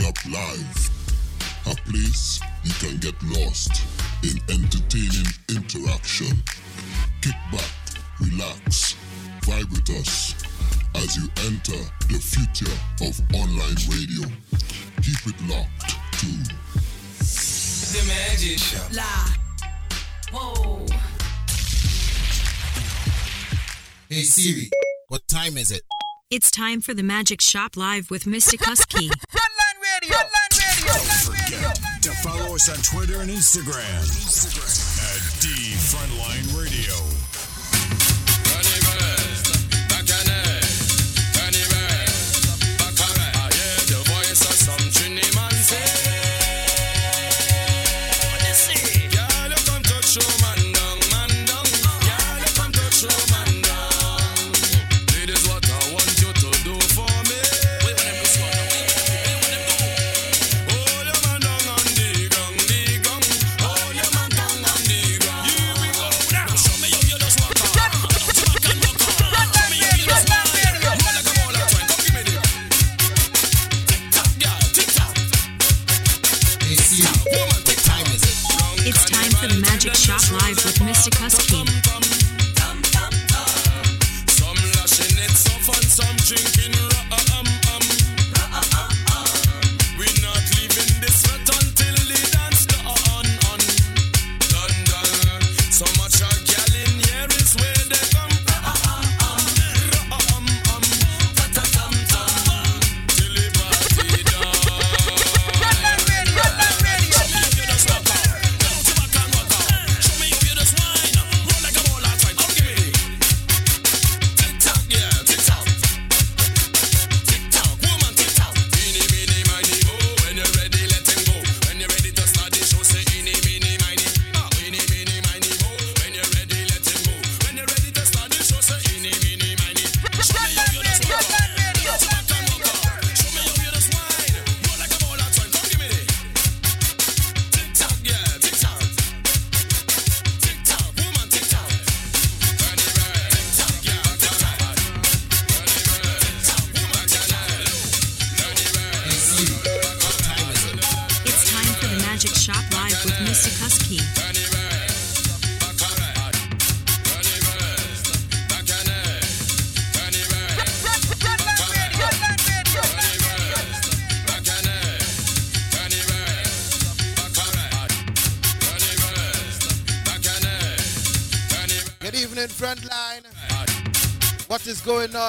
Shop 0.00 0.16
Live, 0.30 0.90
a 1.66 1.74
place 1.90 2.40
you 2.64 2.72
can 2.80 2.96
get 2.98 3.14
lost 3.22 3.82
in 4.22 4.38
entertaining 4.48 5.26
interaction. 5.50 6.42
Kick 7.20 7.34
back, 7.52 7.70
relax, 8.18 8.96
vibe 9.42 9.70
with 9.70 9.90
us 9.90 10.34
as 10.94 11.16
you 11.18 11.28
enter 11.44 11.76
the 12.08 12.18
future 12.18 12.72
of 13.04 13.20
online 13.34 13.76
radio. 13.90 14.26
Keep 15.02 15.34
it 15.34 15.38
locked 15.50 15.90
to 16.20 16.28
The 17.92 18.02
Magic 18.08 18.58
Shop. 18.58 18.90
La. 18.94 19.26
Whoa. 20.32 20.86
Hey 24.08 24.22
Siri, 24.22 24.70
what 25.08 25.28
time 25.28 25.58
is 25.58 25.70
it? 25.70 25.82
It's 26.30 26.50
time 26.50 26.80
for 26.80 26.94
the 26.94 27.02
Magic 27.02 27.42
Shop 27.42 27.76
Live 27.76 28.10
with 28.10 28.24
Mr. 28.24 28.54
Kusky. 28.56 29.10
follow 32.22 32.54
us 32.54 32.68
on 32.68 32.76
Twitter 32.82 33.20
and 33.20 33.30
Instagram. 33.30 34.04
At 34.04 35.22
D 35.40 35.48
Frontline 35.88 36.44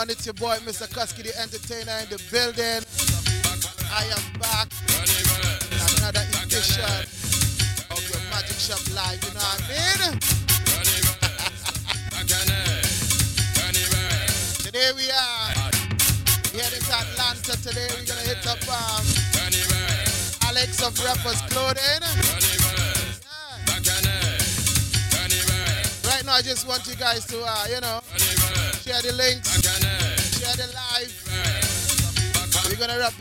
on? 0.01 0.09
It's 0.09 0.25
your 0.25 0.34
boy, 0.34 0.57
Mr. 0.66 0.88
Kusky, 0.89 1.23
the 1.23 1.39
entertainer 1.39 1.94
in 2.01 2.09
the 2.09 2.22
building. 2.31 2.81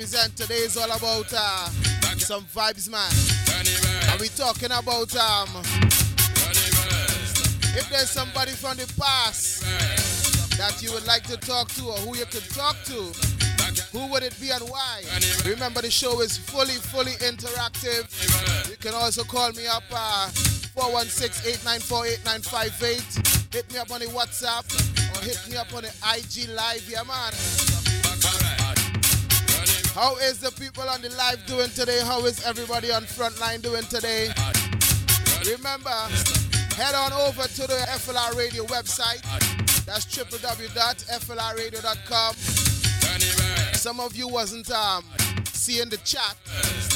Represent 0.01 0.33
today 0.35 0.61
is 0.61 0.79
all 0.79 0.91
about 0.91 1.31
uh, 1.37 1.69
some 2.17 2.43
vibes, 2.45 2.89
man. 2.89 3.13
And 4.11 4.19
we 4.19 4.29
talking 4.29 4.71
about 4.73 5.15
um, 5.15 5.51
if 7.77 7.87
there's 7.91 8.09
somebody 8.09 8.53
from 8.53 8.79
the 8.79 8.91
past 8.99 9.61
that 10.57 10.83
you 10.83 10.91
would 10.93 11.07
like 11.07 11.25
to 11.25 11.37
talk 11.37 11.69
to 11.73 11.85
or 11.85 11.99
who 11.99 12.17
you 12.17 12.25
could 12.25 12.49
talk 12.49 12.83
to, 12.85 13.13
who 13.93 14.07
would 14.11 14.23
it 14.23 14.35
be 14.41 14.49
and 14.49 14.63
why? 14.71 15.03
Remember, 15.45 15.83
the 15.83 15.91
show 15.91 16.23
is 16.23 16.39
fully, 16.39 16.77
fully 16.81 17.13
interactive. 17.21 18.09
You 18.71 18.79
can 18.79 18.95
also 18.95 19.23
call 19.23 19.53
me 19.53 19.67
up 19.67 19.85
uh, 19.93 20.31
416-894-8958. 20.81 23.53
Hit 23.53 23.71
me 23.71 23.79
up 23.79 23.93
on 23.93 24.01
the 24.01 24.07
WhatsApp 24.07 24.65
or 25.15 25.21
hit 25.23 25.47
me 25.51 25.59
up 25.59 25.75
on 25.75 25.83
the 25.83 25.93
IG 26.17 26.49
Live, 26.49 26.89
yeah, 26.89 27.03
man. 27.03 27.35
How 30.01 30.17
is 30.17 30.41
the 30.41 30.51
people 30.53 30.89
on 30.89 31.03
the 31.03 31.11
live 31.11 31.45
doing 31.45 31.69
today? 31.69 32.01
How 32.03 32.25
is 32.25 32.43
everybody 32.47 32.91
on 32.91 33.03
Frontline 33.03 33.61
doing 33.61 33.83
today? 33.83 34.33
Remember, 35.45 35.91
head 36.75 36.95
on 36.95 37.13
over 37.13 37.43
to 37.43 37.67
the 37.67 37.77
FLR 38.01 38.35
Radio 38.35 38.65
website. 38.65 39.21
That's 39.85 40.07
www.flrradio.com. 40.07 42.35
Some 43.75 44.01
of 44.01 44.17
you 44.17 44.27
wasn't 44.27 44.71
um, 44.71 45.05
seeing 45.45 45.91
the 45.91 45.99
chat, 45.99 46.35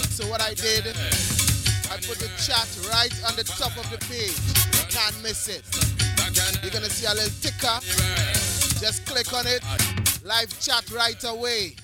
so 0.09 0.27
what 0.27 0.41
I 0.41 0.55
did, 0.55 0.87
I 0.87 2.01
put 2.09 2.17
the 2.17 2.31
chat 2.41 2.67
right 2.89 3.13
on 3.29 3.37
the 3.37 3.45
top 3.45 3.77
of 3.77 3.91
the 3.91 3.99
page. 4.09 4.33
You 4.81 4.87
can't 4.89 5.23
miss 5.23 5.51
it. 5.51 5.63
You're 6.63 6.73
gonna 6.73 6.89
see 6.89 7.05
a 7.05 7.13
little 7.13 7.29
ticker. 7.43 7.81
Just 8.81 9.05
click 9.05 9.31
on 9.35 9.47
it. 9.47 9.63
Live 10.25 10.59
chat 10.59 10.91
right 10.91 11.23
away. 11.25 11.77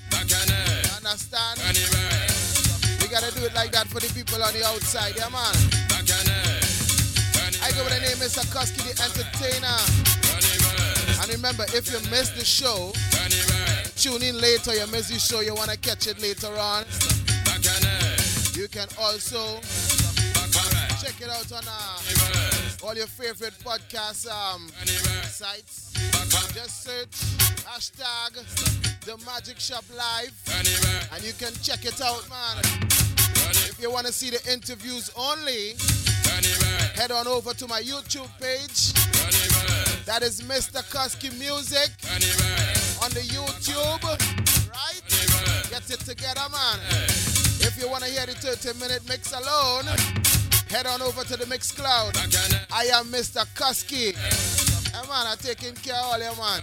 Understand? 1.02 1.61
We 3.00 3.08
gotta 3.08 3.32
do 3.35 3.47
it 3.47 3.55
like 3.55 3.73
that 3.73 3.87
for 3.88 4.00
the 4.00 4.12
people 4.12 4.43
on 4.43 4.52
the 4.52 4.62
outside, 4.67 5.14
yeah 5.17 5.31
man. 5.31 5.56
I 7.62 7.73
go 7.73 7.85
with 7.85 7.94
the 7.94 8.00
name 8.05 8.20
Mr. 8.20 8.44
Kusky, 8.52 8.85
the 8.85 8.93
entertainer. 9.00 9.81
And 11.23 11.32
remember, 11.32 11.64
if 11.73 11.91
you 11.91 11.99
missed 12.11 12.37
the 12.37 12.44
show, 12.44 12.93
tune 13.97 14.23
in 14.23 14.41
later. 14.41 14.75
You 14.75 14.87
missed 14.93 15.11
the 15.11 15.19
show, 15.19 15.41
you 15.41 15.55
wanna 15.55 15.79
catch 15.79 16.06
it 16.06 16.20
later 16.20 16.52
on. 16.58 16.85
You 18.55 18.69
can 18.69 18.88
also 19.00 19.61
check 21.00 21.17
it 21.20 21.31
out 21.31 21.50
on 21.53 21.64
uh, 21.67 22.60
all 22.82 22.94
your 22.94 23.06
favorite 23.06 23.55
podcast 23.62 24.29
um, 24.31 24.69
sites. 25.25 25.93
Just 26.55 26.82
search 26.82 27.11
hashtag 27.65 28.35
the 29.05 29.17
Magic 29.25 29.59
Shop 29.59 29.85
Live 29.97 30.32
and 31.12 31.23
you 31.23 31.32
can 31.35 31.53
check 31.62 31.85
it 31.85 32.00
out, 32.00 32.29
man. 32.29 32.59
If 33.69 33.79
you 33.81 33.91
want 33.91 34.06
to 34.06 34.12
see 34.12 34.31
the 34.31 34.41
interviews 34.53 35.11
only, 35.17 35.75
head 36.94 37.11
on 37.11 37.27
over 37.27 37.53
to 37.55 37.67
my 37.67 37.81
YouTube 37.81 38.31
page. 38.41 38.93
That 40.06 40.23
is 40.23 40.43
Mr. 40.43 40.82
Kusky 40.91 41.31
Music 41.38 41.91
on 43.03 43.11
the 43.12 43.21
YouTube. 43.21 44.03
Right? 44.71 45.71
Get 45.71 45.91
it 45.91 46.00
together, 46.00 46.49
man. 46.50 46.79
If 47.62 47.79
you 47.81 47.91
want 47.91 48.05
to 48.05 48.11
hear 48.11 48.27
the 48.27 48.32
30 48.32 48.79
minute 48.81 49.06
mix 49.09 49.32
alone, 49.32 49.85
head 50.70 50.87
on 50.87 51.02
over 51.02 51.25
to 51.25 51.37
the 51.37 51.44
Mixcloud. 51.46 52.17
I 52.72 52.84
am 52.96 53.06
Mr. 53.06 53.44
Kusky. 53.55 54.14
Hey, 54.14 55.08
man, 55.08 55.26
I'm 55.26 55.37
taking 55.38 55.75
care 55.75 55.96
of 55.96 56.05
all 56.05 56.19
you, 56.19 56.31
man. 56.38 56.62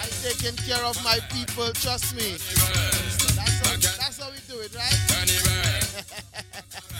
I'm 0.00 0.14
taking 0.22 0.56
care 0.56 0.82
of 0.84 0.96
my 1.04 1.18
people, 1.30 1.70
trust 1.74 2.16
me. 2.16 2.32
That's 2.32 3.60
how, 3.60 3.76
that's 3.76 4.18
how 4.18 4.30
we 4.30 4.38
do 4.48 4.60
it, 4.60 4.74
right? 4.74 5.00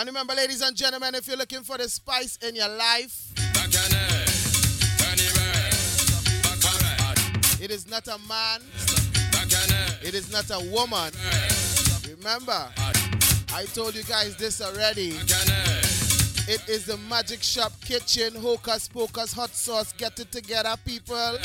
And 0.00 0.06
remember, 0.06 0.34
ladies 0.34 0.62
and 0.62 0.74
gentlemen, 0.74 1.14
if 1.14 1.28
you're 1.28 1.36
looking 1.36 1.62
for 1.62 1.76
the 1.76 1.86
spice 1.86 2.38
in 2.38 2.56
your 2.56 2.68
life, 2.68 3.34
it 7.60 7.70
is 7.70 7.86
not 7.86 8.08
a 8.08 8.16
man, 8.26 8.62
it 10.02 10.14
is 10.14 10.32
not 10.32 10.50
a 10.52 10.70
woman. 10.70 11.12
Remember, 12.16 12.66
I 13.52 13.66
told 13.74 13.94
you 13.94 14.02
guys 14.04 14.36
this 14.36 14.62
already. 14.62 15.10
It 16.48 16.66
is 16.66 16.86
the 16.86 16.96
Magic 17.10 17.42
Shop 17.42 17.72
Kitchen, 17.82 18.34
Hocus 18.36 18.88
Pocus 18.88 19.34
Hot 19.34 19.50
Sauce. 19.50 19.92
Get 19.92 20.18
it 20.18 20.32
together, 20.32 20.76
people. 20.86 21.36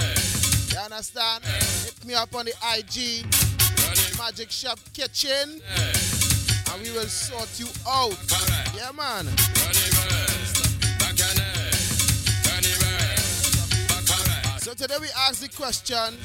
You 0.72 0.80
understand? 0.80 1.44
Hit 1.44 2.06
me 2.06 2.14
up 2.14 2.34
on 2.34 2.46
the 2.46 2.54
IG, 2.74 3.26
Magic 4.18 4.50
Shop 4.50 4.80
Kitchen, 4.94 5.62
and 6.76 6.84
we 6.84 6.92
will 6.92 7.08
sort 7.08 7.60
you 7.60 7.68
out. 7.88 8.18
Yeah, 8.76 8.92
man. 8.92 9.26
So 14.60 14.74
today 14.74 14.96
we 15.00 15.08
ask 15.18 15.42
the 15.42 15.50
question 15.56 16.16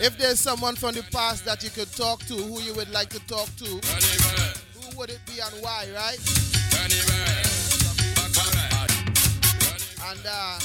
if 0.00 0.18
there's 0.18 0.40
someone 0.40 0.74
from 0.74 0.94
the 0.94 1.04
past 1.12 1.44
that 1.44 1.62
you 1.62 1.70
could 1.70 1.90
talk 1.92 2.20
to, 2.26 2.34
who 2.34 2.60
you 2.60 2.74
would 2.74 2.90
like 2.92 3.10
to 3.10 3.20
talk 3.26 3.48
to, 3.56 3.64
who 3.64 4.98
would 4.98 5.10
it 5.10 5.20
be 5.26 5.40
and 5.40 5.62
why, 5.62 5.86
right? 5.94 6.18
And 10.08 10.20
uh, 10.26 10.58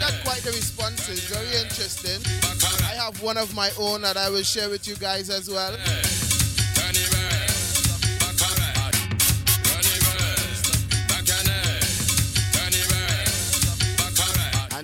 got 0.00 0.14
quite 0.24 0.42
the 0.42 0.52
responses, 0.54 1.20
very 1.28 1.62
interesting. 1.62 2.20
I 2.82 2.94
have 2.94 3.22
one 3.22 3.36
of 3.38 3.54
my 3.54 3.70
own 3.78 4.02
that 4.02 4.16
I 4.16 4.30
will 4.30 4.42
share 4.42 4.68
with 4.68 4.88
you 4.88 4.96
guys 4.96 5.30
as 5.30 5.48
well. 5.48 5.76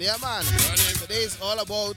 Yeah, 0.00 0.16
man, 0.22 0.42
today 0.98 1.24
is 1.24 1.36
all 1.42 1.58
about. 1.58 1.94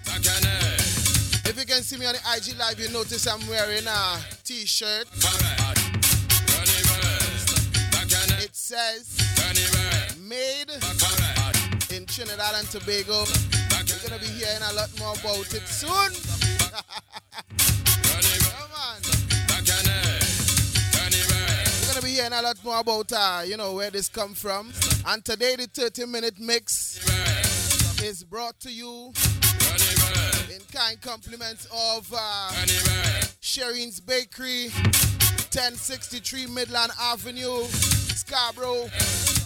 If 1.46 1.56
you 1.58 1.66
can 1.66 1.82
see 1.84 1.96
me 1.98 2.06
on 2.06 2.12
the 2.12 2.20
IG 2.36 2.60
Live, 2.60 2.78
you 2.78 2.90
notice 2.90 3.26
I'm 3.28 3.40
wearing 3.48 3.88
a 3.88 4.20
t-shirt. 4.44 5.08
It 8.44 8.54
says 8.54 9.08
made 10.20 10.70
in 11.96 12.06
Trinidad 12.06 12.56
and 12.56 12.70
Tobago. 12.70 13.24
We're 13.72 14.10
gonna 14.10 14.20
be 14.20 14.28
hearing 14.28 14.64
a 14.70 14.74
lot 14.74 14.90
more 15.00 15.14
about 15.14 15.54
it 15.54 15.66
soon. 15.66 15.90
You're 21.80 21.94
gonna 21.94 22.02
be 22.02 22.12
hearing 22.12 22.34
a 22.34 22.42
lot 22.42 22.62
more 22.66 22.80
about 22.82 23.14
uh, 23.14 23.44
you 23.46 23.56
know 23.56 23.76
where 23.76 23.90
this 23.92 24.10
come 24.10 24.34
from. 24.34 24.74
And 25.08 25.24
today 25.24 25.56
the 25.56 25.68
30 25.68 26.06
minute 26.08 26.38
mix 26.38 27.00
is 28.04 28.24
brought 28.24 28.60
to 28.60 28.70
you 28.70 29.14
in 30.54 30.60
kind 30.74 31.00
compliments 31.02 31.66
of 31.72 32.12
uh, 32.14 32.52
Bakery, 34.02 34.68
1063 35.54 36.48
Midland 36.48 36.92
Avenue, 37.00 37.64
Scarborough, 37.64 38.90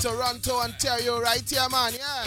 Toronto, 0.02 0.56
Ontario, 0.56 1.22
right 1.22 1.48
here, 1.48 1.70
man. 1.70 1.94
Yeah. 1.94 2.26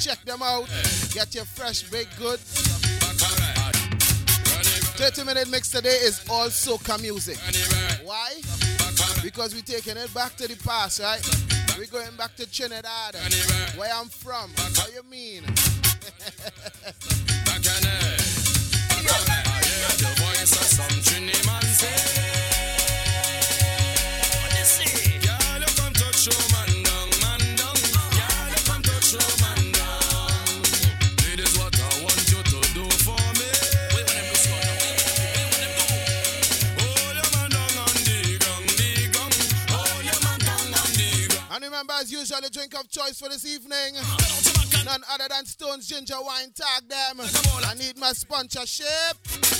Check 0.00 0.24
them 0.24 0.42
out. 0.42 0.68
Get 1.12 1.34
your 1.36 1.44
fresh 1.44 1.84
baked 1.84 2.18
goods. 2.18 2.42
30 4.96 5.24
minute 5.24 5.48
mix 5.50 5.70
today 5.70 5.98
is 6.02 6.24
all 6.28 6.48
soca 6.48 7.00
music. 7.00 7.38
Why? 8.04 8.40
Because 9.24 9.54
we're 9.54 9.62
taking 9.62 9.96
it 9.96 10.12
back 10.12 10.36
to 10.36 10.46
the 10.46 10.54
past, 10.62 11.00
right? 11.00 11.18
We're 11.78 11.86
going 11.86 12.14
back 12.14 12.36
to 12.36 12.44
Trinidad, 12.44 13.16
where 13.74 13.90
I'm 13.94 14.08
from. 14.10 14.50
How 14.76 14.86
you 14.88 15.02
mean? 15.10 15.44
remember, 41.74 41.94
as 41.94 42.12
usual, 42.12 42.40
the 42.40 42.50
drink 42.50 42.72
of 42.78 42.88
choice 42.88 43.18
for 43.18 43.28
this 43.28 43.44
evening. 43.44 43.94
None 44.84 45.00
other 45.10 45.24
than 45.28 45.44
Stones 45.44 45.88
Ginger 45.88 46.14
Wine. 46.20 46.52
Tag 46.54 46.88
them. 46.88 47.20
I 47.66 47.74
need 47.74 47.98
my 47.98 48.12
sponsorship. 48.12 49.53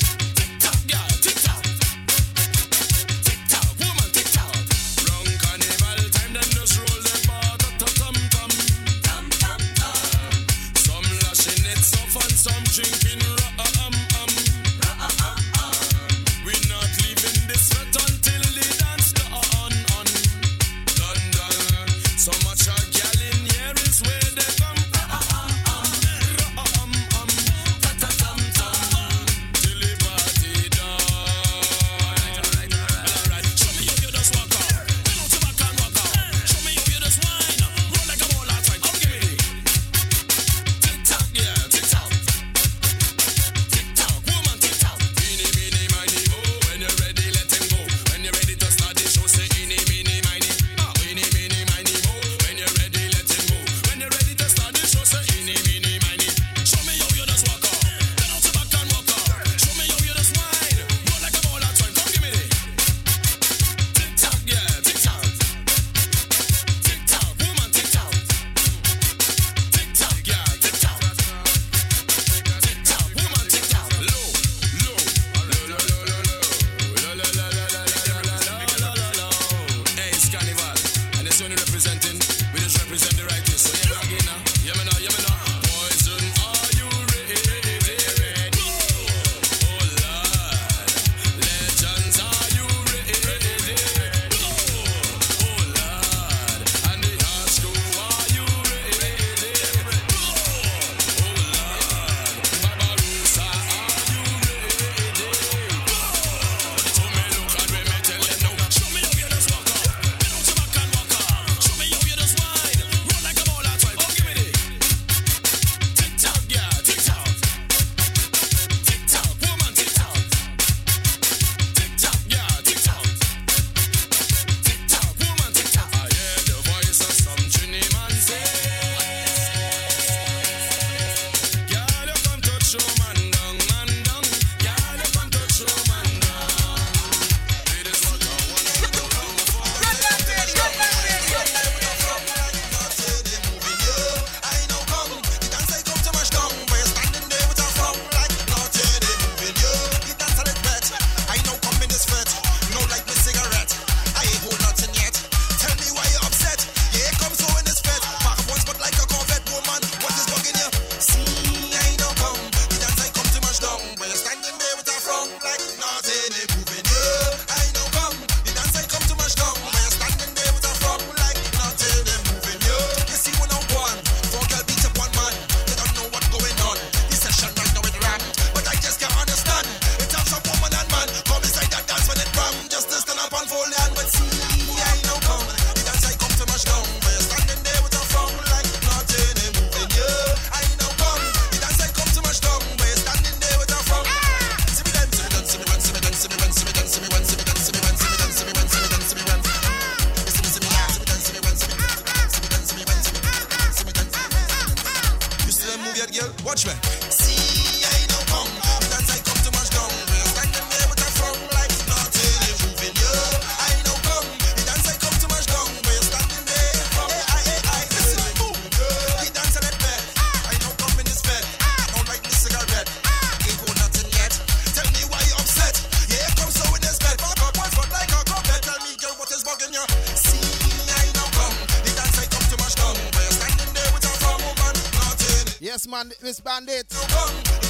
Man, 235.94 236.10
Miss 236.22 236.40
Bandit. 236.40 236.88
The 236.90 237.06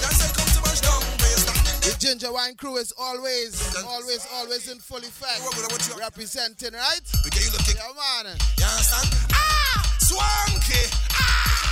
dance 0.00 0.24
I 0.24 0.32
come 0.32 0.48
to 0.48 0.60
mash 0.64 0.80
down. 0.80 1.04
Where 1.20 1.28
you 1.28 1.36
standing 1.44 1.60
there? 1.60 1.92
The 1.92 1.92
Ginger 2.00 2.32
Wine 2.32 2.56
crew 2.56 2.80
is 2.80 2.88
always, 2.96 3.52
always, 3.84 4.24
always 4.40 4.64
in 4.72 4.78
full 4.80 5.04
effect. 5.04 5.44
Representing, 6.00 6.72
right? 6.72 7.04
We 7.20 7.28
get 7.28 7.44
you 7.44 7.52
looking. 7.52 7.76
Yeah, 7.76 7.92
man. 7.92 8.32
You 8.56 8.64
understand? 8.64 9.12
Ah, 9.28 9.84
swanky. 10.00 10.88
Ah. 11.12 11.68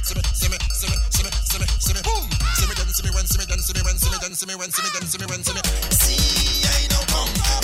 See 0.00 0.16
me, 0.16 0.22
see 0.32 0.48
me, 0.48 0.56
see 0.72 0.88
me, 0.88 0.96
see 1.12 1.24
me, 1.24 1.30
see 1.44 1.60
me, 1.60 1.66
see 1.68 1.92
me. 1.92 2.00
Boom. 2.08 2.24
See 2.56 2.64
me 2.64 2.72
then, 2.72 2.88
see 2.88 3.04
me 3.04 3.10
when, 3.12 3.26
see 3.28 3.36
me 3.36 3.44
then, 3.44 3.60
see 3.60 3.76
me 3.76 3.82
when, 3.84 3.96
see 4.00 4.08
me 4.08 4.16
then, 4.16 4.32
see 4.32 4.46
me 4.48 4.54
when, 4.56 4.70
see 4.72 4.80
me 4.80 4.88
then, 4.96 5.04
see 5.04 5.18
me 5.20 5.26
when, 5.28 5.44
see 5.44 5.52
me. 5.52 5.60
See, 5.92 6.64
I 6.64 6.88
know 6.88 7.04
come. 7.12 7.55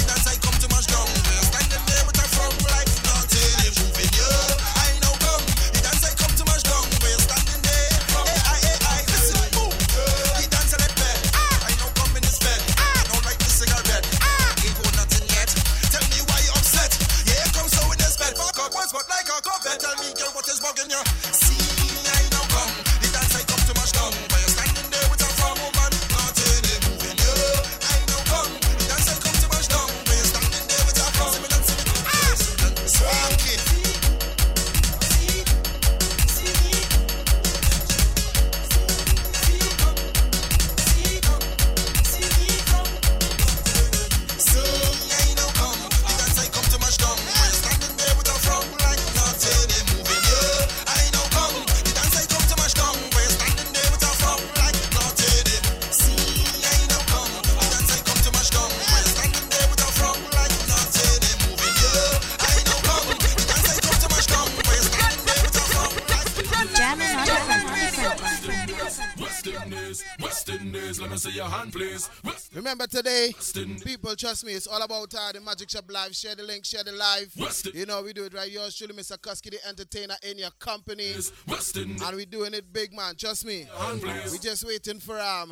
Remember 72.72 72.86
today, 72.86 73.34
people, 73.84 74.16
trust 74.16 74.46
me, 74.46 74.54
it's 74.54 74.66
all 74.66 74.80
about 74.80 75.12
uh, 75.14 75.30
the 75.30 75.42
Magic 75.42 75.68
Shop 75.68 75.84
Live. 75.90 76.16
Share 76.16 76.34
the 76.34 76.42
link, 76.42 76.64
share 76.64 76.82
the 76.82 76.92
live. 76.92 77.30
West 77.38 77.68
You 77.74 77.84
know, 77.84 78.00
we 78.00 78.14
do 78.14 78.24
it 78.24 78.32
right. 78.32 78.50
Yours 78.50 78.74
truly, 78.74 78.94
Mr. 78.94 79.18
Kusky, 79.18 79.50
the 79.50 79.58
entertainer 79.68 80.14
in 80.22 80.38
your 80.38 80.48
company. 80.58 81.12
And 81.12 82.16
we 82.16 82.24
doing 82.24 82.54
it 82.54 82.72
big, 82.72 82.94
man. 82.94 83.14
Trust 83.16 83.44
me. 83.44 83.68
We 84.30 84.38
just 84.38 84.66
waiting 84.66 85.00
for 85.00 85.20
um. 85.20 85.50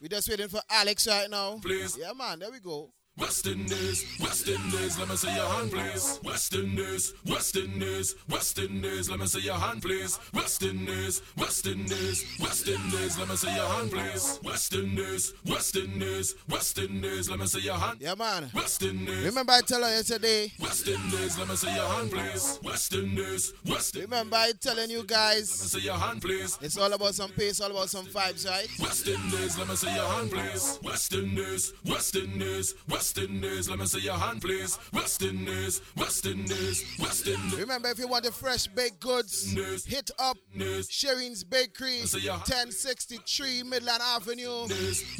We 0.00 0.08
just 0.08 0.28
waiting 0.28 0.46
for 0.46 0.60
Alex 0.70 1.08
right 1.08 1.28
now. 1.28 1.58
Please. 1.60 1.98
Yeah, 1.98 2.12
man. 2.16 2.38
There 2.38 2.52
we 2.52 2.60
go. 2.60 2.92
West 3.18 3.46
Indies, 3.46 4.06
West 4.20 4.48
Indies, 4.48 4.98
let 4.98 5.06
me 5.08 5.16
see 5.16 5.34
your 5.36 5.46
hand, 5.46 5.70
please. 5.70 6.18
West 6.24 6.54
Indies, 6.54 7.12
West 7.26 7.56
Indies, 7.56 8.14
West 8.30 8.58
Indies, 8.58 9.10
let 9.10 9.18
me 9.20 9.26
see 9.26 9.40
your 9.40 9.54
hand, 9.56 9.82
please. 9.82 10.18
West 10.32 10.62
Indies, 10.62 11.20
West 11.36 11.66
Indies, 11.66 12.24
West 12.40 12.68
Indies, 12.68 13.18
let 13.18 13.28
me 13.28 13.36
see 13.36 13.54
your 13.54 13.66
hand, 13.66 13.90
please. 13.90 14.40
West 14.42 14.74
Indies, 14.74 15.34
West 15.46 15.76
Indies, 15.76 16.34
West 16.48 16.78
Indies, 16.78 17.28
let 17.28 17.38
me 17.38 17.46
see 17.46 17.60
your 17.60 17.74
hand. 17.74 17.98
Yeah, 18.00 18.14
man. 18.14 18.50
West 18.54 18.82
Indies, 18.82 19.24
Remember 19.26 19.52
I 19.52 19.60
tell 19.60 19.82
her 19.82 19.90
yesterday. 19.90 20.50
West 20.58 20.88
Indies, 20.88 21.38
let 21.38 21.48
me 21.48 21.56
see 21.56 21.74
your 21.74 21.86
hand, 21.86 22.10
please. 22.10 22.58
West 22.64 22.94
Indies, 22.94 23.52
West 23.66 23.94
Indies, 23.94 24.10
Remember 24.10 24.36
I 24.36 24.52
telling 24.58 24.88
you 24.90 25.04
guys. 25.04 25.50
let 25.50 25.74
me 25.74 25.80
see 25.80 25.86
your 25.86 25.98
hand, 25.98 26.22
please. 26.22 26.58
It's 26.62 26.78
all 26.78 26.90
about 26.92 27.14
some 27.14 27.30
pace, 27.32 27.60
all 27.60 27.70
about 27.70 27.90
some 27.90 28.06
vibes, 28.06 28.48
right? 28.48 28.68
West 28.80 29.06
Indies, 29.06 29.58
let 29.58 29.68
me 29.68 29.76
see 29.76 29.94
your 29.94 30.06
hand, 30.06 30.30
please. 30.30 30.78
West 30.82 31.12
Indies, 31.12 31.74
West 31.84 32.16
Indies, 32.16 32.74
West 32.88 33.01
Indies, 33.18 33.68
let 33.68 33.78
me 33.78 33.86
see 33.86 34.00
your 34.00 34.14
hand, 34.14 34.40
please. 34.40 34.78
West 34.92 35.22
Indies, 35.22 35.80
West 35.96 36.24
Indies, 36.26 36.84
West 37.00 37.26
Indies. 37.26 37.58
Remember, 37.58 37.88
if 37.88 37.98
you 37.98 38.06
want 38.06 38.24
the 38.24 38.30
fresh 38.32 38.66
baked 38.68 39.00
goods, 39.00 39.44
hit 39.84 40.10
up 40.18 40.36
Yes. 40.54 40.86
Shireen's 40.88 41.42
Bakery, 41.44 42.00
1063 42.00 43.62
Midland 43.64 44.02
Avenue. 44.02 44.66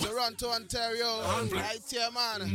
Toronto, 0.00 0.50
Ontario. 0.50 1.20
Right 1.52 1.80
here, 1.90 2.08
man. 2.14 2.54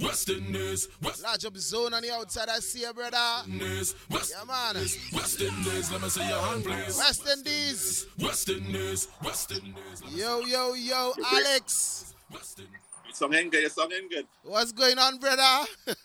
West 0.00 0.28
Indies, 0.28 0.88
West 1.02 1.22
Large 1.22 1.44
up 1.46 1.56
zone 1.56 1.94
on 1.94 2.02
the 2.02 2.12
outside, 2.12 2.48
I 2.48 2.58
see 2.58 2.80
you, 2.80 2.92
brother. 2.92 3.16
Indies, 3.48 3.94
West 4.10 4.32
Yeah, 4.36 4.44
man. 4.44 4.74
West 5.12 5.40
Indies, 5.40 5.90
let 5.92 6.02
me 6.02 6.08
see 6.08 6.28
your 6.28 6.40
hand, 6.40 6.64
please. 6.64 6.98
West 6.98 7.26
Indies. 7.28 8.06
West 8.20 8.48
Indies, 8.48 9.08
West 9.24 9.50
Indies, 9.52 10.02
Yo, 10.14 10.40
yo, 10.40 10.74
yo, 10.74 11.12
Alex. 11.32 12.14
West 12.32 12.58
Indies. 12.58 12.80
Songing 13.16 13.50
good, 13.50 13.70
songing 13.72 14.10
good. 14.10 14.26
What's 14.42 14.72
going 14.72 14.98
on, 14.98 15.16
brother? 15.18 15.66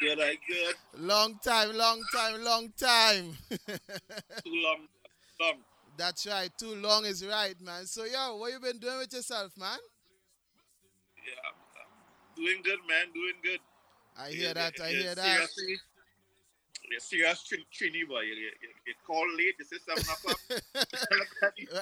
Good, 0.00 0.20
I 0.20 0.36
good. 0.46 0.74
long 0.98 1.38
time, 1.42 1.74
long 1.74 2.02
time, 2.14 2.44
long 2.44 2.68
time. 2.76 3.32
Too 3.48 4.52
long, 4.66 4.86
long. 5.40 5.54
That's 5.96 6.26
right. 6.26 6.50
Too 6.58 6.74
long 6.74 7.06
is 7.06 7.24
right, 7.26 7.58
man. 7.62 7.86
So, 7.86 8.04
yo, 8.04 8.36
what 8.36 8.52
you 8.52 8.60
been 8.60 8.78
doing 8.78 8.98
with 8.98 9.14
yourself, 9.14 9.52
man? 9.56 9.78
Yeah. 11.26 11.50
Doing 12.36 12.60
good, 12.62 12.80
man. 12.86 13.06
Doing 13.14 13.36
good. 13.42 13.60
I 14.18 14.28
hear 14.30 14.48
Yeah, 14.48 14.52
that. 14.52 14.74
I 14.82 14.88
yeah, 14.90 14.98
hear 14.98 15.14
that. 15.14 15.24
Seriously, 15.24 15.76
yeah, 16.90 16.98
serious 16.98 17.42
Trin- 17.44 17.64
Trini 17.72 18.06
boy. 18.08 18.20
You, 18.20 18.34
you, 18.34 18.50
you 18.86 18.94
call 19.06 19.26
late. 19.36 19.54
You 19.58 19.64
say 19.64 19.78
seven 19.86 20.02
o'clock. 20.02 20.40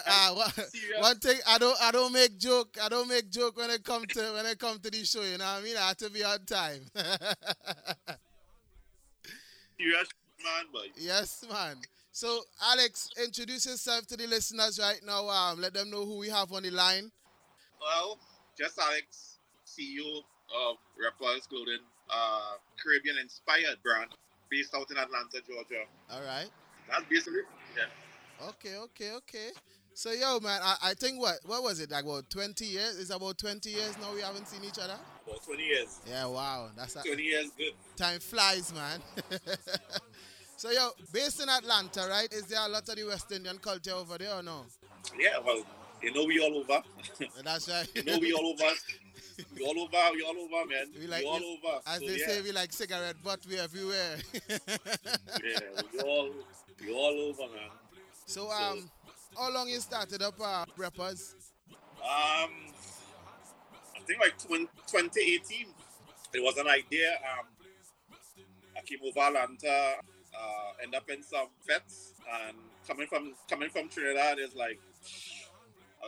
Uh, 0.07 0.35
one, 0.35 0.53
one 1.01 1.19
thing 1.19 1.39
I 1.47 1.59
don't 1.59 1.77
I 1.81 1.91
don't 1.91 2.13
make 2.13 2.39
joke 2.39 2.77
I 2.83 2.89
don't 2.89 3.09
make 3.09 3.31
joke 3.31 3.57
when 3.57 3.71
it 3.71 3.83
come 3.85 4.05
to 4.07 4.33
when 4.35 4.47
it 4.47 4.59
come 4.59 4.79
to 4.81 4.91
the 4.91 5.05
show 5.05 5.23
you 5.23 5.39
know 5.39 5.45
what 5.45 5.61
I 5.61 5.63
mean 5.63 5.77
I 5.77 5.89
have 5.89 5.97
to 5.99 6.11
be 6.11 6.23
on 6.25 6.45
time 6.45 6.81
serious 9.79 10.09
man, 10.43 10.65
boy. 10.73 10.87
yes 10.97 11.45
man 11.51 11.77
so 12.13 12.41
Alex 12.63 13.09
introduce 13.25 13.67
yourself 13.67 14.07
to 14.09 14.17
the 14.17 14.27
listeners 14.27 14.79
right 14.81 15.01
now 15.07 15.29
um 15.29 15.61
let 15.61 15.75
them 15.75 15.91
know 15.91 16.05
who 16.05 16.19
we 16.19 16.29
have 16.29 16.53
on 16.53 16.63
the 16.63 16.71
line 16.71 17.11
Well, 17.81 18.19
just 18.59 18.79
Alex, 18.79 19.39
CEO 19.67 20.19
of 20.55 20.77
Rappers 21.01 21.47
Clothing, 21.47 21.81
uh, 22.11 22.55
Caribbean 22.83 23.17
inspired 23.19 23.79
brand 23.83 24.11
based 24.53 24.75
out 24.75 24.89
in 24.91 24.99
Atlanta, 24.99 25.41
Georgia. 25.49 25.85
all 26.13 26.23
right 26.23 26.51
That's 26.91 27.05
basically 27.09 27.41
it. 27.41 27.47
Yeah. 27.77 28.49
okay 28.51 28.77
okay 28.77 29.13
okay 29.17 29.49
so 29.95 30.11
yo 30.13 30.39
man 30.41 30.61
I, 30.63 30.77
I 30.91 30.95
think 30.95 31.19
what 31.21 31.37
what 31.47 31.63
was 31.63 31.81
it 31.81 31.91
like 31.91 32.05
about 32.05 32.29
20 32.31 32.65
years 32.67 32.99
it's 33.01 33.11
about 33.11 33.39
20 33.39 33.71
years 33.71 33.97
now 34.01 34.13
we 34.15 34.21
haven't 34.21 34.47
seen 34.49 34.63
each 34.65 34.79
other 34.79 34.99
About 35.27 35.43
20 35.45 35.63
years. 35.63 36.01
yeah 36.09 36.27
wow 36.27 36.69
that's 36.77 36.97
a, 36.97 37.03
20 37.03 37.23
years 37.23 37.51
good. 37.57 37.73
time 37.97 38.21
flies 38.21 38.73
man 38.75 39.01
so 40.57 40.71
yo 40.71 40.91
based 41.13 41.43
in 41.43 41.49
Atlanta 41.49 42.07
right 42.09 42.33
is 42.33 42.45
there 42.47 42.61
a 42.65 42.69
lot 42.69 42.87
of 42.89 42.95
the 42.97 43.05
West 43.05 43.31
Indian 43.33 43.59
culture 43.59 43.93
over 43.93 44.19
there 44.19 44.35
or 44.35 44.43
no 44.43 44.65
Yeah, 45.19 45.39
well, 45.45 45.63
you 46.03 46.13
know 46.15 46.25
we 46.25 46.41
all 46.41 46.57
over. 46.59 46.83
That's 47.45 47.69
right. 47.69 47.89
you 47.95 48.05
know 48.05 48.19
we 48.19 48.33
all 48.33 48.47
over. 48.47 48.65
We 49.57 49.65
all 49.65 49.79
over. 49.81 50.15
We 50.15 50.23
all 50.23 50.37
over, 50.37 50.69
man. 50.69 50.87
We 50.95 51.01
We, 51.01 51.07
like 51.07 51.25
all 51.25 51.39
we- 51.41 51.59
over. 51.65 51.81
As 51.87 52.01
So, 52.01 52.07
they 52.07 52.17
yeah. 52.19 52.27
say, 52.27 52.43
we 52.43 52.53
like 52.53 52.73
cigarette 52.73 53.17
butt. 53.23 53.41
We 53.49 53.59
everywhere. 53.59 54.17
yeah, 54.49 55.83
we 55.93 56.01
all 56.01 56.31
we 56.81 56.93
all 56.95 57.21
over, 57.31 57.53
man. 57.53 57.71
so, 58.27 58.51
um, 58.51 58.91
how 59.37 59.53
long 59.53 59.69
you 59.69 59.81
started 59.81 60.23
up 60.23 60.35
uh, 60.43 60.65
rappers? 60.77 61.35
Um, 62.03 62.51
I 63.97 64.01
think 64.07 64.19
like 64.21 64.37
20, 64.45 64.65
2018. 64.87 65.67
It 66.35 66.43
was 66.43 66.57
an 66.57 66.67
idea. 66.67 67.13
Um, 67.39 67.47
I 68.77 68.81
came 68.85 68.99
over 69.07 69.21
Atlanta, 69.21 69.95
uh, 70.35 70.83
end 70.83 70.95
up 70.95 71.09
in 71.11 71.23
some 71.23 71.47
fetes, 71.67 72.15
and 72.47 72.57
coming 72.89 73.07
from 73.07 73.35
coming 73.49 73.69
from 73.71 73.89
Trinidad 73.89 74.39
is 74.39 74.55
like, 74.55 74.81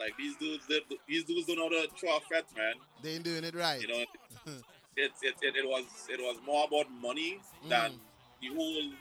like 0.01 0.17
these 0.17 0.37
dudes, 0.37 0.65
they, 0.69 0.81
these 1.09 1.25
dudes 1.25 1.47
don't 1.47 1.57
know 1.59 1.71
throw 1.99 2.17
a 2.17 2.21
fete, 2.21 2.45
man. 2.57 2.75
They 3.03 3.11
ain't 3.15 3.25
doing 3.25 3.45
it 3.45 3.55
right. 3.55 3.81
You 3.81 3.89
know, 3.89 4.05
it, 4.97 5.13
it, 5.23 5.35
it, 5.43 5.57
it 5.57 5.67
was 5.69 5.85
it 6.09 6.21
was 6.21 6.37
more 6.47 6.67
about 6.67 6.87
money 7.01 7.39
than 7.69 7.93
Mm. 7.93 7.99
the 8.41 8.49
whole 8.55 8.93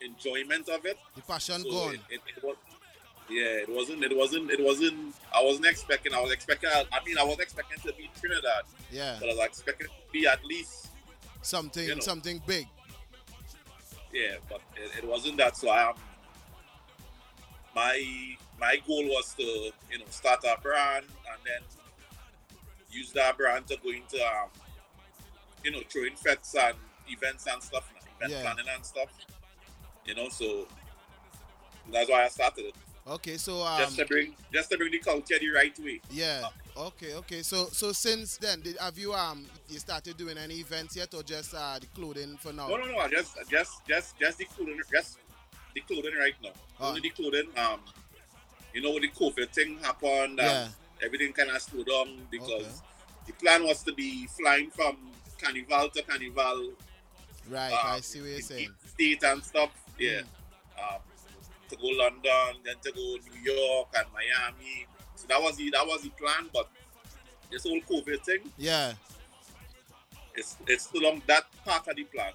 enjoyment 0.00 0.68
of 0.68 0.84
it. 0.86 0.96
the 1.16 1.22
passion 1.22 1.62
So 1.62 1.70
gone. 1.70 1.98
It, 2.10 2.20
it 2.36 2.42
was, 2.42 2.56
yeah, 3.28 3.42
it 3.42 3.68
wasn't. 3.68 4.02
It 4.04 4.16
wasn't. 4.16 4.50
It 4.50 4.60
wasn't. 4.64 5.14
I 5.34 5.42
wasn't 5.42 5.66
expecting. 5.66 6.14
I 6.14 6.20
was 6.20 6.32
expecting. 6.32 6.70
I 6.70 7.04
mean, 7.04 7.18
I 7.18 7.24
was 7.24 7.38
expecting 7.40 7.78
to 7.80 7.92
be 7.96 8.08
Trinidad, 8.18 8.62
yeah, 8.90 9.16
but 9.20 9.28
I 9.28 9.34
was 9.34 9.44
expecting 9.46 9.86
to 9.88 9.92
be 10.12 10.26
at 10.26 10.42
least. 10.44 10.88
something, 11.42 11.84
you 11.84 11.94
know. 11.96 12.00
something 12.00 12.40
big. 12.46 12.66
Yeah, 14.12 14.36
but 14.48 14.60
it, 14.76 15.04
it 15.04 15.06
wasn't 15.06 15.36
that. 15.38 15.56
So 15.56 15.68
I 15.68 15.90
am. 15.90 15.94
My 17.78 18.36
my 18.58 18.76
goal 18.88 19.04
was 19.04 19.34
to 19.34 19.44
you 19.44 19.98
know 20.00 20.04
start 20.10 20.40
a 20.42 20.60
brand 20.60 21.04
and 21.30 21.40
then 21.46 21.62
use 22.90 23.12
that 23.12 23.38
brand 23.38 23.68
to 23.68 23.76
go 23.84 23.90
into 23.90 24.16
um, 24.26 24.48
you 25.62 25.70
know 25.70 25.80
throwing 25.88 26.16
fetes 26.16 26.56
and 26.56 26.74
events 27.06 27.46
and 27.46 27.62
stuff, 27.62 27.88
event 28.16 28.32
Yeah. 28.32 28.42
planning 28.42 28.66
and 28.74 28.84
stuff. 28.84 29.10
You 30.04 30.16
know, 30.16 30.28
so 30.28 30.66
that's 31.92 32.10
why 32.10 32.24
I 32.24 32.28
started 32.28 32.64
it. 32.64 32.74
Okay, 33.06 33.36
so 33.36 33.62
um, 33.62 33.78
just 33.78 33.96
to 33.98 34.06
bring 34.06 34.34
just 34.52 34.70
to 34.70 34.76
bring 34.76 34.90
the 34.90 34.98
culture 34.98 35.38
the 35.38 35.50
right 35.50 35.78
way. 35.78 36.00
yeah. 36.10 36.48
Okay, 36.76 37.14
okay. 37.14 37.42
So 37.42 37.66
so 37.66 37.92
since 37.92 38.38
then, 38.38 38.60
did, 38.60 38.76
have 38.78 38.98
you 38.98 39.14
um 39.14 39.46
you 39.68 39.78
started 39.78 40.16
doing 40.16 40.36
any 40.36 40.56
events 40.56 40.96
yet, 40.96 41.14
or 41.14 41.22
just 41.22 41.54
uh 41.54 41.78
the 41.80 41.86
clothing 41.86 42.36
for 42.38 42.52
now? 42.52 42.66
No, 42.66 42.76
no, 42.76 42.86
no. 42.86 43.08
Just, 43.08 43.36
just, 43.48 43.86
just, 43.86 44.18
just 44.18 44.38
the 44.38 44.46
clothing, 44.46 44.80
just 44.92 45.18
the 45.80 45.94
clothing 45.94 46.18
right 46.18 46.34
now. 46.42 46.50
Oh. 46.80 46.88
Only 46.88 47.00
the 47.02 47.10
clothing. 47.10 47.48
Um, 47.56 47.80
you 48.74 48.82
know, 48.82 48.98
the 48.98 49.08
COVID 49.08 49.50
thing 49.50 49.78
happened. 49.78 50.40
Um, 50.40 50.46
Yeah. 50.46 50.68
Everything 51.00 51.32
kind 51.32 51.50
of 51.50 51.62
slowed 51.62 51.86
down 51.86 52.26
because 52.30 52.50
Okay. 52.66 53.28
the 53.28 53.32
plan 53.34 53.62
was 53.64 53.82
to 53.84 53.92
be 53.92 54.26
flying 54.26 54.70
from 54.70 55.12
Carnival 55.40 55.88
to 55.90 56.02
Carnival. 56.02 56.72
Right, 57.48 57.72
um, 57.72 57.78
I 57.84 58.00
see 58.00 58.20
what 58.20 58.26
you're 58.28 58.36
in 58.38 58.42
saying. 58.42 58.74
State 58.84 59.22
and 59.22 59.42
stuff. 59.44 59.70
Yeah. 59.98 60.22
Mm. 60.76 60.94
Um, 60.96 61.00
to 61.68 61.76
go 61.76 61.86
London, 61.86 62.62
then 62.64 62.74
to 62.82 62.92
go 62.92 63.16
New 63.32 63.52
York 63.52 63.88
and 63.96 64.06
Miami. 64.12 64.86
So 65.14 65.26
that 65.28 65.40
was 65.40 65.56
the 65.56 65.70
that 65.70 65.86
was 65.86 66.02
the 66.02 66.10
plan, 66.10 66.50
but 66.52 66.68
this 67.50 67.62
whole 67.62 67.80
COVID 67.80 68.20
thing, 68.24 68.52
Yeah, 68.56 68.94
it's 70.34 70.56
it's 70.66 70.84
still 70.84 71.06
on 71.06 71.22
that 71.26 71.44
part 71.64 71.86
of 71.88 71.96
the 71.96 72.04
plan. 72.04 72.32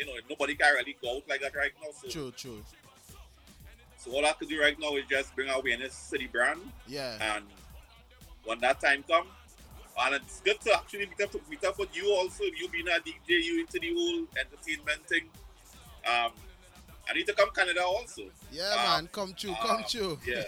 You 0.00 0.06
know, 0.06 0.12
nobody 0.30 0.54
can 0.54 0.72
really 0.74 0.96
go 1.02 1.16
out 1.16 1.22
like 1.28 1.42
that 1.42 1.54
right 1.54 1.72
now. 1.82 1.90
So 1.92 2.08
true, 2.08 2.30
true. 2.34 2.64
So 3.98 4.12
all 4.12 4.24
I 4.24 4.32
could 4.32 4.48
do 4.48 4.58
right 4.58 4.78
now 4.80 4.96
is 4.96 5.04
just 5.10 5.36
bring 5.36 5.50
awareness 5.50 6.08
to 6.08 6.16
the 6.16 6.26
brand, 6.26 6.62
Yeah, 6.88 7.18
and 7.36 7.44
when 8.44 8.58
that 8.60 8.80
time 8.80 9.02
comes, 9.02 9.28
and 10.00 10.14
it's 10.14 10.40
good 10.40 10.58
to 10.62 10.72
actually 10.74 11.00
meet 11.04 11.20
up, 11.20 11.34
meet 11.50 11.62
up 11.64 11.78
with 11.78 11.94
you 11.94 12.10
also. 12.14 12.44
You 12.44 12.66
being 12.70 12.88
a 12.88 12.92
DJ, 12.92 13.44
you 13.44 13.60
into 13.60 13.78
the 13.78 13.92
whole 13.92 14.24
entertainment 14.40 15.06
thing. 15.06 15.24
Um, 16.10 16.32
I 17.10 17.12
need 17.12 17.26
to 17.26 17.34
come 17.34 17.50
Canada 17.54 17.84
also. 17.84 18.22
yeah, 18.50 18.70
Um, 18.72 18.76
man. 19.04 19.08
Come 19.12 19.34
true, 19.34 19.54
come 19.60 19.80
uh, 19.82 19.86
true. 19.86 20.18
Yeah, 20.26 20.44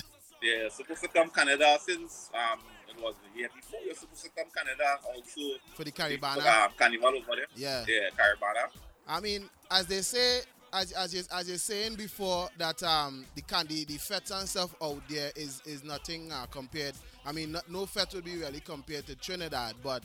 yeah. 0.42 0.68
Supposed 0.68 1.02
to 1.02 1.08
come 1.08 1.30
Canada 1.30 1.78
since 1.86 2.28
um 2.34 2.58
it 2.88 3.00
was 3.00 3.14
the 3.32 3.38
year 3.38 3.50
before. 3.54 3.78
You're 3.86 3.94
supposed 3.94 4.24
to 4.24 4.30
come 4.30 4.48
Canada 4.52 4.98
also. 5.06 5.40
For 5.76 5.84
the 5.84 5.92
Caribana. 5.92 6.64
um, 6.64 6.70
Carnival 6.76 7.08
over 7.10 7.36
there. 7.36 7.46
Yeah. 7.54 7.84
Yeah, 7.86 8.08
Caribana. 8.18 8.66
I 9.08 9.20
mean, 9.20 9.48
as 9.70 9.86
they 9.86 10.00
say, 10.02 10.40
as 10.72 10.92
as 10.92 11.14
you, 11.14 11.22
as 11.32 11.48
you're 11.48 11.58
saying 11.58 11.94
before, 11.94 12.48
that 12.58 12.82
um 12.82 13.24
the 13.34 13.42
candy, 13.42 13.84
the 13.84 13.96
fetes 13.98 14.30
and 14.30 14.48
stuff 14.48 14.74
out 14.82 15.00
there 15.08 15.30
is 15.36 15.62
is 15.64 15.84
nothing 15.84 16.30
uh, 16.32 16.46
compared. 16.50 16.94
I 17.24 17.32
mean, 17.32 17.52
no, 17.52 17.60
no 17.68 17.86
fete 17.86 18.14
would 18.14 18.24
be 18.24 18.36
really 18.38 18.60
compared 18.60 19.06
to 19.06 19.14
Trinidad, 19.14 19.74
but 19.82 20.02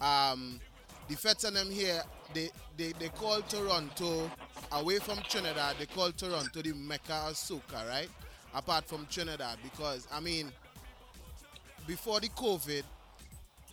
um 0.00 0.60
the 1.08 1.16
fetes 1.16 1.44
and 1.44 1.56
them 1.56 1.70
here, 1.70 2.02
they 2.34 2.50
they 2.76 2.92
they 2.98 3.08
call 3.08 3.40
Toronto 3.42 4.30
away 4.72 4.98
from 4.98 5.18
Trinidad. 5.28 5.76
They 5.78 5.86
call 5.86 6.12
Toronto 6.12 6.62
the 6.62 6.72
Mecca 6.72 7.14
of 7.28 7.34
soca, 7.34 7.88
right? 7.88 8.08
Apart 8.54 8.86
from 8.86 9.06
Trinidad, 9.10 9.58
because 9.62 10.06
I 10.12 10.20
mean, 10.20 10.52
before 11.86 12.20
the 12.20 12.28
COVID, 12.28 12.82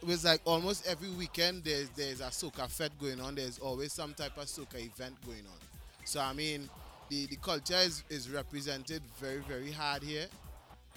it 0.02 0.08
was 0.08 0.24
like 0.24 0.42
almost 0.46 0.88
every 0.88 1.10
weekend 1.10 1.64
there's 1.64 1.90
there's 1.90 2.22
a 2.22 2.26
soca 2.26 2.70
fete 2.70 2.98
going 3.00 3.20
on. 3.20 3.36
There's 3.36 3.60
always 3.60 3.92
some 3.92 4.14
type 4.14 4.38
of 4.38 4.46
soca 4.46 4.76
event 4.76 5.16
going 5.26 5.46
on. 5.46 5.58
So 6.06 6.20
I 6.22 6.34
mean, 6.34 6.70
the 7.10 7.26
the 7.28 7.36
culture 7.38 7.76
is, 7.76 8.04
is 8.10 8.30
represented 8.30 9.02
very 9.20 9.40
very 9.48 9.72
hard 9.72 10.04
here, 10.04 10.28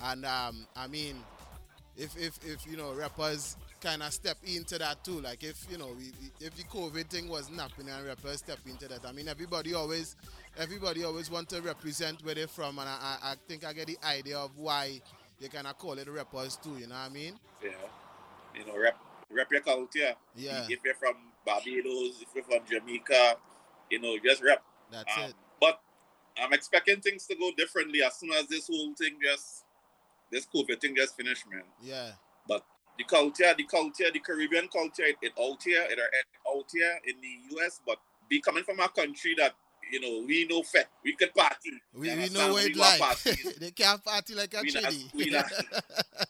and 0.04 0.24
um, 0.24 0.66
I 0.76 0.86
mean, 0.86 1.16
if 1.96 2.16
if 2.16 2.38
if 2.46 2.66
you 2.66 2.76
know 2.76 2.94
rappers 2.94 3.56
kind 3.80 4.02
of 4.02 4.12
step 4.12 4.38
into 4.44 4.78
that 4.78 5.02
too, 5.04 5.20
like 5.20 5.42
if 5.42 5.66
you 5.70 5.78
know 5.78 5.90
if 6.40 6.54
the 6.56 6.62
COVID 6.64 7.06
thing 7.08 7.28
wasn't 7.28 7.60
happening 7.60 7.92
and 7.92 8.06
rappers 8.06 8.38
step 8.38 8.58
into 8.66 8.86
that, 8.88 9.04
I 9.04 9.12
mean 9.12 9.28
everybody 9.28 9.74
always 9.74 10.14
everybody 10.56 11.02
always 11.02 11.28
want 11.30 11.48
to 11.50 11.60
represent 11.60 12.24
where 12.24 12.36
they're 12.36 12.46
from, 12.46 12.78
and 12.78 12.88
I, 12.88 13.16
I 13.22 13.32
I 13.32 13.34
think 13.48 13.64
I 13.64 13.72
get 13.72 13.88
the 13.88 13.98
idea 14.06 14.38
of 14.38 14.56
why 14.56 15.00
they 15.40 15.48
kind 15.48 15.66
of 15.66 15.76
call 15.76 15.94
it 15.94 16.08
rappers 16.08 16.56
too. 16.56 16.76
You 16.78 16.86
know 16.86 16.94
what 16.94 17.10
I 17.10 17.12
mean? 17.12 17.34
Yeah. 17.62 17.70
You 18.54 18.66
know, 18.66 18.78
rep, 18.78 18.96
rep 19.30 19.50
your 19.50 19.60
culture. 19.62 20.14
Yeah. 20.36 20.66
If 20.68 20.80
you're 20.84 20.94
from 20.94 21.14
Barbados, 21.46 22.20
if 22.22 22.28
you're 22.34 22.44
from 22.44 22.60
Jamaica, 22.70 23.36
you 23.90 24.00
know, 24.00 24.16
just 24.24 24.42
rep. 24.42 24.62
That's 24.90 25.16
Um, 25.16 25.24
it. 25.24 25.34
But 25.60 25.80
I'm 26.38 26.52
expecting 26.52 27.00
things 27.00 27.26
to 27.26 27.34
go 27.34 27.50
differently 27.56 28.02
as 28.02 28.16
soon 28.16 28.32
as 28.32 28.46
this 28.46 28.66
whole 28.66 28.94
thing 28.94 29.18
just, 29.22 29.64
this 30.30 30.46
COVID 30.54 30.80
thing 30.80 30.94
just 30.96 31.16
finished, 31.16 31.44
man. 31.50 31.62
Yeah. 31.82 32.12
But 32.46 32.64
the 32.98 33.04
culture, 33.04 33.54
the 33.56 33.64
culture, 33.64 34.10
the 34.12 34.18
Caribbean 34.20 34.68
culture, 34.68 35.04
it, 35.04 35.16
it 35.22 35.32
out 35.40 35.62
here, 35.62 35.82
it, 35.88 35.98
it 35.98 36.26
out 36.48 36.64
here 36.72 36.98
in 37.06 37.14
the 37.20 37.56
US, 37.56 37.80
but 37.86 37.98
be 38.28 38.40
coming 38.40 38.64
from 38.64 38.80
a 38.80 38.88
country 38.88 39.34
that, 39.38 39.54
you 39.90 40.00
know, 40.00 40.24
we 40.26 40.46
know 40.46 40.62
fit, 40.62 40.88
we 41.04 41.14
could 41.14 41.34
party. 41.34 41.72
We, 41.94 42.14
we 42.14 42.28
know 42.30 42.52
what 42.52 42.64
We 42.64 42.70
it 42.70 42.76
like. 42.76 43.18
they 43.58 43.70
can't 43.72 44.02
party 44.02 44.34
like 44.34 44.54
a 44.54 44.62
We 44.62 44.70
not- 44.72 44.94
we 45.14 45.30
not- 45.30 45.52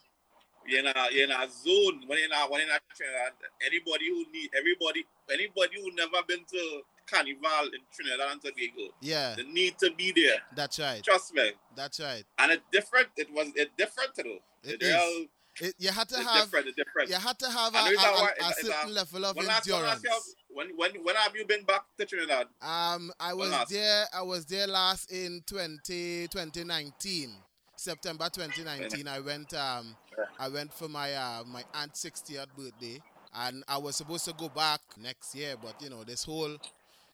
you're 0.67 0.79
in 0.79 0.87
a 0.87 0.93
you're 1.11 1.23
in 1.25 1.31
a 1.31 1.47
zone 1.49 2.03
when 2.07 2.17
you're 2.19 2.25
in 2.27 2.31
a 2.31 2.39
when 2.49 2.61
you're 2.61 2.69
in 2.69 2.75
a 2.75 2.79
Trinidad. 2.95 3.33
Anybody 3.65 4.09
who 4.09 4.25
need 4.31 4.49
everybody 4.57 5.05
anybody 5.31 5.81
who 5.81 5.91
never 5.95 6.23
been 6.27 6.43
to 6.51 6.81
carnival 7.09 7.65
in 7.73 7.81
Trinidad 7.93 8.31
and 8.31 8.41
Tobago, 8.41 8.93
yeah, 9.01 9.35
they 9.35 9.43
need 9.43 9.77
to 9.79 9.91
be 9.97 10.11
there. 10.15 10.39
that's 10.55 10.79
right. 10.79 11.03
Trust 11.03 11.33
me. 11.33 11.51
That's 11.75 11.99
right. 11.99 12.23
And 12.39 12.51
it's 12.53 12.63
different. 12.71 13.07
It 13.17 13.31
was 13.33 13.47
it's 13.55 13.71
different 13.77 14.11
though. 14.15 14.39
It 14.63 14.81
It's 14.81 14.83
is. 14.85 14.93
real- 14.93 15.27
It, 15.61 15.75
you 15.77 15.91
had 15.91 16.09
to 16.09 16.15
it's 16.15 16.27
have 16.27 16.45
different. 16.45 16.67
It's 16.67 16.75
different. 16.77 17.09
you 17.09 17.15
had 17.15 17.37
to 17.39 17.47
have 17.49 17.75
a, 17.75 17.77
a, 17.77 17.81
a- 17.81 17.85
a 17.85 18.49
is, 18.49 18.55
certain 18.57 18.89
uh, 18.89 18.93
level 18.93 19.25
of 19.25 19.35
when 19.35 19.45
last- 19.45 19.69
when 19.69 19.83
last 19.83 20.03
endurance. 20.05 20.35
When 20.49 20.67
when 20.77 20.91
when 21.03 21.15
have 21.15 21.35
you 21.35 21.45
been 21.45 21.63
back 21.63 21.83
to 21.99 22.05
Trinidad? 22.05 22.47
Um, 22.61 23.11
I 23.19 23.33
was 23.35 23.51
there. 23.69 24.05
I 24.13 24.21
was 24.23 24.45
there 24.45 24.65
last 24.67 25.11
in 25.11 25.41
20, 25.47 26.27
2019, 26.29 27.29
September 27.75 28.29
2019. 28.29 29.07
I 29.07 29.19
went. 29.19 29.53
Um, 29.53 29.95
I 30.39 30.49
went 30.49 30.73
for 30.73 30.87
my 30.89 31.13
uh, 31.13 31.43
my 31.45 31.63
aunt's 31.73 32.03
60th 32.03 32.47
birthday, 32.57 33.01
and 33.33 33.63
I 33.67 33.77
was 33.77 33.95
supposed 33.95 34.25
to 34.25 34.33
go 34.33 34.49
back 34.49 34.81
next 35.01 35.33
year, 35.35 35.55
but 35.61 35.81
you 35.81 35.89
know 35.89 36.03
this 36.03 36.23
whole 36.23 36.57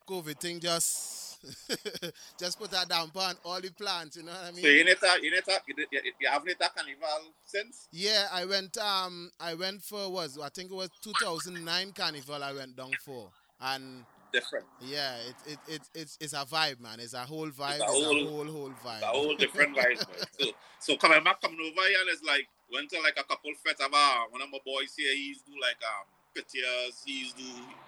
COVID 0.08 0.40
thing 0.40 0.60
just 0.60 1.28
just 2.40 2.60
put 2.60 2.72
a 2.74 2.86
damper 2.88 3.20
on 3.20 3.36
all 3.46 3.62
the 3.62 3.70
plans. 3.72 4.18
You 4.18 4.24
know 4.24 4.32
what 4.32 4.42
I 4.48 4.52
mean? 4.52 4.64
So 4.64 4.70
you 4.70 4.84
need 4.86 4.98
to 5.00 5.20
you 5.22 5.32
need 5.32 5.44
to 5.46 5.60
you, 5.68 5.86
you, 5.92 6.02
you 6.20 6.28
haven't 6.30 6.62
had 6.62 6.74
carnival 6.76 7.34
since. 7.46 7.88
Yeah, 7.92 8.28
I 8.32 8.46
went. 8.46 8.78
Um, 8.78 9.32
I 9.40 9.54
went 9.54 9.82
for 9.84 10.10
was 10.12 10.38
I 10.42 10.50
think 10.50 10.72
it 10.72 10.76
was 10.76 10.90
2009 11.02 11.92
carnival. 11.94 12.44
I 12.44 12.54
went 12.54 12.76
down 12.76 12.92
for, 13.06 13.30
and 13.62 14.04
Different. 14.32 14.66
yeah, 14.82 15.16
it, 15.28 15.54
it, 15.54 15.60
it 15.76 15.82
it's 15.96 16.18
it's 16.22 16.34
a 16.34 16.46
vibe, 16.46 16.80
man. 16.80 17.00
It's 17.00 17.14
a 17.14 17.20
whole 17.20 17.48
vibe. 17.50 17.72
a 17.72 17.74
It's 17.76 17.82
a 17.84 17.86
whole- 17.86 18.28
whole 18.28 18.46
whole 18.46 18.70
vibe. 18.86 18.96
It's 18.98 19.04
a 19.04 19.08
whole 19.08 19.36
different 19.36 19.76
vibe. 19.76 20.08
man. 20.08 20.28
So 20.40 20.46
so 20.80 20.98
coming 20.98 21.24
back 21.24 21.42
coming 21.42 21.58
over 21.60 21.88
here 21.88 21.98
and 22.02 22.10
it's 22.10 22.24
like 22.24 22.48
went 22.74 22.90
to 22.92 23.00
like 23.02 23.18
a 23.20 23.24
couple 23.24 23.52
fete 23.64 23.80
of 23.82 23.92
uh, 23.94 24.20
one 24.30 24.42
of 24.42 24.50
my 24.52 24.60
boys 24.66 24.94
here. 24.96 25.14
He's 25.16 25.42
do 25.42 25.54
like 25.62 25.78
um 25.84 26.06
pictures. 26.36 27.04
He's 27.06 27.34
do 27.34 27.44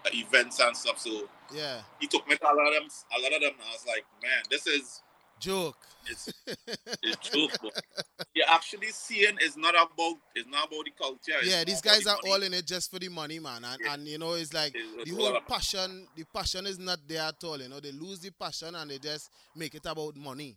uh, 0.05 0.09
events 0.13 0.59
and 0.59 0.75
stuff. 0.75 0.99
So 0.99 1.27
yeah, 1.53 1.81
he 1.99 2.07
took 2.07 2.27
me 2.27 2.35
to 2.35 2.45
a 2.45 2.53
lot 2.53 2.67
of 2.67 2.73
them. 2.73 2.89
A 3.17 3.21
lot 3.21 3.33
of 3.33 3.41
them. 3.41 3.51
And 3.53 3.69
I 3.69 3.73
was 3.73 3.85
like, 3.87 4.05
man, 4.21 4.43
this 4.49 4.67
is 4.67 5.01
joke. 5.39 5.77
it's 6.07 6.31
it's 7.03 7.29
joke. 7.29 7.51
But 7.61 8.27
you're 8.35 8.49
actually 8.49 8.89
seeing 8.89 9.37
is 9.41 9.57
not 9.57 9.73
about 9.75 10.15
it's 10.35 10.47
not 10.49 10.67
about 10.67 10.85
the 10.85 10.91
culture. 10.97 11.37
it's 11.41 11.49
yeah, 11.49 11.63
these 11.63 11.81
guys 11.81 12.03
the 12.03 12.11
are 12.11 12.17
money. 12.23 12.31
all 12.33 12.43
in 12.43 12.53
it 12.53 12.65
just 12.65 12.91
for 12.91 12.99
the 12.99 13.09
money, 13.09 13.39
man. 13.39 13.63
And, 13.65 13.77
Yeah. 13.83 13.93
and 13.93 14.07
you 14.07 14.17
know, 14.17 14.33
it's 14.33 14.53
like 14.53 14.75
It's- 14.75 14.93
it's 14.99 15.11
the 15.11 15.15
whole 15.23 15.39
passion. 15.41 16.07
The 16.15 16.23
passion 16.33 16.65
is 16.67 16.79
not 16.79 16.99
there 17.07 17.21
at 17.23 17.43
all. 17.43 17.59
You 17.61 17.69
know, 17.69 17.79
they 17.79 17.91
lose 17.91 18.19
the 18.19 18.31
passion 18.31 18.75
and 18.75 18.89
they 18.91 18.97
just 18.99 19.29
make 19.55 19.73
it 19.75 19.85
about 19.85 20.15
money. 20.15 20.55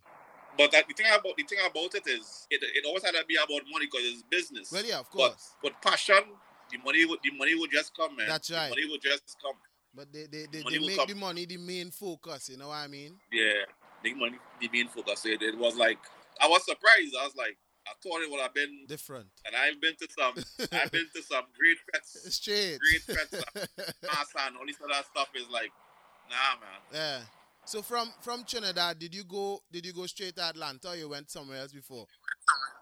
But 0.56 0.72
that, 0.72 0.86
the 0.88 0.94
thing 0.94 1.06
about 1.08 1.36
the 1.36 1.42
thing 1.44 1.58
about 1.68 1.94
it 1.94 2.06
is, 2.06 2.46
it, 2.50 2.62
it 2.62 2.84
always 2.86 3.04
had 3.04 3.12
to 3.12 3.24
be 3.26 3.36
about 3.36 3.62
money 3.70 3.86
because 3.86 4.02
it's 4.04 4.22
business. 4.22 4.70
Well, 4.70 4.84
yeah, 4.84 4.98
of 4.98 5.10
course. 5.10 5.54
but 5.62 5.80
passion, 5.82 6.22
the 6.70 6.78
money 6.84 7.04
would 7.04 7.18
the 7.22 7.30
money 7.36 7.54
would 7.54 7.70
just 7.70 7.96
come, 7.96 8.16
man. 8.16 8.28
That's 8.28 8.50
right. 8.50 8.70
The 8.70 8.80
money 8.80 8.90
would 8.90 9.02
just 9.02 9.36
come. 9.42 9.56
But 9.96 10.12
they 10.12 10.26
they, 10.26 10.46
they, 10.50 10.62
Money 10.62 10.78
they 10.78 10.86
make 10.86 10.96
come. 10.98 11.06
the 11.08 11.14
money 11.14 11.46
the 11.46 11.56
main 11.56 11.90
focus. 11.90 12.48
You 12.48 12.56
know 12.58 12.68
what 12.68 12.78
I 12.78 12.88
mean? 12.88 13.14
Yeah, 13.32 13.62
the 14.02 14.14
money, 14.14 14.38
the 14.60 14.68
main 14.72 14.88
focus. 14.88 15.24
It, 15.26 15.42
it 15.42 15.56
was 15.58 15.76
like 15.76 15.98
I 16.40 16.48
was 16.48 16.64
surprised. 16.64 17.14
I 17.20 17.24
was 17.24 17.36
like, 17.36 17.56
I 17.86 17.92
thought 18.02 18.22
it 18.22 18.30
would 18.30 18.40
have 18.40 18.54
been, 18.54 18.86
Different. 18.88 19.26
and 19.46 19.54
I've 19.54 19.80
been 19.80 19.94
to 20.00 20.08
some, 20.18 20.34
I've 20.72 20.90
been 20.90 21.06
to 21.14 21.22
some 21.22 21.44
great 21.56 21.76
Straight. 22.04 22.78
great 22.80 23.18
Massa 24.02 24.38
and 24.46 24.56
all 24.56 24.66
this 24.66 24.76
other 24.82 25.04
stuff. 25.10 25.28
Is 25.34 25.46
like, 25.52 25.70
nah, 26.30 26.58
man. 26.60 26.80
Yeah. 26.92 27.18
So 27.66 27.82
from 27.82 28.12
from 28.20 28.44
Trinidad, 28.44 28.98
did 28.98 29.14
you 29.14 29.24
go 29.24 29.60
did 29.72 29.86
you 29.86 29.92
go 29.92 30.06
straight 30.06 30.36
to 30.36 30.42
Atlanta 30.42 30.90
or 30.90 30.96
you 30.96 31.08
went 31.08 31.30
somewhere 31.30 31.58
else 31.60 31.72
before? 31.72 32.06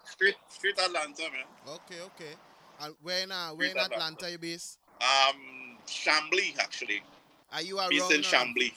Straight, 0.04 0.34
straight 0.48 0.78
Atlanta, 0.78 1.22
man. 1.22 1.46
Okay, 1.68 2.00
okay. 2.02 2.32
And 2.80 2.94
where 3.02 3.22
in 3.22 3.32
uh, 3.32 3.50
where 3.50 3.70
in 3.70 3.78
Atlanta. 3.78 3.94
Atlanta 3.94 4.30
you 4.30 4.38
based? 4.38 4.78
Um, 5.00 5.78
Chamblee 5.86 6.58
actually, 6.58 7.02
Are 7.52 7.62
you 7.62 7.78
around 7.78 7.90
based 7.90 8.12
in 8.12 8.20
uh, 8.20 8.22
Chamblee. 8.24 8.72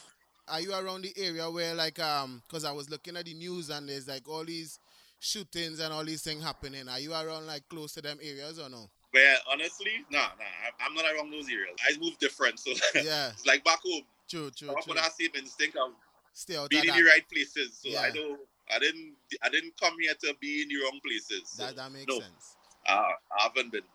are 0.47 0.61
you 0.61 0.73
around 0.73 1.01
the 1.01 1.13
area 1.17 1.49
where 1.49 1.73
like 1.73 1.99
um 1.99 2.41
because 2.47 2.65
I 2.65 2.71
was 2.71 2.89
looking 2.89 3.17
at 3.17 3.25
the 3.25 3.33
news 3.33 3.69
and 3.69 3.89
there's 3.89 4.07
like 4.07 4.27
all 4.29 4.45
these 4.45 4.79
shootings 5.19 5.79
and 5.79 5.91
all 5.91 6.03
these 6.05 6.21
things 6.21 6.43
happening. 6.43 6.87
Are 6.87 6.99
you 6.99 7.13
around 7.13 7.47
like 7.47 7.67
close 7.67 7.93
to 7.93 8.01
them 8.01 8.19
areas 8.21 8.59
or 8.59 8.69
no? 8.69 8.89
But 9.11 9.21
honestly, 9.51 9.91
nah, 10.11 10.19
nah, 10.19 10.25
I- 10.43 10.85
I'm 10.85 10.93
not 10.93 11.05
around 11.05 11.31
those 11.31 11.49
areas. 11.49 11.75
I 11.89 11.97
move 11.99 12.17
different, 12.19 12.59
so 12.59 12.71
Yeah. 12.95 13.29
it's 13.31 13.45
like 13.45 13.63
back 13.63 13.79
home. 13.83 14.03
True, 14.29 14.51
true, 14.51 14.69
I'm 14.69 14.77
up 14.77 14.83
true. 14.83 14.93
with 14.93 15.03
that 15.03 15.11
same 15.13 15.31
instinct 15.35 15.77
of 15.77 15.91
Stay 16.33 16.57
out 16.57 16.63
of 16.65 16.69
being 16.69 16.83
in 16.85 16.95
the 16.95 17.03
right 17.03 17.23
places. 17.31 17.79
So 17.81 17.89
Yeah. 17.89 18.01
I 18.01 18.11
don't, 18.11 18.39
I 18.69 18.79
didn't, 18.79 19.15
I 19.41 19.49
didn't 19.49 19.73
come 19.79 19.93
here 20.01 20.13
to 20.13 20.35
be 20.41 20.63
in 20.63 20.67
the 20.69 20.75
wrong 20.83 20.99
places. 21.05 21.47
So 21.49 21.65
That 21.65 21.75
that 21.77 21.91
makes 21.91 22.07
no, 22.07 22.19
sense. 22.19 22.57
uh, 22.87 23.11
I 23.39 23.43
haven't 23.43 23.71
been, 23.71 23.85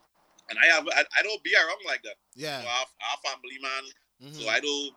and 0.49 0.59
I 0.59 0.67
have, 0.75 0.87
I, 0.89 1.05
I 1.19 1.23
don't 1.23 1.43
be 1.43 1.55
around 1.55 1.85
like 1.87 2.03
that. 2.03 2.17
Yeah. 2.35 2.63
So 2.63 2.67
I 2.67 2.71
have, 2.71 2.89
I 3.01 3.05
have 3.11 3.21
family 3.21 3.59
man, 3.61 3.85
mhm. 4.31 4.41
so 4.41 4.49
I 4.49 4.61
don't, 4.61 4.93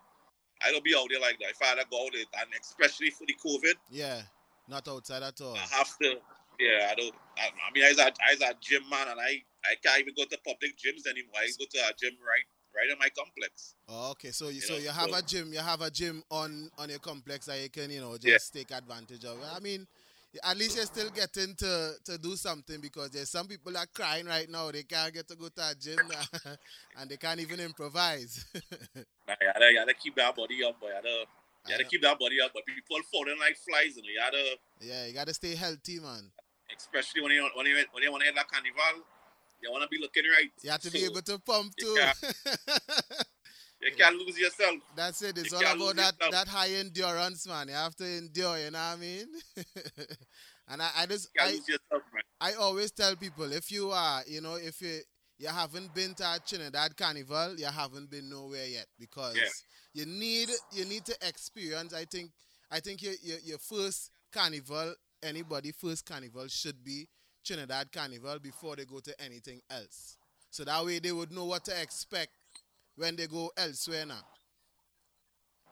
I 0.64 0.72
don't 0.72 0.84
be 0.84 0.96
out 0.96 1.08
there 1.10 1.20
like 1.20 1.38
that. 1.40 1.50
If 1.50 1.62
I 1.62 1.66
had 1.76 1.80
to 1.80 1.86
go 1.92 2.06
out, 2.06 2.14
there, 2.14 2.24
and 2.40 2.50
especially 2.62 3.10
for 3.10 3.26
the 3.28 3.36
COVID, 3.44 3.76
Yeah. 3.92 4.22
Not 4.68 4.88
outside 4.88 5.24
at 5.24 5.42
all. 5.42 5.56
I 5.56 5.68
have 5.76 5.92
to. 6.02 6.16
Yeah, 6.60 6.88
I 6.92 6.96
don't. 6.96 7.14
I, 7.36 7.50
I 7.52 7.72
mean, 7.74 7.84
I 7.84 7.90
was 7.90 8.00
a, 8.00 8.08
I 8.08 8.32
was 8.32 8.42
a 8.42 8.54
gym 8.62 8.84
man, 8.90 9.10
and 9.10 9.20
I, 9.20 9.44
I 9.66 9.76
can't 9.84 10.00
even 10.00 10.14
go 10.16 10.24
to 10.24 10.38
public 10.46 10.78
gyms 10.78 11.04
anymore. 11.10 11.36
I 11.36 11.50
go 11.60 11.66
to 11.68 11.80
a 11.80 11.92
gym 12.00 12.16
right, 12.24 12.48
right 12.84 12.92
in 12.92 13.00
my 13.00 13.10
complex. 13.10 13.76
Oh, 13.88 14.12
okay, 14.12 14.32
so 14.32 14.48
you, 14.48 14.56
You 14.56 14.62
so 14.62 14.74
know, 14.74 14.80
you 14.80 14.90
have 14.90 15.10
so- 15.10 15.16
a 15.16 15.22
gym, 15.22 15.54
you 15.54 15.60
have 15.60 15.82
a 15.82 15.90
gym 15.90 16.24
on 16.30 16.70
on 16.78 16.90
your 16.90 17.00
complex 17.00 17.46
that 17.48 17.62
you 17.62 17.70
can 17.70 17.90
you 17.90 18.02
know 18.02 18.14
Yeah. 18.22 18.34
just 18.38 18.54
take 18.54 18.72
advantage 18.72 19.24
of. 19.26 19.38
I 19.56 19.60
mean, 19.60 19.88
at 20.44 20.58
least 20.58 20.76
you're 20.76 20.86
still 20.86 21.10
getting 21.10 21.56
to 21.56 21.94
to 22.06 22.18
do 22.18 22.36
something 22.36 22.80
because 22.82 23.12
there's 23.12 23.30
some 23.30 23.48
people 23.48 23.72
that 23.74 23.80
are 23.88 23.94
crying 23.94 24.26
right 24.26 24.50
now. 24.50 24.72
They 24.72 24.84
can't 24.84 25.14
get 25.14 25.28
to 25.30 25.36
go 25.36 25.48
to 25.50 25.62
a 25.70 25.76
gym 25.76 26.00
and 26.98 27.10
they 27.10 27.18
can't 27.18 27.40
even 27.40 27.60
improvise. 27.60 28.46
Nah, 29.26 29.36
you 29.40 29.48
gotta, 29.54 29.66
you 29.72 29.76
gotta 29.80 29.94
keep 29.94 30.16
that 30.16 30.36
body 30.36 30.64
up, 30.66 30.78
boy. 30.82 30.88
You 30.88 30.94
gotta, 30.96 31.10
you 31.10 31.72
gotta 31.72 31.84
keep 31.86 32.02
that 32.02 32.20
body 32.20 32.42
up. 32.42 32.52
But 32.54 32.66
people 32.66 32.98
falling 33.10 33.40
like 33.40 33.56
flies, 33.56 33.96
and 33.96 34.06
you 34.06 34.20
gotta, 34.20 34.58
yeah, 34.82 35.06
you 35.08 35.14
gotta 35.14 35.34
stay 35.34 35.56
healthy, 35.56 36.00
man. 36.02 36.30
especially 36.76 37.22
when 37.22 37.32
you 37.32 37.48
when 37.56 37.66
you 37.66 37.76
when 37.94 38.04
you 38.04 38.12
want 38.12 38.22
to 38.22 38.26
hit 38.28 38.36
that 38.36 38.50
carnival, 38.50 39.06
you 39.64 39.72
wanna 39.72 39.88
be 39.88 39.98
looking 40.00 40.24
right. 40.26 40.52
You 40.62 40.72
have 40.72 40.82
to 40.82 40.90
So, 40.92 40.94
be 41.00 41.06
able 41.06 41.22
to 41.24 41.40
pump 41.40 41.74
you 41.80 41.86
too. 41.96 42.02
can't- 42.02 42.18
You 43.82 43.92
can't 43.98 44.16
lose 44.16 44.38
yourself. 44.40 44.76
That's 44.96 45.22
it. 45.24 45.38
It's 45.38 45.52
You 45.52 45.58
all 45.68 45.76
about 45.76 45.96
that, 45.98 46.14
yourself. 46.16 46.32
that 46.32 46.48
high 46.48 46.70
endurance, 46.70 47.46
man. 47.46 47.68
You 47.68 47.74
have 47.74 47.96
to 47.98 48.06
endure, 48.06 48.58
you 48.58 48.72
know 48.72 48.78
what 48.80 48.94
I 48.94 48.96
mean? 48.96 49.28
and 50.70 50.82
I, 50.82 50.90
I 51.00 51.06
just 51.06 51.30
You 51.36 51.42
can't 51.42 51.52
I, 51.52 51.56
lose 51.56 51.68
yourself, 51.68 52.04
man. 52.14 52.24
I 52.40 52.54
always 52.54 52.92
tell 52.92 53.16
people 53.18 53.52
if 53.52 53.72
you 53.72 53.92
are, 53.92 54.22
you 54.28 54.40
know, 54.42 54.56
if 54.56 54.82
you 54.82 55.02
you 55.38 55.48
haven't 55.50 55.94
been 55.94 56.14
to 56.16 56.24
a 56.24 56.40
Trinidad 56.48 56.96
Carnival, 56.96 57.56
you 57.58 57.66
haven't 57.66 58.10
been 58.10 58.30
nowhere 58.30 58.68
yet 58.68 58.86
because 58.98 59.36
Yeah. 59.36 59.50
you 59.94 60.06
need 60.06 60.50
you 60.72 60.86
need 60.86 61.04
to 61.06 61.16
experience. 61.28 61.94
I 61.94 62.06
think 62.06 62.32
I 62.72 62.80
think 62.80 63.02
your 63.02 63.16
your, 63.22 63.40
your 63.44 63.58
first 63.60 64.12
carnival, 64.32 64.96
anybody 65.22 65.74
first 65.74 66.06
carnival 66.06 66.48
should 66.48 66.82
be 66.86 67.10
Trinidad 67.44 67.92
Carnival 67.92 68.40
before 68.40 68.76
they 68.76 68.86
go 68.86 69.00
to 69.00 69.22
anything 69.22 69.62
else. 69.70 70.18
So 70.50 70.64
that 70.64 70.86
way 70.86 71.00
they 71.00 71.12
would 71.12 71.32
know 71.32 71.46
what 71.46 71.66
to 71.66 71.82
expect 71.82 72.32
when 72.96 73.16
they 73.16 73.28
go 73.28 73.52
elsewhere 73.58 74.06
now. 74.06 74.22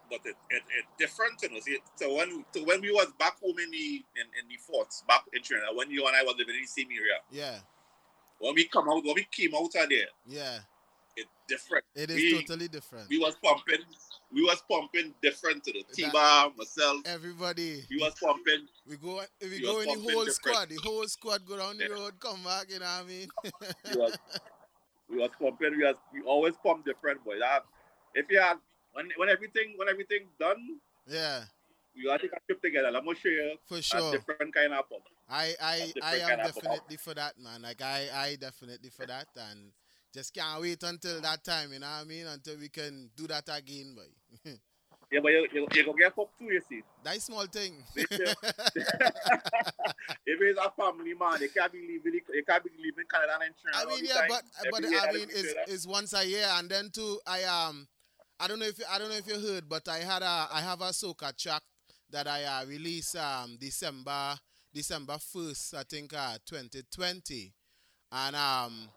But 0.10 0.19
it, 0.25 0.36
it, 0.49 0.63
it 0.77 0.86
different, 0.99 1.41
you 1.41 1.51
know. 1.51 1.60
See, 1.62 1.77
so 1.95 2.13
when 2.15 2.43
so 2.53 2.63
when 2.65 2.81
we 2.81 2.91
was 2.91 3.07
back 3.17 3.39
home 3.41 3.55
in 3.63 3.71
the 3.71 4.03
in, 4.15 4.27
in 4.41 4.49
the 4.49 4.57
forts, 4.57 5.03
back 5.07 5.23
in 5.34 5.41
Trinidad, 5.41 5.75
when 5.75 5.89
you 5.89 6.05
and 6.05 6.15
I 6.15 6.23
was 6.23 6.36
living 6.38 6.55
in 6.55 6.62
the 6.62 6.67
same 6.67 6.88
area, 6.91 7.15
Yeah, 7.31 7.60
when 8.39 8.55
we 8.55 8.65
come 8.67 8.89
out, 8.89 9.05
when 9.05 9.15
we 9.15 9.25
came 9.31 9.55
out 9.55 9.67
of 9.67 9.89
there, 9.89 10.07
yeah. 10.25 10.60
it 11.15 11.27
different. 11.47 11.86
It 11.95 12.10
is 12.10 12.15
we, 12.17 12.41
totally 12.41 12.67
different. 12.67 13.07
we 13.07 13.19
was 13.19 13.36
pumping, 13.41 13.86
we 14.34 14.41
was 14.44 14.62
pumping 14.70 15.13
different 15.22 15.63
to 15.65 15.72
the 15.74 15.84
That- 15.84 15.94
T-bar, 15.96 16.52
myself. 16.58 17.02
Everybody. 17.06 17.84
We 17.89 17.98
was 17.98 18.13
pumping. 18.22 18.67
We 18.88 18.98
go 18.98 19.22
if 19.39 19.50
we 19.50 19.58
You 19.58 19.65
go 19.65 19.80
in 19.82 19.88
the 19.88 19.94
whole 20.12 20.26
different. 20.26 20.34
squad, 20.34 20.70
the 20.70 20.78
whole 20.84 21.08
squad 21.08 21.46
go 21.46 21.58
down 21.58 21.78
the 21.78 21.86
Yeah. 21.89 21.96
road, 21.96 22.20
come 22.20 22.44
back, 22.44 22.70
you 22.70 22.80
know 22.80 22.86
what 22.86 23.04
I 23.06 23.08
mean? 23.08 23.30
We 23.94 24.00
was, 24.00 24.17
we 25.10 25.17
was 25.17 25.32
pumping. 25.39 25.78
We 25.78 25.84
was 25.84 25.96
we 26.13 26.22
always 26.22 26.56
pump 26.63 26.86
different, 26.86 27.24
boy. 27.26 27.39
That 27.39 27.65
if 28.15 28.26
you 28.30 28.39
had 28.39 28.58
when 28.94 29.10
when 29.17 29.30
everything 29.30 29.74
when 29.78 29.89
everything 29.89 30.28
done, 30.39 30.80
yeah, 31.08 31.44
we 31.96 32.06
gotta 32.06 32.24
take 32.24 32.32
a 32.34 32.39
trip 32.48 32.62
together. 32.62 32.88
I'm 32.88 33.04
gonna 33.06 33.15
show 33.15 33.30
you 33.30 33.58
for 33.67 33.78
a 33.78 33.82
sure. 33.82 34.12
different 34.12 34.54
kind 34.54 34.74
of 34.74 34.89
pump. 34.89 35.04
I 35.30 35.56
I 35.62 35.94
I 36.04 36.15
am 36.32 36.38
definitely 36.39 36.98
for 36.98 37.13
that, 37.13 37.38
man. 37.39 37.62
Like 37.62 37.82
I 37.82 38.10
I 38.13 38.36
definitely 38.36 38.89
for 38.89 39.06
that, 39.06 39.28
and 39.36 39.72
just 40.13 40.34
can't 40.34 40.62
wait 40.62 40.84
until 40.84 41.22
that 41.22 41.41
time, 41.44 41.72
you 41.72 41.80
know 41.80 41.88
what 41.88 42.02
I 42.02 42.04
mean? 42.04 42.28
Until 42.28 42.58
we 42.58 42.67
can 42.70 43.10
do 43.15 43.28
that 43.28 43.48
again, 43.48 43.96
boy. 43.96 44.08
Yeah, 45.12 45.20
but 45.22 45.34
you 45.34 45.48
you, 45.52 45.67
you 45.74 45.86
gonna 45.86 45.98
get 45.98 46.15
fucked 46.15 46.39
too, 46.39 46.46
you 46.46 46.62
see. 46.62 46.82
that 47.04 47.17
is 47.17 47.26
small 47.26 47.46
thing. 47.46 47.84
If 50.26 50.39
it's 50.39 50.60
a 50.60 50.72
family 50.72 51.13
man, 51.13 51.39
they 51.39 51.50
can't 51.50 51.72
be 51.72 51.80
leaving. 51.80 52.22
They 52.34 52.41
can't 52.41 52.63
be 52.63 52.70
leaving 52.78 53.04
Canada 53.12 53.34
and 53.44 53.54
Trinidad. 53.62 53.88
I 53.88 53.96
mean, 53.96 54.06
yeah, 54.06 54.26
but 54.30 54.44
but 54.72 54.89
year, 54.89 55.00
I 55.02 55.12
mean, 55.12 55.28
it's, 55.30 55.54
it's 55.67 55.88
once 55.88 56.13
a 56.13 56.26
year, 56.26 56.48
and 56.54 56.70
then 56.70 56.89
too, 56.89 57.20
I 57.28 57.44
um, 57.44 57.88
I 58.39 58.48
don't 58.48 58.60
know 58.60 58.65
if 58.65 58.80
you, 58.80 58.86
I 58.89 58.98
don't 59.00 59.10
know 59.10 59.17
if 59.17 59.28
you 59.28 59.38
heard, 59.39 59.67
but 59.67 59.88
I 59.89 59.98
had 59.98 60.22
a 60.22 60.48
I 60.54 60.62
have 60.62 60.80
a 60.80 60.91
soca 60.91 61.36
track 61.38 61.63
that 62.12 62.28
I 62.28 62.44
uh, 62.46 62.65
released 62.65 63.15
um 63.17 63.58
December 63.60 64.38
December 64.74 65.17
first, 65.17 65.74
I 65.76 65.84
think, 65.84 66.13
uh, 66.13 66.38
2020, 66.46 67.54
and 68.13 68.36
um. 68.36 68.89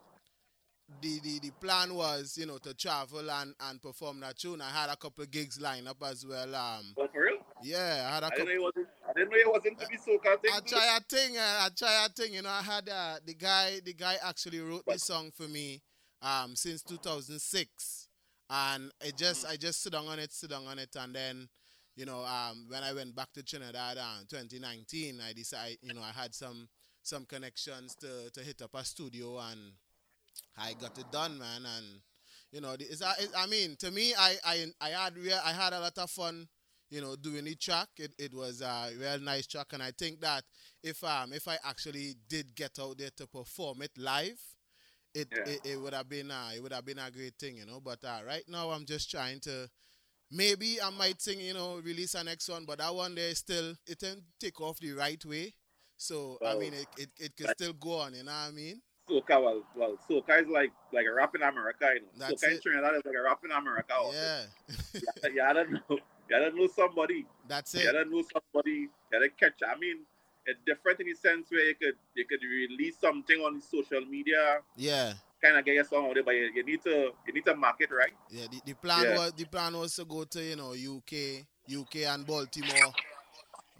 The, 1.00 1.18
the, 1.20 1.38
the 1.40 1.50
plan 1.52 1.94
was, 1.94 2.36
you 2.38 2.46
know, 2.46 2.58
to 2.58 2.74
travel 2.74 3.30
and, 3.30 3.54
and 3.68 3.80
perform 3.80 4.20
that 4.20 4.38
tune. 4.38 4.60
I 4.60 4.68
had 4.70 4.90
a 4.90 4.96
couple 4.96 5.24
gigs 5.26 5.60
lined 5.60 5.88
up 5.88 5.96
as 6.04 6.24
well. 6.26 6.54
Um, 6.54 6.94
Oh, 6.96 7.08
for 7.12 7.22
real? 7.22 7.38
yeah, 7.62 8.06
I 8.10 8.14
had 8.14 8.22
a 8.22 8.26
I 8.26 8.30
couple. 8.30 8.44
didn't 8.46 8.60
know 8.60 8.62
it 8.68 8.74
wasn't. 8.76 8.88
I 9.08 9.12
didn't 9.14 9.30
know 9.30 9.36
it 9.36 9.50
wasn't 9.50 9.78
to 9.80 9.86
be 9.88 9.96
soca 9.96 10.40
thing. 10.40 10.50
I 10.54 10.60
try 10.60 10.96
a 10.96 11.00
thing. 11.00 11.36
Uh, 11.38 11.40
I 11.60 11.68
try 11.76 12.04
a 12.04 12.08
thing. 12.10 12.34
You 12.34 12.42
know, 12.42 12.50
I 12.50 12.62
had 12.62 12.88
uh, 12.88 13.16
the 13.24 13.34
guy. 13.34 13.80
The 13.84 13.94
guy 13.94 14.16
actually 14.22 14.60
wrote 14.60 14.84
this 14.86 15.04
song 15.04 15.30
for 15.34 15.48
me 15.48 15.80
um, 16.22 16.54
since 16.54 16.82
2006, 16.82 18.08
and 18.50 18.90
it 19.00 19.16
just 19.16 19.46
I 19.46 19.56
just 19.56 19.82
sit 19.82 19.92
down 19.92 20.06
on 20.06 20.18
it, 20.18 20.32
sit 20.32 20.50
down 20.50 20.66
on 20.66 20.78
it, 20.78 20.94
and 20.96 21.14
then 21.14 21.48
you 21.96 22.04
know 22.06 22.24
um, 22.24 22.66
when 22.68 22.82
I 22.82 22.92
went 22.92 23.14
back 23.16 23.32
to 23.34 23.42
Trinidad 23.42 23.96
uh, 23.98 24.18
2019, 24.28 25.20
I 25.26 25.32
decided 25.32 25.78
you 25.82 25.94
know 25.94 26.02
I 26.02 26.12
had 26.12 26.34
some 26.34 26.68
some 27.02 27.24
connections 27.24 27.94
to 27.96 28.30
to 28.32 28.40
hit 28.40 28.60
up 28.62 28.74
a 28.74 28.84
studio 28.84 29.38
and 29.38 29.72
I 30.56 30.74
got 30.74 30.96
it 30.98 31.10
done, 31.10 31.38
man. 31.38 31.64
And 31.66 32.00
you 32.52 32.60
know, 32.60 32.74
it's, 32.78 33.02
I 33.02 33.46
mean, 33.46 33.76
to 33.78 33.90
me, 33.90 34.14
I 34.18 34.36
I 34.44 34.66
I 34.80 34.88
had 34.90 35.16
real, 35.16 35.38
I 35.44 35.52
had 35.52 35.72
a 35.72 35.80
lot 35.80 35.98
of 35.98 36.10
fun, 36.10 36.48
you 36.90 37.00
know, 37.00 37.16
doing 37.16 37.44
the 37.44 37.54
track. 37.56 37.88
It, 37.98 38.12
it 38.18 38.34
was 38.34 38.60
a 38.60 38.90
real 38.98 39.18
nice 39.20 39.46
track, 39.46 39.68
and 39.72 39.82
I 39.82 39.92
think 39.92 40.20
that 40.20 40.44
if 40.82 41.02
um 41.04 41.32
if 41.32 41.48
I 41.48 41.58
actually 41.64 42.16
did 42.28 42.54
get 42.54 42.78
out 42.80 42.98
there 42.98 43.10
to 43.16 43.26
perform 43.26 43.82
it 43.82 43.92
live, 43.96 44.40
it 45.14 45.28
Yeah. 45.32 45.44
it, 45.44 45.60
it 45.64 45.80
would 45.80 45.94
have 45.94 46.08
been 46.08 46.30
uh, 46.30 46.50
it 46.54 46.62
would 46.62 46.72
have 46.72 46.84
been 46.84 46.98
a 46.98 47.10
great 47.10 47.34
thing, 47.38 47.56
you 47.56 47.66
know. 47.66 47.80
But 47.80 48.02
uh, 48.04 48.20
right 48.26 48.44
now, 48.48 48.70
I'm 48.70 48.84
just 48.86 49.10
trying 49.10 49.40
to. 49.40 49.68
Maybe 50.30 50.80
I 50.80 50.90
might 50.90 51.20
sing, 51.22 51.40
you 51.40 51.54
know, 51.54 51.78
release 51.84 52.14
a 52.14 52.24
next 52.24 52.48
one, 52.48 52.64
but 52.64 52.78
that 52.78 52.94
one 52.94 53.14
there 53.14 53.34
still 53.34 53.74
it 53.86 53.98
didn't 53.98 54.24
take 54.40 54.60
off 54.60 54.78
the 54.78 54.92
right 54.92 55.22
way. 55.24 55.54
So 55.96 56.38
I 56.44 56.54
mean, 56.54 56.74
it 56.74 56.88
it, 56.96 57.10
it 57.18 57.36
could 57.36 57.50
still 57.50 57.72
go 57.72 58.00
on, 58.00 58.14
you 58.14 58.24
know 58.24 58.32
what 58.32 58.48
I 58.48 58.50
mean? 58.50 58.80
Soca, 59.08 59.42
well, 59.42 59.62
well, 59.76 59.96
soca 60.08 60.42
is 60.42 60.48
like 60.48 60.72
like 60.92 61.04
a 61.06 61.12
rap 61.12 61.34
in 61.34 61.42
America, 61.42 61.86
you 61.94 62.00
know. 62.00 62.06
That's 62.16 62.42
soca 62.42 62.48
in 62.48 62.54
it. 62.54 62.62
Trinidad 62.62 62.94
is 62.96 63.02
like 63.04 63.14
a 63.18 63.22
rap 63.22 63.40
in 63.44 63.50
America. 63.50 63.92
Yeah, 64.12 64.42
you 64.94 65.00
gotta, 65.22 65.30
you 65.30 65.36
gotta 65.36 65.70
know, 65.72 65.80
you 65.90 65.98
gotta 66.30 66.56
know 66.56 66.66
somebody. 66.68 67.26
that's 67.46 67.74
You 67.74 67.80
it. 67.80 67.84
gotta 67.92 68.04
know 68.08 68.22
somebody. 68.32 68.70
You 68.70 68.88
gotta 69.12 69.28
catch. 69.28 69.60
I 69.66 69.78
mean, 69.78 69.98
it's 70.46 70.58
different 70.64 71.00
in 71.00 71.08
the 71.08 71.14
sense 71.14 71.50
where 71.50 71.66
you 71.68 71.74
could 71.74 71.96
you 72.14 72.24
could 72.24 72.40
release 72.42 72.96
something 72.98 73.38
on 73.40 73.60
social 73.60 74.00
media, 74.06 74.60
Yeah. 74.76 75.12
kind 75.42 75.58
of 75.58 75.64
get 75.66 75.74
your 75.74 75.84
song 75.84 76.06
out 76.08 76.14
there, 76.14 76.22
but 76.24 76.34
you, 76.34 76.50
you 76.54 76.64
need 76.64 76.82
to 76.84 77.10
you 77.26 77.32
need 77.34 77.44
to 77.44 77.54
market 77.54 77.90
right. 77.90 78.12
Yeah, 78.30 78.46
the, 78.50 78.60
the 78.64 78.74
plan 78.74 79.02
Yeah. 79.04 79.16
was 79.18 79.32
the 79.32 79.44
plan 79.44 79.76
was 79.76 79.94
to 79.96 80.06
go 80.06 80.24
to 80.24 80.42
you 80.42 80.56
know 80.56 80.70
UK, 80.72 81.44
UK 81.70 81.96
and 82.08 82.26
Baltimore, 82.26 82.94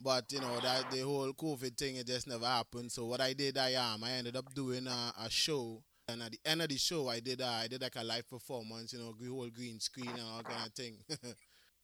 but 0.05 0.31
you 0.31 0.40
know 0.40 0.61
that 0.61 0.90
the 0.90 1.01
whole 1.01 1.33
COVID 1.33 1.77
thing 1.79 1.97
it 1.97 2.07
just 2.07 2.29
never 2.29 2.45
happened. 2.45 2.93
So 2.93 3.07
what 3.07 3.23
I 3.23 3.33
did, 3.33 3.57
I 3.57 3.75
um 3.75 4.05
I 4.05 4.12
ended 4.12 4.37
up 4.37 4.53
doing 4.55 4.87
a, 4.87 5.12
a 5.25 5.31
show, 5.31 5.83
and 6.07 6.23
at 6.23 6.33
the 6.33 6.38
end 6.45 6.61
of 6.61 6.69
the 6.69 6.77
show, 6.77 7.09
I 7.09 7.21
did 7.21 7.40
uh, 7.40 7.47
I 7.47 7.67
did 7.69 7.81
like 7.81 7.97
a 7.97 8.05
live 8.05 8.29
performance, 8.29 8.93
you 8.93 8.99
know, 8.99 9.14
the 9.19 9.27
whole 9.29 9.49
green 9.49 9.81
screen 9.81 10.11
and 10.11 10.21
all 10.21 10.43
kind 10.43 10.67
of 10.67 10.73
thing. 10.75 10.99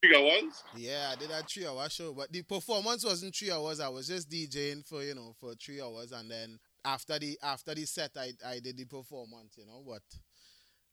Figure 0.03 0.23
ones. 0.23 0.63
yeah, 0.77 1.13
I 1.13 1.17
did 1.17 1.31
a 1.31 1.43
three 1.43 1.67
hour 1.67 1.89
show, 1.89 2.13
but 2.15 2.31
the 2.33 2.43
performance 2.43 3.05
wasn't 3.05 3.35
three 3.35 3.51
hours. 3.51 3.81
I 3.81 3.89
was 3.89 4.07
just 4.07 4.31
DJing 4.31 4.87
for 4.87 5.03
you 5.03 5.15
know 5.15 5.35
for 5.41 5.55
three 5.55 5.81
hours, 5.81 6.13
and 6.13 6.31
then 6.31 6.59
after 6.85 7.19
the 7.19 7.39
after 7.43 7.75
the 7.75 7.87
set, 7.87 8.11
I 8.17 8.33
I 8.47 8.61
did 8.61 8.77
the 8.77 8.85
performance, 8.85 9.55
you 9.57 9.67
know, 9.67 9.83
but. 9.87 10.03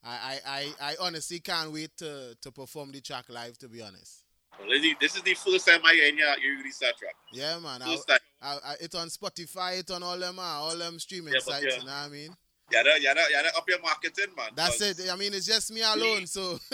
I, 0.03 0.39
I, 0.45 0.73
I, 0.79 0.91
I 0.91 0.95
honestly 1.01 1.39
can't 1.39 1.73
wait 1.73 1.97
to, 1.97 2.37
to 2.41 2.51
perform 2.51 2.91
the 2.91 3.01
track 3.01 3.25
live. 3.29 3.57
To 3.57 3.67
be 3.67 3.81
honest, 3.81 4.26
this 4.69 4.83
is- 4.83 4.95
this 4.99 5.15
is 5.15 5.21
the 5.23 5.33
first 5.33 5.67
time 5.67 5.81
I 5.85 5.93
hear 5.93 6.05
you, 6.13 6.25
you 6.43 6.57
release 6.57 6.77
that 6.79 6.97
track. 6.97 7.15
yeah, 7.31 7.57
man. 7.59 7.81
I, 7.81 7.95
time. 7.95 8.17
I, 8.41 8.57
I, 8.65 8.73
it 8.81 8.93
on 8.95 9.07
Spotify, 9.09 9.79
It's 9.79 9.91
on 9.91 10.03
all 10.03 10.17
them, 10.17 10.39
uh, 10.39 10.41
all 10.41 10.75
them 10.77 10.99
streaming 10.99 11.33
Yeah, 11.33 11.39
sites. 11.39 11.65
yeah. 11.65 11.71
You 11.79 11.85
know 11.85 11.91
what 11.91 12.05
I 12.05 12.09
mean? 12.09 12.35
Yeah, 12.71 12.83
gotta, 12.83 12.99
you 12.99 13.03
gotta, 13.05 13.21
you 13.29 13.35
gotta 13.43 13.57
up 13.57 13.63
your 13.69 13.81
marketing, 13.81 14.35
man. 14.35 14.49
That's 14.55 14.81
it. 14.81 14.99
I 15.09 15.15
mean, 15.15 15.33
it's 15.33 15.45
just 15.45 15.71
me 15.71 15.81
alone. 15.81 16.27
So 16.27 16.59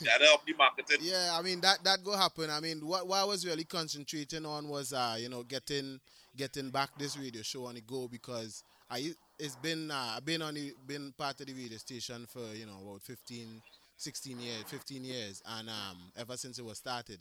You 0.00 0.06
gotta 0.06 0.24
up 0.32 0.44
the 0.46 0.54
marketing. 0.54 0.98
yeah, 1.02 1.36
I 1.38 1.42
mean 1.42 1.60
that 1.60 1.84
that 1.84 2.02
go 2.02 2.16
happen. 2.16 2.48
I 2.50 2.58
mean, 2.58 2.80
what 2.86 3.06
what 3.06 3.18
I 3.20 3.24
was 3.24 3.44
really 3.46 3.64
concentrating 3.64 4.46
on 4.46 4.66
was 4.68 4.92
uh, 4.92 5.16
you 5.20 5.28
know, 5.28 5.42
getting 5.42 6.00
getting 6.36 6.70
back 6.70 6.90
this 6.98 7.16
radio 7.18 7.42
show 7.42 7.66
on 7.66 7.74
the 7.74 7.80
go 7.82 8.08
because 8.08 8.64
I 8.90 9.12
it's 9.38 9.56
been 9.56 9.90
uh, 9.90 10.14
I've 10.16 10.24
been 10.24 10.40
on 10.42 10.54
the 10.54 10.72
been 10.86 11.12
part 11.16 11.40
of 11.40 11.46
the 11.46 11.52
radio 11.54 11.76
station 11.78 12.26
for 12.26 12.40
you 12.54 12.64
know 12.66 12.78
about 12.82 13.02
15 13.02 13.60
16 13.98 14.40
years 14.40 14.64
15 14.68 15.04
years 15.04 15.42
and 15.58 15.68
um 15.68 15.98
ever 16.16 16.36
since 16.36 16.58
it 16.58 16.64
was 16.64 16.78
started 16.78 17.20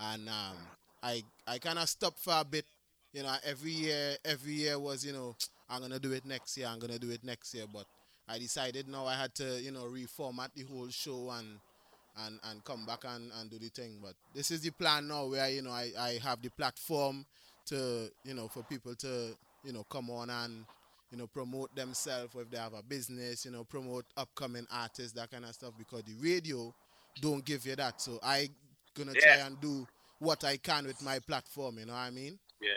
and 0.00 0.28
um 0.28 0.56
I 1.02 1.24
I 1.46 1.58
kind 1.58 1.78
of 1.78 1.88
stopped 1.88 2.20
for 2.20 2.34
a 2.40 2.44
bit 2.44 2.66
you 3.12 3.22
know 3.24 3.34
every 3.44 3.72
year 3.72 4.16
every 4.24 4.52
year 4.52 4.78
was 4.78 5.04
you 5.04 5.12
know 5.12 5.36
I'm 5.70 5.82
gonna 5.82 5.98
do 6.00 6.12
it 6.12 6.24
next 6.26 6.56
year 6.56 6.68
I'm 6.68 6.78
gonna 6.78 6.98
do 6.98 7.10
it 7.10 7.24
next 7.24 7.54
year 7.54 7.66
but 7.72 7.86
I 8.28 8.38
decided 8.38 8.88
now 8.88 9.06
I 9.06 9.14
had 9.14 9.34
to 9.36 9.60
you 9.60 9.72
know 9.72 9.84
reformat 9.84 10.50
the 10.54 10.64
whole 10.64 10.88
show 10.90 11.30
and 11.30 11.58
and 12.26 12.40
and 12.50 12.64
come 12.64 12.84
back 12.86 13.04
and, 13.04 13.30
and 13.40 13.50
do 13.50 13.58
the 13.58 13.68
thing. 13.68 13.98
But 14.02 14.14
this 14.34 14.50
is 14.50 14.60
the 14.62 14.70
plan 14.70 15.08
now 15.08 15.26
where 15.26 15.48
you 15.50 15.62
know 15.62 15.70
I, 15.70 15.92
I 15.98 16.18
have 16.22 16.42
the 16.42 16.50
platform 16.50 17.24
to 17.66 18.10
you 18.24 18.34
know 18.34 18.48
for 18.48 18.62
people 18.64 18.94
to 18.96 19.36
you 19.64 19.72
know 19.72 19.84
come 19.84 20.10
on 20.10 20.30
and 20.30 20.64
you 21.10 21.18
know 21.18 21.26
promote 21.26 21.74
themselves 21.74 22.34
if 22.36 22.50
they 22.50 22.58
have 22.58 22.74
a 22.74 22.82
business, 22.82 23.44
you 23.44 23.50
know, 23.50 23.64
promote 23.64 24.04
upcoming 24.16 24.66
artists, 24.70 25.12
that 25.12 25.30
kind 25.30 25.44
of 25.44 25.54
stuff 25.54 25.72
because 25.78 26.02
the 26.04 26.14
radio 26.20 26.72
don't 27.20 27.44
give 27.44 27.66
you 27.66 27.76
that. 27.76 28.00
So 28.00 28.18
I 28.22 28.48
gonna 28.94 29.14
try 29.14 29.36
and 29.46 29.60
do 29.60 29.86
what 30.18 30.44
I 30.44 30.56
can 30.56 30.86
with 30.86 31.02
my 31.02 31.18
platform, 31.20 31.78
you 31.78 31.86
know 31.86 31.92
what 31.92 31.98
I 32.00 32.10
mean? 32.10 32.38
Yeah. 32.60 32.68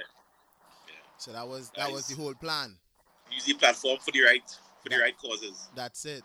So 1.17 1.32
that 1.34 1.48
was 1.48 1.72
that 1.78 1.91
was 1.91 2.08
the 2.08 2.15
whole 2.15 2.34
plan. 2.34 2.76
Use 3.32 3.46
the 3.46 3.54
platform 3.54 3.98
for 4.00 4.12
the 4.12 4.22
right 4.22 4.44
for 4.84 4.89
the 4.89 4.98
right 5.00 5.17
causes. 5.17 5.67
That's 5.76 6.06
it. 6.06 6.24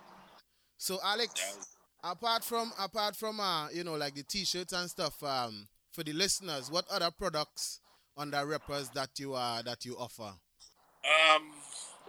So 0.79 0.99
Alex, 1.05 1.33
That- 1.35 2.11
apart 2.13 2.45
from 2.45 2.73
apart 2.79 3.17
from 3.17 3.41
uh 3.41 3.69
you 3.71 3.83
know 3.83 3.95
like 3.97 4.15
the 4.15 4.23
t-shirts 4.23 4.73
and 4.73 4.89
stuff 4.89 5.21
um 5.25 5.67
for 5.91 6.05
the 6.05 6.13
listeners 6.13 6.71
what 6.71 6.85
other 6.91 7.11
products 7.11 7.81
under 8.17 8.45
rappers 8.47 8.91
that 8.91 9.11
you 9.19 9.35
uh 9.35 9.61
that 9.63 9.85
you 9.85 9.97
offer 9.99 10.33
Um, 11.35 11.51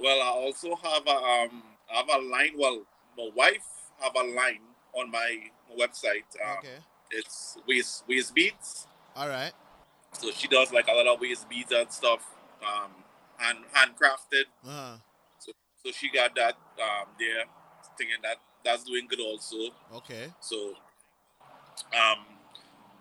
well, 0.01 0.21
I 0.21 0.27
also 0.27 0.75
have 0.75 1.05
a 1.07 1.10
um, 1.17 1.63
I 1.91 1.97
have 1.97 2.10
a 2.10 2.17
line. 2.17 2.51
Well, 2.57 2.83
my 3.17 3.29
wife 3.36 3.65
have 3.99 4.15
a 4.15 4.23
line 4.23 4.62
on 4.93 5.12
my 5.12 5.38
website. 5.77 6.27
Um, 6.43 6.57
okay 6.60 6.77
It's 7.12 7.57
waist 7.67 8.03
waist 8.07 8.33
beads. 8.36 8.88
all 9.15 9.27
right 9.29 9.53
So 10.13 10.31
she 10.31 10.47
does 10.47 10.71
like 10.71 10.88
a 10.88 10.93
lot 10.93 11.07
of 11.07 11.19
waist 11.21 11.47
beads 11.49 11.71
and 11.71 11.91
stuff. 11.91 12.21
Um, 12.62 12.91
hand 13.38 13.60
handcrafted. 13.73 14.45
uh 14.67 14.97
So 15.39 15.51
so 15.83 15.91
she 15.91 16.10
got 16.10 16.36
that 16.36 16.55
um 16.81 17.07
there, 17.19 17.45
thinking 17.97 18.17
that 18.23 18.38
that's 18.63 18.83
doing 18.83 19.07
good 19.07 19.19
also. 19.21 19.57
okay 19.93 20.33
So, 20.41 20.73
um, 21.93 22.25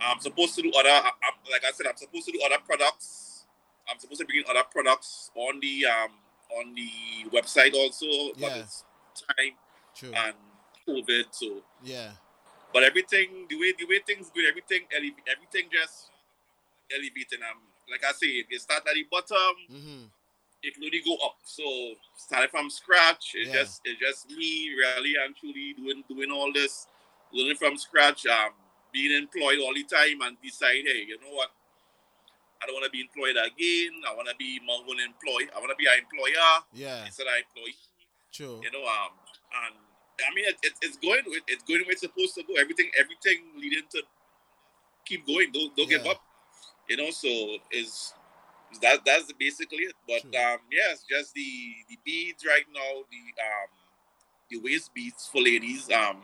I'm 0.01 0.21
supposed 0.21 0.55
to 0.57 0.63
do 0.63 0.71
other. 0.79 0.91
I, 0.91 1.11
I- 1.23 1.51
like 1.51 1.65
I 1.65 1.73
said, 1.73 1.87
I'm 1.87 1.97
supposed 1.97 2.27
to 2.27 2.33
do 2.33 2.41
other 2.45 2.59
products. 2.65 3.47
I'm 3.89 3.99
supposed 3.99 4.21
to 4.21 4.27
bring 4.27 4.43
other 4.49 4.63
products 4.71 5.31
on 5.35 5.61
the 5.61 5.87
um 5.87 6.11
on 6.51 6.75
the 6.75 7.31
website 7.31 7.75
also. 7.75 8.35
But 8.41 8.53
Yeah. 8.57 8.63
it's 8.63 8.85
time 9.15 9.57
true 9.95 10.13
and 10.15 10.35
COVID. 10.87 11.27
So, 11.31 11.63
yeah 11.83 12.13
but 12.73 12.83
everything, 12.83 13.47
the 13.49 13.57
way 13.57 13.73
the 13.79 13.87
way 13.87 14.01
things 14.07 14.31
good, 14.35 14.45
everything 14.47 14.83
everything 14.93 15.71
just 15.73 16.11
elevating. 16.93 17.41
Um, 17.43 17.63
like 17.91 18.05
I 18.05 18.13
say, 18.13 18.27
it 18.27 18.61
start 18.61 18.87
at 18.87 18.95
the 18.95 19.05
bottom, 19.11 19.57
mm-hmm 19.71 20.05
it 20.63 20.75
can 20.75 20.85
only 20.85 21.01
go 21.05 21.15
up. 21.25 21.37
So 21.45 21.63
starting 22.17 22.51
from 22.51 22.71
scratch, 22.71 23.33
it's 23.35 23.49
Yeah. 23.49 23.63
just 23.63 23.81
it's 23.85 24.01
just 24.01 24.31
me 24.31 24.71
really 24.75 25.15
and 25.17 25.37
truly 25.37 25.75
doing 25.75 26.03
doing 26.09 26.31
all 26.31 26.53
this, 26.53 26.87
learning 27.33 27.57
from 27.57 27.77
scratch, 27.79 28.27
um, 28.27 28.51
being 28.93 29.13
employed 29.17 29.61
all 29.61 29.75
the 29.75 29.85
time 29.85 30.21
and 30.23 30.37
decide, 30.43 30.85
hey, 30.85 31.05
you 31.07 31.19
know 31.21 31.31
what? 31.31 31.51
I 32.67 32.75
don't 32.75 32.83
want 32.83 32.91
to 32.91 32.91
be 32.91 33.07
employed 33.07 33.39
again. 33.39 34.03
I 34.03 34.11
want 34.19 34.27
to 34.27 34.35
be 34.35 34.59
my 34.67 34.75
own 34.75 34.99
employee. 34.99 35.47
I 35.55 35.63
want 35.63 35.71
to 35.71 35.79
be 35.79 35.87
an 35.87 36.03
employer 36.03 36.67
yeah 36.75 37.07
instead 37.07 37.31
of 37.31 37.39
employee. 37.39 37.79
true 38.35 38.59
You 38.59 38.75
know, 38.75 38.83
um, 38.83 39.15
and 39.55 39.79
I 40.19 40.35
mean, 40.35 40.51
it, 40.51 40.59
it, 40.67 40.75
it's 40.83 40.99
going 40.99 41.23
with 41.27 41.47
it's 41.47 41.63
going 41.63 41.87
where 41.87 41.95
it's 41.95 42.03
supposed 42.03 42.35
to 42.35 42.43
go. 42.43 42.59
Everything, 42.59 42.91
everything 42.99 43.55
leading 43.55 43.87
to 43.95 44.03
keep 45.07 45.27
going. 45.27 45.55
Don't 45.55 45.77
don't 45.77 45.89
give 45.89 46.07
up. 46.07 46.19
You 46.91 46.97
know, 46.97 47.11
so 47.11 47.29
is 47.71 48.15
that 48.83 49.07
that's 49.07 49.31
basically 49.39 49.87
it. 49.87 49.95
But 50.09 50.27
True. 50.27 50.43
um, 50.43 50.59
yes, 50.75 51.07
just 51.09 51.35
the 51.35 51.47
the 51.89 51.99
beads 52.05 52.43
right 52.43 52.67
now. 52.75 53.07
The 53.07 53.23
um 53.47 53.71
the 54.51 54.59
waist 54.59 54.91
beads 54.93 55.31
for 55.31 55.41
ladies. 55.41 55.87
Um, 55.93 56.19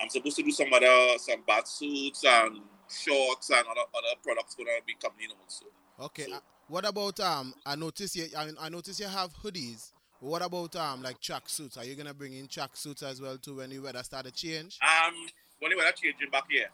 I'm 0.00 0.08
supposed 0.08 0.36
to 0.36 0.42
do 0.42 0.50
some 0.50 0.72
other 0.72 1.18
some 1.18 1.44
bath 1.46 1.68
suits 1.68 2.24
and 2.24 2.60
shorts 2.94 3.50
and 3.50 3.60
other 3.66 3.80
other 3.96 4.14
products 4.22 4.54
gonna 4.54 4.70
be 4.86 4.94
coming 5.00 5.24
in 5.24 5.30
also. 5.42 5.66
okay 6.00 6.24
So- 6.24 6.34
uh, 6.36 6.40
what 6.68 6.86
about 6.86 7.20
um 7.20 7.52
i 7.66 7.74
notice 7.76 8.16
you 8.16 8.26
I, 8.36 8.48
I 8.58 8.68
notice 8.70 8.98
you 8.98 9.06
have 9.06 9.34
hoodies 9.34 9.92
what 10.20 10.40
about 10.42 10.74
um 10.76 11.02
like 11.02 11.20
track 11.20 11.46
suits 11.48 11.76
are 11.76 11.84
you 11.84 11.94
gonna 11.94 12.14
bring 12.14 12.32
in 12.32 12.46
track 12.48 12.74
suits 12.76 13.02
as 13.02 13.20
well 13.20 13.36
too 13.36 13.56
when 13.56 13.68
the 13.70 13.78
weather 13.80 14.02
start 14.02 14.24
to 14.24 14.32
change 14.32 14.78
Um, 14.80 15.14
when 15.60 15.70
they 15.70 15.76
were 15.76 15.82
changing 15.94 16.30
back 16.30 16.44
here. 16.50 16.70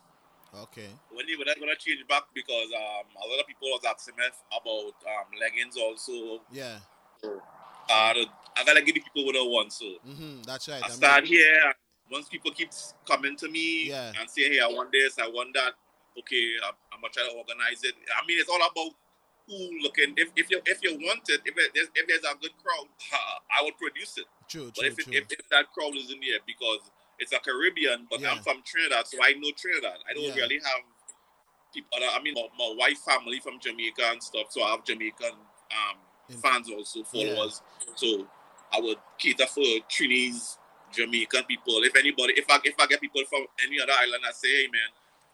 okay 0.63 0.87
when 1.11 1.27
they 1.27 1.35
were 1.37 1.45
gonna 1.45 1.75
change 1.77 2.07
back 2.09 2.23
because 2.35 2.69
um 2.77 3.07
a 3.17 3.27
lot 3.29 3.41
of 3.41 3.47
people 3.49 3.69
was 3.69 3.83
asking 3.89 4.15
me 4.17 4.25
about 4.53 4.95
um 5.11 5.27
leggings 5.41 5.77
also. 5.77 6.41
yeah 6.53 6.79
Uh, 7.25 8.15
I 8.57 8.65
gotta 8.65 8.83
give 8.83 8.95
the 8.95 9.01
people 9.01 9.27
what 9.27 9.35
I 9.37 9.41
want. 9.43 9.73
So 9.73 9.85
mm-hmm 10.07 10.43
that's 10.43 10.69
right 10.69 10.83
I 10.85 10.89
mean- 10.89 10.97
start 10.97 11.25
here. 11.27 11.75
Once 12.11 12.29
people 12.29 12.51
keep 12.53 12.71
coming 13.07 13.37
to 13.37 13.49
me 13.49 13.89
Yeah. 13.89 14.13
and 14.19 14.29
say, 14.31 14.49
"Hey, 14.51 14.59
I 14.61 14.67
want 14.67 14.91
this, 14.93 15.19
I 15.19 15.29
want 15.29 15.55
that," 15.55 15.75
okay, 16.19 16.45
I'm, 16.67 16.75
I'm 16.93 17.01
gonna 17.01 17.13
try 17.13 17.25
to 17.29 17.35
organize 17.37 17.83
it. 17.85 17.95
I 18.17 18.25
mean, 18.27 18.39
it's 18.41 18.49
all 18.51 18.61
about 18.63 18.95
who 19.47 19.57
looking. 19.83 20.15
If 20.17 20.31
if 20.37 20.51
you 20.51 20.61
if 20.67 20.83
you 20.83 20.95
want 20.99 21.29
it, 21.29 21.41
if 21.45 21.55
it, 21.57 21.71
there's, 21.75 21.89
if 21.95 22.07
there's 22.07 22.25
a 22.27 22.37
good 22.41 22.55
crowd, 22.63 22.89
I 23.51 23.63
will 23.63 23.77
produce 23.79 24.19
it. 24.19 24.27
true 24.49 24.67
But 24.75 24.83
true 24.83 24.87
if, 24.89 24.99
it, 24.99 25.05
true 25.05 25.15
if 25.15 25.25
if 25.33 25.49
that 25.51 25.73
crowd 25.73 25.97
is 25.97 26.11
in 26.11 26.21
there 26.21 26.41
because 26.47 26.91
it's 27.19 27.33
a 27.33 27.39
Caribbean, 27.39 28.07
but 28.11 28.21
Yeah. 28.21 28.33
I'm 28.33 28.43
from 28.43 28.63
Trinidad, 28.65 29.07
so 29.07 29.19
I 29.23 29.35
know 29.35 29.51
Trinidad. 29.57 29.99
I 30.09 30.15
don't 30.15 30.25
Yeah. 30.25 30.35
really 30.47 30.59
have 30.65 30.83
people. 31.75 31.99
I 32.01 32.21
mean, 32.23 32.35
my, 32.35 32.49
my 32.59 32.75
wife 32.77 32.99
family 32.99 33.41
from 33.41 33.61
Jamaica 33.61 34.03
and 34.13 34.23
stuff, 34.23 34.47
so 34.51 34.63
I 34.63 34.71
have 34.73 34.85
Jamaican 34.85 35.33
um, 35.35 35.97
In- 36.29 36.39
fans 36.39 36.71
also, 36.71 37.05
followers. 37.05 37.63
So 37.97 38.27
I 38.73 38.81
would 38.81 38.99
cater 39.19 39.47
for 39.47 39.65
Trinidad's 39.89 40.59
Jamaican 40.93 41.45
people. 41.45 41.83
If 41.85 41.95
anybody, 41.97 42.35
if 42.37 42.47
I 42.49 42.59
if 42.65 42.75
I 42.79 42.87
get 42.87 43.01
people 43.01 43.23
from 43.29 43.47
any 43.67 43.81
other 43.81 43.93
island, 43.93 44.23
I 44.27 44.33
say, 44.33 44.49
hey 44.49 44.69
man, 44.73 44.91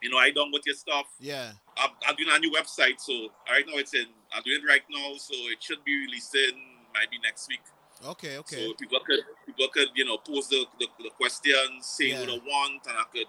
you 0.07 0.13
know, 0.13 0.19
I 0.19 0.31
done 0.31 0.53
with 0.53 0.63
your 0.65 0.77
stuff. 0.77 1.07
yeah 1.19 1.51
I'm, 1.77 1.91
I'm 2.07 2.15
doing 2.15 2.31
a 2.31 2.39
new 2.39 2.53
website, 2.53 2.99
so 2.99 3.13
right 3.51 3.65
now 3.67 3.77
it's 3.77 3.93
in. 3.93 4.07
I'm 4.33 4.43
doing 4.45 4.61
it 4.63 4.67
right 4.67 4.83
now, 4.89 5.15
so 5.17 5.35
it 5.51 5.61
should 5.61 5.85
be 5.85 5.99
releasing 6.07 6.55
maybe 6.95 7.21
next 7.25 7.49
week. 7.49 7.61
okay 8.07 8.39
okay 8.39 8.67
So 8.69 8.73
people 8.75 9.01
could 9.05 9.21
people 9.45 9.67
could 9.75 9.89
you 9.97 10.05
know 10.05 10.19
pose 10.19 10.49
the, 10.49 10.65
the, 10.79 10.87
the 11.03 11.11
questions, 11.11 11.87
say 11.87 12.13
what 12.13 12.31
I 12.31 12.39
want, 12.39 12.87
and 12.87 12.97
I 12.97 13.05
could 13.13 13.27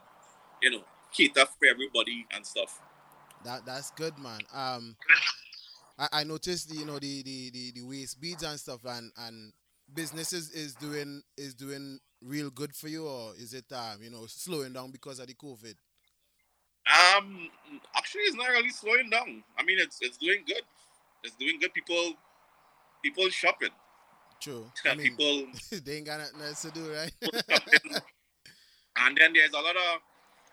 you 0.62 0.72
know 0.72 0.84
cater 1.12 1.46
for 1.46 1.66
everybody 1.68 2.28
and 2.32 2.46
stuff. 2.46 2.80
That 3.44 3.66
that's 3.66 3.90
good, 3.92 4.18
man. 4.20 4.42
Um, 4.54 4.96
I, 5.98 6.08
I 6.20 6.24
noticed 6.24 6.72
you 6.72 6.86
know 6.86 7.00
the, 7.00 7.24
the 7.24 7.50
the 7.50 7.72
the 7.72 7.82
waist 7.82 8.22
beads 8.22 8.44
and 8.44 8.60
stuff, 8.60 8.82
and 8.86 9.12
and 9.18 9.52
businesses 9.92 10.52
is 10.52 10.76
doing 10.76 11.24
is 11.38 11.56
doing 11.56 12.00
real 12.22 12.52
good 12.52 12.76
for 12.76 12.88
you, 12.88 13.08
or 13.08 13.34
is 13.36 13.54
it 13.54 13.66
um 13.72 13.98
you 14.02 14.12
know 14.12 14.26
slowing 14.28 14.74
down 14.74 14.92
because 14.92 15.20
of 15.20 15.28
the 15.28 15.34
COVID? 15.34 15.74
Um, 16.88 17.50
actually, 17.96 18.22
it's 18.22 18.36
not 18.36 18.50
really 18.50 18.70
slowing 18.70 19.10
down. 19.10 19.44
I 19.58 19.64
mean, 19.64 19.78
it's 19.80 20.00
it's 20.02 20.18
doing 20.18 20.44
good. 20.46 20.64
It's 21.24 21.36
doing 21.36 21.60
good. 21.60 21.74
People 21.74 22.14
people 23.04 23.30
shopping. 23.30 23.76
True. 24.40 24.72
I 24.86 24.96
mean, 24.96 25.16
people 25.16 25.48
they 25.84 25.98
ain't 25.98 26.06
got 26.06 26.20
nothing 26.20 26.42
else 26.42 26.62
to 26.62 26.72
do, 26.72 26.94
right? 26.94 27.12
and 28.98 29.18
then 29.18 29.34
there's 29.34 29.52
a 29.52 29.60
lot 29.60 29.76
of 29.76 30.02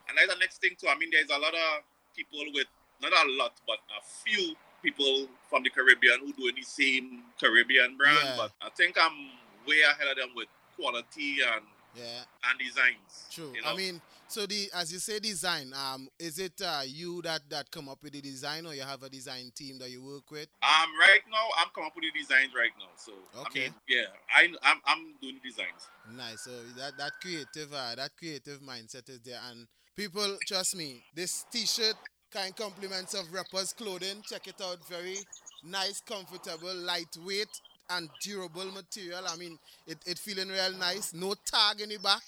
and 0.09 0.19
that's 0.19 0.33
the 0.33 0.41
next 0.41 0.61
thing 0.61 0.73
too. 0.79 0.89
I 0.89 0.99
mean, 0.99 1.11
there's 1.13 1.31
a 1.31 1.41
lot 1.41 1.55
of 1.55 1.83
people 2.17 2.41
with 2.53 2.67
not 3.03 3.13
a 3.13 3.31
lot, 3.39 3.53
but 3.67 3.79
a 3.95 4.03
few 4.25 4.55
people 4.83 5.29
from 5.49 5.63
the 5.63 5.71
Caribbean 5.71 6.21
who 6.21 6.33
doing 6.33 6.55
the 6.57 6.63
same 6.63 7.23
Caribbean 7.41 7.97
brand. 7.97 8.19
Yeah. 8.23 8.35
But 8.37 8.53
I 8.61 8.71
think 8.71 8.97
I'm 9.01 9.31
way 9.67 9.81
ahead 9.81 10.09
of 10.11 10.17
them 10.17 10.31
with 10.37 10.49
quality 10.77 11.39
and 11.43 11.65
yeah. 11.95 12.25
and 12.51 12.59
designs. 12.59 13.29
True. 13.31 13.53
You 13.55 13.63
know? 13.63 13.73
I 13.73 13.77
mean, 13.77 14.01
so 14.29 14.47
the 14.47 14.69
as 14.75 14.93
you 14.93 14.99
say 14.99 15.19
design, 15.19 15.73
um, 15.75 16.09
is 16.19 16.39
it 16.39 16.61
uh, 16.65 16.83
you 16.85 17.23
that 17.23 17.43
that 17.51 17.71
come 17.71 17.89
up 17.89 17.99
with 18.03 18.13
the 18.13 18.21
design, 18.21 18.67
or 18.67 18.75
you 18.75 18.83
have 18.83 19.03
a 19.03 19.09
design 19.09 19.51
team 19.55 19.79
that 19.79 19.91
you 19.91 20.03
work 20.03 20.31
with? 20.31 20.49
um, 20.63 20.89
right 21.01 21.21
now 21.31 21.47
I'm 21.59 21.69
coming 21.75 21.89
up 21.89 21.95
with 21.97 22.05
the 22.13 22.19
designs 22.19 22.53
right 22.55 22.73
now. 22.79 22.91
So 22.97 23.13
Okay. 23.43 23.61
I 23.61 23.65
mean, 23.65 23.75
yeah, 23.89 24.05
I 24.35 24.49
I'm, 24.63 24.81
I'm 24.87 25.15
doing 25.21 25.39
the 25.43 25.49
designs. 25.49 25.89
Nice. 26.17 26.43
So 26.43 26.51
that 26.79 26.97
that 26.99 27.13
creative 27.21 27.73
uh, 27.73 27.95
that 27.97 28.11
creative 28.17 28.61
mindset 28.61 29.09
is 29.09 29.21
there, 29.21 29.41
and 29.51 29.67
people 29.97 30.37
trust 30.47 30.77
me. 30.77 31.03
This 31.15 31.45
T-shirt 31.53 31.97
kind 32.33 32.55
compliments 32.57 33.15
of 33.15 33.33
rappers 33.33 33.73
clothing. 33.73 34.23
Check 34.29 34.49
it 34.49 34.61
out. 34.63 34.79
Very 34.89 35.19
nice, 35.63 36.01
comfortable, 36.01 36.75
lightweight, 36.75 37.61
and 37.91 38.09
durable 38.21 38.71
material. 38.73 39.23
I 39.29 39.37
mean, 39.37 39.59
it, 39.87 39.99
it 40.07 40.19
feeling 40.19 40.49
real 40.49 40.73
nice. 40.79 41.13
No 41.15 41.35
tag 41.45 41.81
in 41.81 41.89
the 41.91 41.99
back. 41.99 42.23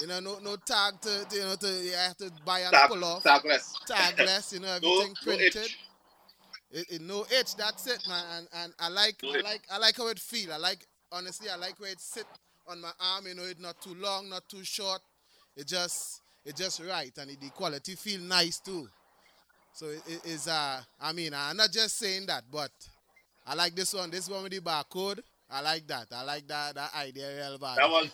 You 0.00 0.06
know, 0.06 0.20
no 0.20 0.38
no 0.40 0.56
tag 0.56 1.00
to, 1.02 1.24
to 1.28 1.36
you 1.36 1.42
know 1.42 1.54
to 1.56 1.68
you 1.84 1.92
have 1.92 2.16
to 2.18 2.30
buy 2.44 2.60
and 2.60 2.72
Tag, 2.72 2.88
pull 2.90 3.04
off. 3.04 3.22
tagless. 3.22 3.72
Tagless. 3.88 4.52
You 4.52 4.60
know, 4.60 4.66
No- 4.82 5.00
everything 5.00 5.14
no 5.26 5.32
itch. 5.32 5.52
printed. 5.52 5.70
It, 6.72 6.86
it 6.90 7.00
no 7.02 7.24
itch. 7.30 7.56
That's 7.56 7.86
it, 7.86 8.06
man. 8.08 8.24
And 8.36 8.48
and 8.54 8.72
I 8.78 8.88
like 8.88 9.16
No 9.22 9.32
I 9.32 9.36
itch. 9.38 9.44
like 9.44 9.62
I 9.70 9.78
like 9.78 9.96
how 9.96 10.08
it 10.08 10.18
feel. 10.18 10.52
I 10.52 10.56
like 10.56 10.86
honestly 11.12 11.48
I 11.48 11.56
like 11.56 11.78
where 11.80 11.90
it 11.92 12.00
sit 12.00 12.26
on 12.68 12.80
my 12.80 12.92
arm. 13.00 13.26
You 13.26 13.34
know, 13.34 13.44
it's 13.44 13.60
not 13.60 13.80
too 13.80 13.94
long, 13.94 14.28
not 14.28 14.48
too 14.48 14.64
short. 14.64 15.00
It 15.56 15.66
just 15.66 16.20
it 16.44 16.56
just 16.56 16.80
right, 16.80 17.12
and 17.18 17.30
the 17.30 17.50
quality 17.50 17.94
feel 17.96 18.20
nice 18.20 18.60
too. 18.60 18.88
So 19.72 19.86
it 19.86 20.02
it 20.06 20.24
is 20.26 20.48
uh 20.48 20.80
I 21.00 21.12
mean 21.12 21.32
I'm 21.34 21.56
not 21.56 21.70
just 21.72 21.96
saying 21.98 22.26
that, 22.26 22.44
but 22.50 22.70
I 23.46 23.54
like 23.54 23.74
this 23.74 23.92
one. 23.94 24.10
This 24.10 24.28
one 24.28 24.42
with 24.42 24.52
the 24.52 24.60
barcode. 24.60 25.20
I 25.50 25.60
like 25.60 25.86
that. 25.88 26.06
I 26.12 26.22
like 26.22 26.46
that 26.48 26.74
that 26.74 26.94
idea 26.94 27.36
real 27.36 27.58
bad. 27.58 27.78
That 27.78 27.90
was 27.90 28.08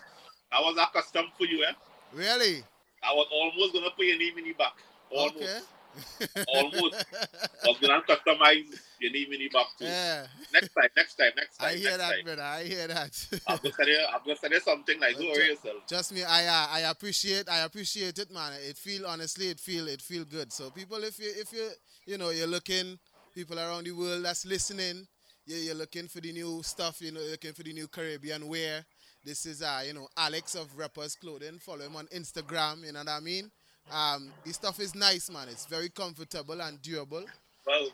that 0.50 0.60
was 0.60 0.76
a 0.78 0.86
custom 0.92 1.26
for 1.36 1.44
you, 1.44 1.64
eh? 1.64 1.72
really 2.14 2.62
I 3.02 3.12
was 3.12 3.26
almost 3.30 3.72
gonna 3.74 3.90
put 3.96 4.06
your 4.06 4.18
name 4.18 4.38
in 4.38 4.44
the 4.44 4.52
back. 4.52 4.72
Almost. 5.10 5.36
okay. 5.36 6.44
Almost. 6.48 6.94
I 6.94 7.46
was 7.66 7.78
gonna 7.80 8.02
customize 8.02 8.64
your 9.00 9.12
name 9.12 9.32
in 9.32 9.38
the 9.40 9.48
back 9.48 9.66
too. 9.78 9.84
yeah, 9.84 10.26
Next 10.52 10.74
time, 10.74 10.88
next 10.96 11.14
time, 11.14 11.30
next 11.36 11.56
time. 11.58 11.68
I 11.68 11.74
hear 11.74 11.96
that, 11.96 12.10
time. 12.10 12.24
brother. 12.24 12.42
I 12.42 12.64
hear 12.64 12.88
that. 12.88 13.28
I'm 13.46 13.58
gonna 13.58 13.74
send 13.74 13.88
you 13.88 13.98
I'm 14.12 14.20
gonna 14.24 14.36
send 14.36 14.54
something 14.62 15.00
like 15.00 15.16
don't 15.16 15.28
worry 15.28 15.48
yourself. 15.48 15.86
Just 15.88 16.12
me, 16.12 16.24
I 16.24 16.46
uh, 16.46 16.66
I 16.70 16.80
appreciate 16.90 17.48
I 17.48 17.58
appreciate 17.58 18.18
it, 18.18 18.30
man. 18.30 18.52
It 18.68 18.76
feel 18.76 19.06
honestly, 19.06 19.48
it 19.48 19.60
feel 19.60 19.88
it 19.88 20.02
feel 20.02 20.24
good. 20.24 20.52
So 20.52 20.70
people, 20.70 21.02
if 21.04 21.18
you 21.18 21.30
if 21.36 21.52
you 21.52 21.68
you 22.06 22.18
know 22.18 22.30
you're 22.30 22.46
looking, 22.46 22.98
people 23.34 23.58
around 23.58 23.84
the 23.84 23.92
world 23.92 24.24
that's 24.24 24.46
listening, 24.46 25.06
you 25.46 25.56
you're 25.56 25.74
looking 25.74 26.08
for 26.08 26.20
the 26.20 26.32
new 26.32 26.62
stuff. 26.62 27.00
You 27.00 27.12
know, 27.12 27.20
looking 27.20 27.52
for 27.52 27.62
the 27.62 27.72
new 27.72 27.88
Caribbean 27.88 28.48
wear. 28.48 28.84
This 29.24 29.46
is 29.46 29.62
uh 29.62 29.82
you 29.86 29.94
know 29.94 30.08
Alex 30.16 30.54
of 30.54 30.76
Rappers 30.76 31.16
Clothing. 31.16 31.58
Follow 31.58 31.86
him 31.86 31.96
on 31.96 32.06
Instagram. 32.08 32.84
You 32.84 32.92
know 32.92 33.00
what 33.00 33.08
I 33.08 33.20
mean. 33.20 33.50
Um, 33.90 34.32
this 34.44 34.56
stuff 34.56 34.80
is 34.80 34.94
nice, 34.94 35.30
man. 35.30 35.48
It's 35.48 35.66
very 35.66 35.88
comfortable 35.88 36.60
and 36.60 36.82
durable. 36.82 37.24
Well, 37.66 37.88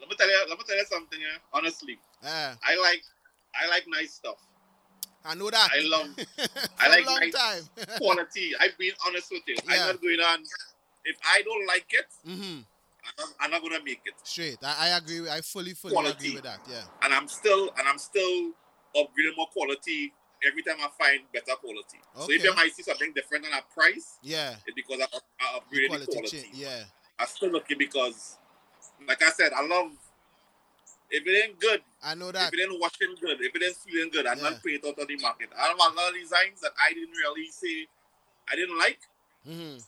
let 0.00 0.08
me 0.10 0.16
tell 0.16 0.28
you 0.28 0.38
let 0.48 0.58
me 0.58 0.64
tell 0.66 0.76
you 0.76 0.84
something, 0.86 1.20
yeah? 1.20 1.38
honestly. 1.52 1.98
Yeah, 2.22 2.54
I 2.64 2.76
like 2.80 3.02
I 3.54 3.68
like 3.68 3.84
nice 3.88 4.14
stuff. 4.14 4.36
I 5.24 5.34
know 5.34 5.50
that. 5.50 5.68
I 5.72 5.80
love 5.80 6.08
I 6.78 6.88
like 6.88 7.06
long 7.06 7.20
nice 7.20 7.34
time. 7.34 7.62
quality. 7.98 8.52
I've 8.60 8.76
been 8.78 8.92
honest 9.06 9.30
with 9.30 9.42
you. 9.46 9.56
Yeah. 9.68 9.74
I'm 9.80 9.86
not 9.88 10.00
going 10.02 10.20
on 10.20 10.38
if 11.06 11.16
I 11.24 11.42
don't 11.42 11.66
like 11.66 11.86
it, 11.90 12.06
hmm 12.24 12.60
I'm 13.40 13.50
not, 13.50 13.62
gonna 13.62 13.82
make 13.84 14.00
it. 14.04 14.14
Straight. 14.22 14.58
I, 14.62 14.88
I 14.92 14.96
agree. 14.98 15.20
with- 15.20 15.30
I 15.30 15.40
fully 15.40 15.74
fully 15.74 15.94
Quality. 15.94 16.16
agree 16.16 16.34
with 16.34 16.44
that. 16.44 16.60
Yeah. 16.68 16.82
And 17.02 17.14
I'm 17.14 17.28
still 17.28 17.70
and 17.78 17.86
I'm 17.88 17.98
still 17.98 18.50
upgrading 18.96 19.36
more 19.36 19.46
quality 19.48 20.12
every 20.46 20.62
time 20.62 20.76
I 20.80 20.88
find 21.02 21.20
better 21.32 21.56
quality. 21.56 21.98
Okay. 22.16 22.26
So 22.26 22.32
if 22.32 22.44
you 22.44 22.54
might 22.54 22.72
see 22.74 22.82
something 22.82 23.12
different 23.14 23.44
than 23.44 23.52
a 23.54 23.62
price, 23.74 24.18
Yeah. 24.22 24.56
it's 24.66 24.74
because 24.74 25.00
I, 25.00 25.18
I 25.40 25.58
upgraded 25.58 25.88
Quality, 25.88 26.06
the 26.06 26.12
quality. 26.12 26.50
Yeah. 26.54 26.84
I'm 27.18 27.26
still 27.26 27.50
looking 27.50 27.78
because, 27.78 28.36
like 29.06 29.22
I 29.22 29.30
said, 29.30 29.52
I 29.52 29.66
love. 29.66 29.92
If 31.08 31.24
it 31.24 31.44
ain't 31.44 31.60
good, 31.60 31.80
I 32.02 32.14
know 32.16 32.32
that. 32.32 32.52
if 32.52 32.58
it 32.58 32.62
ain't 32.68 32.80
washing 32.80 33.14
good, 33.20 33.38
if 33.40 33.54
it 33.54 33.62
ain't 33.62 33.76
feeling 33.76 34.10
good, 34.10 34.26
I'm 34.26 34.38
Yeah. 34.38 34.50
not 34.50 34.62
putting 34.62 34.78
it 34.82 34.84
out 34.84 34.98
on 34.98 35.06
the 35.06 35.16
market. 35.18 35.50
I 35.56 35.68
have 35.68 35.76
a 35.76 35.78
lot 35.78 36.08
of 36.08 36.14
designs 36.14 36.60
that 36.62 36.72
I 36.80 36.92
didn't 36.92 37.12
really 37.14 37.48
say 37.50 37.86
I 38.50 38.56
didn't 38.56 38.76
like. 38.78 38.98
hmm 39.44 39.78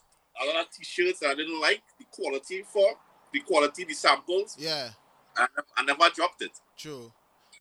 A 0.41 0.45
lot 0.47 0.65
of 0.65 0.71
t-shirts 0.73 1.19
that 1.21 1.31
I 1.31 1.35
didn't 1.35 1.61
like 1.61 1.83
the 1.99 2.05
quality 2.13 2.63
for, 2.63 2.95
the 3.33 3.41
quality, 3.41 3.85
the 3.85 3.95
samples. 3.95 4.57
Yeah. 4.59 4.91
I, 5.37 5.47
I 5.77 5.85
never 5.85 6.09
dropped 6.15 6.43
it. 6.43 6.53
True. 6.77 7.13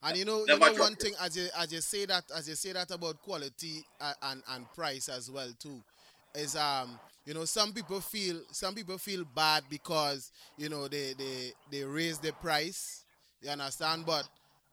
And 0.03 0.17
you 0.17 0.25
know, 0.25 0.45
you 0.47 0.57
know 0.59 0.73
one 0.73 0.93
it. 0.93 0.99
thing 0.99 1.13
as 1.21 1.35
you 1.35 1.47
as 1.57 1.71
you 1.73 1.81
say 1.81 2.05
that 2.05 2.23
as 2.35 2.47
you 2.47 2.55
say 2.55 2.71
that 2.73 2.91
about 2.91 3.21
quality 3.21 3.83
uh, 3.99 4.13
and 4.23 4.43
and 4.49 4.71
price 4.73 5.09
as 5.09 5.31
well 5.31 5.49
too, 5.59 5.81
is 6.35 6.55
um 6.55 6.99
you 7.25 7.33
know 7.33 7.45
some 7.45 7.73
people 7.73 7.99
feel 7.99 8.39
some 8.51 8.75
people 8.75 8.97
feel 8.97 9.25
bad 9.35 9.63
because 9.69 10.31
you 10.55 10.69
know 10.69 10.87
they 10.87 11.13
they 11.17 11.51
they 11.71 11.83
raise 11.83 12.19
the 12.19 12.31
price. 12.33 13.05
You 13.41 13.49
understand? 13.51 14.05
But 14.05 14.27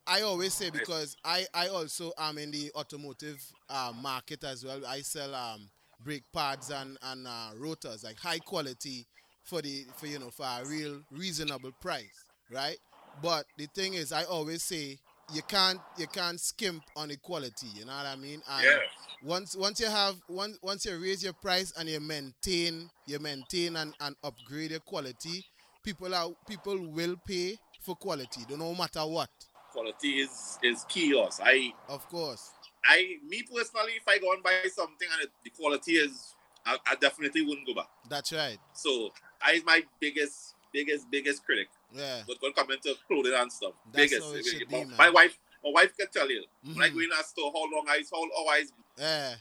I 0.07 0.23
always 0.23 0.53
say 0.53 0.71
because 0.71 1.17
I 1.25 1.47
I 1.55 1.69
also 1.69 2.13
am 2.19 2.37
in 2.37 2.51
the 2.51 2.71
automotive 2.75 3.43
uh, 3.71 3.93
market 4.03 4.45
as 4.45 4.65
well. 4.65 4.85
I 4.87 5.01
sell 5.01 5.35
um 5.35 5.71
brake 6.05 6.25
pads 6.35 6.71
and 6.71 6.99
and 7.03 7.27
uh, 7.27 7.51
rotors 7.57 8.05
like 8.05 8.19
high 8.19 8.39
quality 8.41 9.07
for 9.45 9.63
the 9.63 9.85
for 9.97 10.07
you 10.07 10.19
know 10.19 10.31
for 10.31 10.45
a 10.45 10.67
real 10.67 11.01
reasonable 11.11 11.73
price, 11.81 12.25
right? 12.51 12.77
But 13.23 13.47
the 13.57 13.67
thing 13.67 13.95
is, 13.95 14.13
I 14.13 14.25
always 14.25 14.63
say 14.65 14.99
you 15.33 15.43
can't 15.43 15.81
you 15.97 16.07
can't 16.07 16.41
skimp 16.41 16.83
on 16.97 17.09
the 17.09 17.17
quality. 17.17 17.69
You 17.75 17.87
know 17.87 17.97
what 17.97 18.07
I 18.07 18.17
mean? 18.17 18.43
And 18.49 18.65
Yeah. 18.65 18.79
Once 19.23 19.57
once 19.57 19.81
you 19.81 19.87
have 19.87 20.17
once 20.29 20.59
once 20.63 20.85
you 20.85 20.99
raise 20.99 21.23
your 21.23 21.33
price 21.33 21.73
and 21.79 21.89
you 21.89 22.01
maintain 22.01 22.91
you 23.07 23.19
maintain 23.19 23.77
and, 23.77 23.95
and 24.01 24.17
upgrade 24.23 24.73
your 24.73 24.81
quality, 24.81 25.45
people 25.83 26.15
are 26.15 26.31
people 26.47 26.79
will 26.91 27.17
pay 27.27 27.57
for 27.81 27.95
quality, 27.95 28.43
no 28.51 28.75
matter 28.75 29.01
what. 29.01 29.31
Quality 29.73 30.21
is 30.21 30.59
is 30.63 30.85
key. 30.89 31.19
Us. 31.19 31.41
I 31.43 31.73
Of 31.89 32.07
course. 32.09 32.51
I 32.85 33.17
me 33.27 33.43
personally, 33.43 33.93
if 33.97 34.07
I 34.07 34.19
go 34.19 34.33
and 34.33 34.43
buy 34.43 34.53
something 34.75 35.09
and 35.13 35.23
it, 35.23 35.31
the 35.43 35.51
quality 35.51 35.93
is, 35.93 36.35
I, 36.67 36.77
I 36.87 36.95
definitely 36.97 37.43
wouldn't 37.43 37.67
go 37.67 37.75
back. 37.75 37.89
That's 38.11 38.33
right. 38.33 38.59
So 38.75 39.11
I 39.45 39.53
is 39.53 39.65
my 39.65 39.83
biggest, 40.01 40.55
biggest, 40.73 41.11
biggest 41.11 41.45
critic. 41.45 41.69
Yeah. 41.93 42.23
But 42.27 42.37
when 42.41 42.53
come 42.53 42.71
into 42.71 42.95
clothing 43.07 43.35
and 43.37 43.53
stuff, 43.53 43.73
That's 43.93 44.11
biggest. 44.11 44.27
how 44.29 44.35
it 44.35 44.45
should 44.45 44.71
my, 44.71 44.85
be, 44.85 44.91
my 44.97 45.11
wife, 45.11 45.39
my 45.63 45.71
wife 45.71 45.97
can 45.97 46.09
tell 46.13 46.31
you. 46.31 46.45
When 46.65 46.83
I 46.83 46.89
go 46.89 46.99
in 46.99 47.11
a 47.19 47.23
store, 47.25 47.53
how 47.53 47.61
long 47.63 47.85
I 47.89 48.03
how 48.13 48.23
always 48.37 48.73
Yeah. 48.99 49.35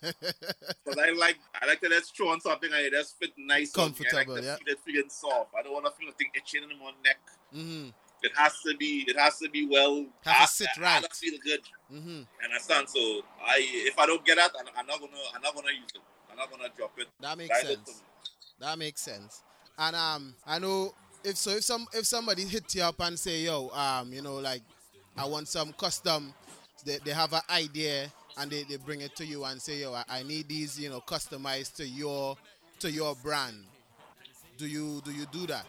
Because 0.00 0.98
I 0.98 1.10
like 1.12 1.38
I 1.60 1.66
like 1.66 1.80
to 1.80 1.88
just 1.88 2.16
throw 2.16 2.28
on 2.30 2.40
something 2.40 2.70
and 2.72 2.80
it 2.86 2.92
just 2.92 3.18
fit 3.18 3.30
nice. 3.38 3.76
on 3.76 3.90
me. 3.92 3.96
I 4.06 4.10
Comfortable, 4.10 4.34
like 4.34 4.42
to 4.42 4.46
yeah. 4.46 4.56
feel 4.56 4.72
it 4.74 4.78
feeling 4.84 5.08
soft. 5.10 5.50
I 5.58 5.62
don't 5.62 5.72
want 5.72 5.84
to 5.86 5.92
feel 5.92 6.08
nothing 6.08 6.28
itching 6.34 6.62
in 6.64 6.78
my 6.78 6.92
neck. 7.04 7.18
hmm 7.52 7.88
It 8.22 8.32
has 8.36 8.54
to 8.66 8.76
be. 8.76 9.04
It 9.08 9.18
has 9.18 9.38
to 9.38 9.48
be 9.50 9.66
well. 9.66 10.06
Have 10.24 10.36
to 10.36 10.42
I- 10.42 10.46
sit 10.46 10.68
I- 10.76 10.80
I 10.80 10.84
right. 10.84 11.00
don't 11.02 11.12
feel 11.14 11.38
good. 11.44 11.60
hmm 11.90 12.22
Understand? 12.44 12.88
So 12.88 13.00
I, 13.44 13.58
if 13.90 13.98
I 13.98 14.06
don't 14.06 14.24
get 14.24 14.36
that, 14.36 14.52
I'm, 14.58 14.66
I'm 14.76 14.86
not 14.86 15.00
gonna, 15.00 15.12
I'm 15.34 15.42
not 15.42 15.54
gonna 15.54 15.72
use 15.72 15.90
it. 15.94 16.00
I'm 16.30 16.36
not 16.36 16.50
gonna 16.50 16.68
drop 16.76 16.92
it. 16.98 17.08
That 17.20 17.36
makes 17.38 17.56
it 17.62 17.66
sense. 17.86 18.02
That 18.62 18.78
makes 18.78 19.00
sense. 19.00 19.42
And 19.76 19.96
um, 19.96 20.34
I 20.46 20.60
know 20.60 20.94
if 21.24 21.36
so, 21.36 21.50
if 21.50 21.64
some 21.64 21.84
if 21.92 22.06
somebody 22.06 22.44
hit 22.44 22.72
you 22.76 22.82
up 22.82 22.94
and 23.00 23.18
say, 23.18 23.40
"Yo, 23.40 23.70
um, 23.70 24.12
you 24.12 24.22
know, 24.22 24.36
like, 24.36 24.62
I 25.16 25.24
want 25.26 25.48
some 25.48 25.72
custom," 25.72 26.32
they, 26.86 26.98
they 27.04 27.10
have 27.10 27.32
an 27.32 27.40
idea 27.50 28.06
and 28.38 28.50
they, 28.50 28.62
they 28.62 28.76
bring 28.76 29.00
it 29.00 29.16
to 29.16 29.26
you 29.26 29.44
and 29.44 29.60
say, 29.60 29.80
"Yo, 29.80 29.92
I, 29.92 30.04
I 30.08 30.22
need 30.22 30.48
these, 30.48 30.78
you 30.78 30.90
know, 30.90 31.00
customized 31.00 31.74
to 31.76 31.86
your 31.86 32.36
to 32.78 32.90
your 32.90 33.16
brand." 33.16 33.56
Do 34.58 34.68
you 34.68 35.02
do 35.04 35.10
you 35.10 35.26
do 35.32 35.44
that? 35.48 35.66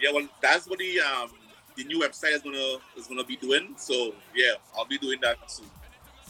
Yeah, 0.00 0.12
well, 0.14 0.26
that's 0.40 0.66
what 0.66 0.78
the 0.78 1.00
um 1.00 1.30
the 1.76 1.84
new 1.84 2.00
website 2.00 2.32
is 2.32 2.40
gonna 2.40 2.78
is 2.96 3.06
gonna 3.06 3.24
be 3.24 3.36
doing. 3.36 3.74
So 3.76 4.14
yeah, 4.34 4.54
I'll 4.74 4.86
be 4.86 4.96
doing 4.96 5.18
that 5.20 5.36
soon. 5.50 5.66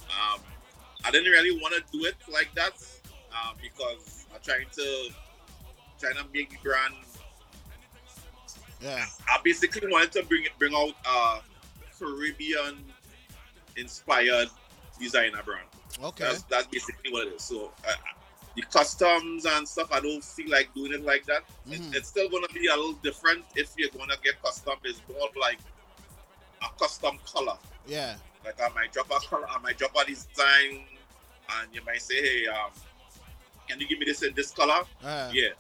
Um, 0.09 0.41
I 1.05 1.13
didn't 1.13 1.31
really 1.31 1.61
want 1.61 1.75
to 1.75 1.83
do 1.97 2.05
it 2.05 2.17
like 2.33 2.51
that 2.57 2.73
um, 3.31 3.55
because 3.63 4.18
I'm 4.39 4.45
trying 4.45 4.67
to 4.73 5.11
trying 5.99 6.15
to 6.15 6.25
make 6.33 6.51
the 6.51 6.57
brand. 6.63 6.95
Yeah. 8.81 9.05
I 9.29 9.39
basically 9.43 9.91
wanted 9.91 10.13
to 10.13 10.23
bring 10.25 10.45
it 10.45 10.53
bring 10.59 10.75
out 10.75 10.95
a 11.05 11.41
Caribbean 11.99 12.77
inspired 13.77 14.49
designer 15.01 15.43
brand. 15.45 15.67
Okay. 16.03 16.25
That's 16.25 16.43
that's 16.43 16.67
basically 16.69 17.13
what 17.13 17.27
it 17.27 17.35
is. 17.35 17.43
So 17.43 17.73
uh, 17.89 17.93
the 18.55 18.63
customs 18.63 19.45
and 19.47 19.67
stuff, 19.67 19.89
I 19.93 20.01
don't 20.01 20.23
feel 20.23 20.49
like 20.51 20.73
doing 20.75 20.93
it 20.93 21.05
like 21.05 21.25
that. 21.27 21.43
It- 21.71 21.81
Mhm. 21.81 21.95
it's 21.95 22.09
still 22.09 22.29
gonna 22.29 22.49
be 22.49 22.67
a 22.69 22.77
little 22.77 22.93
different 22.95 23.45
if 23.57 23.73
you're 23.77 23.91
gonna 23.91 24.17
get 24.23 24.41
custom. 24.43 24.75
It's 24.85 25.01
more 25.09 25.29
like 25.41 25.59
a 26.63 26.69
custom 26.79 27.19
color. 27.27 27.59
Yeah. 27.87 28.17
Like 28.45 28.61
I 28.61 28.69
might 28.75 28.93
drop 28.93 29.11
a 29.11 29.19
color, 29.27 29.49
I 29.49 29.59
might 29.59 29.77
drop 29.79 29.97
a 29.97 30.05
design, 30.05 30.85
and 31.51 31.75
you 31.75 31.83
might 31.85 32.01
say, 32.03 32.23
"Hey, 32.23 32.47
um, 32.47 32.71
can 33.69 33.81
you 33.81 33.87
give 33.87 33.99
me 33.99 34.07
this 34.07 34.23
in 34.23 34.35
this 34.35 34.51
color?" 34.51 34.85
Uh, 35.05 35.31
Yeah, 35.33 35.51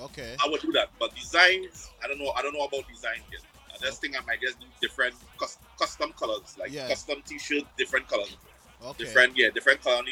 Okay. 0.00 0.36
I 0.44 0.48
would 0.48 0.60
do 0.60 0.72
that. 0.72 0.90
But 0.98 1.14
designs, 1.14 1.90
I 2.02 2.08
don't 2.08 2.18
know. 2.18 2.30
I 2.30 2.42
don't 2.42 2.52
know 2.54 2.64
about 2.64 2.88
design 2.88 3.20
yet. 3.30 3.42
I 3.72 3.78
just 3.78 4.00
think 4.00 4.16
I 4.20 4.24
might 4.24 4.40
just 4.40 4.58
do 4.60 4.66
different 4.80 5.14
cus- 5.38 5.58
custom 5.78 6.12
colors, 6.12 6.56
like 6.58 6.72
Yeah. 6.72 6.88
custom 6.88 7.22
T-shirt, 7.26 7.64
different 7.76 8.08
colors, 8.08 8.36
Okay. 8.82 9.04
different 9.04 9.36
yeah, 9.36 9.50
different 9.50 9.80
color 9.82 10.02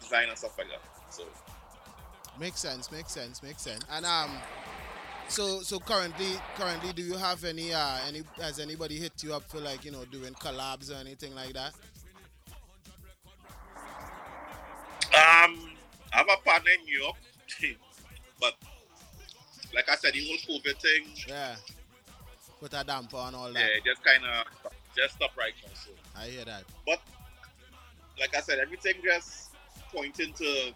design 0.00 0.28
and 0.28 0.38
stuff 0.38 0.56
like 0.58 0.68
that. 0.68 0.80
So. 1.10 1.24
Makes 2.38 2.60
sense. 2.60 2.90
Makes 2.90 3.12
sense. 3.12 3.42
Makes 3.42 3.62
sense. 3.62 3.84
And 3.90 4.06
um, 4.06 4.30
so 5.28 5.60
so 5.62 5.78
currently 5.78 6.32
currently, 6.56 6.92
do 6.92 7.02
you 7.02 7.16
have 7.16 7.44
any 7.44 7.72
uh 7.74 7.98
any 8.08 8.22
has 8.40 8.58
anybody 8.58 8.96
hit 8.98 9.22
you 9.22 9.34
up 9.34 9.44
for 9.50 9.58
like 9.60 9.84
you 9.84 9.90
know 9.92 10.04
doing 10.06 10.34
collabs 10.34 10.90
or 10.90 10.94
anything 10.94 11.34
like 11.34 11.52
that? 11.52 11.74
Um, 15.14 15.70
I 16.12 16.18
have 16.18 16.26
a 16.32 16.36
partner 16.42 16.70
in 16.78 16.84
New 16.84 16.98
York, 17.00 17.16
but 18.40 18.54
like 19.74 19.88
I 19.88 19.96
said, 19.96 20.12
the 20.14 20.24
whole 20.26 20.56
COVID 20.56 20.76
thing, 20.80 21.06
Yeah. 21.28 21.56
Put 22.60 22.74
a 22.74 22.84
damper 22.84 23.16
on 23.16 23.34
all 23.34 23.52
that. 23.52 23.58
yeah, 23.58 23.80
just 23.84 24.04
kind 24.04 24.22
of 24.24 24.46
just 24.96 25.16
stop 25.16 25.36
right 25.36 25.52
now. 25.64 25.72
So, 25.74 25.90
I 26.16 26.26
hear 26.26 26.44
that. 26.44 26.62
but 26.86 27.00
like 28.20 28.36
I 28.36 28.40
said, 28.40 28.58
everything 28.60 28.94
just 29.02 29.50
pointing 29.92 30.32
to 30.34 30.72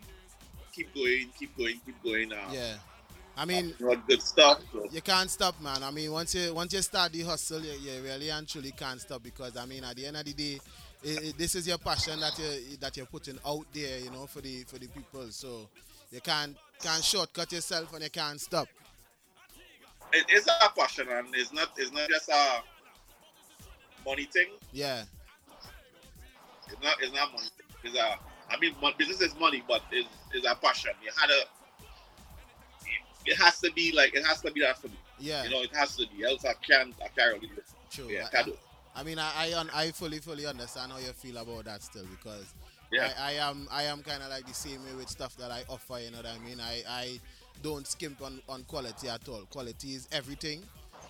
keep 0.72 0.92
going, 0.94 1.28
keep 1.38 1.56
going, 1.56 1.80
keep 1.84 2.02
going. 2.02 2.32
Um, 2.32 2.38
Yeah. 2.52 2.74
I 3.38 3.44
mean, 3.44 3.74
you 3.78 4.02
good 4.08 4.22
stuff. 4.22 4.60
So, 4.72 4.88
you 4.90 5.02
can't 5.02 5.30
stop, 5.30 5.60
man. 5.60 5.82
I 5.82 5.90
mean, 5.90 6.10
once 6.10 6.34
you 6.34 6.54
once 6.54 6.72
you 6.72 6.80
start 6.80 7.12
the 7.12 7.22
hustle, 7.22 7.60
you, 7.60 7.72
you 7.72 8.02
really 8.02 8.30
and 8.30 8.48
truly 8.48 8.72
can't 8.72 8.98
stop 9.00 9.22
because 9.22 9.56
I 9.58 9.66
mean, 9.66 9.84
at 9.84 9.94
the 9.94 10.06
end 10.06 10.16
of 10.16 10.24
the 10.24 10.32
day, 10.32 10.58
it, 11.02 11.24
it, 11.24 11.38
this 11.38 11.54
is 11.54 11.66
your 11.68 11.78
passion 11.78 12.18
that 12.20 12.38
you 12.38 12.76
that 12.80 12.96
you're 12.96 13.06
putting 13.06 13.38
out 13.46 13.66
there, 13.72 13.98
you 13.98 14.10
know, 14.10 14.26
for 14.26 14.40
the 14.40 14.64
for 14.64 14.78
the 14.78 14.88
people. 14.88 15.26
So 15.30 15.68
you 16.10 16.20
can't 16.20 16.56
can't 16.82 17.02
shortcut 17.04 17.52
yourself 17.52 17.92
and 17.94 18.02
you 18.02 18.10
can't 18.10 18.40
stop. 18.40 18.68
it 20.12 20.24
is 20.30 20.46
a 20.48 20.68
passion, 20.78 21.06
and 21.10 21.28
it's 21.34 21.52
not 21.52 21.70
it's 21.76 21.92
not 21.92 22.08
just 22.08 22.28
a 22.28 22.62
money 24.04 24.24
thing. 24.24 24.48
Yeah, 24.72 25.02
It's 26.68 26.82
not 26.82 26.96
it's 27.02 27.14
not 27.14 27.32
money. 27.32 27.48
It's 27.84 27.96
a 27.96 28.18
I 28.48 28.58
mean, 28.60 28.74
business 28.96 29.20
is 29.20 29.34
money, 29.40 29.62
but 29.66 29.82
it's, 29.90 30.08
it's 30.32 30.46
a 30.46 30.54
passion. 30.54 30.92
You 31.02 31.10
had 31.20 31.30
a. 31.30 31.42
It, 33.28 33.36
has 33.38 33.58
to 33.60 33.72
be 33.72 33.90
like 33.90 34.14
it 34.14 34.24
has 34.24 34.40
to 34.42 34.52
be 34.52 34.60
that 34.60 34.78
for 34.78 34.86
me. 34.86 34.94
yeah, 35.18 35.42
You 35.42 35.50
know, 35.50 35.62
it 35.62 35.74
has 35.74 35.96
to 35.96 36.06
be. 36.16 36.24
Else 36.24 36.44
I 36.44 36.52
can't. 36.64 36.94
I 37.04 37.08
can't 37.08 37.34
really. 37.34 37.50
true. 37.90 38.06
Yeah, 38.08 38.22
I- 38.22 38.26
I 38.26 38.30
can't 38.30 38.46
do 38.46 38.52
it. 38.52 38.58
I 38.96 39.02
mean, 39.02 39.18
I 39.18 39.52
I, 39.54 39.64
I 39.74 39.90
fully 39.90 40.18
fully 40.18 40.46
understand 40.46 40.90
how 40.92 40.98
you 40.98 41.12
feel 41.12 41.36
about 41.36 41.66
that 41.66 41.82
still 41.82 42.04
because 42.10 42.46
Yeah. 42.90 43.12
I, 43.20 43.30
I 43.30 43.32
am 43.48 43.68
I 43.70 43.82
am 43.84 44.02
kind 44.02 44.22
of 44.22 44.30
like 44.30 44.46
the 44.46 44.54
same 44.54 44.82
way 44.84 44.94
with 44.96 45.08
stuff 45.08 45.36
that 45.36 45.50
I 45.50 45.62
offer. 45.68 45.98
You 46.00 46.10
know 46.10 46.18
what 46.18 46.26
I 46.26 46.38
mean? 46.38 46.58
I 46.60 46.82
I 46.88 47.20
don't 47.62 47.86
skimp 47.86 48.22
on, 48.22 48.40
on 48.48 48.64
quality 48.64 49.08
at 49.08 49.28
all. 49.28 49.42
Quality 49.50 49.94
is 49.94 50.08
everything, 50.12 50.62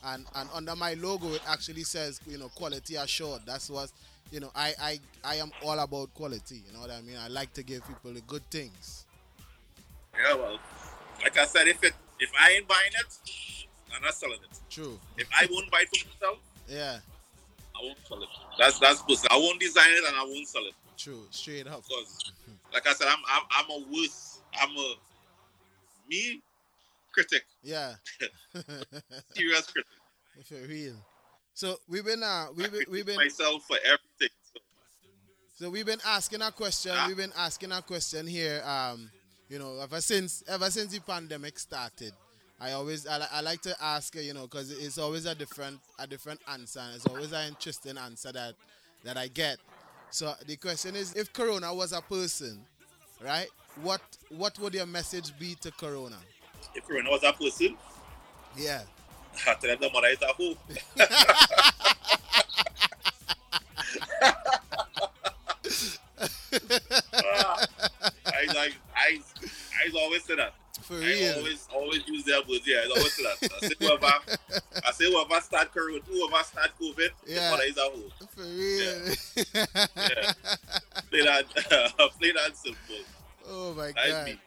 and 0.05 0.25
and 0.35 0.49
under 0.55 0.75
my 0.77 0.95
logo 0.95 1.33
it 1.35 1.43
actually 1.49 1.85
says 1.85 2.21
you 2.27 2.39
know 2.39 2.49
quality 2.49 2.97
assured. 2.97 3.43
That's 3.47 3.71
what 3.71 3.93
you 4.33 4.41
know. 4.41 4.51
I 4.55 4.75
I 4.81 5.01
I 5.25 5.35
am 5.37 5.53
all 5.65 5.79
about 5.79 6.13
quality. 6.15 6.63
You 6.67 6.73
know 6.73 6.81
what 6.81 6.91
I 6.91 7.01
mean? 7.03 7.17
I 7.19 7.29
like 7.29 7.53
to 7.55 7.63
give 7.63 7.87
people 7.87 8.13
the 8.13 8.21
good 8.23 8.49
things. 8.51 9.07
Yeah, 10.19 10.35
well, 10.35 10.59
like 11.23 11.37
I 11.39 11.45
said, 11.47 11.69
if 11.69 11.83
it 11.85 11.93
if 12.19 12.31
I 12.41 12.53
ain't 12.53 12.67
buying 12.67 12.91
it, 12.99 13.67
I'm 13.95 14.03
not 14.03 14.15
selling 14.15 14.39
it. 14.43 14.59
True. 14.71 14.99
If 15.19 15.29
I 15.39 15.47
won't 15.51 15.71
buy 15.71 15.83
it 15.83 15.97
for 15.97 16.09
myself, 16.09 16.39
Yeah. 16.69 16.99
I 17.79 17.85
won't 17.85 17.99
sell 18.07 18.23
it. 18.23 18.29
That's 18.59 18.79
that's 18.79 19.03
personal. 19.03 19.29
I 19.33 19.37
won't 19.39 19.61
design 19.61 19.89
it 19.91 20.05
and 20.09 20.17
I 20.17 20.25
won't 20.25 20.49
sell 20.49 20.65
it 20.67 20.75
True. 20.97 21.27
Straight 21.31 21.67
up. 21.67 21.83
because, 21.87 22.33
like 22.73 22.87
I 22.87 22.93
said, 22.95 23.09
I'm 23.09 23.19
I'm, 23.29 23.43
I'm 23.51 23.71
a 23.71 23.85
worse. 23.93 24.41
I'm 24.61 24.71
a 24.77 24.95
me 26.09 26.41
critic, 27.13 27.45
Yeah. 27.63 27.95
serious 29.35 29.67
critic. 29.71 29.87
For 30.47 30.69
real. 30.69 30.95
So 31.55 31.77
we've 31.89 32.05
been 32.05 32.23
uh 32.23 32.47
we've 32.55 32.71
been, 32.71 32.85
we've 32.91 33.07
been 33.07 33.17
myself 33.17 33.63
for 33.67 33.77
everything. 33.85 34.29
So, 34.53 34.61
So 35.55 35.71
we've 35.71 35.87
been 35.87 36.01
asking 36.07 36.43
a 36.43 36.53
question. 36.53 36.93
Yeah. 36.93 37.09
We've 37.09 37.17
been 37.17 37.33
asking 37.37 37.73
a 37.73 37.81
question 37.83 38.27
here. 38.27 38.63
Um, 38.65 39.11
you 39.49 39.59
know, 39.59 39.79
ever 39.81 40.01
since 40.01 40.43
ever 40.49 40.71
since 40.71 40.93
the 40.93 41.01
pandemic 41.01 41.59
started, 41.59 42.13
I 42.61 42.73
always 42.73 43.07
I, 43.07 43.27
I 43.33 43.41
like 43.41 43.61
to 43.63 43.75
ask. 43.83 44.15
You 44.15 44.35
know, 44.35 44.43
because 44.43 44.71
it's 44.71 44.99
always 44.99 45.27
a 45.27 45.35
different 45.35 45.79
a 45.99 46.07
different 46.07 46.41
answer. 46.51 46.81
And 46.81 46.95
it's 46.97 47.07
always 47.07 47.33
an 47.33 47.49
interesting 47.49 47.99
answer 47.99 48.33
that 48.33 48.55
that 49.05 49.17
I 49.17 49.29
get. 49.29 49.59
So 50.11 50.33
the 50.47 50.57
question 50.57 50.97
is, 50.97 51.13
if 51.15 51.33
Corona 51.33 51.75
was 51.75 51.93
a 51.93 52.01
person, 52.01 52.61
right? 53.25 53.49
What 53.83 54.01
what 54.31 54.59
would 54.59 54.75
your 54.75 54.87
message 54.87 55.39
be 55.39 55.55
to 55.57 55.71
Corona? 55.73 56.17
if 56.75 56.87
Corona 56.87 57.11
was 57.11 57.23
a 57.25 57.33
person, 57.33 57.77
Yeah. 58.57 58.83
I 59.47 59.55
tell 59.55 59.71
them 59.71 59.79
the 59.81 59.91
mother 59.91 60.09
is 60.09 60.23
a 60.23 60.27
hoe. 60.33 60.57
Ah, 67.15 67.67
I 68.27 68.45
like 68.55 68.75
I 68.95 69.21
I 69.85 69.91
always 70.03 70.25
say 70.25 70.37
that. 70.37 70.55
For 70.87 70.95
I 70.95 70.99
real. 70.99 71.35
always 71.39 71.69
always 71.75 72.03
use 72.07 72.25
their 72.25 72.41
words. 72.49 72.63
Yeah, 72.65 72.77
I 72.85 72.89
always 72.97 73.17
that. 73.17 73.51
I 73.63 73.67
say 73.67 73.75
whoever 73.81 74.07
I 74.87 74.93
say 74.93 75.11
whoever 75.11 75.41
start 75.41 75.73
Corona, 75.73 75.99
whoever 76.07 76.45
start 76.45 76.71
COVID, 76.81 77.09
Yeah. 77.27 77.45
the 77.45 77.51
mother 77.51 77.65
is 77.65 77.77
a 77.77 77.81
hoe. 77.81 78.13
For 78.35 78.43
real. 78.43 79.15
Yeah. 80.15 80.33
Play 81.11 81.23
that 81.25 81.47
play 82.19 82.33
that 82.33 82.57
simple. 82.57 82.97
Oh 83.49 83.75
my 83.75 83.93
That's 83.93 84.39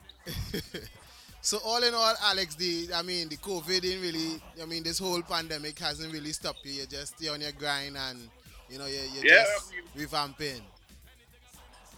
god. 0.63 0.81
so 1.41 1.57
all 1.65 1.83
in 1.83 1.93
all, 1.93 2.13
Alex, 2.23 2.55
the 2.55 2.89
I 2.95 3.01
mean 3.01 3.27
the 3.29 3.37
COVID 3.37 3.81
didn't 3.81 4.01
really 4.01 4.41
I 4.61 4.65
mean 4.65 4.83
this 4.83 4.99
whole 4.99 5.21
pandemic 5.21 5.77
hasn't 5.79 6.11
really 6.13 6.31
stopped 6.31 6.65
you. 6.65 6.71
You're 6.73 6.85
just 6.85 7.17
stay 7.17 7.27
on 7.29 7.41
your 7.41 7.51
grind 7.53 7.97
and 7.97 8.29
you 8.69 8.77
know 8.77 8.85
you're, 8.85 9.03
you're 9.15 9.25
Yeah, 9.25 9.43
just 9.43 9.71
I 9.73 9.99
revamping. 9.99 10.61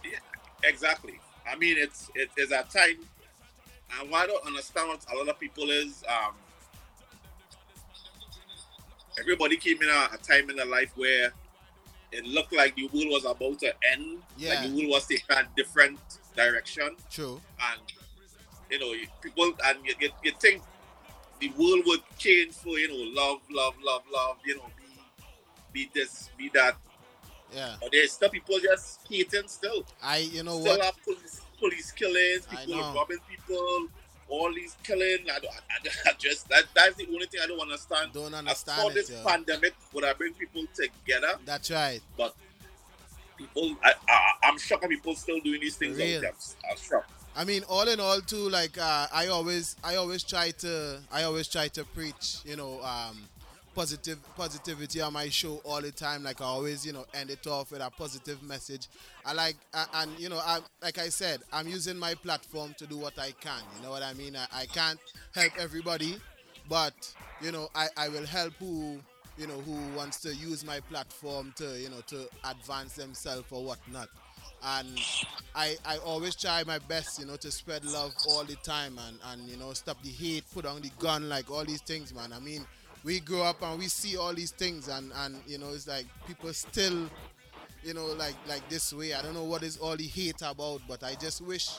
Yeah, 0.04 0.18
exactly. 0.64 1.20
I 1.50 1.56
mean, 1.56 1.76
it's 1.78 2.10
it 2.14 2.30
is 2.36 2.50
a 2.52 2.62
time, 2.72 2.98
and 4.00 4.10
what 4.10 4.24
I 4.24 4.26
don't 4.26 4.46
understand 4.46 4.88
what 4.88 5.04
a 5.12 5.16
lot 5.16 5.28
of 5.28 5.38
people 5.38 5.70
is, 5.70 6.02
um, 6.08 6.34
everybody 9.18 9.56
came 9.56 9.80
in 9.82 9.88
a, 9.88 10.08
a 10.14 10.18
time 10.18 10.50
in 10.50 10.56
their 10.56 10.66
life 10.66 10.92
where 10.96 11.32
it 12.12 12.24
looked 12.26 12.54
like 12.54 12.74
the 12.76 12.88
world 12.92 13.08
was 13.08 13.24
about 13.24 13.58
to 13.60 13.72
end. 13.92 14.18
Yeah. 14.36 14.50
Like 14.50 14.68
the 14.68 14.76
world 14.76 14.90
was 14.90 15.06
taking 15.06 15.36
a 15.36 15.44
different 15.56 15.98
direction, 16.36 16.96
True. 17.10 17.40
and 17.72 17.80
you 18.70 18.78
know, 18.78 18.92
people 19.20 19.52
and 19.64 19.78
you, 19.84 19.94
you, 20.00 20.10
you 20.24 20.32
think 20.40 20.62
the 21.40 21.50
world 21.50 21.82
would 21.86 22.00
change 22.18 22.54
for 22.54 22.78
you 22.78 22.88
know 22.88 23.20
love, 23.20 23.40
love, 23.50 23.74
love, 23.84 24.02
love. 24.12 24.36
You 24.44 24.56
know, 24.56 24.64
be 25.72 25.84
be 25.84 25.90
this, 25.94 26.30
be 26.36 26.50
that. 26.54 26.76
Yeah. 27.54 27.74
But 27.80 27.90
there's 27.92 28.12
still 28.12 28.30
people 28.30 28.58
just 28.62 29.00
hating 29.08 29.46
still. 29.48 29.84
I 30.02 30.18
you 30.18 30.42
know 30.42 30.58
Still 30.60 30.76
what? 30.78 30.84
have 30.86 31.02
police, 31.04 31.41
police 31.62 31.92
killings, 31.92 32.46
people 32.46 32.80
robbing 32.94 33.18
people, 33.30 33.86
all 34.28 34.52
these 34.52 34.76
killing. 34.82 35.18
I, 35.32 35.38
don't, 35.38 35.54
I, 35.54 35.88
I 36.10 36.12
just 36.18 36.48
that 36.48 36.64
that's 36.74 36.96
the 36.96 37.06
only 37.08 37.26
thing 37.26 37.40
I 37.42 37.46
don't 37.46 37.60
understand. 37.60 38.12
Don't 38.12 38.34
I 38.34 38.38
understand 38.38 38.80
thought 38.80 38.90
it, 38.90 38.94
this 38.94 39.10
yo. 39.10 39.22
pandemic 39.24 39.74
would 39.92 40.04
have 40.04 40.18
bring 40.18 40.34
people 40.34 40.64
together, 40.74 41.34
That's 41.44 41.70
right. 41.70 42.00
but 42.16 42.34
people, 43.36 43.76
I, 43.84 43.92
I, 44.08 44.32
I'm 44.48 44.58
shocked 44.58 44.88
people 44.88 45.14
still 45.14 45.40
doing 45.40 45.60
these 45.60 45.76
things. 45.76 45.96
Real. 45.98 46.24
I'm- 46.24 46.34
I'm 46.70 46.76
shocked. 46.76 47.10
I 47.34 47.44
mean, 47.44 47.62
all 47.66 47.88
in 47.88 47.98
all, 47.98 48.20
too. 48.20 48.50
Like 48.50 48.76
uh, 48.78 49.06
I 49.12 49.28
always, 49.28 49.76
I 49.82 49.96
always 49.96 50.22
try 50.22 50.50
to, 50.58 51.00
I 51.10 51.22
always 51.22 51.48
try 51.48 51.68
to 51.68 51.84
preach, 51.84 52.38
you 52.44 52.56
know, 52.56 52.82
um, 52.82 53.26
positive 53.74 54.18
positivity 54.36 55.00
on 55.00 55.12
my 55.12 55.28
show 55.28 55.60
all 55.64 55.80
the 55.80 55.90
time. 55.90 56.22
Like 56.22 56.40
I 56.40 56.44
always, 56.44 56.84
you 56.84 56.92
know, 56.92 57.04
end 57.14 57.30
it 57.30 57.46
off 57.46 57.70
with 57.72 57.80
a 57.80 57.90
positive 57.90 58.42
message. 58.42 58.88
I 59.24 59.32
like, 59.32 59.56
and 59.94 60.10
you 60.18 60.28
know, 60.28 60.38
I, 60.38 60.60
like 60.82 60.98
I 60.98 61.08
said, 61.08 61.40
I'm 61.52 61.68
using 61.68 61.98
my 61.98 62.14
platform 62.14 62.74
to 62.78 62.86
do 62.86 62.96
what 62.96 63.18
I 63.18 63.32
can. 63.40 63.60
You 63.76 63.82
know 63.82 63.90
what 63.90 64.02
I 64.02 64.14
mean? 64.14 64.36
I, 64.36 64.46
I 64.52 64.66
can't 64.66 64.98
help 65.34 65.52
everybody, 65.58 66.16
but 66.68 66.94
you 67.40 67.52
know, 67.52 67.68
I, 67.74 67.88
I 67.96 68.08
will 68.08 68.26
help 68.26 68.52
who, 68.58 68.98
you 69.38 69.46
know, 69.46 69.60
who 69.60 69.96
wants 69.96 70.20
to 70.20 70.34
use 70.34 70.64
my 70.64 70.80
platform 70.80 71.52
to, 71.56 71.78
you 71.78 71.88
know, 71.88 72.00
to 72.08 72.28
advance 72.44 72.94
themselves 72.94 73.46
or 73.50 73.64
whatnot 73.64 74.08
and 74.64 74.88
I, 75.54 75.76
I 75.84 75.98
always 75.98 76.36
try 76.36 76.62
my 76.64 76.78
best, 76.78 77.18
you 77.18 77.26
know, 77.26 77.36
to 77.36 77.50
spread 77.50 77.84
love 77.84 78.14
all 78.28 78.44
the 78.44 78.54
time 78.56 78.98
and, 79.08 79.18
and 79.26 79.48
you 79.48 79.56
know 79.56 79.72
stop 79.72 80.00
the 80.02 80.08
hate, 80.10 80.44
put 80.54 80.64
on 80.66 80.80
the 80.80 80.90
gun, 80.98 81.28
like 81.28 81.50
all 81.50 81.64
these 81.64 81.82
things, 81.82 82.14
man. 82.14 82.32
I 82.32 82.38
mean, 82.38 82.64
we 83.04 83.20
grow 83.20 83.42
up 83.42 83.62
and 83.62 83.78
we 83.78 83.88
see 83.88 84.16
all 84.16 84.32
these 84.32 84.52
things, 84.52 84.88
and 84.88 85.12
and 85.16 85.40
you 85.46 85.58
know 85.58 85.70
it's 85.70 85.88
like 85.88 86.06
people 86.26 86.52
still, 86.52 87.08
you 87.82 87.94
know, 87.94 88.06
like 88.06 88.36
like 88.48 88.68
this 88.68 88.92
way. 88.92 89.14
I 89.14 89.22
don't 89.22 89.34
know 89.34 89.44
what 89.44 89.62
is 89.62 89.76
all 89.78 89.96
the 89.96 90.06
hate 90.06 90.42
about, 90.42 90.82
but 90.88 91.02
I 91.02 91.14
just 91.14 91.40
wish, 91.40 91.70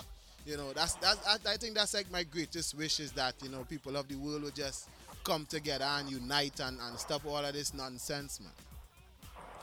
you 0.45 0.57
know, 0.57 0.73
that's 0.73 0.95
that's 0.95 1.45
I, 1.45 1.57
think 1.57 1.75
that's 1.75 1.93
like 1.93 2.11
my 2.11 2.23
greatest 2.23 2.75
wish 2.75 2.99
is 2.99 3.11
that 3.13 3.35
you 3.41 3.49
know 3.49 3.65
people 3.69 3.95
of 3.95 4.07
the 4.07 4.15
world 4.15 4.43
will 4.43 4.49
just 4.51 4.89
come 5.23 5.45
together 5.45 5.85
and 5.85 6.09
unite 6.09 6.59
and, 6.59 6.77
and 6.81 6.99
stop 6.99 7.25
all 7.25 7.37
of 7.37 7.53
this 7.53 7.73
nonsense, 7.73 8.41
man. 8.41 8.51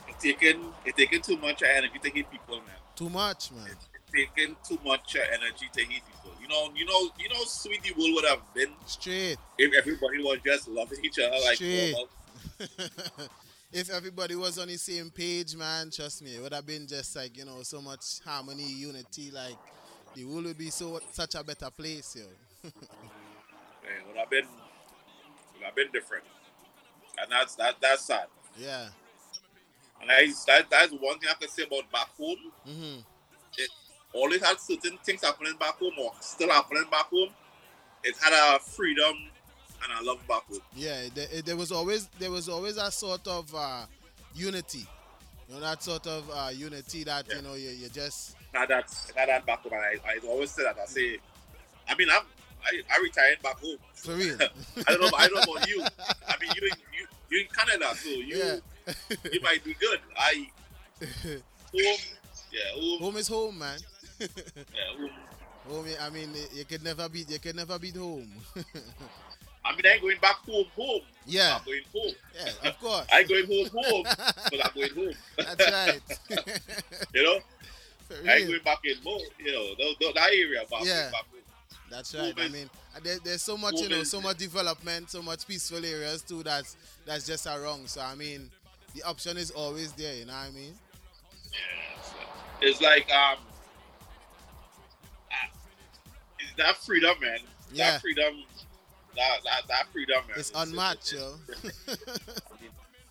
It's 0.08 0.22
taking 0.22 0.64
it's 0.84 0.96
taking 0.96 1.20
too 1.20 1.36
much 1.36 1.62
energy 1.62 1.98
to 2.02 2.10
hate 2.10 2.30
people, 2.30 2.56
man. 2.56 2.76
Too 2.96 3.10
much, 3.10 3.52
man. 3.52 3.66
It's 3.70 3.86
taking 4.14 4.56
too 4.66 4.78
much 4.84 5.16
uh, 5.16 5.20
energy 5.32 5.68
to 5.72 5.80
hate 5.80 6.02
people. 6.06 6.32
You 6.40 6.48
know, 6.48 6.70
you 6.74 6.84
know, 6.84 7.10
you 7.18 7.28
know, 7.28 7.36
how 7.36 7.44
sweet 7.44 7.82
the 7.82 7.92
would 7.96 8.24
have 8.28 8.40
been 8.54 8.70
Straight. 8.86 9.38
if 9.58 9.72
everybody 9.74 10.22
was 10.22 10.38
just 10.44 10.68
loving 10.68 11.04
each 11.04 11.18
other 11.18 11.36
like 11.44 11.56
Straight. 11.56 11.94
if 13.72 13.90
everybody 13.90 14.34
was 14.34 14.58
on 14.58 14.68
the 14.68 14.76
same 14.76 15.10
page, 15.10 15.56
man, 15.56 15.90
trust 15.90 16.22
me, 16.22 16.36
it 16.36 16.42
would 16.42 16.52
have 16.52 16.66
been 16.66 16.86
just 16.86 17.14
like 17.16 17.36
you 17.36 17.44
know 17.44 17.62
so 17.62 17.80
much 17.80 18.20
harmony, 18.24 18.62
unity. 18.64 19.30
Like 19.30 19.56
the 20.14 20.24
world 20.24 20.44
would 20.46 20.58
be 20.58 20.70
so 20.70 21.00
such 21.12 21.34
a 21.34 21.44
better 21.44 21.70
place, 21.70 22.16
yo. 22.16 22.24
Man, 22.64 22.72
would 24.08 24.16
have 24.16 24.30
been 24.30 24.46
would 25.54 25.64
have 25.64 25.74
been 25.74 25.88
different, 25.92 26.24
and 27.18 27.30
that's 27.30 27.54
that 27.56 27.76
that's 27.80 28.04
sad. 28.04 28.26
yeah. 28.58 28.88
And 30.02 30.10
I, 30.10 30.32
that, 30.46 30.70
that's 30.70 30.92
one 30.92 31.18
thing 31.18 31.28
I 31.30 31.34
can 31.34 31.48
say 31.48 31.64
about 31.64 31.90
back 31.92 32.08
home. 32.16 32.38
hmm 32.64 32.96
It 32.96 33.04
always 34.12 34.44
had 34.44 34.58
certain 34.60 34.98
things 35.04 35.22
happening 35.22 35.54
back 35.58 35.78
home, 35.78 35.92
or 36.00 36.12
still 36.20 36.50
happening 36.50 36.84
back 36.90 37.06
home. 37.06 37.30
It 38.02 38.14
had 38.20 38.32
a 38.32 38.58
freedom 38.58 39.14
and 39.82 40.00
a 40.00 40.10
love 40.10 40.26
back 40.26 40.42
home. 40.48 40.60
Yeah. 40.74 41.02
There, 41.14 41.42
there 41.44 41.56
was 41.56 41.70
always 41.72 42.08
there 42.18 42.30
was 42.30 42.48
always 42.48 42.76
a 42.76 42.90
sort 42.90 43.26
of 43.28 43.54
uh, 43.54 43.84
unity. 44.34 44.86
You 45.48 45.54
know 45.56 45.60
that 45.60 45.82
sort 45.82 46.06
of 46.06 46.30
uh, 46.32 46.50
unity 46.52 47.04
that 47.04 47.26
Yeah. 47.28 47.36
you 47.36 47.42
know 47.42 47.54
you, 47.54 47.70
you 47.70 47.88
just 47.88 48.36
Now 48.54 48.66
that's 48.66 49.10
had 49.16 49.28
that 49.28 49.44
back 49.46 49.60
home, 49.62 49.72
I, 49.74 49.96
I 50.08 50.18
always 50.26 50.50
say 50.50 50.62
that. 50.64 50.76
I 50.80 50.86
say, 50.86 51.18
I 51.88 51.94
mean, 51.96 52.08
I'm 52.10 52.22
I 52.64 52.82
I 52.94 53.00
retired 53.02 53.42
back 53.42 53.58
home. 53.60 53.76
For 53.94 54.14
real. 54.14 54.36
I 54.86 54.92
don't 54.92 55.00
know. 55.00 55.10
I 55.16 55.28
don't 55.28 55.46
know 55.46 55.52
about 55.54 55.68
you. 55.68 55.82
I 56.28 56.34
mean, 56.40 56.50
you 56.56 56.68
in 56.68 56.78
you 56.98 57.06
you 57.30 57.40
in 57.40 57.46
Canada, 57.54 57.94
so 57.96 58.08
you 58.10 58.36
Yeah. 58.36 58.56
you 59.32 59.40
might 59.42 59.62
be 59.64 59.74
good. 59.74 59.98
I 60.16 60.46
home, 61.22 61.40
yeah, 61.72 62.60
home, 62.74 63.00
home 63.00 63.16
is 63.16 63.28
home, 63.28 63.58
man. 63.58 63.78
Yeah, 64.20 64.26
home. 64.98 65.10
Home, 65.68 65.86
I 66.00 66.10
mean, 66.10 66.30
you 66.52 66.64
could 66.64 66.82
never 66.82 67.08
beat. 67.08 67.30
You 67.30 67.38
could 67.38 67.56
never 67.56 67.78
beat 67.78 67.96
home. 67.96 68.30
I 69.64 69.72
mean, 69.76 69.82
I 69.84 69.88
ain't 69.90 70.02
going 70.02 70.18
back 70.20 70.36
home, 70.46 70.64
home. 70.74 71.02
Yeah. 71.26 71.58
I'm 71.58 71.64
going 71.64 71.82
home. 71.94 72.14
yeah, 72.34 72.68
of 72.70 72.80
course. 72.80 73.06
I 73.12 73.18
ain't 73.20 73.28
going 73.28 73.46
home, 73.46 73.82
home, 73.84 74.02
but 74.04 74.64
I'm 74.66 74.70
going 74.74 74.94
home. 74.94 75.14
That's 75.36 75.70
right. 75.70 76.00
you 77.14 77.22
know, 77.22 77.38
I 78.26 78.36
ain't 78.36 78.48
going 78.48 78.62
back 78.64 78.78
in 78.84 78.96
home. 79.04 79.20
You 79.38 79.52
know, 79.52 79.66
tho- 80.00 80.12
that 80.14 80.28
area, 80.30 80.64
Yeah. 80.82 81.10
back. 81.10 81.24
That's 81.90 82.14
right. 82.14 82.32
I 82.38 82.48
mean, 82.48 82.70
there, 83.02 83.18
there's 83.22 83.42
so 83.42 83.56
much, 83.56 83.80
you 83.80 83.88
know, 83.88 84.04
so 84.04 84.20
much 84.20 84.38
development, 84.38 85.10
so 85.10 85.22
much 85.22 85.46
peaceful 85.46 85.84
areas 85.84 86.22
too. 86.22 86.42
That's 86.42 86.76
that's 87.04 87.26
just 87.26 87.46
a 87.46 87.58
wrong. 87.60 87.86
So 87.86 88.00
I 88.00 88.14
mean, 88.14 88.48
the 88.94 89.02
option 89.02 89.36
is 89.36 89.50
always 89.50 89.92
there. 89.92 90.14
You 90.14 90.24
know 90.26 90.32
what 90.32 90.48
I 90.48 90.50
mean? 90.50 90.72
Yeah. 91.52 92.68
It's 92.68 92.80
like 92.80 93.10
um, 93.12 93.38
that 96.56 96.76
freedom, 96.76 97.14
man. 97.20 97.38
Yeah. 97.72 97.92
That 97.92 98.00
freedom, 98.00 98.34
that 99.16 99.38
that, 99.44 99.68
that 99.68 99.86
freedom, 99.92 100.22
man. 100.28 100.38
It's 100.38 100.52
unmatched, 100.54 101.12
yo. 101.12 101.34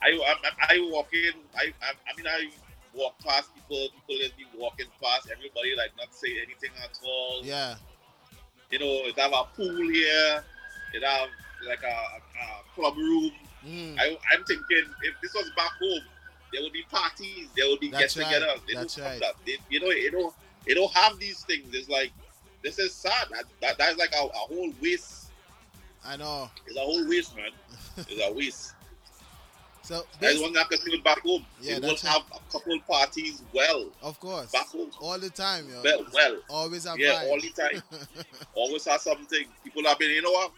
I, 0.02 0.12
I 0.12 0.76
I 0.76 0.90
walk 0.92 1.14
in. 1.14 1.34
I, 1.56 1.74
I 1.82 1.92
I 1.92 2.18
mean 2.18 2.28
I 2.28 2.50
walk 2.94 3.20
past 3.20 3.54
people. 3.56 3.90
People 4.08 4.24
just 4.24 4.38
be 4.38 4.46
walking 4.58 4.88
past 5.02 5.30
everybody, 5.32 5.76
like 5.78 5.92
not 5.98 6.14
say 6.14 6.38
anything 6.38 6.72
at 6.84 7.00
all. 7.04 7.42
yeah. 7.44 7.76
You 8.72 8.78
know, 8.80 9.08
it 9.08 9.18
have 9.18 9.34
a 9.34 9.46
pool 9.56 9.90
here. 9.90 10.44
It 10.94 11.04
have 11.04 11.30
like 11.68 11.82
a, 11.84 11.88
a, 11.88 12.20
club 12.76 12.96
room. 12.96 13.32
Mm, 13.66 14.00
I, 14.00 14.18
I'm 14.32 14.44
thinking 14.46 14.86
if 15.04 15.16
this 15.22 15.34
was 15.34 15.50
back 15.58 15.72
home, 15.82 16.02
there 16.54 16.62
would 16.62 16.72
be 16.72 16.84
parties, 16.90 17.48
there 17.56 17.68
would 17.68 17.80
be 17.80 17.90
That's 17.90 18.16
get-togethers. 18.16 18.48
right. 18.48 18.60
They 18.68 18.74
That's 18.76 18.96
don't 18.96 19.04
have 19.04 19.14
right. 19.14 19.22
that. 19.22 19.46
They, 19.46 19.58
you 19.70 19.80
know, 19.80 19.88
it 19.90 20.12
don't, 20.12 20.34
it 20.66 20.76
don't 20.76 20.92
have 20.94 21.20
these 21.20 21.44
things. 21.44 21.74
It's 21.74 21.90
like 21.90 22.12
this 22.64 22.80
is 22.80 22.93
sad. 22.93 23.28
That, 23.32 23.45
that 23.62 23.78
that's 23.78 23.97
like 23.97 24.14
a, 24.14 24.26
a 24.26 24.30
whole 24.30 24.72
waste. 24.82 25.32
I 26.05 26.18
know. 26.18 26.49
It's 26.66 26.78
a 26.78 26.82
whole 26.82 27.07
waste, 27.07 27.36
man. 27.36 27.51
It's 27.97 28.22
a 28.22 28.34
waste. 28.34 28.76
So 29.89 30.05
That's 30.20 30.39
one 30.39 30.53
that 30.53 30.70
can 30.70 30.78
do 30.86 30.91
it 30.93 31.03
back 31.03 31.20
home. 31.22 31.43
Yeah, 31.62 31.80
they 31.80 31.88
will 31.88 31.97
have 31.97 32.22
a 32.32 32.51
couple 32.51 32.80
parties 32.88 33.41
well, 33.51 33.88
of 34.03 34.20
course, 34.20 34.51
back 34.51 34.68
home. 34.68 34.91
all 35.01 35.18
the 35.18 35.32
time, 35.32 35.66
yo. 35.68 35.82
Well, 35.84 36.05
well. 36.14 36.38
Always 36.47 36.86
a 36.86 36.93
Yeah, 36.95 37.24
all 37.28 37.39
the 37.41 37.49
time. 37.49 37.82
Always 38.53 38.86
have 38.86 39.01
something. 39.01 39.45
People 39.64 39.84
have 39.86 39.97
been, 39.97 40.12
you 40.12 40.22
know 40.22 40.30
what? 40.32 40.51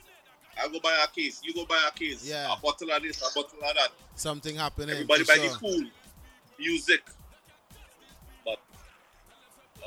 I 0.61 0.67
go 0.67 0.81
buy 0.81 1.01
a 1.01 1.07
case. 1.07 1.41
You 1.45 1.53
go 1.53 1.65
buy 1.65 1.81
a 1.87 1.97
case. 1.97 2.27
Yeah. 2.27 2.53
A 2.53 2.59
bottle 2.59 2.91
of 2.91 3.01
this, 3.03 3.19
a 3.21 3.33
bottle 3.33 3.59
of 3.59 3.73
that. 3.73 3.89
Something 4.15 4.57
happening. 4.57 4.89
Everybody 4.89 5.23
by 5.23 5.35
sure. 5.35 5.49
the 5.49 5.57
pool, 5.57 5.83
music. 6.59 7.03
But 8.43 8.59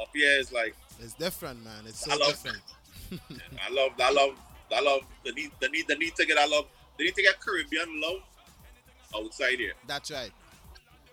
up 0.00 0.08
here 0.14 0.38
is 0.38 0.52
like 0.52 0.74
It's 1.00 1.14
different, 1.14 1.62
man. 1.64 1.84
It's 1.86 2.06
I 2.08 2.14
so 2.14 2.18
love- 2.20 2.28
different. 2.28 2.58
I 3.68 3.72
love, 3.72 3.92
I 4.00 4.10
love, 4.12 4.34
I 4.74 4.80
love 4.80 5.02
the 5.24 5.32
need, 5.32 5.50
the 5.60 5.68
need, 5.68 5.86
the 5.88 5.96
need 5.96 6.14
to 6.16 6.26
get. 6.26 6.38
I 6.38 6.46
love 6.46 6.66
the 6.98 7.04
need 7.04 7.14
to 7.14 7.22
get 7.22 7.38
Caribbean 7.40 8.00
love 8.00 8.22
outside 9.14 9.58
here. 9.58 9.74
That's 9.86 10.10
right. 10.10 10.30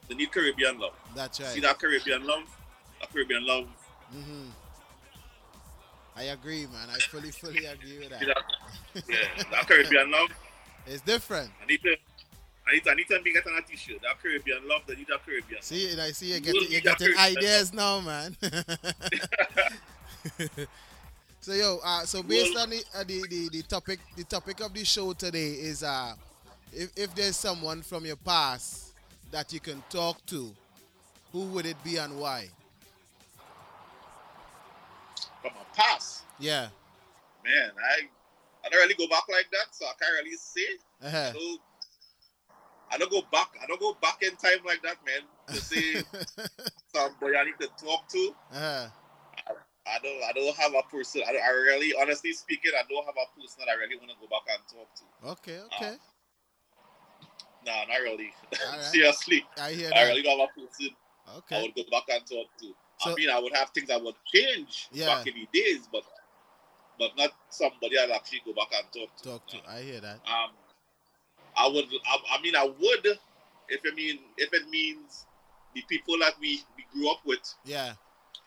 The 0.08 0.16
need 0.16 0.32
Caribbean 0.32 0.80
love. 0.80 0.94
That's 1.16 1.40
right. 1.40 1.50
See 1.50 1.60
that 1.62 1.80
Caribbean 1.80 2.26
love, 2.26 2.44
that 3.00 3.12
Caribbean 3.12 3.46
love. 3.46 3.68
hmm 4.12 4.48
I 6.16 6.24
agree, 6.24 6.66
man. 6.68 6.90
I 6.90 6.98
fully, 7.00 7.32
fully 7.32 7.66
agree 7.66 8.00
with 8.00 8.10
that. 8.10 8.20
that, 8.20 9.04
yeah, 9.08 9.44
that 9.52 9.68
Caribbean 9.68 10.12
love. 10.12 10.30
It's 10.88 11.02
different. 11.04 11.52
I 11.62 11.68
need 11.68 11.82
to, 11.84 11.96
I 12.68 12.74
need 12.74 12.84
to, 12.84 12.92
I 12.92 12.94
need 12.96 13.08
to 13.08 13.20
be 13.22 13.34
getting 13.34 13.58
a 13.58 13.62
t-shirt. 13.62 14.02
That 14.04 14.22
Caribbean 14.22 14.68
love, 14.68 14.82
the 14.88 14.96
need 14.96 15.08
that 15.10 15.26
Caribbean. 15.26 15.62
See, 15.62 15.92
and 15.92 16.02
I 16.02 16.12
see 16.12 16.28
you 16.28 16.36
You 16.36 16.40
getting 16.42 16.72
you're 16.72 16.82
getting 16.82 17.18
ideas 17.18 17.74
now, 17.74 18.00
man. 18.02 18.38
so 21.42 21.54
yo, 21.54 21.80
uh, 21.84 22.04
so 22.06 22.22
based 22.24 22.54
Well- 22.54 22.64
on 22.64 22.70
the, 22.70 22.84
uh, 22.96 23.04
the, 23.04 23.26
the 23.30 23.50
the 23.50 23.62
topic, 23.64 24.00
the 24.16 24.24
topic 24.24 24.60
of 24.62 24.74
the 24.74 24.86
show 24.86 25.14
today 25.14 25.50
is 25.54 25.84
uh, 25.84 26.14
if 26.72 26.92
if 26.96 27.14
there's 27.16 27.36
someone 27.36 27.82
from 27.82 28.06
your 28.06 28.16
past 28.18 28.94
that 29.32 29.52
you 29.52 29.60
can 29.60 29.84
talk 29.90 30.24
to, 30.28 30.52
who 31.32 31.42
would 31.48 31.66
it 31.66 31.82
be 31.84 31.98
and 31.98 32.20
why? 32.20 32.48
From 35.42 35.52
a 35.60 35.76
past, 35.76 36.24
Yeah. 36.40 36.68
man, 37.44 37.72
I, 37.76 38.08
I 38.66 38.70
don't 38.70 38.80
really 38.82 38.94
go 38.94 39.08
back 39.08 39.24
like 39.30 39.50
that, 39.52 39.74
so 39.74 39.86
I 39.86 39.94
can't 40.00 40.14
really 40.24 40.38
say. 40.38 40.62
Uh-huh. 41.04 41.32
Don't, 41.34 41.60
I 42.92 42.98
don't 42.98 43.12
go 43.12 43.22
back. 43.32 43.50
I 43.62 43.66
don't 43.68 43.80
go 43.80 43.96
back 44.02 44.22
in 44.22 44.32
time 44.36 44.64
like 44.66 44.82
that, 44.84 44.98
man. 45.06 45.22
To 45.48 45.62
say 45.62 46.04
somebody 46.94 47.38
I 47.38 47.44
need 47.46 47.60
to 47.62 47.68
talk 47.84 48.08
to. 48.10 48.36
uh-huh. 48.54 48.88
I 49.88 49.98
don't. 50.04 50.22
I 50.24 50.32
don't 50.34 50.56
have 50.58 50.74
a 50.78 50.84
person. 50.96 51.22
I, 51.28 51.32
I 51.38 51.50
really, 51.52 51.92
honestly 52.00 52.34
speaking, 52.34 52.72
I 52.78 52.84
don't 52.88 53.04
have 53.06 53.16
a 53.18 53.28
person 53.40 53.64
that 53.66 53.68
I 53.72 53.80
really 53.82 53.96
want 53.98 54.12
to 54.12 54.18
go 54.22 54.28
back 54.30 54.46
and 54.54 54.62
talk 54.70 54.90
to. 54.96 55.32
Okay, 55.32 55.60
okay. 55.74 55.96
Nah, 57.66 57.86
not 57.90 58.02
really. 58.04 58.32
Alright. 58.66 58.84
Seriously, 58.86 59.44
I 59.60 59.72
hear 59.72 59.90
I 59.94 60.04
that. 60.04 60.08
really 60.10 60.22
don't 60.24 60.40
have 60.40 60.50
a 60.56 60.60
person 60.60 60.90
Okay. 61.38 61.58
I 61.58 61.62
would 61.62 61.76
go 61.76 61.84
back 61.92 62.04
and 62.10 62.26
talk 62.26 62.48
to. 62.60 62.66
So- 63.00 63.12
I 63.12 63.16
mean, 63.16 63.30
I 63.30 63.40
would 63.40 63.56
have 63.56 63.70
things 63.72 63.90
I 63.90 63.98
would 63.98 64.16
change 64.34 64.88
Yeah. 64.92 65.08
back 65.08 65.28
in 65.28 65.34
the 65.34 65.48
days, 65.54 65.88
but 65.92 66.04
but 67.00 67.12
not 67.18 67.32
somebody 67.50 67.98
I'd 67.98 68.12
actually 68.12 68.42
go 68.46 68.54
back 68.54 68.70
and 68.78 68.86
talk 68.94 69.16
to. 69.18 69.24
Talk 69.30 69.48
to. 69.48 69.58
I 69.72 69.82
hear 69.82 70.00
that. 70.02 70.20
Um, 70.28 70.52
I 71.58 71.68
would. 71.68 71.86
I, 71.86 72.38
I 72.38 72.42
mean, 72.42 72.56
I 72.56 72.66
would 72.66 73.06
if 73.70 73.86
it 73.86 73.96
mean 73.96 74.20
if 74.38 74.54
it 74.54 74.70
means 74.70 75.26
the 75.76 75.82
people 75.90 76.18
that 76.20 76.34
we, 76.40 76.62
we 76.76 76.86
grew 76.94 77.10
up 77.10 77.20
with 77.26 77.40
Yeah. 77.66 77.94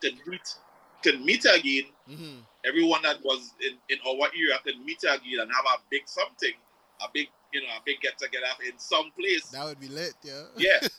can 0.02 0.18
meet 0.26 0.54
can 1.02 1.24
meet 1.24 1.44
again. 1.44 1.84
hmm 2.06 2.38
Everyone 2.66 3.02
that 3.02 3.22
was 3.22 3.52
in, 3.60 3.76
in 3.90 3.98
our 4.08 4.28
era 4.34 4.58
can 4.66 4.84
meet 4.86 5.02
again 5.02 5.40
and 5.40 5.50
have 5.52 5.64
a 5.66 5.82
big 5.90 6.02
something, 6.06 6.52
a 7.02 7.06
big 7.12 7.28
you 7.52 7.60
know 7.60 7.68
a 7.76 7.80
big 7.84 8.00
get 8.00 8.18
together 8.18 8.46
in 8.66 8.78
some 8.78 9.10
place. 9.18 9.48
That 9.50 9.64
would 9.64 9.80
be 9.80 9.88
lit, 9.88 10.14
yeah. 10.22 10.42
Yeah, 10.56 10.80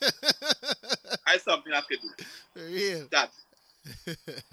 That's 1.26 1.44
something 1.44 1.72
I 1.72 1.80
could 1.88 2.00
do 2.00 2.24
For 2.54 2.64
real. 2.66 3.08
that. 3.10 3.30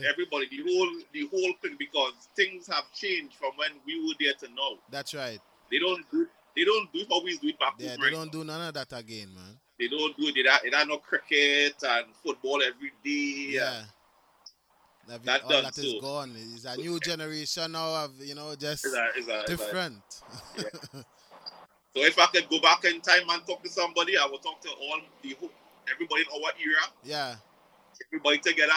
Everybody, 0.04 0.48
the 0.50 0.64
whole 0.68 0.90
the 1.12 1.28
whole 1.32 1.54
thing 1.62 1.76
because 1.80 2.14
things 2.36 2.68
have 2.68 2.84
changed 2.94 3.36
from 3.36 3.52
when 3.56 3.70
we 3.86 4.00
were 4.06 4.14
there 4.20 4.34
to 4.42 4.48
now. 4.54 4.78
That's 4.90 5.14
right. 5.14 5.40
They 5.72 5.80
don't 5.80 6.04
do 6.12 6.28
they 6.64 6.72
don't 6.72 6.94
do 6.94 7.00
it 7.02 7.24
we 7.24 7.38
do 7.38 7.48
it 7.50 7.60
back 7.60 7.74
Yeah, 7.78 7.96
they 7.98 8.04
right 8.04 8.12
don't 8.12 8.32
do 8.32 8.44
none 8.44 8.62
of 8.62 8.74
that 8.74 8.94
again, 8.94 9.34
man. 9.34 9.60
They 9.80 9.88
don't 9.88 10.16
do 10.16 10.28
it. 10.28 10.36
They 10.36 10.44
don't, 10.44 10.64
they 10.64 10.70
don't 10.70 10.88
know 10.88 10.98
cricket 10.98 11.76
and 11.84 12.06
football 12.24 12.62
every 12.62 12.94
day. 13.04 13.56
Yeah. 13.58 13.84
That, 15.08 15.24
That 15.26 15.50
done 15.50 15.64
that 15.64 15.78
is 15.78 15.96
gone. 16.00 16.34
It's 16.38 16.64
a 16.64 16.78
new 16.78 17.00
generation 17.00 17.74
now 17.74 18.06
of, 18.06 18.12
you 18.20 18.36
know, 18.36 18.56
just 18.56 18.86
It's 18.86 18.94
a, 18.96 19.08
it's 19.18 19.28
a, 19.28 19.40
it's 19.42 19.50
a- 19.50 19.56
different. 19.58 20.04
so 20.56 21.04
if 21.96 22.18
I 22.18 22.28
could 22.28 22.48
go 22.50 22.62
back 22.62 22.86
in 22.86 23.02
time 23.02 23.30
and 23.30 23.46
talk 23.46 23.62
to 23.64 23.70
somebody, 23.70 24.18
I 24.18 24.26
would 24.32 24.42
talk 24.42 24.62
to 24.62 24.70
all 24.70 25.02
the 25.22 25.36
everybody 25.92 26.22
in 26.22 26.42
our 26.42 26.52
era, 26.58 26.88
yeah, 27.04 27.36
everybody 28.08 28.38
together, 28.38 28.72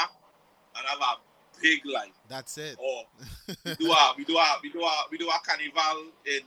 and 0.74 0.86
have 0.86 0.98
a 0.98 1.60
big 1.62 1.86
life. 1.86 2.10
that's 2.28 2.58
it. 2.58 2.76
Or 2.80 3.04
oh, 3.04 3.54
we 3.64 3.74
do 3.76 3.92
a 3.92 4.14
we 4.16 4.24
do 4.24 4.36
a 4.36 4.58
we 4.64 4.70
do 4.72 4.82
a 4.82 4.92
we 5.12 5.18
do 5.18 5.28
a 5.28 5.38
carnival 5.46 6.10
in 6.24 6.40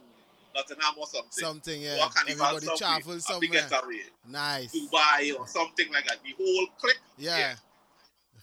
Nottingham 0.55 0.93
or 0.97 1.07
something. 1.07 1.31
Something, 1.31 1.81
yeah. 1.81 2.07
carnival 2.13 2.45
Everybody 2.45 2.77
travel 2.77 3.13
big 3.13 3.21
somewhere. 3.21 3.49
getaway, 3.49 4.01
Nice. 4.27 4.75
Dubai 4.75 5.37
or 5.37 5.47
something 5.47 5.91
like 5.93 6.05
that. 6.07 6.17
The 6.23 6.33
whole 6.37 6.67
clique. 6.79 6.99
Yeah, 7.17 7.55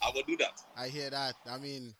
I 0.02 0.10
would 0.14 0.26
do 0.26 0.36
that. 0.38 0.60
I 0.76 0.88
hear 0.88 1.10
that. 1.10 1.34
I 1.50 1.58
mean, 1.58 1.94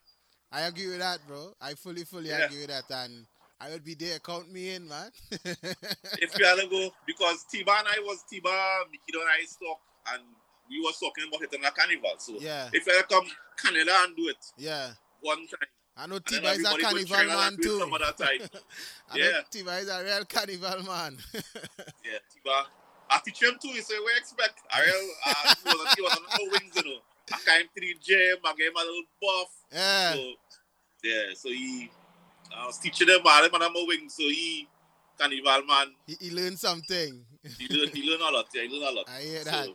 I 0.51 0.61
agree 0.61 0.87
with 0.87 0.99
that, 0.99 1.19
bro. 1.27 1.53
I 1.61 1.73
fully, 1.73 2.03
fully 2.03 2.29
Yeah. 2.29 2.45
agree 2.45 2.61
with 2.61 2.69
that. 2.69 2.85
And 2.89 3.25
I 3.59 3.69
will 3.69 3.79
be 3.79 3.95
there. 3.95 4.19
Count 4.19 4.51
me 4.51 4.75
in, 4.75 4.87
man. 4.87 5.11
if 5.31 6.37
you 6.37 6.45
had 6.45 6.59
to 6.59 6.67
go 6.69 6.91
because 7.05 7.45
Tiba 7.53 7.79
and 7.79 7.87
I 7.87 7.99
was 7.99 8.23
Tiba, 8.31 8.49
Mikido 8.87 9.19
and 9.21 9.29
I 9.29 9.43
talk 9.59 9.79
and 10.13 10.23
we 10.69 10.79
was 10.79 10.97
talking 10.99 11.25
about 11.27 11.41
it 11.41 11.53
on 11.57 11.65
a 11.65 11.71
carnival. 11.71 12.13
So 12.17 12.33
yeah, 12.39 12.69
if 12.73 12.85
you 12.85 12.93
had 12.93 13.07
come 13.09 13.25
Canada 13.61 13.91
and 14.03 14.15
do 14.15 14.29
it 14.29 14.37
yeah. 14.57 14.91
one 15.21 15.47
time. 15.47 15.69
I 15.99 16.05
know 16.07 16.19
Tiba 16.19 16.53
is 16.55 16.63
a 16.63 16.77
carnival 16.77 17.17
man 17.17 17.47
and 17.47 17.57
do 17.57 17.61
it 17.61 17.63
too. 17.63 17.79
Some 17.79 17.93
other 17.93 18.11
time. 18.17 18.49
I 19.11 19.17
know 19.17 19.23
Yeah. 19.25 19.41
Tiba 19.51 19.81
is 19.81 19.89
a 19.89 20.03
real 20.03 20.25
carnival 20.25 20.83
man. 20.83 21.17
yeah, 21.33 22.19
Tiba. 22.29 22.65
I 23.09 23.19
teach 23.25 23.41
him 23.41 23.55
too. 23.61 23.69
He 23.69 23.81
said, 23.81 23.97
"We 24.05 24.11
expect." 24.17 24.59
I 24.71 24.81
real. 24.83 25.09
Uh, 25.25 25.55
he 25.63 25.77
was, 25.77 25.93
he 25.95 26.01
was 26.01 26.11
on 26.17 26.23
the 26.37 26.49
wings, 26.51 26.75
you 26.75 26.83
know. 26.83 26.99
I 27.33 27.37
came 27.45 27.67
to 27.67 27.81
the 27.81 27.95
gym. 28.03 28.37
I 28.45 28.53
gave 28.57 28.67
him 28.67 28.75
a 28.75 28.79
little 28.79 29.03
buff. 29.21 29.49
yeah, 29.73 30.13
So 30.13 30.33
yeah, 31.03 31.23
so 31.35 31.49
he. 31.49 31.89
I 32.55 32.65
was 32.65 32.77
teaching 32.79 33.07
him 33.07 33.19
all 33.25 33.43
him 33.43 33.53
on 33.53 33.59
my 33.61 33.85
wings. 33.87 34.13
So 34.13 34.23
he, 34.23 34.67
carnival 35.17 35.63
man. 35.67 35.87
he, 36.05 36.17
he 36.19 36.31
learned 36.31 36.59
something. 36.59 37.25
He 37.57 37.67
learn. 37.75 37.89
He 37.89 38.09
learn 38.09 38.21
a 38.21 38.31
lot. 38.35 38.45
Yeah, 38.53 38.63
he 38.63 38.69
learn 38.77 38.91
a 38.93 38.95
lot. 38.97 39.05
I 39.09 39.21
hear 39.21 39.43
So, 39.43 39.51
that. 39.51 39.67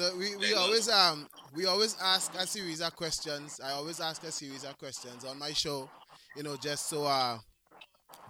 So 0.00 0.16
we, 0.16 0.34
we 0.36 0.54
always 0.54 0.88
um 0.88 1.28
we 1.54 1.66
always 1.66 1.94
ask 2.02 2.34
a 2.34 2.46
series 2.46 2.80
of 2.80 2.96
questions. 2.96 3.60
I 3.62 3.72
always 3.72 4.00
ask 4.00 4.24
a 4.24 4.32
series 4.32 4.64
of 4.64 4.78
questions 4.78 5.26
on 5.26 5.38
my 5.38 5.52
show. 5.52 5.90
you 6.34 6.42
know, 6.42 6.56
just 6.56 6.88
so 6.88 7.04
uh, 7.04 7.36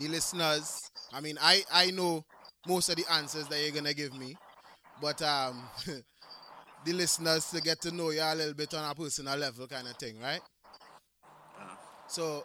the 0.00 0.08
listeners, 0.08 0.90
I 1.12 1.20
mean, 1.20 1.38
I 1.40 1.62
I 1.72 1.92
know 1.92 2.24
most 2.66 2.88
of 2.88 2.96
the 2.96 3.04
answers 3.12 3.46
that 3.46 3.60
you're 3.62 3.70
gonna 3.70 3.94
give 3.94 4.18
me, 4.18 4.36
but 5.00 5.22
um, 5.22 5.62
the 6.84 6.92
listeners 6.92 7.48
to 7.50 7.60
get 7.60 7.80
to 7.82 7.94
know 7.94 8.10
you 8.10 8.20
a 8.20 8.34
little 8.34 8.54
bit 8.54 8.74
on 8.74 8.90
a 8.90 8.92
personal 8.92 9.36
level, 9.36 9.68
kind 9.68 9.86
of 9.86 9.94
thing, 9.94 10.20
right? 10.20 10.42
So 12.08 12.44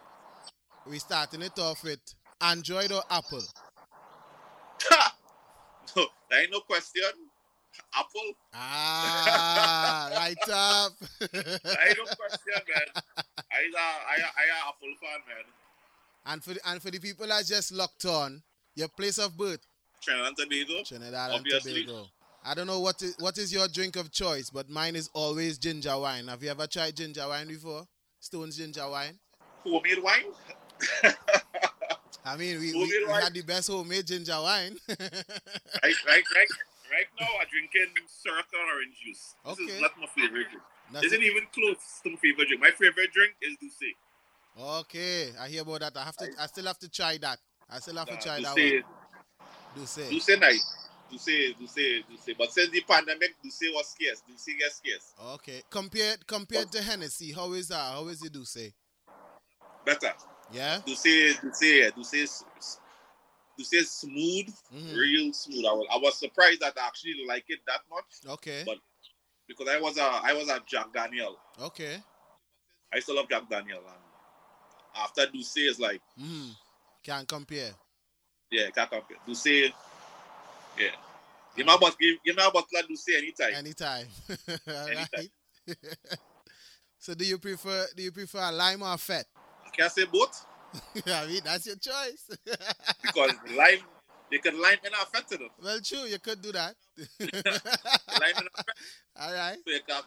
we 0.87 0.99
starting 0.99 1.41
it 1.41 1.57
off 1.57 1.83
with 1.83 1.99
Android 2.41 2.91
or 2.91 3.01
Apple. 3.09 3.41
no, 5.95 6.05
there 6.29 6.43
ain't 6.43 6.51
no 6.51 6.59
question. 6.59 7.01
Apple, 7.93 8.33
Ah, 8.53 10.09
right 10.15 10.49
up. 10.51 10.93
ain't 11.21 11.33
no 11.33 12.05
question, 12.05 12.61
man. 12.67 13.03
I 13.51 13.61
a, 13.73 13.77
I 13.77 14.15
a, 14.17 14.25
I 14.25 14.45
a 14.51 14.67
Apple 14.69 14.93
fan, 15.01 15.19
man. 15.27 15.45
and 16.27 16.43
for 16.43 16.53
the, 16.53 16.59
and 16.69 16.81
for 16.81 16.91
the 16.91 16.99
people 16.99 17.27
that 17.27 17.45
just 17.45 17.71
locked 17.71 18.05
on, 18.05 18.41
your 18.75 18.87
place 18.89 19.17
of 19.17 19.37
birth, 19.37 19.59
Trinidad 20.01 20.27
and 20.27 20.37
Tobago. 20.37 20.83
Trinidad 20.83 21.31
Obviously. 21.31 21.79
and 21.81 21.87
Tobago. 21.87 22.07
I 22.43 22.53
don't 22.53 22.67
know 22.67 22.79
what 22.79 23.01
is 23.01 23.15
what 23.19 23.37
is 23.37 23.51
your 23.51 23.67
drink 23.67 23.95
of 23.95 24.11
choice, 24.11 24.49
but 24.49 24.69
mine 24.69 24.95
is 24.95 25.09
always 25.13 25.57
ginger 25.57 25.97
wine. 25.97 26.27
Have 26.27 26.43
you 26.43 26.49
ever 26.51 26.67
tried 26.67 26.95
ginger 26.95 27.27
wine 27.27 27.47
before? 27.47 27.87
Stone's 28.19 28.57
ginger 28.57 28.87
wine. 28.89 29.17
Homemade 29.63 30.01
wine. 30.03 30.25
I 32.27 32.37
mean, 32.37 32.59
we, 32.59 32.73
we, 32.73 33.05
we 33.07 33.13
had 33.13 33.33
the 33.33 33.41
best 33.43 33.67
homemade 33.69 34.07
ginger 34.07 34.39
wine. 34.41 34.77
Right, 34.89 35.95
right, 36.07 36.23
right, 36.35 36.47
right 36.91 37.07
now 37.19 37.27
I'm 37.41 37.47
drinking 37.49 37.93
Circle 38.07 38.59
orange 38.73 38.95
juice. 39.03 39.35
This 39.45 39.53
Okay. 39.53 39.63
is 39.75 39.81
not 39.81 39.91
my 39.99 40.07
favorite 40.07 40.49
drink. 40.49 40.63
That's 40.91 41.05
Isn't 41.05 41.21
it. 41.21 41.25
even 41.25 41.43
close 41.53 41.99
to 42.03 42.09
my 42.11 42.15
favorite 42.17 42.47
drink. 42.47 42.61
My 42.61 42.71
favorite 42.71 43.11
drink 43.11 43.33
is 43.41 43.57
Douce. 43.57 43.93
Okay, 44.57 45.33
I 45.39 45.47
hear 45.49 45.63
about 45.63 45.81
that. 45.81 45.97
I 45.97 46.03
have 46.05 46.15
to. 46.17 46.29
I 46.39 46.45
still 46.47 46.65
have 46.65 46.79
to 46.79 46.89
try 46.89 47.17
that. 47.17 47.39
I 47.69 47.79
still 47.79 47.95
have 47.95 48.07
to 48.07 48.13
Nah, 48.15 48.19
try 48.21 48.41
that 48.41 48.55
one. 48.55 48.83
D'USSÉ. 49.75 50.09
Douce 50.09 50.39
nice. 50.39 50.87
Douce, 51.11 51.53
Douce, 51.59 52.03
Douce. 52.09 52.35
But 52.37 52.51
since 52.53 52.69
the 52.71 52.81
pandemic, 52.81 53.35
Douce 53.43 53.59
was 53.73 53.89
scarce. 53.89 54.21
Douce 54.27 54.45
gets 54.57 54.75
scarce. 54.77 55.13
Okay, 55.35 55.61
compared 55.69 56.25
compared 56.25 56.71
to 56.71 56.81
Hennessy, 56.81 57.33
how 57.33 57.51
is 57.53 57.67
that? 57.67 57.91
How 57.93 58.07
is 58.07 58.23
it? 58.23 58.31
D'USSÉ? 58.31 58.73
Better. 59.85 60.13
Yeah. 60.53 60.79
Douce, 60.85 61.03
Douce. 61.03 61.91
Douce, 61.95 62.13
is- 62.13 62.79
Douce 63.57 63.73
is 63.73 63.91
smooth, 63.91 64.53
Mhm. 64.73 64.95
real 64.97 65.33
smooth. 65.33 65.65
I 65.65 65.73
was, 65.73 65.87
I 65.91 65.97
was 65.97 66.17
surprised 66.19 66.59
that 66.61 66.73
I 66.77 66.87
actually 66.87 67.25
like 67.27 67.45
it 67.49 67.59
that 67.67 67.81
much 67.89 68.05
Okay. 68.33 68.63
But- 68.65 68.79
because 69.47 69.67
I 69.69 69.79
was 69.79 69.97
a, 69.97 70.01
I 70.03 70.33
was 70.33 70.49
a 70.49 70.59
Jack 70.65 70.91
Daniel. 70.93 71.37
Okay. 71.61 72.01
I 72.93 72.99
still 72.99 73.15
love 73.15 73.29
Jack 73.29 73.47
Daniel. 73.49 73.77
And 73.79 74.03
after 74.95 75.27
Douce 75.27 75.57
is 75.57 75.79
like, 75.79 76.01
Hmm. 76.17 76.49
Can't 77.03 77.27
compare. 77.27 77.71
yeah, 78.51 78.69
can't 78.71 78.89
compare. 78.89 79.17
Douce, 79.27 79.45
yeah. 79.45 80.89
Give 81.55 81.65
me 81.65 81.73
a 81.73 81.77
bottle, 81.77 81.95
give, 82.01 82.17
give 82.25 82.35
me 82.35 82.43
a 82.43 82.51
bottle 82.51 82.77
of 82.79 82.87
Douce 82.87 83.05
anytime. 83.15 83.53
Anytime. 83.53 84.07
All 84.67 84.87
Anytime. 84.89 85.29
so 86.99 87.13
do 87.13 87.25
you 87.25 87.37
prefer 87.37 87.87
do 87.95 88.03
you 88.03 88.11
prefer 88.11 88.39
a 88.39 88.51
lime 88.51 88.81
or 88.83 88.93
a 88.93 88.97
fat? 88.97 89.25
Can 89.73 89.85
I 89.85 89.87
say 89.89 90.05
both? 90.05 90.45
I 91.07 91.27
mean 91.27 91.41
that's 91.43 91.65
your 91.65 91.75
choice. 91.77 92.29
Because 93.01 93.33
lime, 93.55 93.79
they 94.31 94.37
can 94.39 94.61
lime 94.61 94.77
in 94.83 94.91
a 94.93 95.05
fat, 95.05 95.25
you 95.31 95.49
well 95.63 95.79
true, 95.81 95.99
you 95.99 96.19
could 96.19 96.41
do 96.41 96.51
that. 96.51 96.75
Lime 97.19 98.37
in. 98.39 98.47
All 99.17 99.33
right. 99.33 99.57
So 99.65 99.73
you 99.73 99.79
can, 99.87 100.01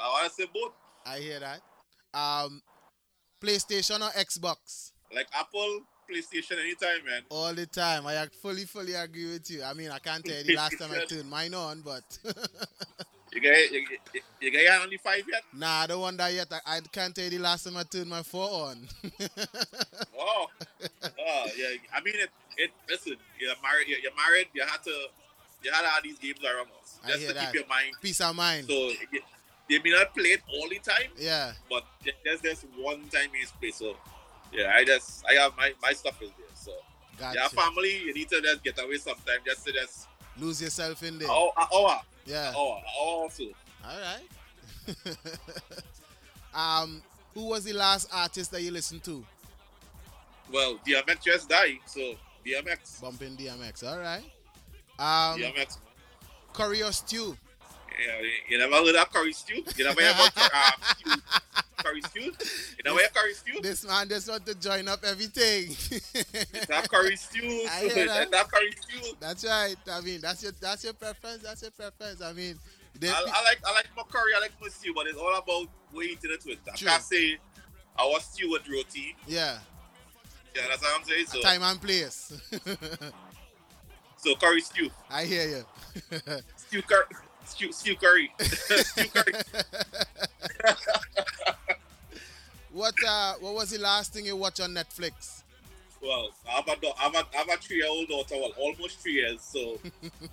I 0.00 0.08
want 0.08 0.28
to 0.28 0.34
say 0.34 0.46
both. 0.52 0.72
I 1.06 1.18
hear 1.18 1.40
that. 1.40 1.60
Um 2.18 2.62
PlayStation 3.42 4.00
or 4.00 4.10
Xbox? 4.12 4.92
Like 5.14 5.26
Apple, 5.38 5.80
PlayStation, 6.10 6.60
anytime, 6.60 7.04
man. 7.06 7.22
All 7.30 7.54
the 7.54 7.66
time. 7.66 8.06
I 8.06 8.26
fully, 8.42 8.64
fully 8.64 8.94
agree 8.94 9.32
with 9.32 9.50
you. 9.50 9.62
I 9.64 9.72
mean, 9.72 9.90
I 9.90 9.98
can't 9.98 10.24
tell 10.24 10.36
you 10.36 10.44
the 10.44 10.54
last 10.54 10.78
time 10.78 10.90
I 10.92 11.04
turned 11.04 11.28
mine 11.28 11.54
on, 11.54 11.80
but 11.80 12.04
You 13.32 13.40
get, 13.40 13.70
you, 13.70 13.86
you, 14.12 14.20
you 14.40 14.50
get 14.50 14.80
only 14.82 14.96
five 14.96 15.22
yet? 15.30 15.42
nah, 15.56 15.82
I 15.82 15.86
don't 15.86 16.00
want 16.00 16.18
that 16.18 16.32
yet. 16.32 16.48
I, 16.52 16.76
I 16.76 16.80
can't 16.80 17.14
tell 17.14 17.24
you 17.24 17.30
the 17.30 17.38
last 17.38 17.64
time 17.64 17.76
I 17.76 17.84
turned 17.84 18.08
my 18.10 18.22
four 18.22 18.48
on. 18.70 18.88
Oh, 20.22 20.46
oh 21.18 21.46
yeah. 21.56 21.76
I 21.94 22.00
mean, 22.02 22.14
it. 22.14 22.30
It. 22.56 22.70
Listen, 22.88 23.14
you're 23.38 23.54
married. 23.62 23.88
You're, 23.88 24.12
married. 24.14 24.48
You 24.52 24.62
had 24.62 24.82
to. 24.84 24.90
You 25.62 25.72
had 25.72 25.84
all 25.84 26.00
these 26.02 26.18
games 26.18 26.38
around 26.44 26.68
us 26.82 26.98
I 27.04 27.08
just 27.08 27.20
hear 27.20 27.28
to 27.28 27.34
that. 27.34 27.46
keep 27.46 27.54
your 27.60 27.68
mind. 27.68 27.94
Peace 28.02 28.20
of 28.20 28.36
mind. 28.36 28.66
So 28.66 28.74
you- 29.12 29.22
they 29.68 29.78
may 29.78 29.90
not 29.90 30.12
play 30.14 30.30
it 30.30 30.40
all 30.52 30.68
the 30.68 30.78
time, 30.80 31.10
yeah. 31.16 31.52
but 31.70 31.84
there's 32.24 32.40
just 32.40 32.66
one 32.76 33.00
time 33.08 33.30
it's 33.34 33.52
play. 33.52 33.70
So 33.70 33.94
yeah, 34.52 34.72
I 34.74 34.84
just 34.84 35.24
I 35.28 35.34
have 35.34 35.56
my 35.56 35.72
my 35.80 35.92
stuff 35.92 36.20
is 36.20 36.30
there. 36.36 36.46
So 36.54 36.72
Gotcha. 37.18 37.38
yeah, 37.38 37.48
family, 37.48 37.98
you 38.04 38.12
need 38.12 38.28
to 38.30 38.40
just 38.42 38.64
get 38.64 38.82
away 38.82 38.96
sometime. 38.98 39.38
Just 39.46 39.64
to 39.66 39.72
just 39.72 40.08
Lose 40.38 40.62
yourself 40.62 41.02
in 41.02 41.18
there. 41.18 41.28
oh, 41.30 41.52
an 41.56 41.66
hour, 41.74 42.00
Yeah. 42.26 42.50
an 42.50 42.54
hour, 42.56 42.82
hour 43.00 43.16
or 43.24 43.30
so. 43.30 43.44
All 43.84 43.98
right. 44.00 45.16
um, 46.54 47.02
who 47.34 47.44
was 47.46 47.64
the 47.64 47.72
last 47.72 48.08
artist 48.12 48.50
that 48.52 48.62
you 48.62 48.70
listened 48.70 49.02
to? 49.04 49.24
Well, 50.52 50.78
DMX 50.86 51.22
just 51.24 51.48
died, 51.48 51.78
so 51.86 52.14
DMX, 52.44 53.00
Bumping 53.00 53.36
DMX. 53.36 53.84
All 53.86 53.98
right. 53.98 54.24
Um, 54.98 55.40
DMX. 55.40 55.78
curry 56.52 56.82
or 56.82 56.92
stew? 56.92 57.36
Yeah, 58.06 58.18
you- 58.20 58.30
you 58.48 58.58
never 58.58 58.76
heard 58.76 58.94
of 58.96 59.12
curry 59.12 59.32
stew? 59.32 59.62
You 59.76 59.84
never 59.84 60.02
heard 60.02 60.30
about 60.32 60.52
uh, 60.52 60.70
stew, 60.96 61.10
curry 61.90 62.00
stew? 62.02 62.20
You 62.20 62.82
never 62.84 62.98
heard 62.98 63.14
curry 63.14 63.34
stew? 63.34 63.60
This 63.62 63.86
man 63.86 64.08
just 64.08 64.28
want 64.28 64.46
to 64.46 64.54
join 64.54 64.88
up 64.88 65.00
everything. 65.04 65.68
That 66.68 66.88
curry 66.90 67.16
stew, 67.16 67.66
I 67.70 67.88
hear 67.92 68.06
that. 68.06 68.30
that 68.30 68.50
curry 68.50 68.72
stew. 68.80 69.12
that's 69.20 69.44
right. 69.44 69.76
I 69.90 70.00
mean, 70.00 70.20
that's 70.20 70.42
your 70.42 70.52
that's 70.60 70.84
your 70.84 70.92
preference. 70.94 71.42
That's 71.42 71.62
your 71.62 71.70
preference. 71.72 72.22
I 72.22 72.32
mean, 72.32 72.58
I, 73.02 73.06
I 73.08 73.42
like 73.44 73.60
I 73.66 73.72
like 73.74 73.88
my 73.96 74.02
curry, 74.10 74.32
I 74.36 74.40
like 74.40 74.52
my 74.60 74.68
stew, 74.68 74.92
but 74.94 75.06
it's 75.06 75.18
all 75.18 75.34
about 75.36 75.68
you 75.92 76.02
eating 76.02 76.30
it 76.32 76.44
with. 76.46 76.58
I 76.72 76.76
True. 76.76 76.88
can't 76.88 77.02
say 77.02 77.38
I 77.96 78.04
was 78.04 78.24
stew 78.24 78.50
with 78.50 78.68
roti. 78.68 79.16
yeah, 79.26 79.58
Yeah, 80.54 80.62
that's 80.68 80.82
what 80.82 80.98
I'm 81.00 81.04
saying. 81.06 81.26
So, 81.26 81.40
time 81.40 81.62
and 81.62 81.80
place. 81.80 82.32
so 84.16 84.34
curry 84.36 84.60
stew, 84.60 84.90
I 85.10 85.24
hear 85.24 85.48
you. 85.48 86.18
stew 86.56 86.82
curry, 86.82 87.04
stew, 87.44 87.72
stew 87.72 87.96
curry, 87.96 88.30
stew 88.40 89.08
curry. 89.08 89.32
what 92.72 92.94
uh, 93.06 93.34
what 93.40 93.54
was 93.54 93.70
the 93.70 93.78
last 93.78 94.12
thing 94.12 94.26
you 94.26 94.36
watched 94.36 94.60
on 94.60 94.70
Netflix? 94.74 95.42
Well, 96.02 96.30
I 96.48 96.52
have 96.52 96.68
a 96.68 96.72
I 96.72 97.02
have 97.02 97.14
a, 97.14 97.18
I 97.18 97.38
have 97.38 97.48
a 97.48 97.56
three 97.56 97.76
year 97.78 97.88
old 97.88 98.08
daughter, 98.08 98.36
well, 98.36 98.52
almost 98.58 99.00
three 99.00 99.14
years. 99.14 99.42
So, 99.42 99.78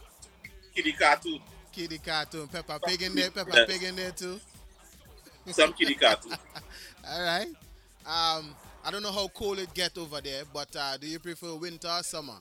kitty 0.75 0.93
cartoon, 0.93 1.39
Kitty 1.71 1.99
cartoon, 1.99 2.47
Peppa 2.47 2.79
Pig 2.85 3.01
in 3.03 3.15
there, 3.15 3.29
Peppa 3.29 3.51
Yes. 3.53 3.71
Pig 3.71 3.83
in 3.83 3.95
there 3.95 4.11
too. 4.11 4.39
some 5.51 5.73
kitty 5.73 5.95
cartoon. 5.95 6.33
All 7.07 7.21
right. 7.23 7.49
Um, 8.05 8.55
I 8.83 8.91
don't 8.91 9.03
know 9.03 9.11
how 9.11 9.27
cold 9.27 9.59
it 9.59 9.73
get 9.73 9.97
over 9.97 10.21
there, 10.21 10.43
but 10.53 10.75
uh, 10.75 10.97
do 10.97 11.07
you 11.07 11.19
prefer 11.19 11.53
winter 11.55 11.87
or 11.89 12.03
summer? 12.03 12.37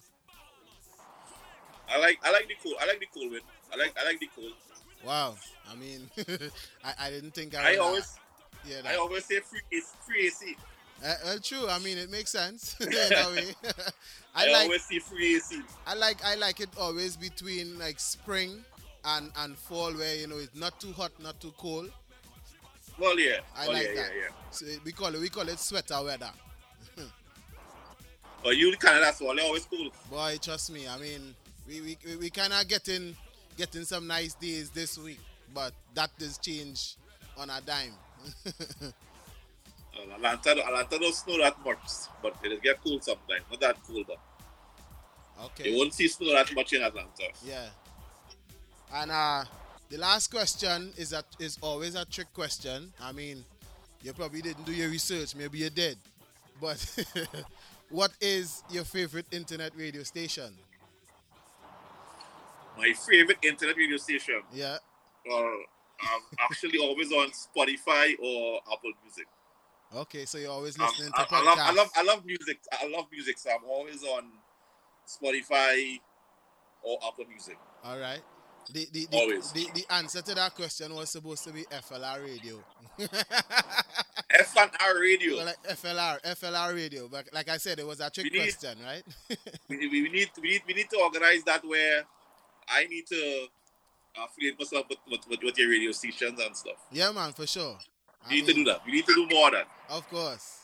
I 1.88 1.98
like 1.98 2.18
I 2.24 2.30
like 2.32 2.48
the 2.48 2.54
cool. 2.62 2.74
I 2.80 2.86
like 2.86 3.00
the 3.00 3.06
cool 3.12 3.30
wind. 3.30 3.42
I 3.72 3.76
like 3.76 3.94
I 4.00 4.04
like 4.06 4.20
the 4.20 4.28
cool. 4.34 4.50
Wow. 5.04 5.34
I 5.70 5.74
mean, 5.76 6.08
I, 6.84 6.94
I 6.98 7.10
didn't 7.10 7.32
think 7.32 7.54
I, 7.54 7.74
I 7.74 7.76
uh, 7.76 7.82
always 7.82 8.16
yeah, 8.68 8.80
I 8.84 8.96
always 8.96 9.24
say 9.24 9.40
free 9.40 9.60
free 10.06 10.26
AC. 10.26 10.56
Uh, 11.04 11.14
well, 11.24 11.38
true. 11.38 11.68
I 11.68 11.78
mean, 11.78 11.98
it 11.98 12.10
makes 12.10 12.30
sense 12.30 12.76
way. 12.80 12.88
I, 14.34 14.46
I 14.46 14.52
like 14.52 14.62
always 14.64 14.82
see 14.84 14.98
free 14.98 15.36
AC. 15.36 15.60
I 15.86 15.94
like 15.94 16.24
I 16.24 16.34
like 16.36 16.60
it 16.60 16.70
always 16.78 17.16
between 17.16 17.78
like 17.78 18.00
spring 18.00 18.64
and 19.04 19.30
and 19.38 19.56
fall 19.56 19.92
where 19.92 20.16
you 20.16 20.26
know 20.26 20.38
it's 20.38 20.54
not 20.54 20.78
too 20.80 20.92
hot, 20.92 21.12
not 21.22 21.40
too 21.40 21.52
cold. 21.58 21.90
Well, 22.98 23.18
yeah. 23.18 23.40
I 23.56 23.66
well, 23.66 23.76
like 23.76 23.88
yeah, 23.88 23.94
that. 23.94 24.10
yeah, 24.16 24.22
yeah. 24.22 24.50
So 24.50 24.66
we 24.84 24.92
call 24.92 25.14
it 25.14 25.20
we 25.20 25.28
call 25.28 25.48
it 25.48 25.58
sweater 25.58 26.02
weather. 26.02 26.30
But 28.46 28.56
you 28.56 28.70
kind 28.76 28.96
of 28.96 29.02
that's. 29.02 29.18
They 29.18 29.26
always 29.26 29.64
cool. 29.64 29.90
Boy, 30.08 30.38
trust 30.40 30.70
me. 30.70 30.86
I 30.86 30.96
mean, 30.98 31.34
we 31.66 31.80
we, 31.80 31.98
we, 32.06 32.16
we 32.16 32.30
kind 32.30 32.52
of 32.52 32.68
getting 32.68 33.16
getting 33.56 33.82
some 33.82 34.06
nice 34.06 34.34
days 34.34 34.70
this 34.70 34.96
week, 34.96 35.18
but 35.52 35.72
that 35.94 36.10
does 36.16 36.38
change 36.38 36.94
on 37.36 37.50
a 37.50 37.60
dime. 37.60 37.92
Atlanta, 40.14 40.50
Atlanta 40.50 40.98
don't 40.98 41.14
snow 41.14 41.38
that 41.38 41.56
much, 41.64 41.78
but 42.22 42.34
it 42.42 42.62
get 42.62 42.82
cool 42.82 43.00
sometimes. 43.00 43.42
Not 43.50 43.60
that 43.60 43.76
cool, 43.86 44.04
but 44.06 44.18
okay. 45.46 45.70
you 45.70 45.78
won't 45.78 45.92
see 45.92 46.08
snow 46.08 46.32
that 46.32 46.54
much 46.54 46.72
in 46.72 46.82
Atlanta. 46.82 47.28
Yeah. 47.44 47.66
And 48.94 49.10
uh 49.10 49.44
the 49.88 49.98
last 49.98 50.30
question 50.30 50.92
is 50.96 51.10
that 51.10 51.26
is 51.38 51.58
always 51.60 51.94
a 51.94 52.04
trick 52.04 52.32
question. 52.34 52.92
I 53.00 53.12
mean, 53.12 53.44
you 54.02 54.12
probably 54.12 54.42
didn't 54.42 54.64
do 54.64 54.72
your 54.72 54.88
research, 54.88 55.34
maybe 55.36 55.58
you 55.58 55.70
did. 55.70 55.98
But 56.60 56.78
what 57.90 58.10
is 58.20 58.62
your 58.70 58.84
favorite 58.84 59.26
internet 59.30 59.72
radio 59.76 60.02
station? 60.02 60.52
My 62.76 62.92
favorite 62.92 63.38
internet 63.42 63.76
radio 63.76 63.96
station, 63.96 64.42
Yeah. 64.52 64.78
or 65.30 65.64
um, 66.02 66.20
actually 66.38 66.78
always 66.78 67.12
on 67.12 67.30
Spotify 67.30 68.12
or 68.22 68.60
Apple 68.72 68.92
Music. 69.04 69.26
Okay, 69.94 70.24
so 70.24 70.38
you're 70.38 70.50
always 70.50 70.78
Um, 70.78 70.86
listening 70.86 71.12
I, 71.14 71.24
to 71.24 71.34
I 71.34 71.42
love, 71.42 71.58
I 71.60 71.72
love, 71.72 71.90
I 71.96 72.02
love 72.02 72.26
music. 72.26 72.58
I 72.72 72.88
love 72.88 73.06
music, 73.10 73.38
so 73.38 73.50
I'm 73.50 73.64
always 73.68 74.02
on 74.02 74.24
Spotify 75.06 76.00
or 76.82 76.98
Apple 77.06 77.24
Music. 77.28 77.56
All 77.84 77.98
right. 77.98 78.20
The, 78.72 78.84
the, 78.92 79.06
the, 79.08 79.16
Always. 79.16 79.52
The, 79.52 79.68
the 79.74 79.84
answer 79.94 80.20
to 80.22 80.34
that 80.34 80.56
question 80.56 80.92
was 80.92 81.08
supposed 81.10 81.44
to 81.44 81.52
be 81.52 81.62
FLR 81.64 82.24
radio. 82.24 82.58
FLR 82.98 85.00
Radio. 85.00 85.36
Well, 85.36 85.46
like 85.46 85.62
FLR, 85.68 86.20
FLR 86.22 86.74
radio. 86.74 87.06
But 87.08 87.26
like 87.32 87.48
I 87.48 87.58
said, 87.58 87.78
it 87.78 87.86
was 87.86 88.00
a 88.00 88.10
trick 88.10 88.32
need- 88.32 88.40
question, 88.40 88.76
right? 88.84 89.04
we, 89.68 89.76
we 89.88 90.02
we 90.02 90.08
need, 90.10 90.30
we 90.42 90.48
need, 90.50 90.62
we 90.66 90.74
need 90.74 90.90
to 90.90 90.98
organize 90.98 91.44
that 91.44 91.64
where 91.64 92.02
I 92.68 92.86
need 92.86 93.06
to 93.06 93.46
affiliate 94.24 94.58
myself 94.58 94.86
with, 94.88 94.98
with, 95.10 95.20
with, 95.28 95.40
with 95.42 95.58
your 95.58 95.70
radio 95.70 95.92
stations 95.92 96.40
and 96.40 96.56
stuff. 96.56 96.76
yeah, 96.90 97.10
man, 97.12 97.32
for 97.32 97.46
sure. 97.46 97.78
I 98.24 98.30
We 98.30 98.36
need 98.36 98.46
to 98.46 98.54
do 98.54 98.64
that. 98.64 98.80
We 98.84 98.92
need 98.92 99.06
to 99.06 99.14
do 99.14 99.28
more 99.34 99.48
of 99.48 99.54
that. 99.54 99.68
Of 99.90 100.08
course. 100.08 100.60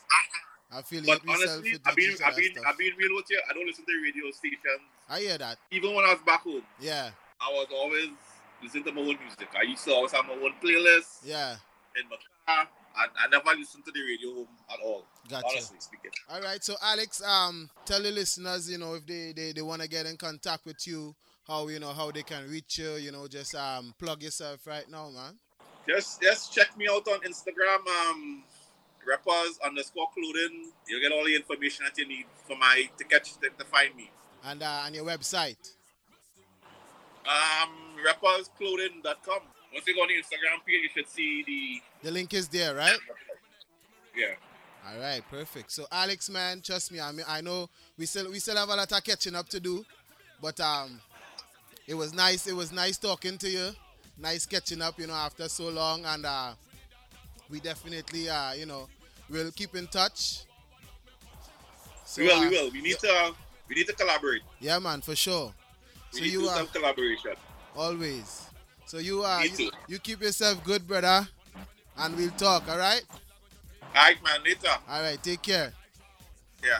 I 0.75 0.81
feel 0.81 1.03
But 1.05 1.21
honestly, 1.27 1.79
I've 1.85 1.95
been, 1.95 2.15
I've 2.25 2.35
been. 2.35 2.51
I've 2.65 2.77
been 2.77 2.93
real 2.97 3.15
with 3.15 3.29
you. 3.29 3.39
I 3.47 3.53
don't 3.53 3.67
listen 3.67 3.85
to 3.85 3.91
the 3.91 4.01
radio 4.01 4.31
stations. 4.31 4.81
I 5.07 5.19
hear 5.19 5.37
that. 5.37 5.57
Even 5.71 5.93
when 5.93 6.03
I 6.03 6.13
was 6.13 6.21
back 6.25 6.41
home, 6.41 6.63
Yeah, 6.79 7.11
I 7.39 7.51
was 7.51 7.67
always 7.71 8.09
listening 8.61 8.85
to 8.85 8.91
my 8.91 9.01
own 9.01 9.17
music. 9.21 9.49
I 9.55 9.63
used 9.63 9.83
to 9.85 9.93
always 9.93 10.11
have 10.13 10.25
my 10.25 10.33
own 10.33 10.53
playlist 10.63 11.21
yeah. 11.23 11.57
in 12.01 12.09
my 12.09 12.15
car. 12.47 12.67
I, 12.95 13.05
I 13.23 13.27
never 13.29 13.57
listened 13.57 13.85
to 13.85 13.91
the 13.91 14.01
radio 14.01 14.33
home 14.33 14.47
at 14.71 14.79
all. 14.83 15.05
Gotcha. 15.29 15.45
Honestly 15.51 15.77
speaking. 15.79 16.11
All 16.29 16.41
right, 16.41 16.63
so 16.63 16.75
Alex, 16.81 17.21
um, 17.23 17.69
tell 17.85 18.01
the 18.01 18.11
listeners, 18.11 18.69
you 18.69 18.77
know, 18.77 18.95
if 18.95 19.05
they, 19.05 19.33
they, 19.35 19.51
they 19.51 19.61
want 19.61 19.81
to 19.81 19.87
get 19.87 20.05
in 20.05 20.17
contact 20.17 20.65
with 20.65 20.87
you, 20.87 21.13
how 21.47 21.67
you 21.67 21.79
know 21.79 21.91
how 21.91 22.11
they 22.11 22.23
can 22.23 22.49
reach 22.49 22.77
you, 22.79 22.93
you 22.93 23.11
know, 23.11 23.27
just 23.27 23.55
um 23.55 23.93
plug 23.99 24.23
yourself 24.23 24.65
right 24.65 24.89
now, 24.89 25.09
man. 25.09 25.37
Just 25.87 26.21
just 26.21 26.53
check 26.53 26.77
me 26.77 26.87
out 26.89 27.07
on 27.07 27.19
Instagram, 27.21 27.85
um, 28.09 28.43
rappers 29.05 29.59
underscore 29.65 30.07
clothing. 30.13 30.71
You'll 30.87 31.01
get 31.01 31.11
all 31.11 31.25
the 31.25 31.35
information 31.35 31.85
that 31.85 31.97
you 31.97 32.07
need 32.07 32.25
for 32.47 32.55
my 32.55 32.89
to 32.97 33.03
catch 33.03 33.33
to, 33.39 33.49
to 33.49 33.65
find 33.65 33.95
me. 33.95 34.09
And 34.45 34.63
uh, 34.63 34.83
and 34.85 34.95
your 34.95 35.05
website. 35.05 35.73
Um, 37.25 37.69
rappersclothing.com. 38.05 39.39
Once 39.73 39.87
you 39.87 39.95
go 39.95 40.01
on 40.01 40.09
the 40.09 40.15
Instagram 40.15 40.63
page, 40.65 40.81
you 40.83 40.89
should 40.93 41.07
see 41.07 41.43
the 41.45 42.07
The 42.07 42.11
link 42.11 42.33
is 42.33 42.47
there, 42.49 42.75
right? 42.75 42.97
yeah. 44.15 44.35
All 44.85 44.99
right, 44.99 45.23
perfect. 45.29 45.71
So 45.71 45.85
Alex, 45.91 46.29
man, 46.29 46.61
trust 46.61 46.91
me. 46.91 46.99
I 46.99 47.11
mean, 47.13 47.25
I 47.27 47.39
know 47.41 47.69
we 47.97 48.05
still 48.05 48.29
we 48.29 48.39
still 48.39 48.57
have 48.57 48.69
a 48.69 48.75
lot 48.75 48.91
of 48.91 49.03
catching 49.03 49.35
up 49.35 49.47
to 49.49 49.59
do, 49.59 49.85
but 50.41 50.59
um, 50.59 50.99
it 51.87 51.93
was 51.93 52.13
nice. 52.13 52.47
It 52.47 52.55
was 52.55 52.71
nice 52.71 52.97
talking 52.97 53.37
to 53.39 53.49
you. 53.49 53.69
Nice 54.17 54.45
catching 54.45 54.81
up, 54.81 54.99
you 54.99 55.07
know, 55.07 55.13
after 55.13 55.49
so 55.49 55.69
long, 55.69 56.05
and 56.05 56.25
uh, 56.25 56.53
we 57.49 57.59
definitely, 57.59 58.29
uh, 58.29 58.53
you 58.53 58.65
know, 58.65 58.87
we'll 59.29 59.51
keep 59.51 59.75
in 59.75 59.87
touch. 59.87 60.45
So, 62.05 62.21
we 62.21 62.27
will, 62.27 62.35
uh, 62.35 62.41
we 62.41 62.49
will. 62.49 62.71
We 62.71 62.81
need 62.81 62.99
to 62.99 63.33
we 63.67 63.75
need 63.75 63.87
to 63.87 63.93
collaborate. 63.93 64.43
Yeah, 64.59 64.79
man, 64.79 65.01
for 65.01 65.15
sure. 65.15 65.53
We 66.13 66.19
So 66.19 66.23
need 66.23 66.27
to 66.27 66.33
you 66.33 66.41
do 66.41 66.49
are 66.49 66.57
some 66.57 66.67
collaboration. 66.67 67.33
always. 67.75 68.47
So 68.85 68.97
you 68.99 69.23
are 69.23 69.45
you, 69.45 69.71
you 69.87 69.99
keep 69.99 70.21
yourself 70.21 70.63
good, 70.63 70.87
brother, 70.87 71.27
and 71.97 72.15
we'll 72.15 72.29
talk. 72.31 72.69
All 72.69 72.77
right. 72.77 73.03
Alright 73.95 74.23
man, 74.23 74.43
later. 74.43 74.69
All 74.89 75.01
right. 75.01 75.21
Take 75.21 75.41
care. 75.41 75.73
Yeah. 76.63 76.79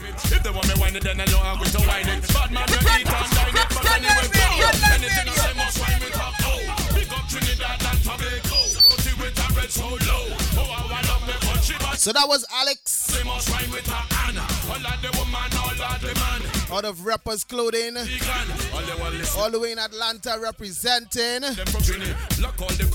If 0.00 0.42
they 0.42 0.50
want 0.50 0.68
me 0.68 0.74
whine 0.80 0.96
it, 0.96 1.02
then 1.02 1.20
I 1.20 1.24
know 1.26 1.40
I'm 1.42 1.58
going 1.58 1.70
to 1.70 1.82
whine 1.82 2.08
it. 2.08 2.22
Bad 2.32 2.50
man, 2.52 2.66
we 2.70 2.76
eat 3.02 3.10
and 3.10 3.30
dine 3.34 3.56
it, 3.58 3.68
but 3.68 3.86
anyway, 3.90 4.28
go. 4.30 4.46
Anything 4.94 5.26
I 5.26 5.34
say 5.34 5.54
must 5.58 5.78
whine 5.80 6.00
with 6.00 6.14
a 6.14 6.28
oh. 6.46 6.94
Big 6.94 7.08
up 7.10 7.24
Trinidad 7.26 7.82
and 7.82 7.98
Tobago. 8.06 8.58
Roti 8.78 9.12
with 9.18 9.38
a 9.38 9.46
red 9.58 9.70
so 9.70 9.88
low. 9.88 10.24
Oh, 10.54 10.70
I 10.70 11.02
love 11.08 11.26
me 11.26 11.34
country, 11.42 11.76
but 11.80 11.98
So 11.98 12.12
that 12.12 12.28
was 12.28 12.46
Alex 12.52 13.08
they 13.10 13.24
must 13.24 13.50
whine 13.50 13.70
with 13.70 13.88
a 13.88 14.00
Anna. 14.26 14.46
All 14.70 14.86
of 14.86 14.98
the 15.02 15.10
woman, 15.18 15.50
all 15.58 15.70
of 15.74 16.00
the 16.00 16.14
man. 16.14 16.57
Out 16.70 16.84
of 16.84 17.04
Rappers 17.06 17.44
Clothing, 17.44 17.96
All 17.96 19.50
the 19.50 19.58
way 19.60 19.72
in 19.72 19.78
Atlanta, 19.78 20.38
representing. 20.40 21.40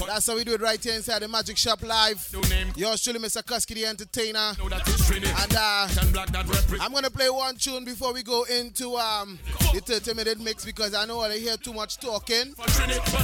That's 0.08 0.28
how 0.28 0.36
we 0.36 0.44
do 0.44 0.54
it 0.54 0.62
right 0.62 0.82
here 0.84 0.94
inside 0.94 1.22
the 1.22 1.28
Magic 1.28 1.58
Shop 1.58 1.82
Live. 1.84 2.28
Yours 2.76 3.04
truly, 3.04 3.20
Mr. 3.20 3.44
Kusky, 3.44 3.76
the 3.76 3.86
entertainer. 3.86 4.54
And 5.42 5.56
uh. 5.56 5.88
I'm 6.82 6.92
gonna 6.94 7.10
play 7.10 7.30
one 7.30 7.56
tune 7.56 7.86
before 7.86 8.14
we 8.14 8.24
go 8.24 8.44
into 8.44 8.96
um 8.96 9.40
the 9.74 9.80
30 9.80 10.14
minute 10.14 10.40
mix 10.40 10.66
because 10.66 10.94
I 10.94 11.06
know 11.06 11.20
I 11.22 11.38
hear 11.38 11.58
too 11.58 11.74
much 11.74 11.98
talking. 11.98 12.54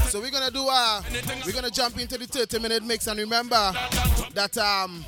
So 0.10 0.20
we're 0.20 0.32
gonna 0.32 0.52
do 0.52 0.66
uh 0.70 1.02
we're 1.46 1.54
gonna 1.54 1.70
jump 1.70 2.00
into 2.00 2.18
the 2.18 2.26
30 2.26 2.60
minute 2.60 2.84
mix 2.84 3.08
and 3.08 3.20
remember 3.20 3.72
that 4.34 4.58
um 4.58 5.04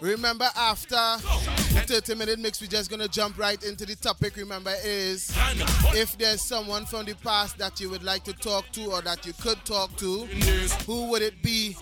remember 0.00 0.48
after 0.56 0.94
the 0.94 1.84
30 1.86 2.14
minute 2.14 2.38
mix 2.38 2.60
we're 2.60 2.66
just 2.66 2.90
gonna 2.92 3.08
jump 3.08 3.38
right 3.38 3.62
into 3.64 3.86
the 3.86 3.96
topic. 3.96 4.36
Remember 4.36 4.72
is 4.84 5.32
if 5.94 6.16
there's 6.18 6.42
someone 6.42 6.84
from 6.84 7.06
the 7.06 7.14
past 7.14 7.56
that 7.56 7.80
you 7.80 7.88
would 7.88 8.02
like 8.02 8.22
to 8.24 8.34
talk 8.34 8.70
to 8.72 8.92
or 8.92 9.00
that 9.00 9.24
you 9.24 9.32
could 9.40 9.64
talk 9.64 9.96
to, 9.96 10.26
who 10.86 11.08
would 11.08 11.22
it 11.22 11.42
be 11.42 11.74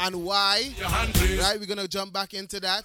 and 0.00 0.24
why? 0.24 0.72
Your 0.76 0.88
hand 0.88 1.14
please. 1.14 1.38
Right, 1.38 1.60
we're 1.60 1.66
gonna 1.66 1.86
jump 1.86 2.12
back 2.12 2.34
into 2.34 2.58
that. 2.60 2.84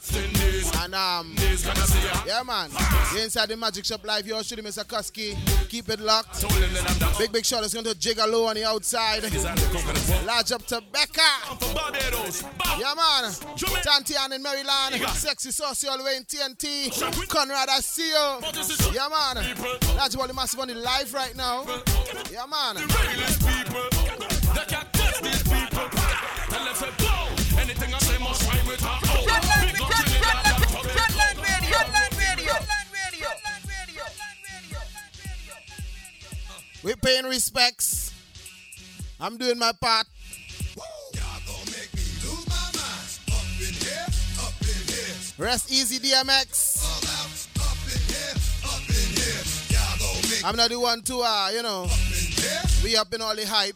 And 0.83 0.93
um 0.93 1.31
Indies. 1.31 1.63
Can 1.65 1.71
I 1.71 1.85
see 1.85 2.07
ya? 2.07 2.23
yeah 2.27 2.43
man, 2.43 2.69
you're 3.13 3.23
inside 3.23 3.49
the 3.49 3.57
Magic 3.57 3.85
Shop 3.85 4.05
Live, 4.05 4.27
yours 4.27 4.47
truly 4.47 4.61
Mr. 4.61 4.83
Kusky. 4.85 5.35
Keep 5.69 5.89
it 5.89 5.99
locked. 5.99 6.41
Told 6.41 6.53
them 6.53 6.71
that 6.73 6.91
I'm 6.91 6.99
down. 6.99 7.13
Big 7.17 7.31
big 7.31 7.45
shout 7.45 7.63
is 7.63 7.73
going 7.73 7.85
to 7.85 7.95
Jigalo 7.95 8.47
on 8.47 8.55
the 8.55 8.65
outside. 8.65 9.23
Is 9.23 9.41
the 9.41 9.49
coconut? 9.71 10.25
Large 10.27 10.51
up 10.51 10.65
to 10.67 10.81
Becca. 10.91 11.57
For 11.59 11.73
Barbados. 11.73 12.43
Bow. 12.43 12.77
Yeah, 12.79 12.93
man. 12.93 13.31
Tantian 13.81 14.35
in 14.35 14.43
Maryland. 14.43 14.95
Sexy 15.15 15.49
Saucy 15.49 15.87
all 15.87 15.97
the 15.97 16.03
way 16.03 16.17
in 16.17 16.23
TNT. 16.25 16.91
Conrad, 17.27 17.62
I 17.69 17.79
see 17.79 18.09
you. 18.09 18.37
But 18.41 18.53
this 18.53 18.69
is 18.69 18.93
Yeah, 18.93 19.07
man. 19.09 19.43
people. 19.43 19.95
Large 19.95 20.15
Wally 20.15 20.33
Massive 20.33 20.59
on 20.59 20.67
the 20.67 20.75
live 20.75 21.13
right 21.13 21.35
now. 21.35 21.63
Yeah, 22.31 22.45
man. 22.45 22.75
Realest 22.75 23.39
people. 23.45 23.83
They 24.53 24.65
can't 24.67 24.93
touch 24.93 25.21
these 25.21 25.43
people. 25.43 25.89
Tell 25.89 26.65
them 26.65 26.75
say 26.75 26.89
go. 26.97 27.61
Anything 27.61 27.93
I 27.93 27.99
say 27.99 28.17
must 28.23 28.47
rhyme 28.47 28.67
with 28.67 28.81
oh. 28.83 28.99
Radio. 29.61 29.85
Radio. 31.43 31.79
Radio. 32.17 32.53
Radio. 32.91 33.29
We're 36.83 36.97
paying 36.97 37.25
respects. 37.25 38.11
I'm 39.19 39.37
doing 39.37 39.57
my 39.57 39.71
part. 39.71 40.05
Rest 45.37 45.71
easy, 45.71 45.99
DMX. 45.99 47.02
I'm 50.45 50.57
not 50.57 50.69
the 50.69 50.79
one 50.79 51.01
to, 51.03 51.21
uh, 51.23 51.49
you 51.53 51.63
know, 51.63 51.87
we 52.83 52.97
up 52.97 53.13
in 53.13 53.21
all 53.21 53.33
the 53.35 53.47
hype. 53.47 53.75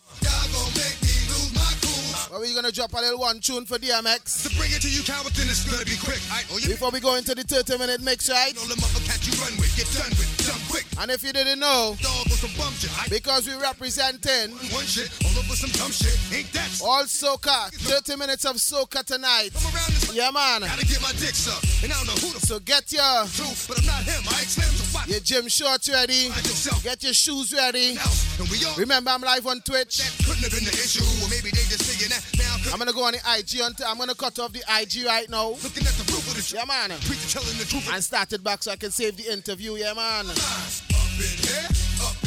But 2.29 2.41
we're 2.41 2.53
gonna 2.53 2.73
drop 2.73 2.91
a 2.91 2.97
little 2.97 3.19
one 3.19 3.39
tune 3.39 3.65
for 3.65 3.79
DMX 3.79 4.43
To 4.43 4.55
bring 4.57 4.71
it 4.71 4.81
to 4.81 4.89
you, 4.89 5.01
cowards, 5.01 5.37
then 5.37 5.47
it's 5.47 5.63
gonna 5.63 5.85
be 5.85 5.95
quick. 5.95 6.19
Oh 6.51 6.59
before 6.67 6.91
we 6.91 6.99
go 6.99 7.15
into 7.15 7.33
the 7.33 7.43
30 7.43 7.77
minute 7.77 8.01
mix, 8.01 8.29
right? 8.29 8.53
And 10.99 11.11
if 11.11 11.21
you 11.23 11.31
didn't 11.31 11.59
know, 11.59 11.95
Dog 12.01 12.25
with 12.25 12.39
some 12.41 12.49
bum 12.57 12.73
shit. 12.73 12.89
Because 13.09 13.47
we 13.47 13.53
representing 13.61 14.49
one 14.73 14.85
shit, 14.85 15.09
all 15.23 15.37
over 15.37 15.53
some 15.53 15.69
dumb 15.77 15.91
shit. 15.91 16.17
Ain't 16.33 16.51
that 16.53 16.81
all 16.83 17.03
soca, 17.05 17.69
30 17.73 18.15
minutes 18.17 18.45
of 18.45 18.55
soca 18.57 19.03
tonight. 19.05 19.49
I'm 19.55 19.73
around 19.75 19.93
this 19.93 20.13
Yeah, 20.13 20.31
man. 20.31 20.61
gotta 20.61 20.85
get 20.85 21.01
my 21.01 21.11
dick 21.13 21.35
sucked. 21.37 21.83
And 21.83 21.93
I 21.93 21.95
don't 21.97 22.07
know 22.07 22.17
who 22.17 22.33
the 22.33 22.41
f 22.41 22.49
So 22.49 22.59
get 22.59 22.91
your 22.91 23.25
truth, 23.29 23.65
but 23.69 23.77
I'm 23.79 23.85
not 23.85 24.01
him. 24.03 24.23
I 24.25 24.41
ain't 24.41 24.49
slim, 24.49 24.69
so 24.73 24.97
watch 24.97 25.07
your 25.07 25.19
gym 25.21 25.47
shorts 25.47 25.87
ready, 25.89 26.29
get 26.83 27.03
your 27.03 27.13
shoes 27.13 27.53
ready. 27.53 27.97
else. 27.97 28.39
And 28.39 28.49
we 28.49 28.65
all 28.65 28.75
Remember, 28.75 29.11
I'm 29.11 29.21
live 29.21 29.45
on 29.45 29.61
Twitch. 29.61 30.01
I'm 32.71 32.79
gonna 32.79 32.93
go 32.93 33.05
on 33.05 33.13
the 33.13 33.19
IG. 33.37 33.61
Until, 33.61 33.87
I'm 33.87 33.97
gonna 33.97 34.15
cut 34.15 34.37
off 34.39 34.51
the 34.51 34.63
IG 34.79 35.05
right 35.05 35.29
now. 35.29 35.49
looking 35.49 35.85
at 35.85 35.93
the 35.93 36.11
roof 36.11 36.27
of 36.27 36.35
the. 36.35 36.55
Yeah, 36.55 36.65
man. 36.65 36.89
Preacher 37.01 37.39
telling 37.39 37.57
the 37.57 37.65
truth. 37.65 37.89
And 37.93 38.03
start 38.03 38.33
it 38.33 38.43
back 38.43 38.63
so 38.63 38.71
I 38.71 38.75
can 38.75 38.91
save 38.91 39.17
the 39.17 39.31
interview. 39.31 39.73
Yeah, 39.75 39.93
man. 39.93 40.25
Up 40.27 40.35
in 41.17 41.37
here, 41.41 41.67
up 42.03 42.26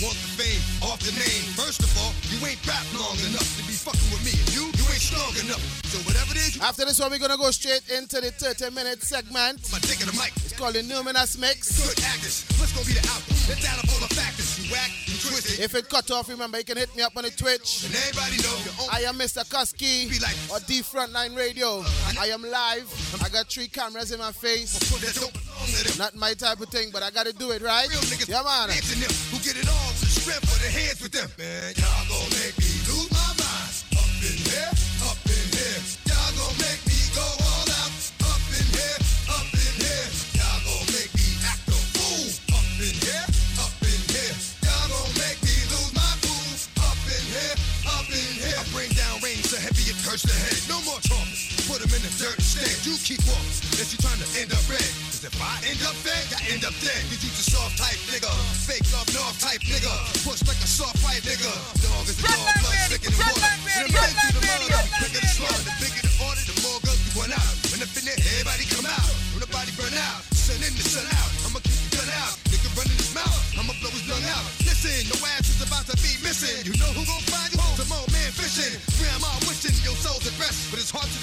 want 0.00 0.16
the 0.16 0.30
fame 0.40 0.62
off 0.80 1.00
the 1.04 1.12
name. 1.12 1.44
First 1.56 1.84
of 1.84 1.90
all, 2.00 2.12
you 2.32 2.40
ain't 2.48 2.60
rap 2.64 2.84
long 2.96 3.16
enough 3.28 3.44
to 3.60 3.62
be 3.68 3.76
fucking 3.76 4.08
with 4.08 4.24
me. 4.24 4.32
And 4.32 4.48
you, 4.56 4.64
you 4.72 4.84
ain't 4.88 5.04
strong 5.04 5.32
enough. 5.44 5.60
So 5.92 6.00
whatever 6.08 6.32
it 6.32 6.40
is, 6.40 6.56
you 6.56 6.62
After 6.64 6.84
this 6.88 6.98
one, 6.98 7.12
we're 7.12 7.20
gonna 7.20 7.36
go 7.36 7.50
straight 7.52 7.84
into 7.92 8.20
the 8.20 8.32
30 8.32 8.72
minute 8.74 9.02
segment. 9.04 9.60
my 9.72 9.78
dick 9.84 10.00
in 10.00 10.08
the 10.08 10.16
mic. 10.16 10.32
It's 10.40 10.56
called 10.56 10.74
the 10.74 10.82
Numinous 10.82 11.36
Mix. 11.38 11.76
Good 11.76 12.00
actors. 12.08 12.48
Let's 12.58 12.72
go 12.72 12.80
be 12.88 12.96
the 12.96 13.04
outcome. 13.12 13.36
Let's 13.48 13.64
add 13.68 13.78
up 13.78 13.88
all 13.92 14.00
the 14.00 14.12
factors. 14.16 14.49
Whack, 14.70 14.90
you 15.06 15.14
twisted. 15.18 15.60
If 15.60 15.74
it 15.74 15.88
cut 15.88 16.10
off, 16.10 16.28
remember 16.28 16.58
you 16.58 16.64
can 16.64 16.76
hit 16.76 16.94
me 16.96 17.02
up 17.02 17.16
on 17.16 17.24
the 17.24 17.30
Twitch. 17.30 17.84
And 17.84 17.94
everybody 17.94 18.36
know 18.42 18.56
I 18.90 19.02
am 19.02 19.18
Mr. 19.18 19.44
Kusky 19.48 20.08
like- 20.22 20.36
or 20.50 20.60
D 20.66 20.82
Frontline 20.82 21.36
Radio. 21.36 21.84
I 22.18 22.26
am 22.28 22.42
live. 22.42 22.88
I 23.22 23.28
got 23.28 23.48
three 23.50 23.68
cameras 23.68 24.12
in 24.12 24.18
my 24.18 24.32
face. 24.32 24.78
that 24.78 25.14
don't 25.14 25.32
belong 25.32 25.66
to 25.66 25.84
them. 25.88 25.98
Not 25.98 26.14
my 26.16 26.34
type 26.34 26.60
of 26.60 26.68
thing, 26.68 26.90
but 26.92 27.02
I 27.02 27.10
gotta 27.10 27.32
do 27.32 27.50
it, 27.50 27.62
right? 27.62 27.88
Yeah, 27.90 27.96
man. 28.68 29.10
who 29.30 29.38
get 29.38 29.56
it 29.56 29.68
all 29.68 29.90
the 30.00 30.06
strength 30.06 30.44
of 30.44 30.60
their 30.60 30.70
hands 30.70 31.00
with 31.00 31.12
them. 31.12 31.30
Man, 31.38 31.74
y'all 31.76 32.08
gon' 32.08 32.30
make 32.30 32.56
me 32.58 32.70
lose 32.86 33.10
my 33.10 33.32
mind. 33.42 33.74
Up 33.96 34.22
in 34.22 34.36
here, 34.50 34.70
dirt 52.20 52.36
instead. 52.36 52.68
You 52.84 53.00
keep 53.00 53.24
walking. 53.24 53.56
Unless 53.72 53.96
you 53.96 53.98
trying 54.04 54.20
to 54.20 54.28
end 54.36 54.52
up 54.52 54.60
red. 54.68 54.84
Cause 55.08 55.24
if 55.24 55.32
I 55.40 55.56
end 55.64 55.80
up 55.88 55.96
dead, 56.04 56.24
I 56.36 56.40
end 56.52 56.62
up 56.68 56.76
dead. 56.84 57.00
Cause 57.08 57.24
you 57.24 57.32
a 57.32 57.44
soft 57.48 57.80
type 57.80 57.96
nigga. 58.12 58.28
Fake 58.68 58.84
love, 58.92 59.08
north 59.16 59.40
type 59.40 59.64
nigga. 59.64 59.88
Push 60.20 60.44
like 60.44 60.60
a 60.60 60.68
soft 60.68 61.00
fight 61.00 61.24
nigga. 61.24 61.48
Dog 61.80 62.04
is 62.04 62.20
a 62.20 62.28
dog, 62.28 62.36
blood 62.60 62.76
radio, 62.76 62.92
thicker 62.92 63.10
than 63.16 63.24
water. 63.24 63.52
And 63.72 63.88
ready 63.88 64.14
to 64.20 64.28
the 64.36 64.42
murder. 64.44 64.68
radio, 64.68 64.96
Quicker 65.00 65.22
the 65.24 65.32
slaughter. 65.32 65.64
The 65.64 65.74
bigger 65.80 66.04
the 66.04 66.12
order, 66.20 66.44
the 66.44 66.56
more 66.60 66.78
guns 66.84 67.00
you 67.00 67.12
run 67.16 67.32
out. 67.32 67.54
When 67.72 67.80
up 67.80 67.96
in 67.96 68.04
there, 68.04 68.20
everybody 68.20 68.64
come 68.68 68.86
out. 68.86 69.10
When 69.32 69.40
the 69.40 69.48
body 69.48 69.72
burn 69.80 69.96
out. 69.96 70.20
Sun 70.36 70.60
in 70.60 70.72
the 70.76 70.84
sun 70.84 71.08
out. 71.08 71.30
I'ma 71.48 71.64
keep 71.64 71.80
the 71.88 72.04
gun 72.04 72.10
out. 72.20 72.36
Nigga 72.52 72.68
running 72.76 73.00
his 73.00 73.16
mouth. 73.16 73.40
I'ma 73.56 73.72
blow 73.80 73.92
his 73.96 74.04
lung 74.12 74.24
out. 74.28 74.44
Listen, 74.68 75.08
your 75.08 75.20
ass 75.40 75.48
is 75.48 75.64
about 75.64 75.88
to 75.88 75.96
be 76.04 76.12
missing. 76.20 76.68
You 76.68 76.76
know 76.76 76.92
who 76.92 77.00
gon' 77.08 77.24
find 77.32 77.48
you? 77.48 77.64
Some 77.80 77.96
old 77.96 78.12
man 78.12 78.28
fishing. 78.36 78.76
Grandma 79.00 79.32
wishing 79.48 79.72
your 79.80 79.96
soul's 79.96 80.28
at 80.28 80.36
rest. 80.36 80.69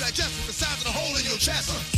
Digest 0.07 0.37
with 0.37 0.47
the 0.47 0.53
size 0.53 0.77
of 0.77 0.85
the 0.85 0.89
hole 0.89 1.17
in 1.17 1.25
your 1.25 1.37
chest. 1.37 1.96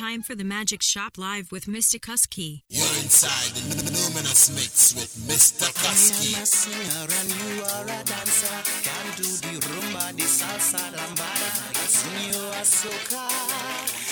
Time 0.00 0.22
for 0.22 0.34
the 0.34 0.44
Magic 0.44 0.80
Shop 0.80 1.18
Live 1.18 1.52
with 1.52 1.66
Mr. 1.66 2.00
Kusky. 2.00 2.62
You're 2.70 2.96
inside 3.04 3.52
the 3.52 3.90
Numinous 3.92 4.48
Mix 4.54 4.94
with 4.94 5.12
Mr. 5.28 5.68
Kusky. 5.74 6.34
I'm 6.36 6.42
a 6.42 6.46
singer 6.46 7.06
and 7.20 7.28
you 7.36 7.62
are 7.64 7.84
a 7.84 8.02
dancer. 8.04 8.62
Can 8.80 9.06
do 9.18 9.28
the 9.44 9.60
rumba, 9.66 10.16
the 10.16 10.22
salsa, 10.22 10.80
lambada. 10.96 11.50
I'll 11.76 11.90
sing 11.98 12.32
you 12.32 12.40
a 12.48 12.64
soca, 12.64 13.28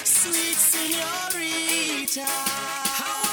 sweet 0.04 0.58
señorita. 0.72 2.26
I 2.26 3.27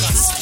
with 0.00 0.37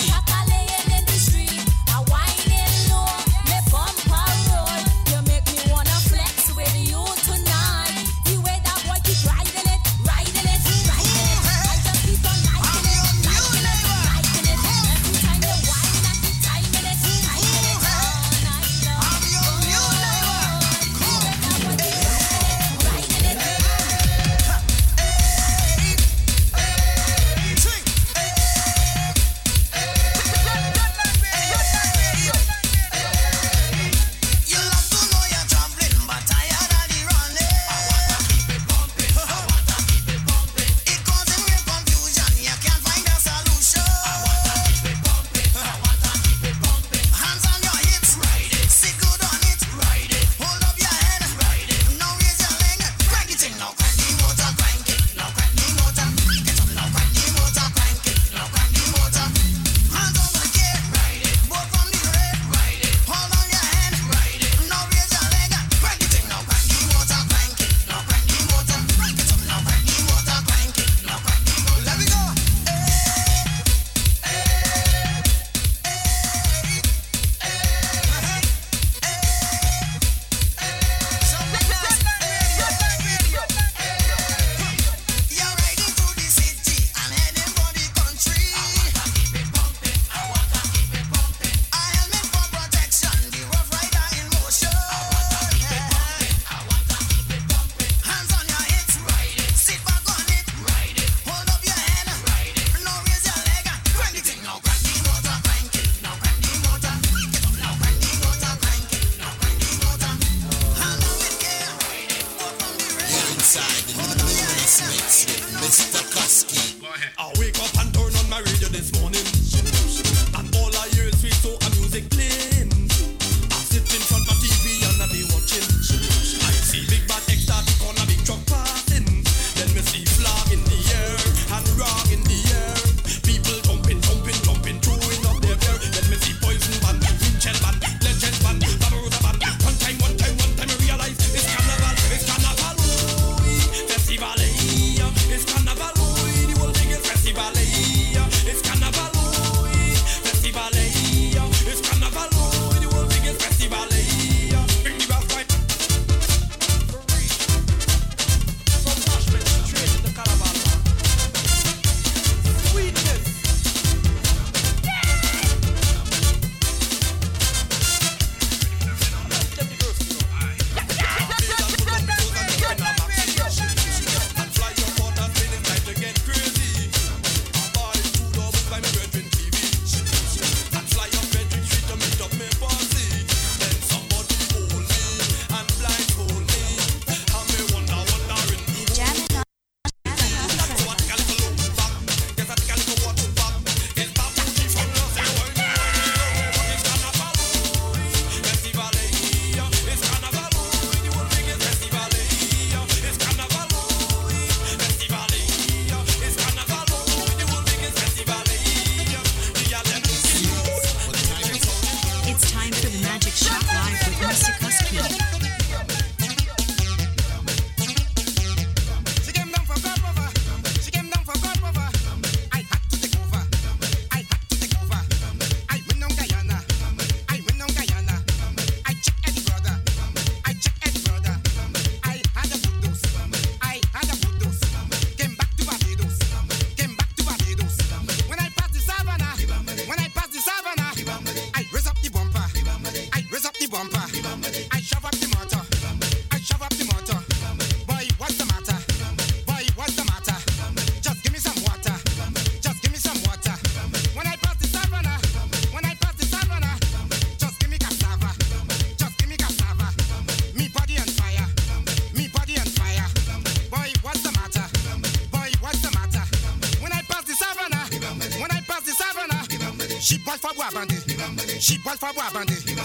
She 272.17 272.23
bought 272.23 272.33
for 272.33 272.76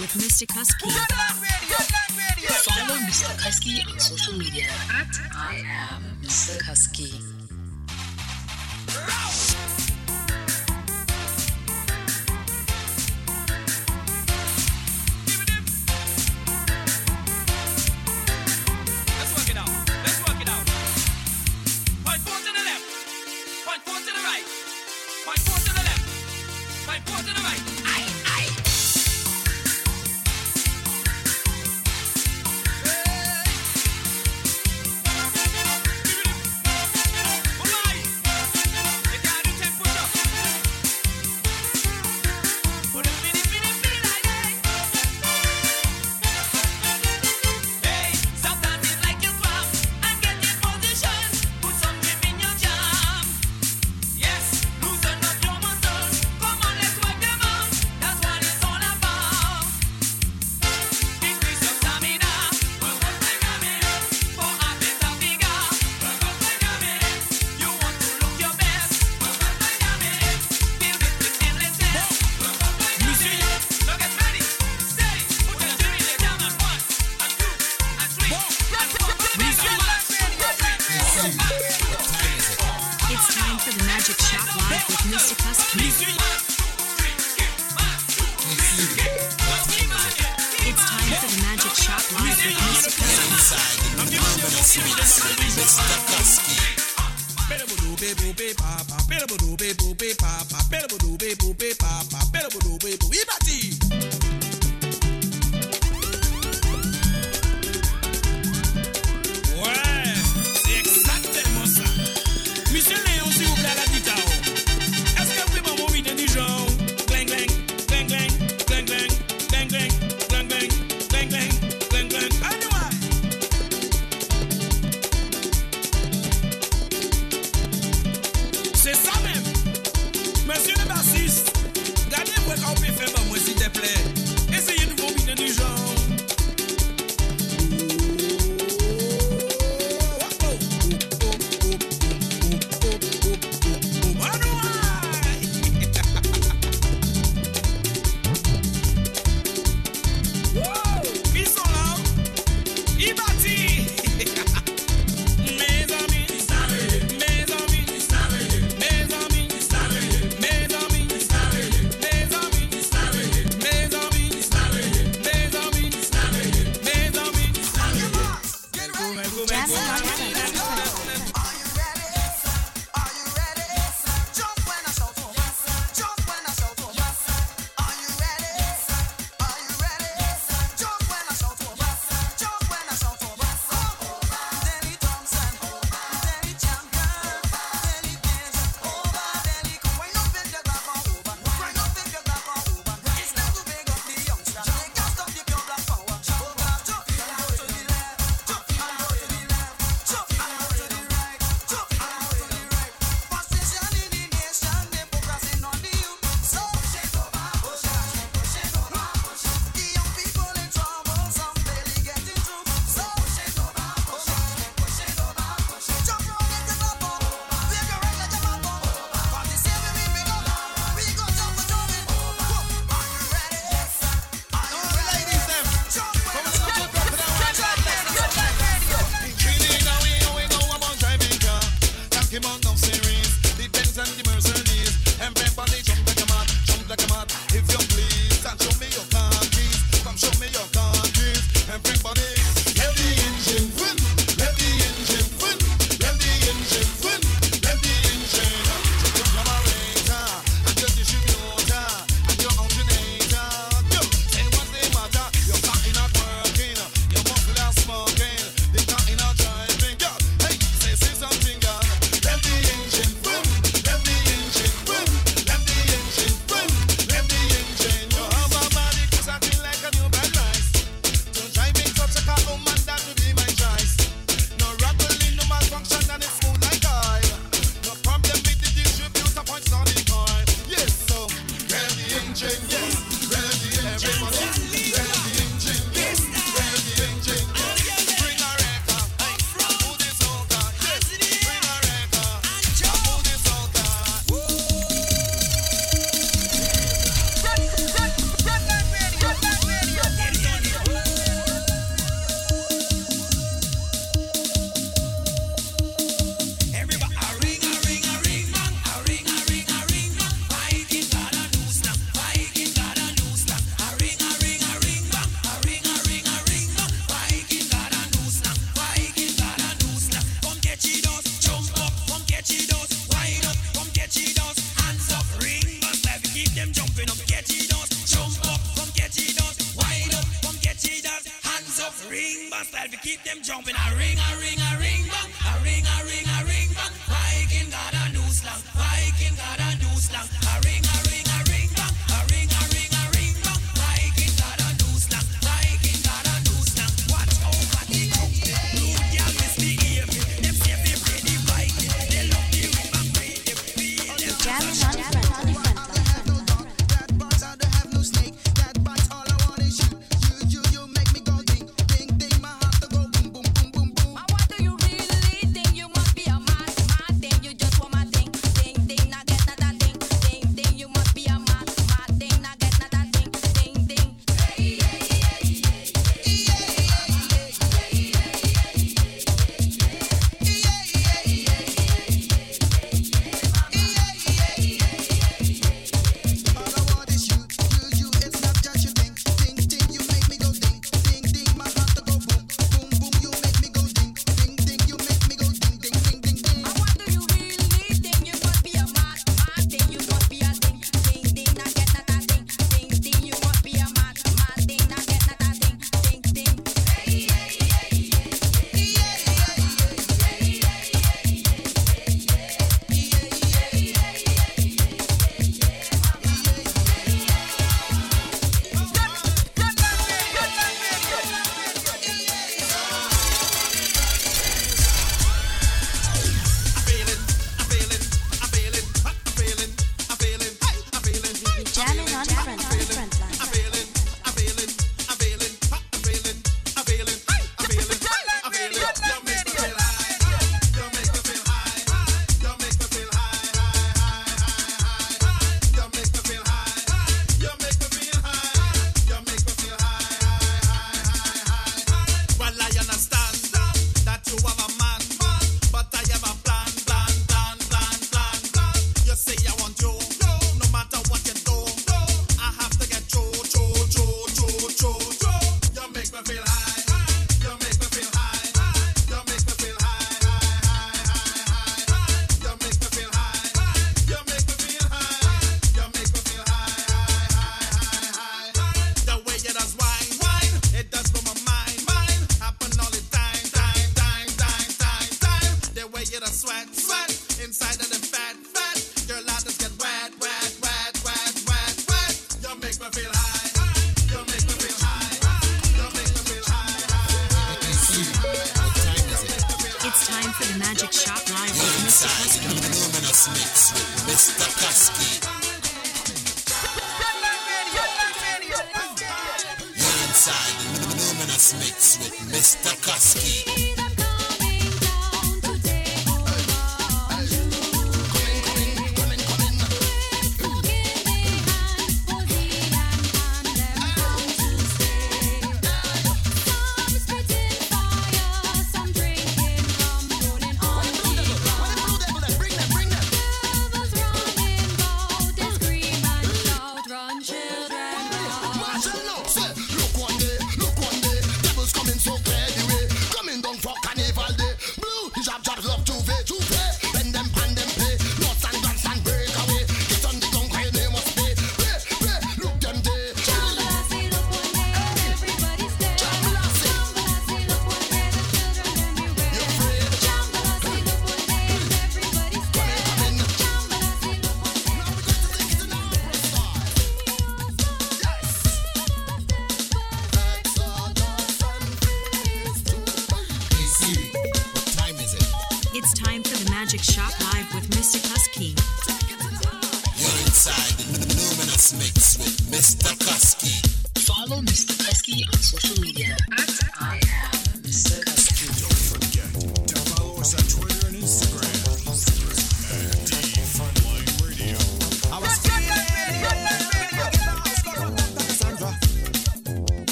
with 0.00 0.14
Mr. 0.14 0.46
Kusky. 0.46 0.95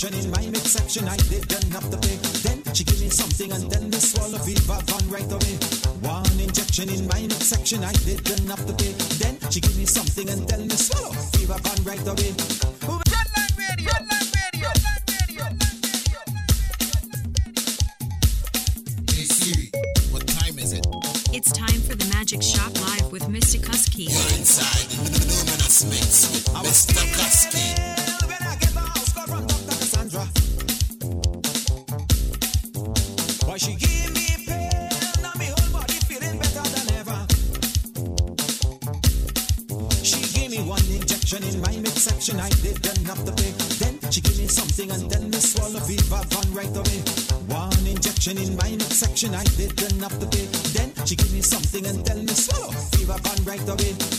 section. 0.00 0.24
In 0.24 0.30
my 0.30 0.50
midsection, 0.50 1.08
I 1.08 1.16
didn't 1.16 1.70
have 1.72 1.90
to 1.90 1.96
pay. 1.98 2.16
Then 2.42 2.62
she 2.74 2.84
give 2.84 3.00
me 3.00 3.08
something 3.08 3.52
and 3.52 3.70
then 3.70 3.90
the 3.90 4.00
swallow 4.00 4.38
fever 4.38 4.78
gone 4.86 5.08
right 5.10 5.30
away. 5.30 5.56
One 6.00 6.40
injection 6.40 6.88
in 6.88 7.06
my 7.06 7.20
midsection, 7.20 7.84
I 7.84 7.92
didn't 7.92 8.48
have 8.48 8.64
to 8.66 8.72
pay. 8.72 8.92
Then 9.18 9.38
she 9.50 9.60
give 9.60 9.76
me 9.76 9.86
something 9.86 10.28
and 10.28 10.48
then 10.48 10.68
the 10.68 10.76
swallow 10.76 11.12
fever 11.32 11.58
gone 11.62 11.84
right 11.84 12.06
away. 12.06 12.32
What 20.12 20.26
time 20.26 20.58
is 20.58 20.72
it? 20.72 20.86
It's 21.32 21.52
time 21.52 21.80
for 21.82 21.94
the 21.94 22.06
Magic 22.14 22.42
Shop 22.42 22.72
Live 22.80 23.12
with 23.12 23.24
Mr. 23.28 23.58
Kusky. 23.60 24.08
You're 24.08 24.38
inside 24.38 24.88
the 25.04 25.20
luminous 25.28 25.84
mix 25.84 26.32
with 26.32 26.46
Mr. 26.64 26.94
Kusky. 27.14 27.99
turn 49.72 50.02
off 50.02 50.18
the 50.18 50.26
tape. 50.26 50.50
Then 50.74 50.92
she 51.06 51.16
give 51.16 51.32
me 51.32 51.42
something 51.42 51.86
and 51.86 52.04
tell 52.04 52.18
me 52.18 52.28
swallow. 52.28 52.72
Fever 52.92 53.18
gone 53.22 53.44
right 53.44 53.68
away. 53.68 54.09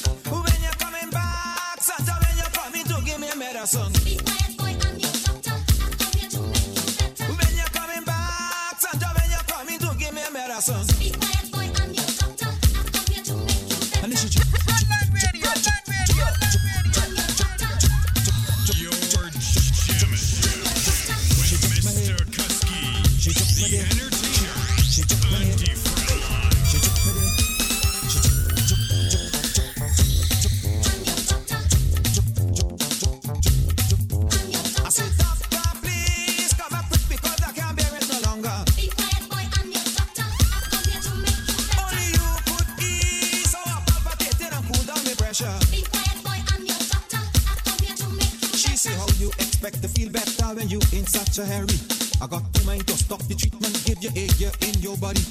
Buddy. 55.02 55.31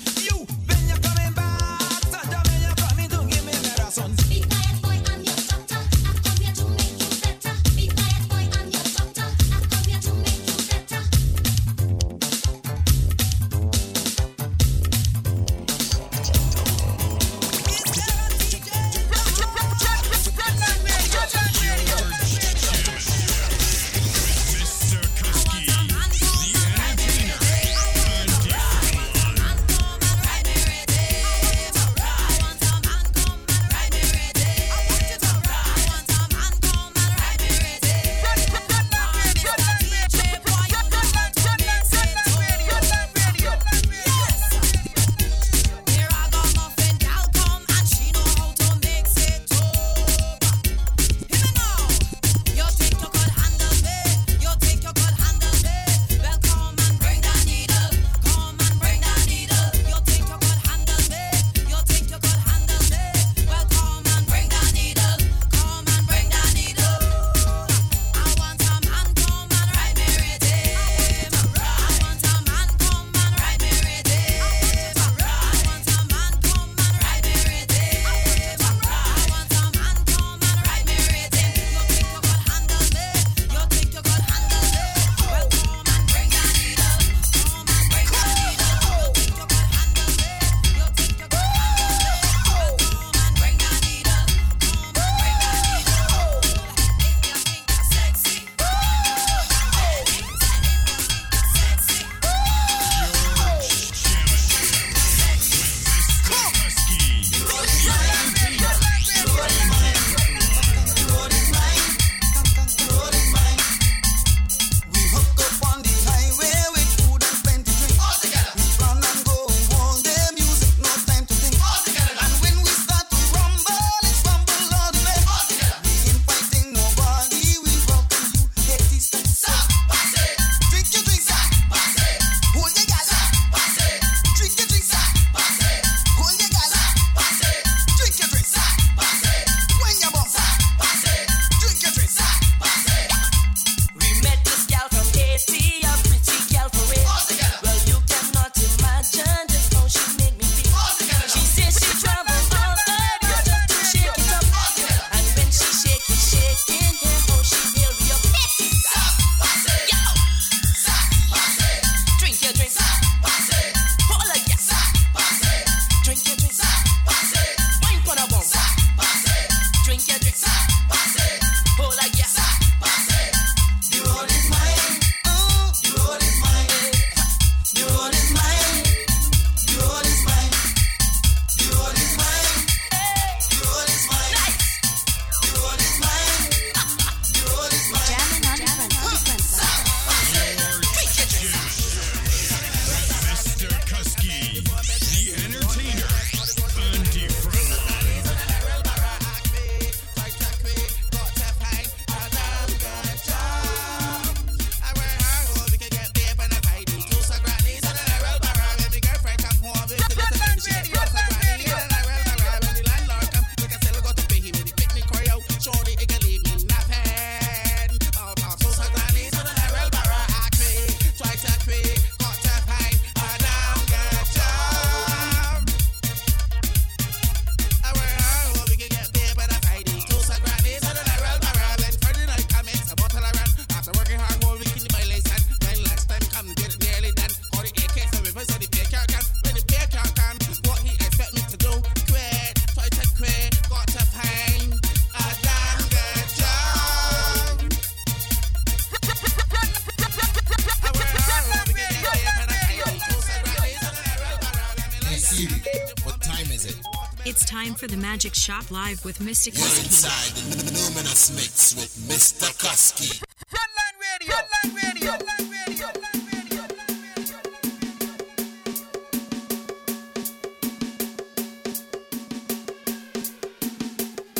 For 257.80 257.86
the 257.86 257.96
Magic 257.96 258.34
Shop 258.34 258.70
Live 258.70 259.02
with 259.06 259.22
Mystic 259.22 259.56
You're 259.56 259.64
inside 259.64 260.36
the 260.52 260.64
Luminous 260.66 261.30
Mix 261.34 261.74
with 261.74 261.88
Mr. 262.10 262.52
Kusky. 262.58 263.24
Frontline 263.48 263.96
Radio. 264.20 264.34
Frontline 264.34 264.74
Radio. 264.76 265.12
Frontline 265.16 265.48
Radio. 265.48 265.86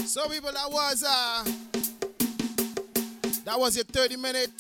So 0.05 0.29
people, 0.29 0.53
that 0.53 0.71
was 0.71 1.03
uh 1.03 1.45
that 3.47 3.59
was 3.59 3.75
your 3.75 3.87
30 3.87 4.17
minute 4.17 4.55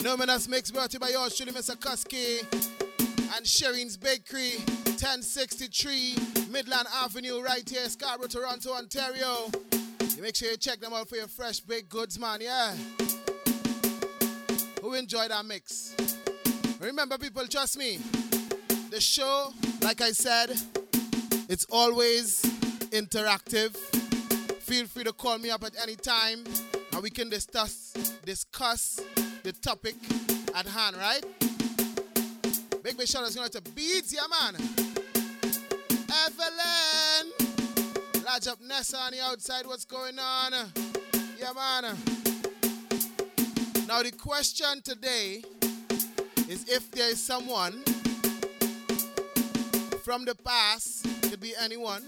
Numinous 0.00 0.46
Mix 0.46 0.70
brought 0.70 0.90
to 0.90 0.96
you 0.96 1.00
by 1.00 1.08
yours 1.08 1.34
truly, 1.34 1.52
Mr. 1.52 1.74
Kusky 1.74 2.42
and 3.34 3.46
Sherin's 3.46 3.96
Bakery, 3.96 4.58
1063 4.98 6.39
Midland 6.60 6.88
Avenue, 7.02 7.40
right 7.40 7.66
here, 7.66 7.88
Scarborough, 7.88 8.28
Toronto, 8.28 8.74
Ontario. 8.74 9.50
You 10.14 10.22
make 10.22 10.36
sure 10.36 10.50
you 10.50 10.58
check 10.58 10.78
them 10.78 10.92
out 10.92 11.08
for 11.08 11.16
your 11.16 11.26
fresh 11.26 11.58
baked 11.60 11.88
goods, 11.88 12.18
man, 12.18 12.40
yeah. 12.42 12.74
Who 14.82 14.92
enjoyed 14.92 15.30
that 15.30 15.46
mix? 15.46 15.94
Remember, 16.78 17.16
people, 17.16 17.46
trust 17.46 17.78
me, 17.78 17.98
the 18.90 19.00
show, 19.00 19.54
like 19.80 20.02
I 20.02 20.10
said, 20.10 20.50
it's 21.48 21.64
always 21.70 22.42
interactive. 22.90 23.74
Feel 24.60 24.84
free 24.84 25.04
to 25.04 25.14
call 25.14 25.38
me 25.38 25.48
up 25.48 25.64
at 25.64 25.72
any 25.82 25.96
time 25.96 26.44
and 26.92 27.02
we 27.02 27.08
can 27.08 27.30
discuss 27.30 27.94
discuss 28.26 29.00
the 29.44 29.52
topic 29.52 29.94
at 30.54 30.66
hand, 30.66 30.96
right? 30.96 31.24
Big 32.82 32.98
big 32.98 33.08
shout 33.08 33.34
out 33.34 33.52
to 33.52 33.62
Beads, 33.62 34.12
yeah 34.12 34.26
man. 34.28 34.79
Evelyn! 36.12 37.32
Lodge 38.24 38.48
up 38.48 38.60
Nessa 38.60 38.96
on 38.96 39.12
the 39.12 39.20
outside, 39.22 39.66
what's 39.66 39.84
going 39.84 40.18
on? 40.18 40.52
Yeah 41.38 41.52
man. 41.52 41.96
Now 43.86 44.02
the 44.02 44.12
question 44.12 44.82
today 44.82 45.42
is 46.48 46.68
if 46.68 46.90
there 46.90 47.10
is 47.10 47.22
someone 47.22 47.82
from 50.04 50.24
the 50.24 50.34
past, 50.44 51.06
could 51.30 51.40
be 51.40 51.54
anyone, 51.60 52.02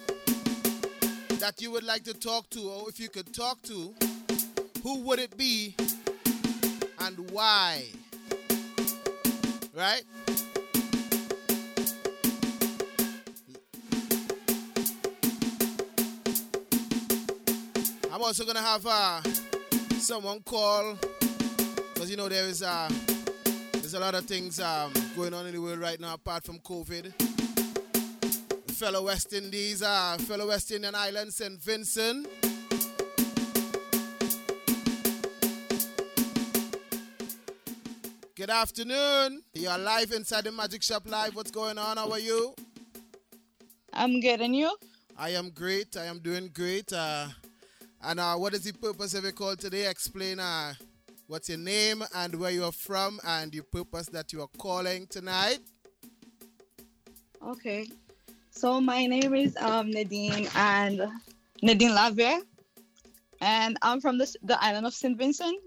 that 1.39 1.55
you 1.61 1.71
would 1.71 1.85
like 1.85 2.03
to 2.05 2.15
talk 2.15 2.51
to, 2.51 2.61
or 2.69 2.89
if 2.89 2.99
you 2.99 3.09
could 3.09 3.33
talk 3.33 3.63
to, 3.63 3.95
who 4.83 5.01
would 5.03 5.21
it 5.21 5.37
be 5.37 5.77
and 7.01 7.31
why? 7.31 7.85
Right? 9.75 10.03
I'm 18.23 18.27
also 18.29 18.45
gonna 18.45 18.61
have 18.61 18.87
uh, 18.87 19.21
someone 19.99 20.43
call 20.43 20.97
because 21.93 22.09
you 22.09 22.17
know 22.17 22.29
there 22.29 22.45
is 22.45 22.63
uh, 22.63 22.89
there's 23.73 23.95
a 23.95 23.99
lot 23.99 24.15
of 24.15 24.27
things 24.27 24.61
um, 24.61 24.93
going 25.17 25.35
on 25.35 25.45
in 25.47 25.53
the 25.53 25.61
world 25.61 25.81
right 25.81 25.99
now 25.99 26.15
apart 26.15 26.45
from 26.45 26.61
COVID 26.61 27.13
fellow 28.75 29.07
West 29.07 29.33
Indies, 29.33 29.83
uh, 29.83 30.17
fellow 30.21 30.47
West 30.47 30.71
Indian 30.71 30.95
Island, 30.95 31.35
St. 31.35 31.61
Vincent. 31.61 32.29
Good 38.37 38.51
afternoon. 38.51 39.43
You're 39.53 39.79
live 39.79 40.13
inside 40.13 40.45
the 40.45 40.53
Magic 40.53 40.85
Shop 40.85 41.03
Live. 41.07 41.35
What's 41.35 41.51
going 41.51 41.77
on? 41.77 41.97
How 41.97 42.09
are 42.13 42.21
you? 42.21 42.55
I'm 43.93 44.21
good, 44.21 44.41
and 44.41 44.55
you? 44.55 44.71
I 45.19 45.31
am 45.31 45.51
great. 45.51 45.97
I 45.97 46.05
am 46.05 46.21
doing 46.21 46.51
great. 46.55 46.93
Uh, 46.93 47.27
and 48.03 48.21
uh, 48.21 48.35
what 48.37 48.55
is 48.55 48.65
the 48.65 48.73
purpose 48.73 49.15
of 49.15 49.23
your 49.25 49.33
call 49.33 49.57
today? 49.57 49.89
Explain 49.89 50.41
uh, 50.41 50.75
what's 51.27 51.49
your 51.49 51.59
name 51.59 52.03
and 52.15 52.35
where 52.35 52.51
you 52.51 52.65
are 52.65 52.73
from 52.73 53.21
and 53.27 53.53
the 53.53 53.61
purpose 53.63 54.07
that 54.09 54.33
you 54.33 54.41
are 54.43 54.49
calling 54.59 55.07
tonight. 55.07 55.59
Okay. 57.47 57.87
So 58.51 58.81
my 58.81 59.07
name 59.07 59.35
is 59.35 59.57
um, 59.57 59.91
Nadine 59.91 60.49
and 60.55 61.01
Nadine 61.63 61.91
Lavia, 61.91 62.43
and 63.41 63.77
I'm 63.83 64.01
from 64.01 64.19
the 64.19 64.33
the 64.43 64.63
island 64.63 64.87
of 64.87 64.95
Saint 64.95 65.17
Vincent, 65.19 65.59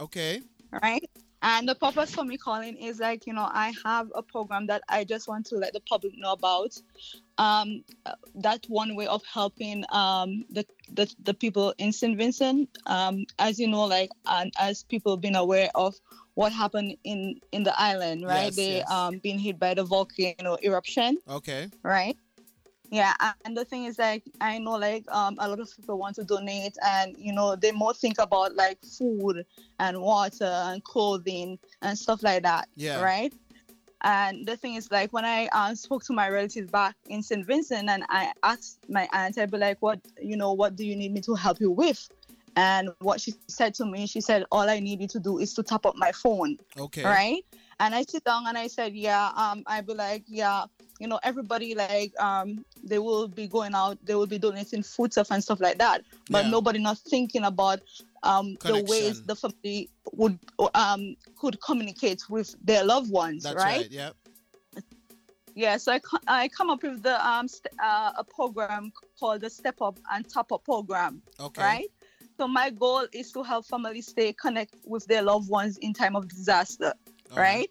Okay. 0.00 0.42
right? 0.82 1.04
And 1.42 1.68
the 1.68 1.74
purpose 1.74 2.14
for 2.14 2.24
me 2.24 2.38
calling 2.38 2.76
is 2.76 3.00
like 3.00 3.26
you 3.26 3.32
know 3.32 3.48
I 3.52 3.72
have 3.84 4.10
a 4.14 4.22
program 4.22 4.66
that 4.68 4.82
I 4.88 5.04
just 5.04 5.28
want 5.28 5.46
to 5.46 5.56
let 5.56 5.72
the 5.72 5.80
public 5.80 6.16
know 6.16 6.32
about. 6.32 6.76
Um, 7.38 7.82
that 8.36 8.64
one 8.68 8.94
way 8.94 9.06
of 9.06 9.22
helping 9.24 9.84
um, 9.90 10.44
the, 10.50 10.64
the 10.92 11.12
the 11.24 11.34
people 11.34 11.74
in 11.78 11.92
Saint 11.92 12.16
Vincent. 12.16 12.68
Um, 12.86 13.26
as 13.38 13.58
you 13.58 13.66
know, 13.68 13.84
like 13.84 14.10
and 14.26 14.52
as 14.58 14.84
people 14.84 15.16
been 15.16 15.34
aware 15.36 15.70
of 15.74 15.94
what 16.34 16.52
happened 16.52 16.96
in 17.04 17.40
in 17.50 17.62
the 17.62 17.78
island, 17.80 18.24
right? 18.26 18.44
Yes, 18.44 18.56
they 18.56 18.76
yes. 18.76 18.90
um 18.90 19.18
been 19.18 19.38
hit 19.38 19.58
by 19.58 19.74
the 19.74 19.84
volcano 19.84 20.56
eruption 20.62 21.18
Okay. 21.28 21.68
right? 21.82 22.16
Yeah, 22.92 23.14
and 23.46 23.56
the 23.56 23.64
thing 23.64 23.86
is 23.86 23.98
like 23.98 24.22
I 24.42 24.58
know 24.58 24.72
like 24.72 25.10
um 25.10 25.36
a 25.38 25.48
lot 25.48 25.60
of 25.60 25.74
people 25.74 25.98
want 25.98 26.14
to 26.16 26.24
donate 26.24 26.76
and 26.86 27.16
you 27.18 27.32
know 27.32 27.56
they 27.56 27.72
more 27.72 27.94
think 27.94 28.16
about 28.18 28.54
like 28.54 28.78
food 28.84 29.46
and 29.78 29.98
water 30.02 30.44
and 30.44 30.84
clothing 30.84 31.58
and 31.80 31.96
stuff 31.96 32.22
like 32.22 32.42
that. 32.42 32.68
Yeah. 32.76 33.00
Right. 33.00 33.32
And 34.04 34.46
the 34.46 34.58
thing 34.58 34.74
is 34.74 34.90
like 34.90 35.10
when 35.14 35.24
I 35.24 35.48
uh, 35.52 35.74
spoke 35.74 36.04
to 36.04 36.12
my 36.12 36.28
relatives 36.28 36.70
back 36.70 36.94
in 37.08 37.22
St. 37.22 37.46
Vincent 37.46 37.88
and 37.88 38.04
I 38.10 38.32
asked 38.42 38.80
my 38.90 39.08
aunt, 39.12 39.38
I'd 39.38 39.50
be 39.50 39.56
like, 39.58 39.78
what 39.80 39.98
you 40.20 40.36
know, 40.36 40.52
what 40.52 40.76
do 40.76 40.84
you 40.84 40.94
need 40.94 41.12
me 41.12 41.22
to 41.22 41.34
help 41.34 41.60
you 41.60 41.70
with? 41.70 42.10
And 42.56 42.90
what 42.98 43.22
she 43.22 43.32
said 43.48 43.72
to 43.74 43.86
me, 43.86 44.06
she 44.06 44.20
said, 44.20 44.44
all 44.52 44.68
I 44.68 44.80
need 44.80 45.00
you 45.00 45.08
to 45.08 45.20
do 45.20 45.38
is 45.38 45.54
to 45.54 45.62
top 45.62 45.86
up 45.86 45.96
my 45.96 46.12
phone 46.12 46.58
Okay. 46.78 47.04
right? 47.04 47.42
And 47.82 47.96
I 47.96 48.02
sit 48.02 48.22
down 48.22 48.46
and 48.46 48.56
I 48.56 48.68
said, 48.68 48.94
yeah, 48.94 49.32
um, 49.34 49.64
I'd 49.66 49.86
be 49.88 49.94
like, 49.94 50.22
yeah, 50.28 50.66
you 51.00 51.08
know, 51.08 51.18
everybody 51.24 51.74
like 51.74 52.12
um 52.20 52.64
they 52.84 53.00
will 53.00 53.26
be 53.26 53.48
going 53.48 53.74
out, 53.74 53.98
they 54.04 54.14
will 54.14 54.28
be 54.28 54.38
donating 54.38 54.84
food 54.84 55.12
stuff 55.12 55.32
and 55.32 55.42
stuff 55.42 55.60
like 55.60 55.78
that. 55.78 56.02
But 56.30 56.44
Yeah. 56.44 56.50
nobody 56.52 56.78
not 56.78 56.98
thinking 56.98 57.42
about 57.42 57.80
um 58.22 58.56
the 58.62 58.78
ways 58.78 59.20
the 59.22 59.34
family 59.34 59.90
would 60.12 60.38
um 60.74 61.16
could 61.40 61.60
communicate 61.60 62.22
with 62.30 62.54
their 62.62 62.84
loved 62.84 63.10
ones, 63.10 63.42
That's 63.42 63.56
right? 63.56 63.80
right. 63.80 63.90
Yeah. 63.90 64.10
Yeah, 65.54 65.76
so 65.76 65.92
I, 65.92 66.00
I 66.28 66.48
come 66.48 66.70
up 66.70 66.82
with 66.84 67.02
the 67.02 67.16
um 67.28 67.48
st- 67.48 67.74
uh, 67.82 68.12
a 68.16 68.24
program 68.24 68.92
called 69.18 69.40
the 69.40 69.50
Step 69.50 69.82
Up 69.82 69.98
and 70.12 70.24
Top 70.32 70.52
Up 70.52 70.64
program. 70.64 71.20
Okay. 71.40 71.62
Right. 71.62 71.88
So 72.38 72.46
my 72.48 72.70
goal 72.70 73.06
is 73.12 73.32
to 73.32 73.42
help 73.42 73.66
families 73.66 74.06
stay 74.06 74.32
connect 74.32 74.74
with 74.84 75.04
their 75.06 75.22
loved 75.22 75.50
ones 75.50 75.78
in 75.78 75.92
time 75.92 76.16
of 76.16 76.28
disaster. 76.28 76.94
Right. 77.36 77.70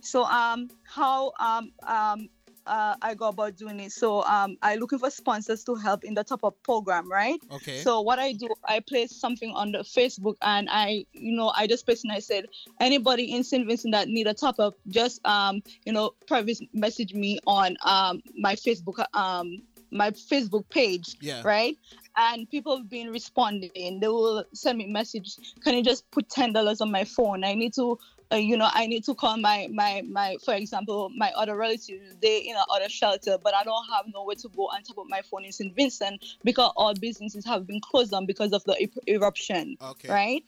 So 0.00 0.24
um 0.24 0.68
how 0.84 1.32
um 1.40 1.72
um 1.86 2.28
uh, 2.68 2.94
I 3.00 3.14
go 3.14 3.28
about 3.28 3.56
doing 3.56 3.80
it. 3.80 3.92
So 3.92 4.22
um 4.24 4.56
I 4.62 4.76
looking 4.76 4.98
for 4.98 5.10
sponsors 5.10 5.64
to 5.64 5.74
help 5.74 6.04
in 6.04 6.14
the 6.14 6.22
top 6.22 6.44
up 6.44 6.62
program, 6.62 7.10
right? 7.10 7.40
Okay. 7.50 7.78
So 7.78 8.00
what 8.02 8.18
I 8.18 8.32
do, 8.32 8.48
I 8.64 8.80
place 8.80 9.16
something 9.16 9.52
on 9.54 9.72
the 9.72 9.78
Facebook 9.78 10.34
and 10.42 10.68
I, 10.70 11.06
you 11.12 11.34
know, 11.34 11.50
I 11.56 11.66
just 11.66 11.86
placed 11.86 12.04
and 12.04 12.12
I 12.12 12.18
said, 12.18 12.46
anybody 12.80 13.32
in 13.32 13.42
St. 13.42 13.66
Vincent 13.66 13.94
that 13.94 14.08
need 14.08 14.26
a 14.26 14.34
top 14.34 14.60
up, 14.60 14.74
just 14.88 15.26
um, 15.26 15.62
you 15.84 15.92
know, 15.92 16.12
private 16.26 16.58
message 16.74 17.14
me 17.14 17.38
on 17.46 17.76
um 17.84 18.22
my 18.36 18.54
Facebook 18.54 19.04
um 19.14 19.62
my 19.90 20.10
Facebook 20.10 20.68
page. 20.68 21.16
Yeah. 21.20 21.40
Right. 21.42 21.76
And 22.16 22.50
people 22.50 22.76
have 22.76 22.90
been 22.90 23.10
responding. 23.10 24.00
They 24.00 24.08
will 24.08 24.44
send 24.52 24.76
me 24.76 24.86
message. 24.86 25.38
Can 25.62 25.74
you 25.74 25.82
just 25.82 26.10
put 26.10 26.28
ten 26.28 26.52
dollars 26.52 26.80
on 26.80 26.90
my 26.90 27.04
phone? 27.04 27.44
I 27.44 27.54
need 27.54 27.72
to 27.74 27.98
uh, 28.32 28.36
you 28.36 28.56
know, 28.56 28.68
I 28.72 28.86
need 28.86 29.04
to 29.04 29.14
call 29.14 29.36
my 29.38 29.68
my 29.72 30.02
my, 30.08 30.36
for 30.44 30.54
example, 30.54 31.10
my 31.16 31.32
other 31.36 31.56
relatives. 31.56 32.16
They 32.20 32.38
in 32.38 32.56
a 32.56 32.64
other 32.70 32.88
shelter, 32.88 33.38
but 33.42 33.54
I 33.54 33.64
don't 33.64 33.84
have 33.90 34.04
nowhere 34.12 34.36
to 34.36 34.48
go 34.50 34.64
on 34.64 34.82
top 34.82 34.98
of 34.98 35.08
my 35.08 35.22
phone 35.22 35.44
in 35.44 35.52
St. 35.52 35.74
Vincent 35.74 36.24
because 36.44 36.72
all 36.76 36.94
businesses 36.94 37.46
have 37.46 37.66
been 37.66 37.80
closed 37.80 38.10
down 38.10 38.26
because 38.26 38.52
of 38.52 38.62
the 38.64 38.88
eruption. 39.06 39.76
Okay. 39.82 40.12
Right. 40.12 40.44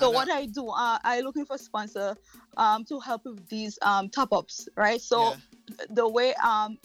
So 0.00 0.10
what 0.10 0.30
I 0.30 0.46
do, 0.46 0.68
uh, 0.68 0.98
I 1.04 1.20
looking 1.20 1.44
for 1.44 1.58
sponsor 1.58 2.16
um, 2.56 2.84
to 2.86 2.98
help 3.00 3.26
with 3.26 3.46
these 3.48 3.78
um, 3.82 4.08
top 4.08 4.32
ups, 4.32 4.66
right? 4.74 4.98
So 4.98 5.36
th- 5.66 5.90
the 5.90 6.08
way 6.08 6.32
um, 6.42 6.78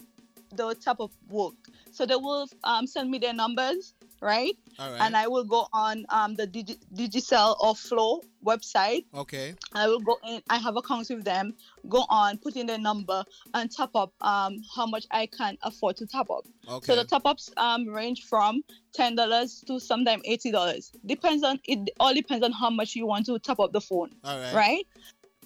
the 0.54 0.74
top 0.74 1.00
up 1.00 1.10
work, 1.30 1.54
so 1.90 2.04
they 2.04 2.14
will 2.14 2.46
um, 2.62 2.86
send 2.86 3.10
me 3.10 3.18
their 3.18 3.32
numbers, 3.32 3.94
right? 4.20 4.56
All 4.78 4.90
right. 4.90 5.00
And 5.00 5.16
I 5.16 5.26
will 5.26 5.44
go 5.44 5.68
on 5.72 6.06
um, 6.10 6.34
the 6.34 6.46
Digi- 6.46 6.78
Digicel 6.94 7.56
or 7.60 7.74
Flow 7.74 8.22
website. 8.44 9.04
Okay. 9.14 9.54
I 9.74 9.88
will 9.88 10.00
go 10.00 10.18
in. 10.26 10.42
I 10.48 10.58
have 10.58 10.76
accounts 10.76 11.10
with 11.10 11.24
them. 11.24 11.54
Go 11.88 12.04
on, 12.08 12.38
put 12.38 12.56
in 12.56 12.66
their 12.66 12.78
number, 12.78 13.24
and 13.54 13.70
top 13.70 13.94
up 13.94 14.12
um, 14.20 14.62
how 14.74 14.86
much 14.86 15.06
I 15.10 15.26
can 15.26 15.58
afford 15.62 15.96
to 15.98 16.06
top 16.06 16.30
up. 16.30 16.46
Okay. 16.68 16.86
So 16.86 16.96
the 16.96 17.04
top 17.04 17.26
ups 17.26 17.50
um, 17.56 17.86
range 17.88 18.24
from 18.24 18.62
ten 18.92 19.14
dollars 19.14 19.62
to 19.66 19.78
sometimes 19.80 20.22
eighty 20.24 20.50
dollars. 20.50 20.92
Depends 21.04 21.42
on 21.42 21.60
it. 21.64 21.90
All 22.00 22.14
depends 22.14 22.44
on 22.44 22.52
how 22.52 22.70
much 22.70 22.94
you 22.94 23.06
want 23.06 23.26
to 23.26 23.38
top 23.38 23.60
up 23.60 23.72
the 23.72 23.80
phone. 23.80 24.10
All 24.24 24.38
right. 24.38 24.54
Right. 24.54 24.86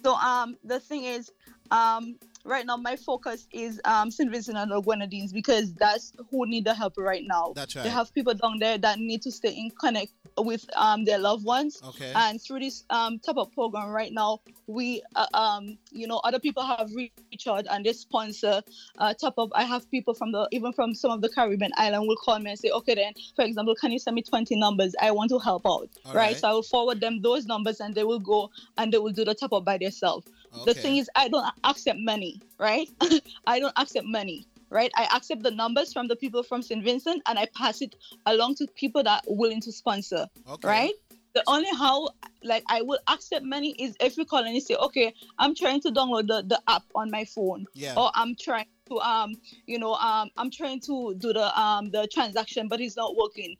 So 0.03 0.15
um, 0.15 0.57
the 0.63 0.79
thing 0.79 1.03
is, 1.03 1.31
um, 1.69 2.15
right 2.45 2.65
now 2.65 2.77
my 2.77 2.95
focus 2.95 3.47
is 3.51 3.79
um 3.85 4.11
St. 4.11 4.29
Vincent 4.31 4.57
and 4.57 4.71
the 4.71 4.81
Grenadines 4.81 5.33
because 5.33 5.73
that's 5.73 6.13
who 6.29 6.45
need 6.45 6.65
the 6.65 6.73
help 6.73 6.93
right 6.97 7.23
now. 7.25 7.53
That's 7.55 7.75
right. 7.75 7.83
They 7.83 7.89
have 7.89 8.13
people 8.13 8.33
down 8.33 8.59
there 8.59 8.77
that 8.77 8.99
need 8.99 9.21
to 9.23 9.31
stay 9.31 9.51
in 9.51 9.71
connect 9.71 10.11
with 10.37 10.65
um 10.75 11.05
their 11.05 11.19
loved 11.19 11.45
ones. 11.45 11.81
Okay. 11.83 12.11
And 12.15 12.41
through 12.41 12.59
this 12.59 12.83
um 12.89 13.19
type 13.19 13.37
of 13.37 13.51
program 13.53 13.89
right 13.89 14.11
now, 14.11 14.39
we 14.67 15.03
uh, 15.15 15.27
um 15.33 15.77
you 15.91 16.07
know 16.07 16.17
other 16.23 16.39
people 16.39 16.63
have 16.63 16.89
reached 16.95 17.47
out 17.47 17.65
and 17.69 17.85
they 17.85 17.93
sponsor 17.93 18.61
uh 18.97 19.13
top 19.13 19.37
up. 19.37 19.49
I 19.53 19.63
have 19.63 19.89
people 19.91 20.13
from 20.13 20.31
the 20.31 20.47
even 20.51 20.73
from 20.73 20.93
some 20.93 21.11
of 21.11 21.21
the 21.21 21.29
Caribbean 21.29 21.71
island 21.77 22.07
will 22.07 22.17
call 22.17 22.39
me 22.39 22.51
and 22.51 22.59
say, 22.59 22.69
okay 22.69 22.95
then, 22.95 23.13
for 23.35 23.45
example, 23.45 23.75
can 23.75 23.91
you 23.91 23.99
send 23.99 24.15
me 24.15 24.21
20 24.21 24.55
numbers? 24.55 24.95
I 25.01 25.11
want 25.11 25.29
to 25.31 25.39
help 25.39 25.63
out. 25.65 25.89
Right? 26.05 26.15
right. 26.15 26.37
So 26.37 26.49
I 26.49 26.53
will 26.53 26.63
forward 26.63 27.01
them 27.01 27.21
those 27.21 27.45
numbers 27.45 27.79
and 27.79 27.95
they 27.95 28.03
will 28.03 28.19
go 28.19 28.49
and 28.77 28.91
they 28.91 28.97
will 28.97 29.11
do 29.11 29.25
the 29.25 29.35
top 29.35 29.53
up 29.53 29.65
by 29.65 29.77
themselves. 29.77 30.27
The 30.65 30.73
thing 30.73 30.97
is, 30.97 31.09
I 31.15 31.27
don't 31.27 31.45
accept 31.63 31.99
money, 31.99 32.41
right? 32.59 32.87
I 33.47 33.59
don't 33.59 33.73
accept 33.77 34.05
money, 34.05 34.45
right? 34.69 34.91
I 34.95 35.07
accept 35.15 35.43
the 35.43 35.51
numbers 35.51 35.93
from 35.93 36.07
the 36.07 36.15
people 36.15 36.43
from 36.43 36.61
St. 36.61 36.83
Vincent 36.83 37.21
and 37.27 37.39
I 37.39 37.47
pass 37.55 37.81
it 37.81 37.95
along 38.25 38.55
to 38.55 38.67
people 38.75 39.03
that 39.03 39.23
are 39.27 39.33
willing 39.33 39.61
to 39.61 39.71
sponsor, 39.71 40.27
Okay. 40.49 40.67
right? 40.67 40.93
The 41.33 41.43
only 41.47 41.69
how 41.77 42.09
like 42.43 42.63
I 42.67 42.81
will 42.81 42.99
accept 43.07 43.45
money 43.45 43.71
is 43.79 43.95
if 44.01 44.17
you 44.17 44.25
call 44.25 44.43
and 44.43 44.53
you 44.53 44.59
say, 44.61 44.75
okay, 44.75 45.13
I'm 45.39 45.55
trying 45.55 45.79
to 45.81 45.89
download 45.89 46.27
the, 46.27 46.43
the 46.45 46.61
app 46.67 46.83
on 46.95 47.09
my 47.09 47.23
phone, 47.23 47.65
Yeah. 47.73 47.95
or 47.95 48.11
I'm 48.15 48.35
trying 48.35 48.65
to 48.89 48.97
um 48.99 49.35
you 49.65 49.79
know 49.79 49.93
um 49.93 50.29
I'm 50.35 50.51
trying 50.51 50.81
to 50.81 51.15
do 51.17 51.31
the 51.31 51.57
um 51.59 51.89
the 51.91 52.07
transaction 52.11 52.67
but 52.67 52.81
it's 52.81 52.97
not 52.97 53.15
working. 53.15 53.55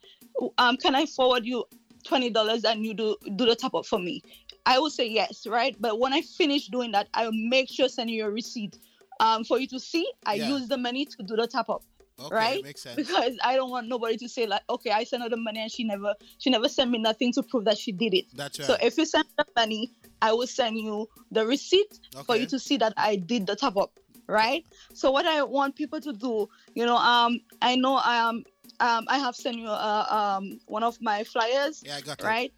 Um, 0.57 0.75
can 0.77 0.95
I 0.95 1.05
forward 1.05 1.45
you 1.45 1.63
twenty 2.05 2.29
dollars 2.29 2.65
and 2.65 2.85
you 2.85 2.93
do 2.93 3.15
do 3.37 3.45
the 3.45 3.55
top 3.55 3.73
up 3.75 3.85
for 3.85 3.99
me? 3.99 4.21
I 4.65 4.79
will 4.79 4.89
say 4.89 5.07
yes, 5.07 5.47
right? 5.47 5.75
But 5.79 5.99
when 5.99 6.13
I 6.13 6.21
finish 6.21 6.67
doing 6.67 6.91
that, 6.91 7.07
I 7.13 7.25
will 7.25 7.33
make 7.33 7.69
sure 7.71 7.89
send 7.89 8.09
you 8.09 8.25
a 8.25 8.29
receipt 8.29 8.77
um, 9.19 9.43
for 9.43 9.59
you 9.59 9.67
to 9.67 9.79
see. 9.79 10.05
I 10.25 10.35
Yeah. 10.35 10.49
use 10.49 10.67
the 10.67 10.77
money 10.77 11.05
to 11.05 11.23
do 11.23 11.35
the 11.35 11.47
top 11.47 11.69
up, 11.69 11.83
Okay, 12.19 12.35
right? 12.35 12.63
makes 12.63 12.81
sense. 12.81 12.95
Because 12.95 13.37
I 13.43 13.55
don't 13.55 13.71
want 13.71 13.87
nobody 13.87 14.17
to 14.17 14.29
say 14.29 14.45
like, 14.45 14.61
okay, 14.69 14.91
I 14.91 15.03
sent 15.03 15.23
her 15.23 15.29
the 15.29 15.37
money 15.37 15.59
and 15.61 15.71
she 15.71 15.83
never 15.83 16.13
she 16.37 16.49
never 16.49 16.69
sent 16.69 16.91
me 16.91 16.99
nothing 16.99 17.33
to 17.33 17.43
prove 17.43 17.65
that 17.65 17.77
she 17.77 17.91
did 17.91 18.13
it. 18.13 18.25
That's 18.35 18.59
right. 18.59 18.65
So 18.67 18.77
if 18.81 18.97
you 18.97 19.05
send 19.05 19.25
the 19.37 19.45
money, 19.55 19.91
I 20.21 20.33
will 20.33 20.47
send 20.47 20.77
you 20.77 21.07
the 21.31 21.45
receipt 21.45 21.99
for 22.25 22.35
you 22.35 22.45
to 22.47 22.59
see 22.59 22.77
that 22.77 22.93
I 22.97 23.15
did 23.15 23.47
the 23.47 23.55
top 23.55 23.77
up, 23.77 23.91
right? 24.27 24.63
So 24.93 25.11
what 25.11 25.25
I 25.25 25.41
want 25.43 25.75
people 25.75 25.99
to 26.01 26.13
do, 26.13 26.47
you 26.75 26.85
know, 26.85 26.97
um, 26.97 27.39
I 27.61 27.75
know 27.75 27.97
um, 27.97 28.43
um, 28.79 29.05
I 29.07 29.17
have 29.19 29.35
sent 29.35 29.57
you 29.57 29.67
uh, 29.67 30.05
um 30.37 30.59
one 30.67 30.83
of 30.83 30.97
my 31.01 31.23
flyers, 31.23 31.81
Yeah, 31.85 31.97
I 31.97 32.01
got 32.01 32.19
it. 32.19 32.25
right? 32.25 32.51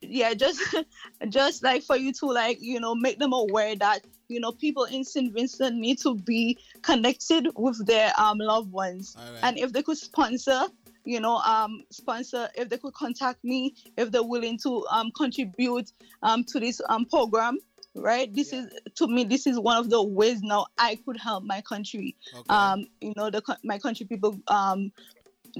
Yeah, 0.00 0.34
just 0.34 0.60
just 1.28 1.62
like 1.62 1.82
for 1.82 1.96
you 1.96 2.12
to 2.14 2.26
like 2.26 2.58
you 2.60 2.80
know 2.80 2.94
make 2.94 3.18
them 3.18 3.32
aware 3.32 3.76
that 3.76 4.06
you 4.28 4.40
know 4.40 4.52
people 4.52 4.84
in 4.84 5.04
St. 5.04 5.32
Vincent 5.32 5.76
need 5.76 5.98
to 6.00 6.14
be 6.14 6.58
connected 6.82 7.48
with 7.56 7.84
their 7.86 8.12
um 8.18 8.38
loved 8.38 8.72
ones, 8.72 9.16
right. 9.16 9.40
and 9.42 9.58
if 9.58 9.72
they 9.72 9.82
could 9.82 9.98
sponsor 9.98 10.62
you 11.04 11.20
know 11.20 11.36
um 11.36 11.82
sponsor 11.90 12.48
if 12.54 12.68
they 12.68 12.76
could 12.76 12.94
contact 12.94 13.42
me 13.42 13.74
if 13.96 14.10
they're 14.10 14.22
willing 14.22 14.58
to 14.58 14.84
um 14.90 15.10
contribute 15.16 15.90
um 16.22 16.44
to 16.44 16.60
this 16.60 16.80
um 16.88 17.06
program 17.06 17.58
right 17.94 18.32
this 18.34 18.52
is 18.52 18.70
to 18.94 19.08
me 19.08 19.24
this 19.24 19.46
is 19.46 19.58
one 19.58 19.76
of 19.76 19.90
the 19.90 20.02
ways 20.02 20.40
now 20.42 20.66
i 20.78 20.96
could 21.04 21.16
help 21.16 21.42
my 21.42 21.60
country 21.62 22.16
Okay. 22.34 22.44
um 22.48 22.84
you 23.00 23.12
know 23.16 23.30
the 23.30 23.42
my 23.64 23.78
country 23.78 24.06
people 24.06 24.38
um 24.48 24.92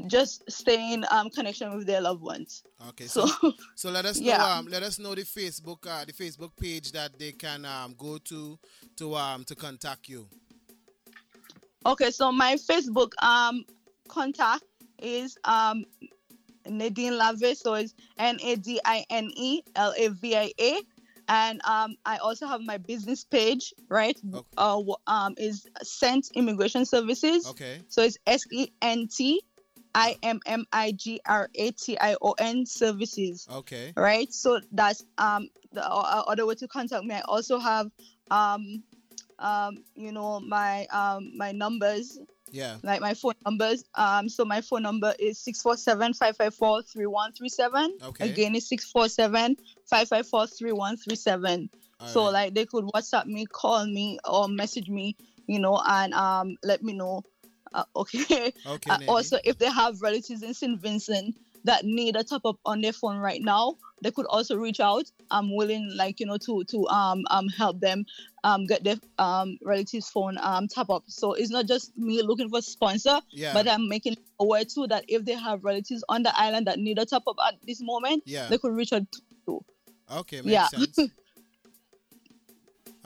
just 0.07 0.43
stay 0.51 0.93
in 0.93 1.05
um 1.11 1.29
connection 1.31 1.77
with 1.77 1.87
their 1.87 2.01
loved 2.01 2.23
ones 2.23 2.63
Okay, 2.89 3.07
so 3.07 3.27
so 3.27 3.53
so 3.75 3.91
let 3.91 4.05
us 4.07 4.19
know 4.21 4.27
Yeah. 4.29 4.45
um 4.59 4.67
let 4.69 4.83
us 4.83 4.99
know 4.99 5.15
the 5.15 5.23
Facebook 5.23 5.87
uh, 5.87 6.05
the 6.05 6.13
Facebook 6.13 6.53
page 6.59 6.93
that 6.93 7.19
they 7.19 7.33
can 7.33 7.65
um 7.65 7.95
go 7.99 8.19
to 8.19 8.59
to 8.97 9.15
um 9.15 9.45
to 9.45 9.55
contact 9.55 10.09
you. 10.09 10.27
Okay, 11.85 12.11
so 12.11 12.31
my 12.33 12.57
Facebook 12.57 13.13
um 13.23 13.65
contact 14.09 14.65
is 15.03 15.37
um 15.45 15.85
Nadine 16.67 17.15
Lavia, 17.15 17.57
so 17.57 17.75
it's 17.75 17.95
N 18.19 18.39
A 18.43 18.57
D 18.57 18.81
I 18.85 19.05
N 19.11 19.31
E 19.35 19.63
L 19.77 19.95
A 19.97 20.09
V 20.09 20.37
I 20.37 20.53
A, 20.61 20.81
and 21.29 21.61
um 21.65 21.97
I 22.05 22.19
also 22.19 22.47
have 22.47 22.61
my 22.61 22.77
business 22.79 23.25
page, 23.25 23.73
right? 23.89 24.19
Okay. 24.35 24.47
Uh, 24.59 24.83
um 25.07 25.35
is 25.39 25.67
Sent 25.83 26.29
Immigration 26.35 26.85
Services. 26.85 27.47
Okay. 27.47 27.81
So 27.89 28.03
it's 28.03 28.19
S 28.27 28.43
E 28.53 28.69
N 28.83 29.09
T 29.09 29.43
I 29.95 30.17
M 30.23 30.41
M 30.47 30.65
I 30.73 30.93
G 30.93 31.21
R 31.27 31.49
A 31.55 31.71
T 31.73 31.99
I 31.99 32.17
O 32.23 32.33
N 32.39 32.65
Services 32.67 33.47
Okay. 33.51 33.93
right 33.97 34.33
so 34.33 34.61
that's 34.73 35.05
um 35.19 35.49
the 35.73 35.85
o- 35.87 36.25
other 36.29 36.47
way 36.47 36.55
to 36.57 36.69
contact 36.69 37.05
me 37.05 37.15
i 37.15 37.21
also 37.23 37.59
have 37.59 37.89
um 38.31 38.83
um 39.39 39.85
you 39.95 40.13
know 40.13 40.41
my 40.41 40.87
um 40.87 41.33
my 41.37 41.53
numbers 41.53 42.19
Yeah. 42.53 42.77
like 42.83 43.01
my 43.01 43.15
phone 43.15 43.35
numbers 43.47 43.85
um 43.95 44.29
so 44.29 44.45
my 44.45 44.61
phone 44.61 44.83
number 44.83 45.15
is 45.19 45.39
647-554-3137 45.45 47.89
Okay. 48.03 48.31
again 48.31 48.55
it's 48.55 48.69
647-554-3137 48.71 51.69
so 52.07 52.21
Alright. 52.21 52.33
like 52.33 52.55
they 52.55 52.65
could 52.67 52.85
whatsapp 52.87 53.27
me 53.27 53.47
call 53.47 53.87
me 53.87 54.19
or 54.25 54.49
message 54.49 54.89
me 54.89 55.17
you 55.47 55.59
know 55.59 55.81
and 55.87 56.15
um 56.15 56.57
let 56.63 56.83
me 56.83 56.93
know 56.95 57.23
uh, 57.75 57.85
okay 57.97 58.53
Okay, 58.67 58.91
Uh, 58.91 58.99
also 59.09 59.39
if 59.45 59.59
they 59.59 59.71
have 59.71 60.01
relatives 60.03 60.43
in 60.43 60.55
st 60.55 60.81
vincent 60.81 61.37
that 61.65 61.85
need 61.85 62.17
a 62.17 62.25
top 62.25 62.43
up 62.45 62.57
on 62.65 62.81
their 62.81 62.93
phone 62.93 63.19
right 63.19 63.43
now 63.43 63.75
they 64.03 64.11
could 64.11 64.27
also 64.27 64.57
reach 64.57 64.81
out 64.81 65.05
i'm 65.31 65.55
willing 65.55 65.91
like 65.95 66.19
you 66.19 66.27
know 66.27 66.39
to 66.39 66.65
to 66.65 66.87
um 66.89 67.23
um 67.31 67.49
help 67.49 67.79
them 67.81 68.05
um 68.45 68.67
get 68.67 68.83
their 68.83 68.97
um 69.19 69.59
relatives 69.63 70.09
phone 70.09 70.39
um 70.41 70.67
top 70.69 70.89
up 70.91 71.05
so 71.07 71.35
it's 71.35 71.51
not 71.51 71.67
just 71.67 71.93
me 71.97 72.23
looking 72.23 72.49
for 72.49 72.63
sponsor 72.63 73.21
Yeah. 73.33 73.53
but 73.53 73.69
i'm 73.69 73.89
making 73.89 74.17
aware 74.41 74.65
too 74.65 74.87
that 74.89 75.05
if 75.09 75.25
they 75.25 75.35
have 75.35 75.63
relatives 75.63 76.03
on 76.09 76.23
the 76.23 76.33
island 76.41 76.67
that 76.67 76.79
need 76.79 76.99
a 76.99 77.05
top 77.05 77.25
up 77.27 77.37
at 77.47 77.55
this 77.67 77.81
moment 77.83 78.23
Yeah. 78.25 78.49
they 78.49 78.57
could 78.59 78.73
reach 78.75 78.93
out 78.93 79.03
to 79.47 79.61
Okay, 80.13 80.41
makes 80.43 80.53
yeah 80.53 80.67
sense. 80.67 80.99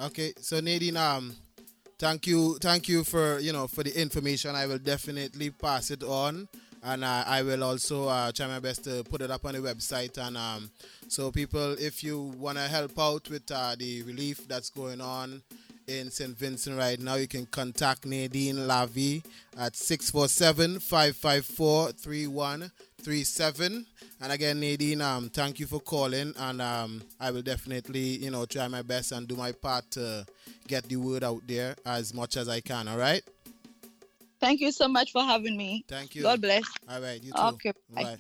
Okay, 0.00 0.32
so 0.40 0.58
Nadine, 0.60 0.96
um, 0.96 1.36
thank 1.98 2.26
you, 2.26 2.58
thank 2.60 2.88
you 2.88 3.04
for 3.04 3.38
you 3.38 3.52
know 3.52 3.66
for 3.66 3.82
the 3.82 4.00
information. 4.00 4.54
I 4.54 4.66
will 4.66 4.78
definitely 4.78 5.50
pass 5.50 5.90
it 5.90 6.02
on, 6.02 6.48
and 6.82 7.04
uh, 7.04 7.24
I 7.26 7.42
will 7.42 7.64
also 7.64 8.08
uh, 8.08 8.32
try 8.32 8.46
my 8.46 8.60
best 8.60 8.84
to 8.84 9.04
put 9.04 9.20
it 9.22 9.30
up 9.30 9.44
on 9.44 9.54
the 9.54 9.60
website. 9.60 10.18
And 10.18 10.36
um, 10.36 10.70
so 11.08 11.30
people, 11.30 11.72
if 11.78 12.04
you 12.04 12.20
want 12.38 12.58
to 12.58 12.64
help 12.64 12.98
out 12.98 13.28
with 13.30 13.50
uh, 13.50 13.74
the 13.78 14.02
relief 14.02 14.46
that's 14.48 14.70
going 14.70 15.00
on 15.00 15.42
in 15.86 16.10
St. 16.10 16.36
Vincent 16.36 16.78
right 16.78 16.98
now, 17.00 17.14
you 17.16 17.28
can 17.28 17.46
contact 17.46 18.06
Nadine 18.06 18.56
Lavia 18.56 19.22
at 19.58 19.74
647-554-3137. 23.04 23.84
And 24.22 24.32
again, 24.32 24.60
Nadine, 24.60 25.00
um, 25.02 25.28
thank 25.28 25.58
you 25.60 25.66
for 25.66 25.80
calling, 25.80 26.32
and 26.38 26.62
um, 26.62 27.02
I 27.20 27.30
will 27.30 27.42
definitely, 27.42 28.00
you 28.00 28.30
know, 28.30 28.46
try 28.46 28.68
my 28.68 28.82
best 28.82 29.12
and 29.12 29.28
do 29.28 29.36
my 29.36 29.52
part 29.52 29.90
to 29.92 30.24
get 30.66 30.84
the 30.84 30.96
word 30.96 31.22
out 31.24 31.42
there 31.46 31.76
as 31.84 32.14
much 32.14 32.36
as 32.36 32.48
I 32.48 32.60
can. 32.60 32.88
All 32.88 32.96
right. 32.98 33.22
thank 34.40 34.60
you 34.60 34.72
so 34.72 34.86
much 34.88 35.10
for 35.12 35.22
having 35.22 35.56
me 35.56 35.84
Thank 35.88 36.14
you. 36.14 36.22
god 36.22 36.40
bless 36.42 36.64
All 36.88 37.00
right. 37.00 37.22
You 37.22 37.32
too. 37.32 37.40
okay 37.40 37.72
bye. 37.94 38.02
Bye. 38.02 38.18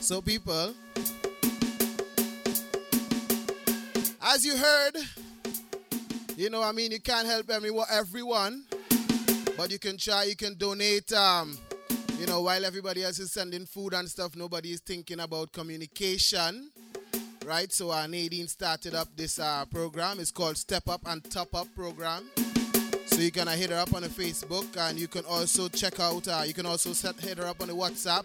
So, 0.00 0.20
people, 0.20 0.74
as 4.22 4.44
you 4.44 4.56
heard, 4.56 4.96
you 6.36 6.50
know, 6.50 6.62
I 6.62 6.72
mean, 6.72 6.90
you 6.92 7.00
can't 7.00 7.26
help 7.26 7.48
everyone, 7.50 8.64
but 9.56 9.70
you 9.70 9.78
can 9.78 9.96
try. 9.96 10.24
You 10.24 10.36
can 10.36 10.54
donate. 10.56 11.12
Um, 11.12 11.58
you 12.18 12.26
know, 12.26 12.42
while 12.42 12.64
everybody 12.64 13.02
else 13.02 13.18
is 13.18 13.32
sending 13.32 13.66
food 13.66 13.92
and 13.92 14.08
stuff, 14.08 14.36
nobody 14.36 14.70
is 14.70 14.80
thinking 14.80 15.20
about 15.20 15.52
communication, 15.52 16.70
right? 17.44 17.70
So, 17.72 17.90
uh, 17.90 18.06
Nadine 18.06 18.46
started 18.46 18.94
up 18.94 19.08
this 19.16 19.38
uh, 19.38 19.64
program. 19.66 20.20
It's 20.20 20.30
called 20.30 20.56
Step 20.56 20.88
Up 20.88 21.02
and 21.06 21.28
Top 21.30 21.54
Up 21.54 21.66
program. 21.74 22.30
So 23.06 23.20
you 23.20 23.30
can 23.30 23.46
uh, 23.46 23.52
hit 23.52 23.70
her 23.70 23.76
up 23.76 23.94
on 23.94 24.02
the 24.02 24.08
Facebook 24.08 24.76
and 24.76 24.98
you 24.98 25.06
can 25.06 25.24
also 25.26 25.68
check 25.68 26.00
out, 26.00 26.26
uh, 26.26 26.42
you 26.46 26.54
can 26.54 26.66
also 26.66 26.92
set, 26.92 27.20
hit 27.20 27.38
her 27.38 27.46
up 27.46 27.60
on 27.60 27.68
the 27.68 27.74
WhatsApp 27.74 28.24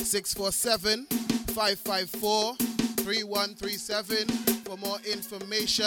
647 0.00 1.06
554 1.52 2.54
3137 2.56 4.28
for 4.64 4.76
more 4.78 4.98
information. 5.10 5.86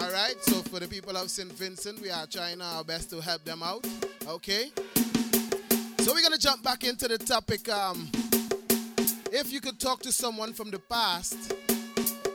All 0.00 0.10
right, 0.10 0.34
so 0.42 0.62
for 0.62 0.80
the 0.80 0.88
people 0.88 1.16
of 1.16 1.30
St. 1.30 1.52
Vincent, 1.52 2.00
we 2.00 2.10
are 2.10 2.26
trying 2.26 2.60
our 2.60 2.82
best 2.82 3.10
to 3.10 3.20
help 3.20 3.44
them 3.44 3.62
out. 3.62 3.86
Okay, 4.28 4.70
so 6.00 6.12
we're 6.12 6.20
gonna 6.20 6.36
jump 6.36 6.62
back 6.62 6.84
into 6.84 7.08
the 7.08 7.16
topic. 7.16 7.66
Um, 7.70 8.10
if 9.32 9.50
you 9.50 9.58
could 9.62 9.80
talk 9.80 10.00
to 10.02 10.12
someone 10.12 10.52
from 10.52 10.70
the 10.70 10.78
past, 10.78 11.54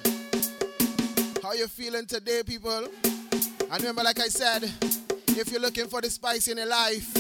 How 1.43 1.53
you 1.53 1.67
feeling 1.67 2.07
today, 2.07 2.41
people? 2.43 2.87
And 3.03 3.81
remember, 3.81 4.01
like 4.01 4.19
I 4.19 4.29
said, 4.29 4.63
if 5.27 5.51
you're 5.51 5.61
looking 5.61 5.85
for 5.85 6.01
the 6.01 6.09
spice 6.09 6.47
in 6.47 6.57
your 6.57 6.65
life, 6.65 7.15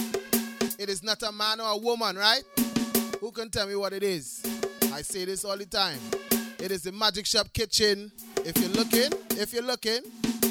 it 0.79 0.89
is 0.89 1.03
not 1.03 1.21
a 1.21 1.31
man 1.31 1.59
or 1.59 1.73
a 1.73 1.77
woman, 1.77 2.15
right? 2.15 2.41
Who 3.19 3.29
can 3.29 3.51
tell 3.51 3.67
me 3.67 3.75
what 3.75 3.93
it 3.93 4.01
is? 4.01 4.41
I 4.91 5.03
say 5.03 5.25
this 5.25 5.45
all 5.45 5.57
the 5.57 5.67
time. 5.67 5.99
It 6.65 6.71
is 6.71 6.81
the 6.81 6.91
Magic 6.91 7.27
Shop 7.27 7.53
Kitchen. 7.53 8.11
If 8.37 8.57
you're 8.57 8.71
looking, 8.71 9.11
if 9.39 9.53
you're 9.53 9.61
looking, 9.61 9.99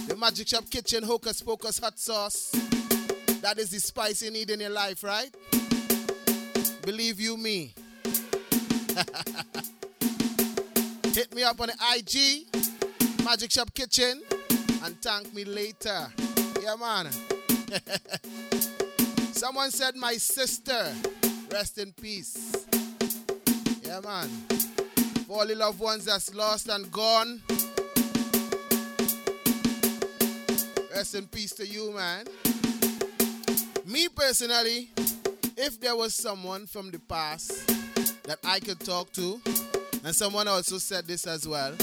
the 0.07 0.15
Magic 0.17 0.47
Shop 0.47 0.63
Kitchen 0.71 1.03
Hocus 1.03 1.43
Pocus 1.43 1.81
Hot 1.81 1.99
Sauce. 1.99 2.53
That 3.43 3.59
is 3.59 3.71
the 3.71 3.81
spice 3.81 4.23
you 4.23 4.31
need 4.31 4.49
in 4.51 4.61
your 4.61 4.71
life, 4.71 5.03
right? 5.03 5.35
Believe 6.83 7.19
you 7.19 7.37
me. 7.37 7.75
Hit 11.13 11.35
me 11.35 11.43
up 11.43 11.61
on 11.61 11.67
the 11.67 11.75
IG, 11.97 12.47
Magic 13.25 13.51
Shop 13.51 13.75
Kitchen, 13.75 14.23
and 14.85 15.03
thank 15.03 15.35
me 15.35 15.45
later. 15.45 16.07
Yeah, 16.63 16.77
man. 16.77 17.09
Someone 19.33 19.73
said 19.73 19.97
my 19.97 20.13
sister. 20.13 20.95
Rest 21.51 21.79
in 21.79 21.93
peace. 21.93 22.69
Yeah, 23.83 23.99
man. 23.99 24.31
For 25.27 25.39
all 25.41 25.47
the 25.47 25.55
loved 25.55 25.81
ones 25.81 26.05
that's 26.05 26.35
lost 26.35 26.69
and 26.69 26.91
gone. 26.93 27.41
Rest 30.95 31.15
in 31.15 31.27
peace 31.29 31.53
to 31.55 31.67
you, 31.67 31.93
man. 31.93 32.27
Me 33.87 34.09
personally, 34.09 34.91
if 35.57 35.81
there 35.81 35.97
was 35.97 36.15
someone 36.15 36.67
from 36.67 36.91
the 36.91 36.99
past 36.99 37.67
that 38.25 38.39
I 38.45 38.61
could 38.61 38.81
talk 38.81 39.13
to, 39.13 39.41
and 40.05 40.15
someone 40.15 40.47
also 40.47 40.77
said 40.79 41.07
this 41.07 41.27
as 41.27 41.49
well, 41.49 41.75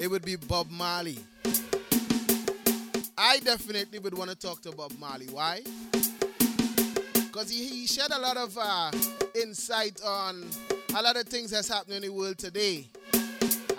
it 0.00 0.10
would 0.10 0.24
be 0.24 0.34
Bob 0.36 0.68
Marley. 0.70 1.18
I 3.16 3.38
definitely 3.38 4.00
would 4.00 4.16
want 4.18 4.30
to 4.30 4.36
talk 4.36 4.62
to 4.62 4.72
Bob 4.72 4.92
Marley. 4.98 5.26
Why? 5.26 5.62
Because 7.14 7.50
he, 7.50 7.66
he 7.68 7.86
shed 7.86 8.10
a 8.10 8.18
lot 8.18 8.36
of 8.36 8.58
uh, 8.60 8.90
insight 9.40 10.00
on 10.04 10.44
a 10.96 11.02
lot 11.02 11.16
of 11.16 11.24
things 11.26 11.50
that's 11.50 11.68
happening 11.68 11.96
in 11.96 12.02
the 12.02 12.08
world 12.08 12.38
today. 12.38 12.88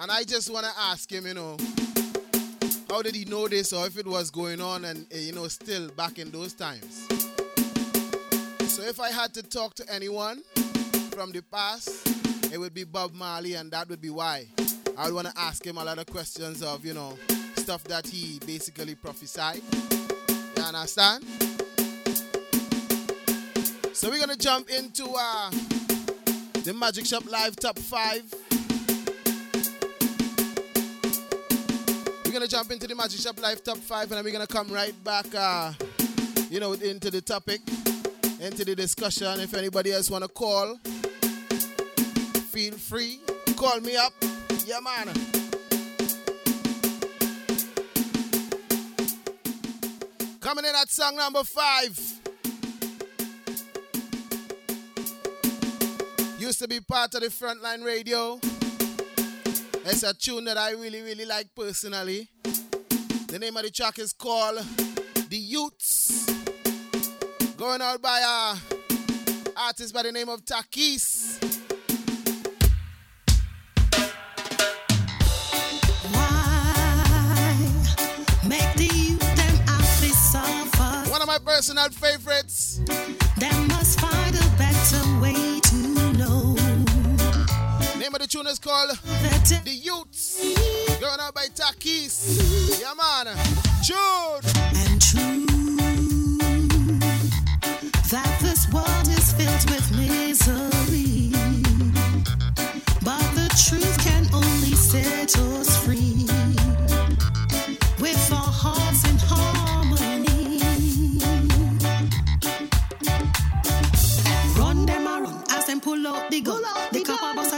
And 0.01 0.11
I 0.11 0.23
just 0.23 0.51
want 0.51 0.65
to 0.65 0.71
ask 0.77 1.09
him, 1.09 1.25
you 1.25 1.33
know, 1.33 1.55
how 2.89 3.01
did 3.01 3.15
he 3.15 3.23
know 3.23 3.47
this 3.47 3.71
or 3.71 3.87
if 3.87 3.97
it 3.97 4.05
was 4.05 4.29
going 4.29 4.59
on 4.59 4.83
and, 4.83 5.07
uh, 5.13 5.17
you 5.17 5.31
know, 5.31 5.47
still 5.47 5.87
back 5.91 6.19
in 6.19 6.29
those 6.29 6.53
times. 6.53 7.07
So 8.67 8.83
if 8.83 8.99
I 8.99 9.11
had 9.11 9.33
to 9.35 9.43
talk 9.43 9.75
to 9.75 9.85
anyone 9.89 10.43
from 11.11 11.31
the 11.31 11.41
past, 11.41 12.05
it 12.53 12.57
would 12.57 12.73
be 12.73 12.83
Bob 12.83 13.13
Marley, 13.13 13.53
and 13.53 13.71
that 13.71 13.87
would 13.87 14.01
be 14.01 14.09
why. 14.09 14.47
I 14.97 15.05
would 15.05 15.13
want 15.13 15.27
to 15.27 15.33
ask 15.39 15.65
him 15.65 15.77
a 15.77 15.85
lot 15.85 15.97
of 15.97 16.07
questions 16.07 16.61
of, 16.61 16.83
you 16.85 16.93
know, 16.93 17.17
stuff 17.55 17.85
that 17.85 18.05
he 18.07 18.39
basically 18.45 18.95
prophesied. 18.95 19.61
You 20.57 20.63
understand? 20.63 21.23
So 23.93 24.09
we're 24.09 24.19
gonna 24.19 24.35
jump 24.35 24.69
into 24.69 25.07
uh, 25.17 25.51
the 26.65 26.73
Magic 26.73 27.05
Shop 27.05 27.23
Live 27.29 27.55
Top 27.57 27.77
5. 27.77 28.33
We're 32.25 32.31
gonna 32.31 32.47
jump 32.47 32.71
into 32.71 32.87
the 32.87 32.95
Magic 32.95 33.19
Shop 33.19 33.39
Live 33.39 33.63
Top 33.63 33.77
5 33.77 34.01
and 34.05 34.11
then 34.13 34.23
we're 34.23 34.31
gonna 34.31 34.47
come 34.47 34.69
right 34.69 34.95
back 35.03 35.27
uh, 35.35 35.73
you 36.49 36.59
know, 36.59 36.73
into 36.73 37.11
the 37.11 37.21
topic, 37.21 37.61
into 38.39 38.65
the 38.65 38.75
discussion. 38.75 39.39
If 39.41 39.53
anybody 39.53 39.91
else 39.91 40.09
wanna 40.09 40.27
call, 40.27 40.77
feel 42.49 42.73
free. 42.73 43.19
Call 43.55 43.79
me 43.81 43.95
up. 43.95 44.13
Yeah 44.65 44.79
man. 44.79 45.13
Coming 50.39 50.65
in 50.65 50.73
at 50.75 50.89
song 50.89 51.15
number 51.15 51.43
five. 51.43 52.14
Used 56.45 56.59
to 56.59 56.67
be 56.67 56.79
part 56.79 57.11
of 57.15 57.21
the 57.21 57.29
Frontline 57.29 57.83
Radio. 57.83 58.39
It's 59.83 60.03
a 60.03 60.13
tune 60.13 60.45
that 60.45 60.59
I 60.59 60.73
really, 60.73 61.01
really 61.01 61.25
like 61.25 61.47
personally. 61.55 62.29
The 62.43 63.39
name 63.39 63.57
of 63.57 63.63
the 63.63 63.71
track 63.71 63.97
is 63.97 64.13
called 64.13 64.63
The 65.27 65.37
Youths. 65.37 66.27
Going 67.57 67.81
out 67.81 67.99
by 67.99 68.19
a 68.19 69.59
artist 69.59 69.91
by 69.91 70.03
the 70.03 70.11
name 70.11 70.29
of 70.29 70.45
Takis. 70.45 71.41
Make 78.47 78.73
the 78.75 78.91
youth 78.93 79.35
them 79.35 79.55
happy 79.65 80.09
suffer. 80.09 81.09
One 81.09 81.23
of 81.23 81.27
my 81.27 81.39
personal 81.39 81.89
favorites. 81.89 82.81
Tune 88.35 88.47
is 88.47 88.59
called 88.59 88.89
The 89.63 89.71
Youths. 89.71 90.99
Going 90.99 91.19
out 91.21 91.33
by 91.33 91.45
Takis. 91.55 92.81
Yeah, 92.81 92.93
man. 92.93 93.33
Tune. 93.85 94.94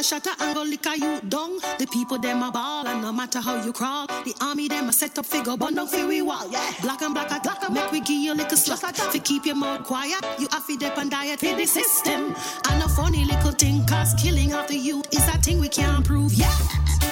Shatter 0.07 0.31
and 0.39 0.55
go 0.55 0.61
a 0.61 0.97
you 0.97 1.19
down. 1.27 1.59
The 1.79 1.87
people 1.91 2.17
them 2.17 2.41
a 2.41 2.49
ball 2.49 2.87
and 2.87 3.01
no 3.01 3.11
matter 3.11 3.41
how 3.41 3.61
you 3.65 3.73
crawl. 3.73 4.07
The 4.07 4.33
army 4.39 4.69
them 4.69 4.87
a 4.87 4.93
set 4.93 5.17
up 5.19 5.25
figure 5.25 5.57
bun 5.57 5.75
down 5.75 5.87
for 5.87 6.07
we 6.07 6.21
wall. 6.21 6.47
Black 6.81 7.01
and 7.01 7.13
black 7.13 7.29
a 7.31 7.41
black 7.41 7.69
make 7.69 7.91
we 7.91 7.99
give 7.99 8.21
you 8.25 8.33
little 8.33 8.57
slack. 8.57 8.95
Fi 8.95 9.19
keep 9.19 9.45
your 9.45 9.55
mouth 9.55 9.83
quiet, 9.83 10.23
you 10.39 10.47
have 10.51 10.65
to 10.65 10.77
dep 10.77 10.97
and 10.97 11.11
diet 11.11 11.39
for 11.39 11.53
the 11.53 11.65
system. 11.65 12.33
And 12.69 12.83
a 12.83 12.87
funny 12.87 13.25
little 13.25 13.51
thing 13.51 13.85
cause 13.85 14.13
killing 14.13 14.53
of 14.53 14.67
the 14.69 14.77
youth 14.77 15.07
is 15.11 15.27
a 15.27 15.37
thing 15.39 15.59
we 15.59 15.67
can't 15.67 16.05
prove 16.05 16.33
yet. 16.33 16.55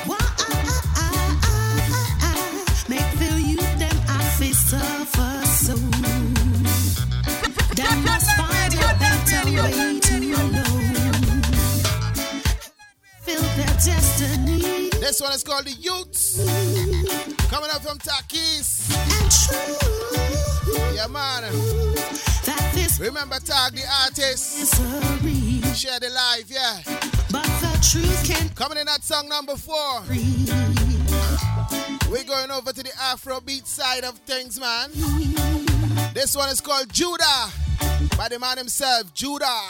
Why, 0.06 0.16
ah, 0.22 0.82
ah, 0.96 1.40
ah, 2.24 2.86
Make 2.88 3.12
the 3.20 3.42
youth 3.42 3.78
them 3.78 3.98
have 4.08 4.38
to 4.40 4.54
suffer 4.54 5.46
so. 5.48 5.76
Them 7.76 8.06
must 8.06 8.32
find 8.38 8.74
a 8.74 8.92
better 9.04 9.44
way 9.52 10.00
to 10.00 10.20
know. 10.52 10.85
Feel 13.76 13.94
their 13.94 13.96
destiny. 13.96 14.90
This 15.00 15.20
one 15.22 15.34
is 15.34 15.44
called 15.44 15.66
The 15.66 15.72
Youths. 15.72 16.38
Coming 17.50 17.70
up 17.72 17.82
from 17.82 17.98
Takis. 17.98 18.90
And 18.96 19.32
true. 19.32 19.76
Yeah, 20.96 21.08
man. 21.08 21.44
Remember, 23.00 23.40
tag 23.40 23.74
the 23.74 23.84
artist. 24.04 24.76
Share 25.76 26.00
the 26.00 26.10
live, 26.10 26.50
yeah. 26.50 26.82
But 27.32 27.44
the 27.60 27.78
truth 27.92 28.24
can 28.26 28.50
Coming 28.50 28.78
in 28.78 28.88
at 28.88 29.04
song 29.04 29.28
number 29.28 29.56
four. 29.58 30.04
We're 32.10 32.24
going 32.24 32.52
over 32.52 32.72
to 32.72 32.84
the 32.84 32.92
Afrobeat 32.92 33.66
side 33.66 34.06
of 34.06 34.18
things, 34.20 34.58
man. 34.60 34.92
This 36.14 36.36
one 36.36 36.50
is 36.50 36.62
called 36.62 36.94
Judah 36.94 37.50
by 38.18 38.30
the 38.30 38.38
man 38.40 38.58
himself, 38.58 39.14
Judah. 39.14 39.62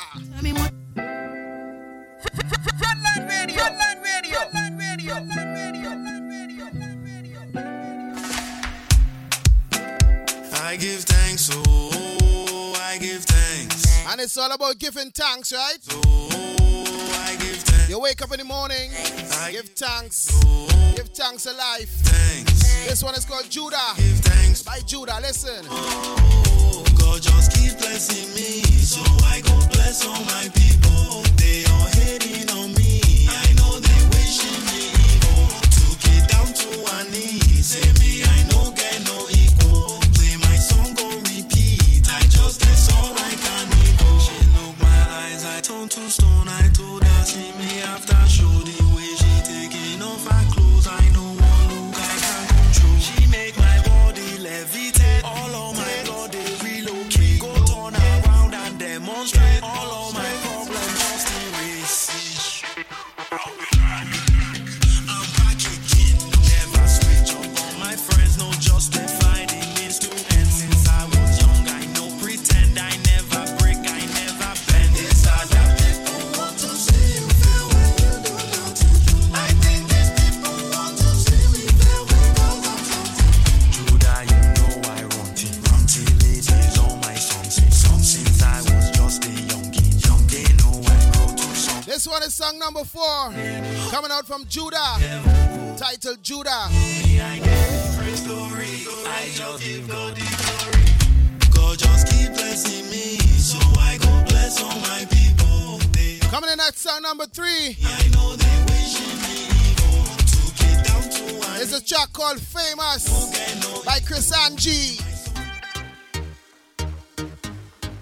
I 3.16 3.20
Radio. 3.20 3.64
Radio. 4.04 4.40
Radio. 4.78 5.16
Radio. 5.16 5.96
Give 10.78 11.04
thanks, 11.06 11.50
oh, 11.54 12.74
I 12.84 12.98
give 12.98 13.24
thanks. 13.24 14.06
And 14.12 14.20
it's 14.20 14.36
all 14.36 14.52
about 14.52 14.78
giving 14.78 15.10
thanks, 15.12 15.54
right? 15.54 15.78
Oh, 15.90 17.24
I 17.26 17.38
give 17.38 17.56
thanks. 17.56 17.90
You 17.90 18.02
wake 18.02 18.22
up 18.22 18.34
in 18.34 18.40
the 18.40 18.44
morning, 18.46 18.92
I 19.40 19.54
give 19.54 19.70
thanks, 19.70 20.28
oh, 20.46 20.68
give 20.98 21.08
thanks 21.10 21.44
to 21.44 21.54
life. 21.54 21.90
thanks. 22.04 22.86
This 22.86 23.02
one 23.02 23.16
is 23.16 23.24
called 23.24 23.50
Judah 23.50 23.78
Give 23.96 24.18
thanks. 24.20 24.64
by 24.64 24.80
Judah. 24.82 25.18
Listen. 25.22 25.66
Oh, 25.70 26.84
God 27.00 27.22
just 27.22 27.54
keep 27.54 27.78
blessing 27.78 28.36
me, 28.36 28.62
so 28.84 29.02
I 29.26 29.40
go 29.40 29.56
bless 29.70 30.06
all 30.06 30.22
my 30.26 30.50
people. 30.54 31.24
This 31.38 31.66
need. 37.20 37.64
Say 37.64 37.88
me, 38.00 38.24
I 38.24 38.44
no 38.52 38.72
get 38.72 39.04
no 39.06 39.25
number 92.66 92.84
four, 92.84 93.32
coming 93.92 94.10
out 94.10 94.26
from 94.26 94.44
Judah, 94.48 94.98
titled 95.78 96.24
Judah. 96.24 96.50
God 101.54 101.78
just 101.78 102.08
keep 102.08 102.34
blessing 102.34 102.90
me, 102.90 103.18
so 103.38 103.60
I 103.78 104.00
go 104.02 104.24
bless 104.26 104.64
all 104.64 104.80
my 104.80 105.06
people. 105.12 105.80
Coming 106.32 106.50
in 106.54 106.60
at 106.60 106.76
song 106.76 107.04
number 107.04 107.28
three. 107.28 107.78
It's 111.62 111.72
a 111.72 111.86
track 111.86 112.14
called 112.14 112.40
Famous 112.40 113.84
by 113.86 114.00
Chris 114.08 114.36
Angie. 114.44 114.98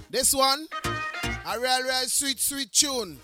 This 0.09 0.33
one, 0.33 0.67
a 0.85 1.59
real, 1.59 1.83
real 1.83 2.05
sweet, 2.05 2.39
sweet 2.39 2.71
tune. 2.71 3.19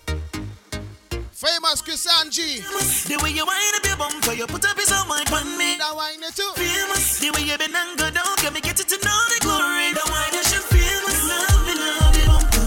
Famous 1.40 1.80
Chris 1.80 2.06
Angie. 2.20 2.60
The 3.08 3.16
way 3.24 3.30
you 3.32 3.46
wind 3.46 3.74
up 3.74 3.86
your 3.86 3.96
bumper, 3.96 4.34
you 4.34 4.46
put 4.46 4.62
a 4.62 4.74
piece 4.76 4.92
of 4.92 5.08
mind 5.08 5.24
on 5.32 5.56
me. 5.56 5.80
That 5.80 5.96
wine 5.96 6.20
it 6.20 6.36
too. 6.36 6.52
Famous. 6.52 7.16
The 7.18 7.32
way 7.32 7.48
you 7.48 7.56
been 7.56 7.72
and 7.72 7.96
go 7.96 8.10
down, 8.12 8.36
can 8.36 8.52
me 8.52 8.60
get 8.60 8.76
you 8.76 8.84
to 8.84 8.96
know 9.00 9.20
the 9.32 9.40
glory. 9.40 9.88
The 9.96 10.04
wine 10.04 10.36
you 10.36 10.44
should 10.44 10.60
famous. 10.68 11.16
Love 11.24 11.64
me, 11.64 11.72
love 11.80 12.12
me, 12.12 12.22
bumper. 12.28 12.60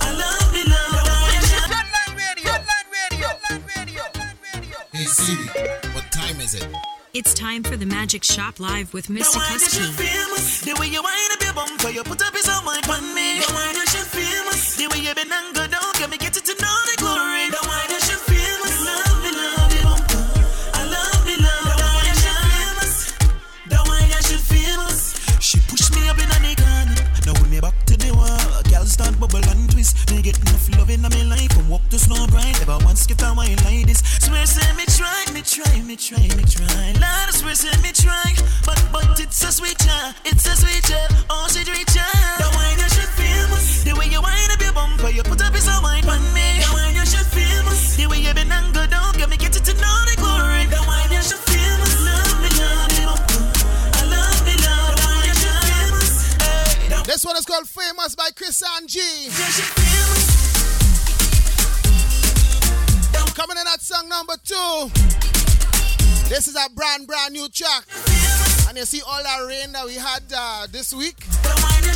I 0.00 0.16
love 0.16 0.48
me, 0.56 0.64
love 0.64 0.88
me. 0.88 1.04
The 1.04 1.12
wine 1.20 1.36
you 1.36 1.44
should. 1.52 1.68
Frontline 1.68 2.16
Radio. 2.16 2.48
Frontline 2.48 2.88
Radio. 2.96 3.28
Frontline 3.28 3.60
Radio. 3.76 4.02
Frontline 4.16 4.40
Radio. 4.56 4.78
Hey 4.96 5.04
Siri, 5.04 5.44
what 5.92 6.08
time 6.08 6.40
is 6.40 6.56
it? 6.56 6.64
It's 7.12 7.34
time 7.34 7.62
for 7.62 7.76
the 7.76 7.84
Magic 7.84 8.24
Shop 8.24 8.58
Live 8.58 8.94
with 8.96 9.12
Mr. 9.12 9.36
The 9.36 9.36
wine 9.36 9.60
you 9.60 9.68
should 9.68 9.92
Kusky. 10.00 10.64
The 10.64 10.80
way 10.80 10.88
you 10.88 11.04
wind 11.04 11.28
up 11.36 11.44
your 11.44 11.52
bumper, 11.52 11.92
you 11.92 12.00
put 12.02 12.24
a 12.24 12.32
piece 12.32 12.48
of 12.48 12.64
mind 12.64 12.88
on 12.88 13.04
me. 13.12 13.44
The 13.44 13.52
wine 13.52 13.76
you 13.76 13.84
should 13.84 14.08
famous. 14.08 14.80
The 14.80 14.88
way 14.88 15.04
you 15.04 15.12
been 15.12 15.28
and 15.28 15.52
go 15.52 15.68
down, 15.68 15.92
can 16.00 16.08
me 16.08 16.16
get 16.16 16.32
you 16.32 16.40
to 16.40 16.54
know 16.56 16.76
the 16.88 16.96
glory. 17.04 17.52
In 30.94 31.02
my 31.02 31.22
life 31.26 31.50
from 31.52 31.68
walk 31.68 31.82
to 31.90 31.98
snow 31.98 32.26
bright. 32.28 32.54
Never 32.62 32.78
once 32.86 33.06
get 33.06 33.20
wine 33.20 33.58
like 33.66 33.86
this. 33.86 34.00
Swear 34.22 34.46
say 34.46 34.70
me 34.78 34.86
try, 34.86 35.26
me 35.34 35.42
try, 35.42 35.74
me 35.82 35.96
try, 35.96 36.22
me 36.38 36.44
try. 36.46 36.94
Lord, 37.02 37.30
swear 37.34 37.54
say 37.54 37.74
me 37.82 37.90
try, 37.90 38.30
but 38.64 38.78
but 38.92 39.18
it's 39.18 39.42
a 39.42 39.50
sweet 39.50 39.78
child, 39.78 40.14
it's 40.24 40.46
a 40.46 40.54
sweet 40.54 40.84
child. 40.84 41.10
Oh, 41.28 41.46
she 41.50 41.64
child. 41.66 42.38
The 42.38 42.48
wine 42.54 42.78
you 42.78 42.88
should 42.94 43.12
famous. 43.18 43.82
The 43.82 43.92
way 43.98 44.06
you 44.06 44.22
wind 44.22 44.50
up 44.54 44.60
your 44.62 44.72
bumper, 44.72 45.10
you 45.10 45.22
put 45.22 45.42
of 45.42 45.82
wine 45.82 46.06
on 46.06 46.22
me. 46.32 46.62
The 46.62 46.70
wine 46.72 46.94
you 46.94 47.06
should 47.06 47.26
famous. 47.26 47.96
The 47.96 48.06
way 48.06 48.22
you 48.22 48.32
been 48.32 48.52
and 48.52 48.72
down, 48.72 49.12
me 49.28 49.36
get 49.36 49.52
to 49.52 49.74
know 49.74 49.98
the 50.06 50.14
glory. 50.22 50.64
The 50.70 50.80
wine 50.86 51.10
you 51.10 51.22
should 51.22 51.42
famous. 51.50 51.94
Love 52.06 52.38
me, 52.38 52.50
love 52.62 52.90
me. 52.94 53.04
I 53.98 54.02
love 54.14 54.40
me, 54.46 54.54
love 54.62 54.94
the 54.94 55.02
wine 55.02 55.26
you 55.26 55.34
should 55.42 55.58
famous. 55.66 56.12
Hey, 56.38 57.02
This 57.02 57.24
one 57.24 57.36
is 57.36 57.44
called 57.44 57.66
Famous 57.68 58.14
by 58.14 58.30
Chris 58.36 58.62
Angie. 58.78 59.26
you 59.26 60.03
Coming 63.34 63.56
in 63.60 63.66
at 63.66 63.80
song 63.80 64.08
number 64.08 64.34
two. 64.44 64.90
This 66.28 66.46
is 66.46 66.54
a 66.54 66.70
brand, 66.70 67.08
brand 67.08 67.32
new 67.34 67.48
track. 67.48 67.84
And 68.68 68.78
you 68.78 68.84
see 68.84 69.02
all 69.04 69.20
that 69.22 69.44
rain 69.48 69.72
that 69.72 69.84
we 69.84 69.94
had 69.94 70.22
uh, 70.34 70.68
this 70.70 70.94
week. 70.94 71.18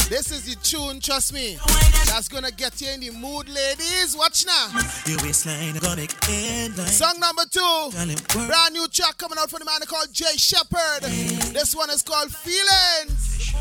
This 0.08 0.32
is 0.32 0.42
the 0.46 0.56
tune, 0.62 0.98
trust 1.00 1.32
me. 1.32 1.56
That's 2.06 2.28
gonna 2.28 2.50
get 2.50 2.80
you 2.80 2.90
in 2.90 3.00
the 3.00 3.10
mood, 3.10 3.48
ladies. 3.48 4.16
Watch 4.16 4.46
now. 4.46 4.68
Your 5.06 5.18
waistline 5.22 5.76
gonna 5.76 5.96
make 5.96 6.24
headlines. 6.24 6.96
Song 6.96 7.14
number 7.20 7.44
two. 7.50 7.90
Brand 8.46 8.74
new 8.74 8.88
track 8.88 9.16
coming 9.18 9.38
out 9.38 9.48
from 9.48 9.60
the 9.60 9.64
man 9.64 9.80
called 9.86 10.12
Jay 10.12 10.36
Shepard. 10.36 11.02
This 11.54 11.72
one 11.74 11.90
is 11.90 12.02
called 12.02 12.34
Feelings. 12.34 13.54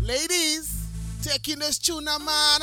Ladies, 0.00 0.86
taking 1.22 1.58
this 1.58 1.78
tune 1.78 2.04
man. 2.04 2.60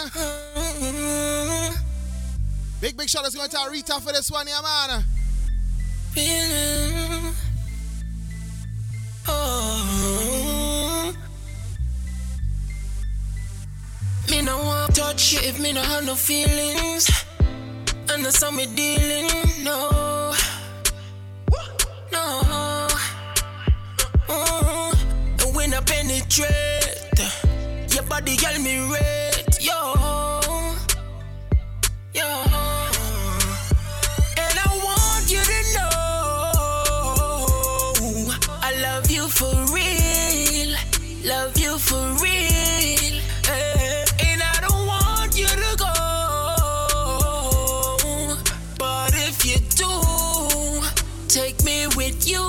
Big, 2.84 2.97
big 2.97 3.07
shout 3.10 3.23
outs 3.23 3.34
going 3.34 3.49
to 3.49 3.57
Rita 3.72 3.93
for 4.01 4.11
this 4.11 4.30
one, 4.30 4.45
yeah, 4.45 4.60
man. 4.61 5.05
feeling. 6.11 7.34
Oh. 9.26 11.14
Me 14.30 14.41
no 14.41 14.57
want 14.57 14.93
touch 14.93 15.31
you 15.31 15.39
if 15.43 15.61
me 15.61 15.72
no 15.72 15.81
have 15.81 16.05
no 16.05 16.14
feelings. 16.15 17.10
And 18.10 18.26
that's 18.26 18.43
how 18.43 18.51
me 18.51 18.65
dealing. 18.76 19.30
No. 19.64 20.34
No. 22.11 22.41
Oh. 24.27 24.93
And 25.39 25.55
when 25.55 25.73
I 25.73 25.80
penetrate, 25.80 27.22
your 27.93 28.03
body 28.10 28.35
girl 28.35 28.60
me 28.60 28.91
rate. 28.91 29.61
Yo. 29.61 29.93
Yo. 32.14 32.53
Love 41.24 41.58
you 41.58 41.78
for 41.78 42.04
real. 42.22 43.22
Eh, 43.50 44.06
And 44.28 44.41
I 44.44 44.58
don't 44.62 44.86
want 44.86 45.38
you 45.38 45.48
to 45.48 45.76
go. 45.78 45.94
But 48.78 49.14
if 49.16 49.45
you 49.45 49.58
do, 49.76 49.91
take 51.30 51.64
me 51.64 51.88
with 51.95 52.28
you. 52.28 52.44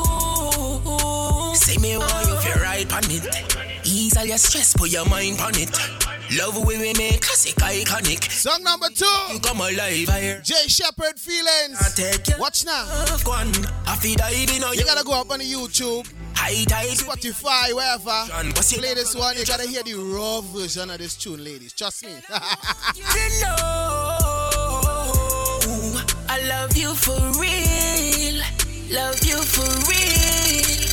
Say 1.54 1.76
me 1.78 1.96
want 1.96 2.26
you 2.26 2.36
feel 2.36 2.62
right 2.62 2.92
on 2.92 3.04
it. 3.10 3.86
Ease 3.86 4.16
all 4.16 4.24
your 4.26 4.38
stress, 4.38 4.74
put 4.74 4.90
your 4.90 5.06
mind 5.08 5.40
on 5.40 5.52
it. 5.56 5.70
Love 6.38 6.56
way 6.66 6.78
we 6.78 6.92
make 6.94 7.20
classic 7.20 7.54
iconic. 7.56 8.28
Song 8.30 8.62
number 8.64 8.88
two. 8.88 9.04
You 9.32 9.38
come 9.40 9.60
alive 9.60 10.08
here. 10.08 10.40
Jay 10.42 10.66
Shepherd 10.66 11.18
Feelings. 11.18 11.78
I 11.80 11.90
take 11.94 12.26
you. 12.28 12.34
Watch 12.40 12.64
now. 12.64 12.84
Go 13.22 13.32
on. 13.32 13.48
I 13.86 13.94
feel 13.96 14.16
that 14.16 14.32
you 14.34 14.58
know 14.58 14.72
You 14.72 14.84
gotta 14.84 15.04
go 15.04 15.12
up 15.12 15.30
on 15.30 15.38
the 15.38 15.44
YouTube, 15.44 16.08
High 16.44 16.64
tide. 16.64 16.98
Spotify, 16.98 17.72
wherever. 17.74 18.26
John, 18.28 18.46
what's 18.48 18.70
it- 18.72 18.78
Play 18.80 18.92
this 18.92 19.14
one. 19.14 19.34
You 19.38 19.46
gotta 19.46 19.66
hear 19.66 19.82
the 19.82 19.94
raw 19.94 20.42
version 20.42 20.90
of 20.90 20.98
this 20.98 21.16
tune, 21.16 21.42
ladies. 21.42 21.72
Trust 21.72 22.04
me. 22.04 22.10
You 22.94 23.02
didn't 23.14 23.40
know 23.40 24.18
I 26.28 26.40
love 26.46 26.76
you 26.76 26.94
for 26.94 27.18
real. 27.40 28.42
Love 28.92 29.18
you 29.24 29.40
for 29.40 29.64
real. 29.88 30.84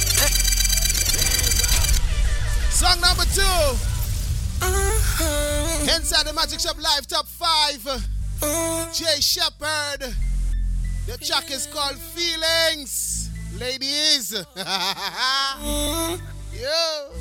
Song 2.72 3.02
number 3.02 3.26
two. 3.36 3.41
Uh-huh. 4.64 5.95
Inside 5.98 6.28
the 6.28 6.34
Magic 6.34 6.61
Shop 6.61 6.78
Live 6.82 7.07
Top 7.07 7.28
5. 7.28 7.88
Uh, 8.41 8.91
Jay 8.94 9.19
Shepard. 9.19 10.15
The 11.07 11.18
track 11.18 11.52
is 11.52 11.68
called 11.68 11.98
Feelings. 11.98 13.20
Ladies. 13.60 14.34
Mm-hmm. 15.61 16.15
Yo. 16.56 17.11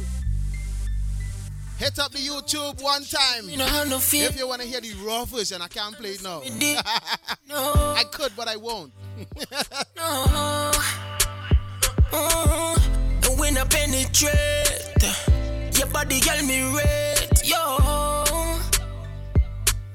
Hit 1.79 1.99
up 1.99 2.13
the 2.13 2.19
YouTube 2.19 2.83
one 2.83 3.03
time. 3.05 3.49
you 3.49 3.57
know 3.59 3.85
no. 3.89 3.97
If 3.97 4.37
you 4.39 4.47
want 4.49 4.61
to 4.63 4.67
hear 4.69 4.81
the 4.81 4.93
raw 5.05 5.25
version, 5.25 5.61
I 5.63 5.69
can't 5.69 5.95
play 5.97 6.11
it 6.13 6.23
now. 6.23 6.41
No, 7.49 7.73
I 7.97 8.05
could, 8.11 8.33
but 8.37 8.49
I 8.49 8.57
won't. 8.57 8.93
no. 9.97 10.71
And 12.13 13.39
when 13.39 13.57
I 13.59 13.65
penetrate, 13.65 15.79
your 15.79 15.87
body 15.89 16.21
girl 16.21 16.43
me 16.47 16.63
rate. 16.77 17.43
Yo, 17.45 17.79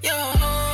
yo. 0.04 0.65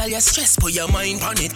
All 0.00 0.08
your 0.08 0.20
stress, 0.20 0.56
put 0.56 0.72
your 0.72 0.90
mind 0.90 1.22
on 1.22 1.36
it. 1.38 1.52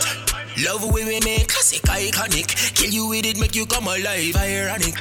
Love 0.64 0.84
way 0.92 1.04
we 1.04 1.20
make 1.20 1.48
classic 1.48 1.82
iconic. 1.82 2.74
Kill 2.74 2.90
you 2.90 3.08
with 3.08 3.24
it, 3.24 3.38
make 3.38 3.56
you 3.56 3.64
come 3.66 3.86
alive, 3.86 4.36
ironic. 4.36 4.94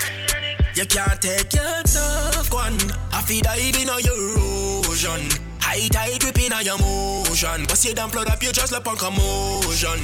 You 0.76 0.86
can't 0.86 1.22
take 1.22 1.54
your 1.54 1.84
tough 1.84 2.52
one. 2.52 2.78
I 3.12 3.22
feel 3.22 3.42
dive 3.42 3.76
in 3.76 3.88
your 3.88 4.40
ocean. 4.88 5.30
High 5.60 5.88
tide 5.90 6.20
dripping 6.20 6.54
on 6.54 6.66
your 6.66 6.78
motion. 6.80 7.66
Bust 7.66 7.86
you 7.86 7.94
down, 7.94 8.10
flood 8.10 8.30
up, 8.30 8.42
you 8.42 8.52
just 8.52 8.72
like 8.72 8.88
on 8.88 8.96
commotion. 8.96 10.00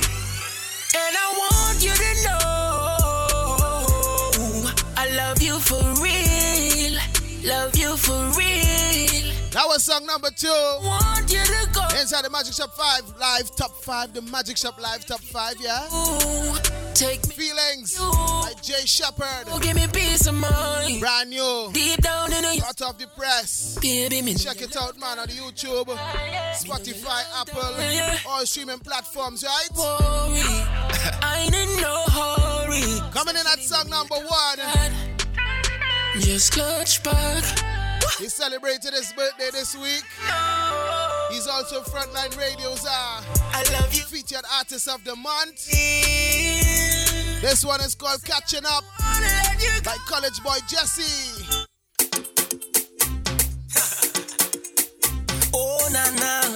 And 0.96 1.16
I 1.16 1.28
want 1.40 1.84
you 1.84 1.94
to 1.94 2.14
know 2.26 2.50
I 4.98 5.10
love 5.16 5.42
you 5.42 5.60
for 5.60 5.82
real. 6.04 7.00
Love 7.44 7.76
you 7.76 7.96
for 7.96 8.32
real. 8.38 9.39
That 9.52 9.66
was 9.66 9.84
song 9.84 10.06
number 10.06 10.30
two. 10.30 10.48
Want 10.48 11.32
you 11.32 11.40
to 11.40 11.70
go. 11.74 11.82
Inside 12.00 12.24
the 12.24 12.30
Magic 12.30 12.54
Shop 12.54 12.72
5 12.72 13.18
Live 13.20 13.56
Top 13.56 13.72
5. 13.82 14.14
The 14.14 14.22
Magic 14.22 14.58
Shop 14.58 14.80
Live 14.80 15.08
Top 15.08 15.22
5, 15.22 15.56
yeah? 15.60 15.88
Take 16.94 17.28
me 17.28 17.34
Feelings 17.34 17.98
by 17.98 18.52
Jay 18.62 18.86
Shepherd. 18.86 19.48
Oh, 19.48 19.58
give 19.60 19.76
me 19.76 19.88
peace 19.92 20.28
of 20.28 20.36
mind. 20.36 21.00
Brand 21.00 21.32
new. 21.32 21.70
Deep 21.74 22.00
down 22.02 22.32
in 22.32 22.44
the 22.44 22.62
Hot 22.64 22.80
off 22.84 23.00
the 23.00 23.08
press. 23.08 23.80
baby, 23.82 24.22
me 24.22 24.36
Check 24.36 24.62
it 24.62 24.78
out, 24.78 25.00
man, 25.00 25.18
on 25.18 25.26
the 25.28 25.34
YouTube, 25.34 25.88
Spotify, 26.54 27.24
Apple, 27.42 28.30
all 28.30 28.46
streaming 28.46 28.80
platforms, 28.80 29.44
right? 29.44 29.70
worry. 29.76 30.42
I 31.24 31.46
ain't 31.46 31.56
in 31.56 31.82
no 31.82 32.04
hurry. 32.12 33.12
Coming 33.12 33.36
in 33.36 33.48
at 33.48 33.60
song 33.62 33.90
number 33.90 34.16
one. 34.16 34.60
Just 36.20 36.54
clutch 36.54 37.02
back. 37.02 37.79
He 38.18 38.28
celebrated 38.28 38.94
his 38.94 39.14
birthday 39.14 39.50
this 39.52 39.76
week. 39.78 40.04
He's 41.32 41.48
also 41.48 41.82
Frontline 41.82 42.38
Radio's 42.38 42.86
uh, 42.86 42.90
I 42.90 43.64
love 43.74 43.94
you. 43.94 44.02
featured 44.04 44.44
artist 44.58 44.88
of 44.90 45.04
the 45.04 45.16
month. 45.16 45.68
This 47.42 47.64
one 47.64 47.80
is 47.82 47.96
called 47.96 48.24
Catching 48.24 48.66
Up 48.66 48.84
by 49.86 49.96
College 50.08 50.42
Boy 50.44 50.58
Jesse. 50.68 51.66
Oh 55.52 55.90
na 55.92 56.06
na. 56.12 56.49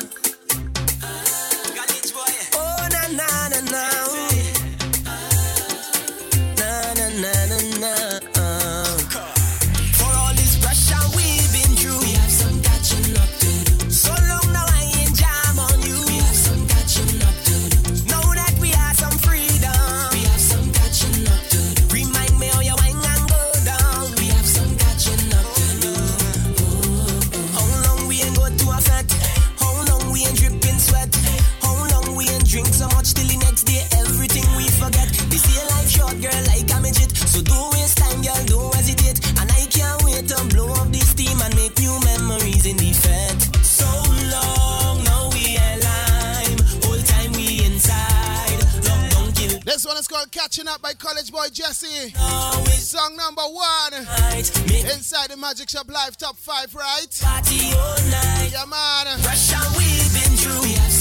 Called 50.14 50.32
Catching 50.32 50.68
Up 50.68 50.80
by 50.82 50.94
College 50.94 51.32
Boy 51.32 51.48
Jesse. 51.52 52.14
Always 52.20 52.88
Song 52.88 53.16
number 53.18 53.42
one. 53.42 54.06
right. 54.06 54.46
Inside 54.94 55.32
the 55.32 55.38
Magic 55.38 55.70
Shop 55.72 55.90
Live 55.90 56.18
Top 56.18 56.38
5, 56.38 56.76
right? 56.76 57.08
party 57.20 57.74
all 57.74 57.96
night. 58.12 58.50
Yeah, 58.52 58.66
man. 58.66 59.20
Pressure 59.24 59.58
we've 59.76 60.14
been 60.14 60.38
through. 60.38 60.93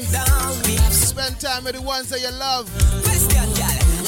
Wisely. 0.00 0.70
We 0.72 0.76
have 0.78 0.92
some 0.92 1.18
Spend 1.18 1.40
time 1.40 1.64
with 1.64 1.74
the 1.74 1.82
ones 1.82 2.08
that 2.10 2.20
you 2.20 2.30
love. 2.38 2.68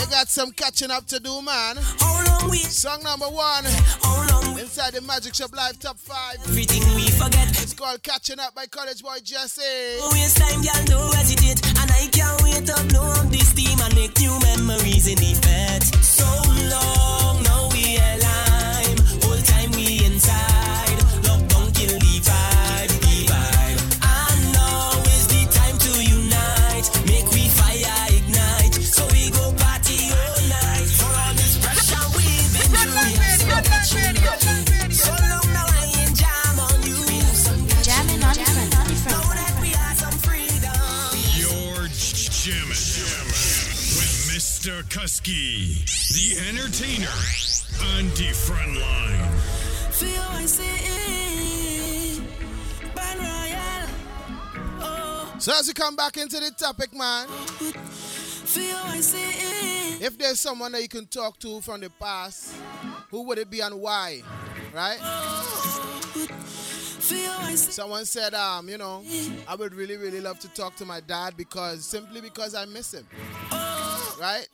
You 0.00 0.06
got 0.06 0.28
some 0.28 0.50
catching 0.52 0.90
up 0.90 1.06
to 1.06 1.20
do, 1.20 1.42
man. 1.42 1.76
How 1.98 2.24
long 2.26 2.50
we, 2.50 2.58
Song 2.58 3.02
number 3.02 3.26
one. 3.26 3.64
how 4.02 4.26
long 4.30 4.54
we, 4.54 4.62
Inside 4.62 4.94
the 4.94 5.00
Magic 5.02 5.34
Shop 5.34 5.50
Live 5.54 5.78
Top 5.78 5.98
5. 5.98 6.36
everything 6.48 6.82
we 6.94 7.08
forget. 7.10 7.48
It's 7.62 7.74
called 7.74 8.02
Catching 8.02 8.38
Up 8.40 8.54
by 8.54 8.66
College 8.66 9.02
Boy 9.02 9.18
Jesse. 9.22 9.62
Waste 10.12 10.38
time, 10.38 10.62
girl, 10.62 10.84
don't 10.86 11.14
hesitate. 11.14 11.60
And 11.80 11.90
I 11.90 12.08
can't 12.12 12.42
wait 12.42 12.66
to 12.66 12.76
blow 12.88 13.10
up 13.10 13.28
this 13.30 13.52
team 13.52 13.78
and 13.80 13.94
make 13.94 14.18
new 14.20 14.38
memories 14.40 15.06
in 15.06 15.16
the 15.16 15.34
fete. 15.42 15.84
So 16.04 16.26
long, 16.70 17.19
Mr. 45.22 45.84
Kusky, 45.84 45.84
the 46.14 46.48
entertainer, 46.48 47.06
on 47.96 48.04
the 48.10 48.32
front 48.32 48.76
line. 48.76 49.38
Feel 49.90 50.22
I 50.30 50.46
say 50.46 52.20
Ban 52.94 53.18
Royal. 53.18 53.88
Oh, 54.82 55.34
So 55.38 55.52
as 55.58 55.66
we 55.68 55.74
come 55.74 55.96
back 55.96 56.16
into 56.16 56.38
the 56.40 56.50
topic, 56.52 56.94
man, 56.94 57.26
feel 57.28 58.78
I 58.84 59.00
say 59.00 60.04
if 60.04 60.16
there's 60.16 60.40
someone 60.40 60.72
that 60.72 60.82
you 60.82 60.88
can 60.88 61.06
talk 61.06 61.38
to 61.40 61.60
from 61.60 61.80
the 61.80 61.90
past, 61.90 62.54
who 63.10 63.22
would 63.24 63.38
it 63.38 63.50
be 63.50 63.60
and 63.60 63.80
why? 63.80 64.22
Right? 64.74 64.98
Feel 67.00 67.32
I 67.40 67.54
say 67.56 67.72
Someone 67.72 68.04
said, 68.04 68.34
um, 68.34 68.68
you 68.68 68.78
know, 68.78 69.02
I 69.48 69.54
would 69.54 69.74
really, 69.74 69.96
really 69.96 70.20
love 70.20 70.38
to 70.40 70.48
talk 70.48 70.76
to 70.76 70.84
my 70.86 71.00
dad 71.00 71.36
because 71.36 71.84
simply 71.84 72.20
because 72.20 72.54
I 72.54 72.64
miss 72.66 72.94
him. 72.94 73.06
Right? 74.20 74.46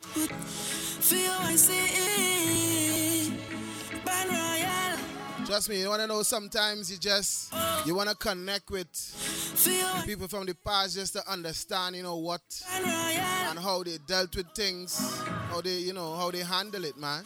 Trust 5.46 5.68
me, 5.68 5.80
you 5.80 5.88
wanna 5.88 6.06
know 6.08 6.22
sometimes 6.22 6.90
you 6.90 6.98
just 6.98 7.54
you 7.84 7.94
wanna 7.94 8.14
connect 8.16 8.68
with 8.70 8.88
people 10.04 10.26
from 10.26 10.44
the 10.44 10.54
past 10.54 10.96
just 10.96 11.12
to 11.12 11.30
understand, 11.30 11.94
you 11.94 12.02
know, 12.02 12.16
what 12.16 12.42
and 13.48 13.58
how 13.58 13.82
they 13.84 13.98
dealt 14.06 14.34
with 14.34 14.50
things, 14.56 14.98
how 15.50 15.60
they, 15.60 15.78
you 15.78 15.92
know, 15.92 16.16
how 16.16 16.30
they 16.32 16.40
handle 16.42 16.84
it, 16.84 16.96
man. 16.98 17.22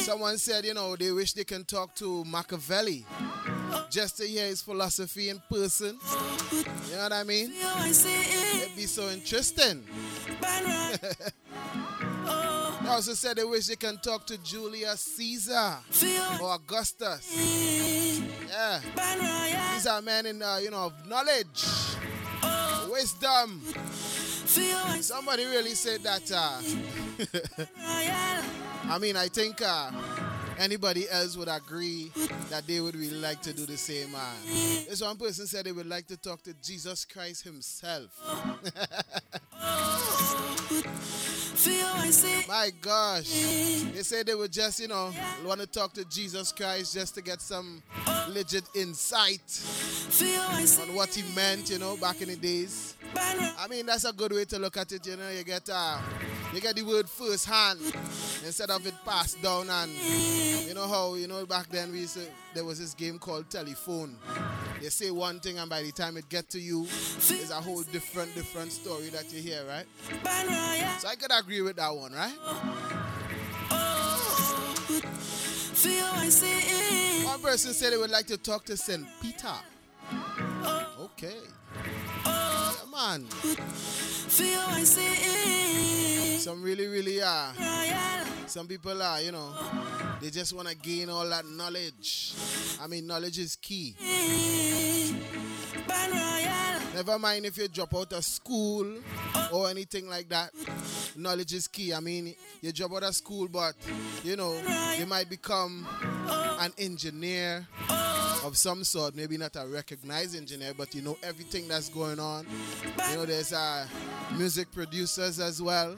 Someone 0.00 0.38
said, 0.38 0.64
you 0.64 0.74
know, 0.74 0.96
they 0.96 1.12
wish 1.12 1.34
they 1.34 1.44
can 1.44 1.64
talk 1.64 1.94
to 1.96 2.24
Machiavelli 2.24 3.04
just 3.90 4.16
to 4.16 4.24
hear 4.26 4.46
his 4.46 4.60
philosophy 4.60 5.28
in 5.28 5.40
person. 5.48 5.98
You 6.52 6.96
know 6.96 7.02
what 7.04 7.12
I 7.12 7.22
mean? 7.22 7.52
It'd 8.62 8.76
be 8.76 8.86
so 8.86 9.08
interesting. 9.10 9.84
They 12.88 12.94
also 12.94 13.12
said 13.12 13.36
they 13.36 13.44
wish 13.44 13.66
they 13.66 13.76
can 13.76 13.98
talk 13.98 14.26
to 14.28 14.38
Julius 14.38 15.02
Caesar 15.16 15.76
or 16.40 16.54
Augustus. 16.54 17.36
Yeah. 18.48 18.80
These 19.74 19.86
are 19.86 20.00
men 20.00 20.24
in, 20.24 20.42
uh, 20.42 20.56
you 20.62 20.70
know, 20.70 20.86
of 20.86 21.06
knowledge, 21.06 21.66
wisdom. 22.90 23.60
I 23.74 23.76
say 24.46 25.00
Somebody 25.02 25.44
really 25.44 25.74
said 25.74 26.02
that 26.04 26.32
uh, 26.32 26.62
I 28.94 28.98
mean, 28.98 29.16
I 29.16 29.28
think 29.28 29.60
uh, 29.60 29.90
anybody 30.58 31.10
else 31.10 31.36
would 31.36 31.48
agree 31.48 32.10
that 32.48 32.66
they 32.66 32.80
would 32.80 32.96
really 32.96 33.20
like 33.20 33.42
to 33.42 33.52
do 33.52 33.66
the 33.66 33.76
same. 33.76 34.14
Uh, 34.14 34.32
this 34.88 35.02
one 35.02 35.18
person 35.18 35.46
said 35.46 35.66
they 35.66 35.72
would 35.72 35.86
like 35.88 36.06
to 36.06 36.16
talk 36.16 36.42
to 36.44 36.54
Jesus 36.62 37.04
Christ 37.04 37.44
himself. 37.44 38.18
My 42.48 42.70
gosh. 42.80 43.28
They 43.94 44.02
said 44.02 44.26
they 44.26 44.34
would 44.34 44.52
just, 44.52 44.80
you 44.80 44.88
know, 44.88 45.12
want 45.44 45.60
to 45.60 45.66
talk 45.66 45.92
to 45.94 46.04
Jesus 46.04 46.52
Christ 46.52 46.94
just 46.94 47.14
to 47.16 47.22
get 47.22 47.40
some 47.40 47.82
legit 48.28 48.64
insight 48.74 49.40
on 50.80 50.94
what 50.94 51.14
he 51.14 51.22
meant, 51.34 51.70
you 51.70 51.78
know, 51.78 51.96
back 51.96 52.22
in 52.22 52.28
the 52.28 52.36
days. 52.36 52.94
I 53.14 53.66
mean, 53.68 53.86
that's 53.86 54.04
a 54.04 54.12
good 54.12 54.32
way 54.32 54.44
to 54.46 54.58
look 54.58 54.76
at 54.76 54.92
it, 54.92 55.06
you 55.06 55.16
know. 55.16 55.30
You 55.30 55.44
get 55.44 55.68
uh, 55.70 55.98
you 56.52 56.60
get 56.60 56.76
the 56.76 56.82
word 56.82 57.08
first 57.08 57.46
hand 57.46 57.80
instead 58.44 58.70
of 58.70 58.86
it 58.86 58.94
passed 59.04 59.40
down 59.42 59.68
and 59.68 59.90
you 60.66 60.74
know 60.74 60.86
how, 60.88 61.14
you 61.14 61.26
know, 61.28 61.44
back 61.46 61.68
then 61.68 61.92
we 61.92 62.00
used 62.00 62.14
to, 62.14 62.22
there 62.54 62.64
was 62.64 62.78
this 62.78 62.94
game 62.94 63.18
called 63.18 63.48
telephone. 63.50 64.16
They 64.80 64.88
say 64.88 65.10
one 65.10 65.40
thing 65.40 65.58
and 65.58 65.68
by 65.68 65.82
the 65.82 65.92
time 65.92 66.16
it 66.16 66.28
get 66.28 66.48
to 66.50 66.60
you, 66.60 66.84
it's 66.84 67.50
a 67.50 67.54
whole 67.54 67.82
different, 67.82 68.34
different 68.34 68.72
story 68.72 69.08
that 69.08 69.32
you 69.32 69.42
hear, 69.42 69.64
right? 69.68 69.86
So 71.00 71.08
I 71.08 71.16
could 71.16 71.30
agree 71.36 71.57
with 71.62 71.76
that 71.76 71.94
one, 71.94 72.12
right? 72.12 72.34
One 77.24 77.40
person 77.40 77.72
said 77.72 77.92
they 77.92 77.96
would 77.96 78.10
like 78.10 78.26
to 78.26 78.36
talk 78.36 78.64
to 78.66 78.76
St. 78.76 79.06
Peter. 79.22 79.54
Okay. 81.00 81.36
Come 82.24 82.94
on. 82.94 83.30
Some 86.38 86.62
really, 86.62 86.86
really 86.86 87.22
are. 87.22 87.52
Some 88.46 88.66
people 88.66 89.02
are, 89.02 89.20
you 89.20 89.32
know, 89.32 89.52
they 90.20 90.30
just 90.30 90.52
want 90.54 90.68
to 90.68 90.74
gain 90.74 91.10
all 91.10 91.28
that 91.28 91.46
knowledge. 91.46 92.34
I 92.80 92.86
mean, 92.86 93.06
knowledge 93.06 93.38
is 93.38 93.56
key. 93.56 93.94
Never 96.94 97.18
mind 97.18 97.46
if 97.46 97.56
you 97.58 97.68
drop 97.68 97.94
out 97.94 98.12
of 98.12 98.24
school 98.24 98.86
or 99.52 99.68
anything 99.68 100.08
like 100.08 100.28
that. 100.30 100.50
Knowledge 101.16 101.54
is 101.54 101.68
key. 101.68 101.92
I 101.94 102.00
mean, 102.00 102.34
you 102.60 102.72
drop 102.72 102.92
out 102.94 103.02
of 103.04 103.14
school, 103.14 103.48
but 103.48 103.74
you 104.24 104.36
know, 104.36 104.60
you 104.98 105.06
might 105.06 105.28
become 105.30 105.86
an 106.60 106.72
engineer 106.78 107.66
of 108.44 108.56
some 108.56 108.84
sort. 108.84 109.14
Maybe 109.14 109.36
not 109.36 109.54
a 109.56 109.66
recognized 109.66 110.36
engineer, 110.36 110.72
but 110.76 110.94
you 110.94 111.02
know 111.02 111.16
everything 111.22 111.68
that's 111.68 111.88
going 111.88 112.18
on. 112.18 112.46
You 113.10 113.16
know, 113.16 113.26
there's 113.26 113.52
uh, 113.52 113.86
music 114.36 114.72
producers 114.72 115.38
as 115.40 115.62
well. 115.62 115.96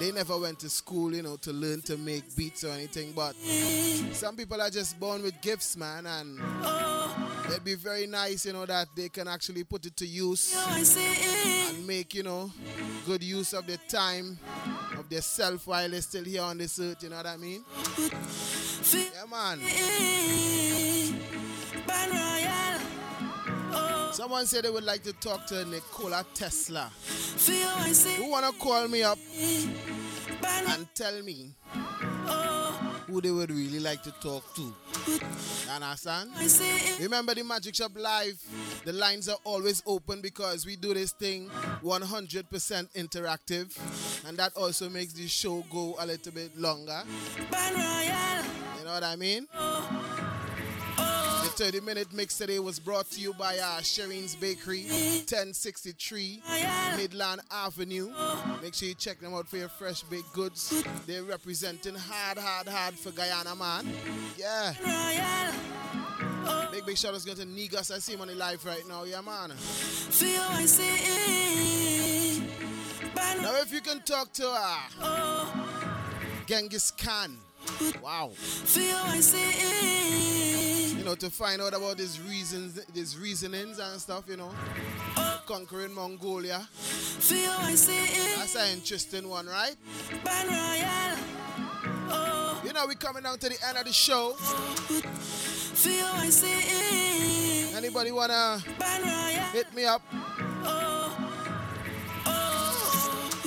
They 0.00 0.10
never 0.10 0.38
went 0.38 0.58
to 0.60 0.68
school, 0.70 1.14
you 1.14 1.22
know, 1.22 1.36
to 1.36 1.52
learn 1.52 1.82
to 1.82 1.96
make 1.96 2.34
beats 2.36 2.64
or 2.64 2.70
anything. 2.70 3.12
But 3.12 3.34
some 4.12 4.36
people 4.36 4.60
are 4.60 4.70
just 4.70 4.98
born 4.98 5.22
with 5.22 5.40
gifts, 5.40 5.76
man, 5.76 6.06
and 6.06 6.40
it'd 7.48 7.64
be 7.64 7.74
very 7.74 8.06
nice, 8.06 8.46
you 8.46 8.52
know, 8.52 8.66
that 8.66 8.88
they 8.96 9.08
can 9.08 9.28
actually 9.28 9.64
put 9.64 9.86
it 9.86 9.96
to 9.96 10.06
use 10.06 10.54
and 10.68 11.86
make, 11.86 12.14
you 12.14 12.22
know, 12.22 12.50
good 13.06 13.22
use 13.22 13.52
of 13.52 13.66
their 13.66 13.78
time, 13.88 14.38
of 14.98 15.08
their 15.08 15.20
self 15.22 15.66
while 15.66 15.88
they're 15.88 16.00
still 16.00 16.24
here 16.24 16.42
on 16.42 16.58
this 16.58 16.78
earth. 16.80 17.02
You 17.02 17.10
know 17.10 17.16
what 17.16 17.26
I 17.26 17.36
mean? 17.36 17.64
Yeah, 18.92 19.24
man. 19.30 19.60
Someone 24.12 24.46
said 24.46 24.64
they 24.64 24.70
would 24.70 24.84
like 24.84 25.02
to 25.02 25.12
talk 25.14 25.44
to 25.46 25.64
Nikola 25.64 26.24
Tesla. 26.34 26.90
Who 28.16 28.30
wanna 28.30 28.52
call 28.52 28.86
me 28.86 29.02
up 29.02 29.18
and 30.42 30.94
tell 30.94 31.20
me 31.22 31.50
who 33.14 33.20
they 33.20 33.30
would 33.30 33.50
really 33.50 33.78
like 33.78 34.02
to 34.02 34.10
talk 34.20 34.42
to? 34.56 34.62
You 35.06 35.20
understand? 35.70 36.30
Remember 37.00 37.32
the 37.32 37.44
Magic 37.44 37.76
Shop 37.76 37.92
Live? 37.94 38.42
The 38.84 38.92
lines 38.92 39.28
are 39.28 39.38
always 39.44 39.84
open 39.86 40.20
because 40.20 40.66
we 40.66 40.74
do 40.74 40.92
this 40.94 41.12
thing 41.12 41.48
100% 41.84 42.88
interactive, 42.96 43.78
and 44.26 44.36
that 44.36 44.52
also 44.56 44.88
makes 44.90 45.12
the 45.12 45.28
show 45.28 45.64
go 45.70 45.94
a 46.00 46.06
little 46.06 46.32
bit 46.32 46.58
longer. 46.58 47.02
You 48.78 48.84
know 48.84 48.94
what 48.94 49.04
I 49.04 49.14
mean? 49.16 49.46
The 51.56 51.66
30 51.66 51.80
minute 51.82 52.12
mix 52.12 52.36
today 52.36 52.58
was 52.58 52.80
brought 52.80 53.08
to 53.12 53.20
you 53.20 53.32
by 53.32 53.56
uh, 53.58 53.78
Shireen's 53.78 54.34
Bakery, 54.34 54.86
1063 54.86 56.42
Midland 56.96 57.42
Avenue. 57.48 58.10
Make 58.60 58.74
sure 58.74 58.88
you 58.88 58.94
check 58.94 59.20
them 59.20 59.34
out 59.34 59.46
for 59.46 59.58
your 59.58 59.68
fresh 59.68 60.02
baked 60.02 60.32
goods. 60.32 60.82
They're 61.06 61.22
representing 61.22 61.94
hard, 61.94 62.38
hard, 62.38 62.66
hard 62.66 62.94
for 62.94 63.12
Guyana, 63.12 63.54
man. 63.54 63.86
Yeah. 64.36 64.72
Big, 66.72 66.86
big 66.86 66.98
shout 66.98 67.14
outs 67.14 67.24
going 67.24 67.38
to 67.38 67.44
Negus. 67.44 67.92
I 67.92 67.98
see 68.00 68.14
him 68.14 68.22
on 68.22 68.28
the 68.28 68.34
live 68.34 68.64
right 68.64 68.82
now. 68.88 69.04
Yeah, 69.04 69.20
man. 69.20 69.50
Now, 73.42 73.60
if 73.60 73.72
you 73.72 73.80
can 73.80 74.00
talk 74.00 74.32
to 74.32 74.48
uh, 74.48 75.46
Genghis 76.46 76.90
Khan. 76.90 77.36
Wow. 78.02 78.32
You 81.04 81.10
know, 81.10 81.16
to 81.16 81.28
find 81.28 81.60
out 81.60 81.74
about 81.74 81.98
his 81.98 82.18
reasons, 82.18 82.80
his 82.94 83.18
reasonings 83.18 83.78
and 83.78 84.00
stuff, 84.00 84.24
you 84.26 84.38
know. 84.38 84.50
Conquering 85.44 85.94
Mongolia. 85.94 86.66
That's 88.38 88.56
an 88.56 88.72
interesting 88.72 89.28
one, 89.28 89.46
right? 89.46 89.76
You 92.64 92.72
know, 92.72 92.86
we're 92.86 92.94
coming 92.94 93.22
down 93.22 93.38
to 93.38 93.50
the 93.50 93.58
end 93.68 93.76
of 93.76 93.84
the 93.84 93.92
show. 93.92 94.34
Anybody 97.76 98.10
wanna 98.10 98.60
hit 99.52 99.74
me 99.74 99.84
up? 99.84 100.00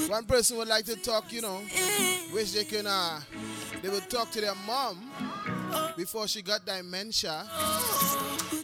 One 0.08 0.26
person 0.26 0.58
would 0.58 0.68
like 0.68 0.86
to 0.86 0.96
talk, 0.96 1.34
you 1.34 1.42
know, 1.42 1.60
wish 2.32 2.52
they 2.52 2.66
can 2.66 2.86
uh 2.86 3.20
they 3.82 3.90
would 3.90 4.08
talk 4.12 4.30
to 4.34 4.42
their 4.42 4.54
mom 4.68 5.10
before 5.96 6.28
she 6.28 6.42
got 6.42 6.66
dementia 6.66 7.46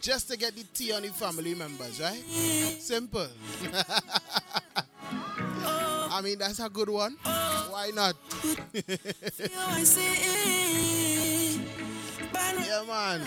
just 0.00 0.28
to 0.30 0.36
get 0.36 0.54
the 0.54 0.64
tea 0.74 0.92
on 0.92 1.02
the 1.02 1.08
family 1.08 1.54
members, 1.54 2.00
right? 2.00 2.22
Simple. 2.78 3.26
I 5.66 6.20
mean, 6.22 6.38
that's 6.38 6.60
a 6.60 6.68
good 6.68 6.88
one. 6.88 7.16
Why 7.22 7.90
not? 7.94 8.14
yeah, 8.74 8.96
man. 12.86 13.22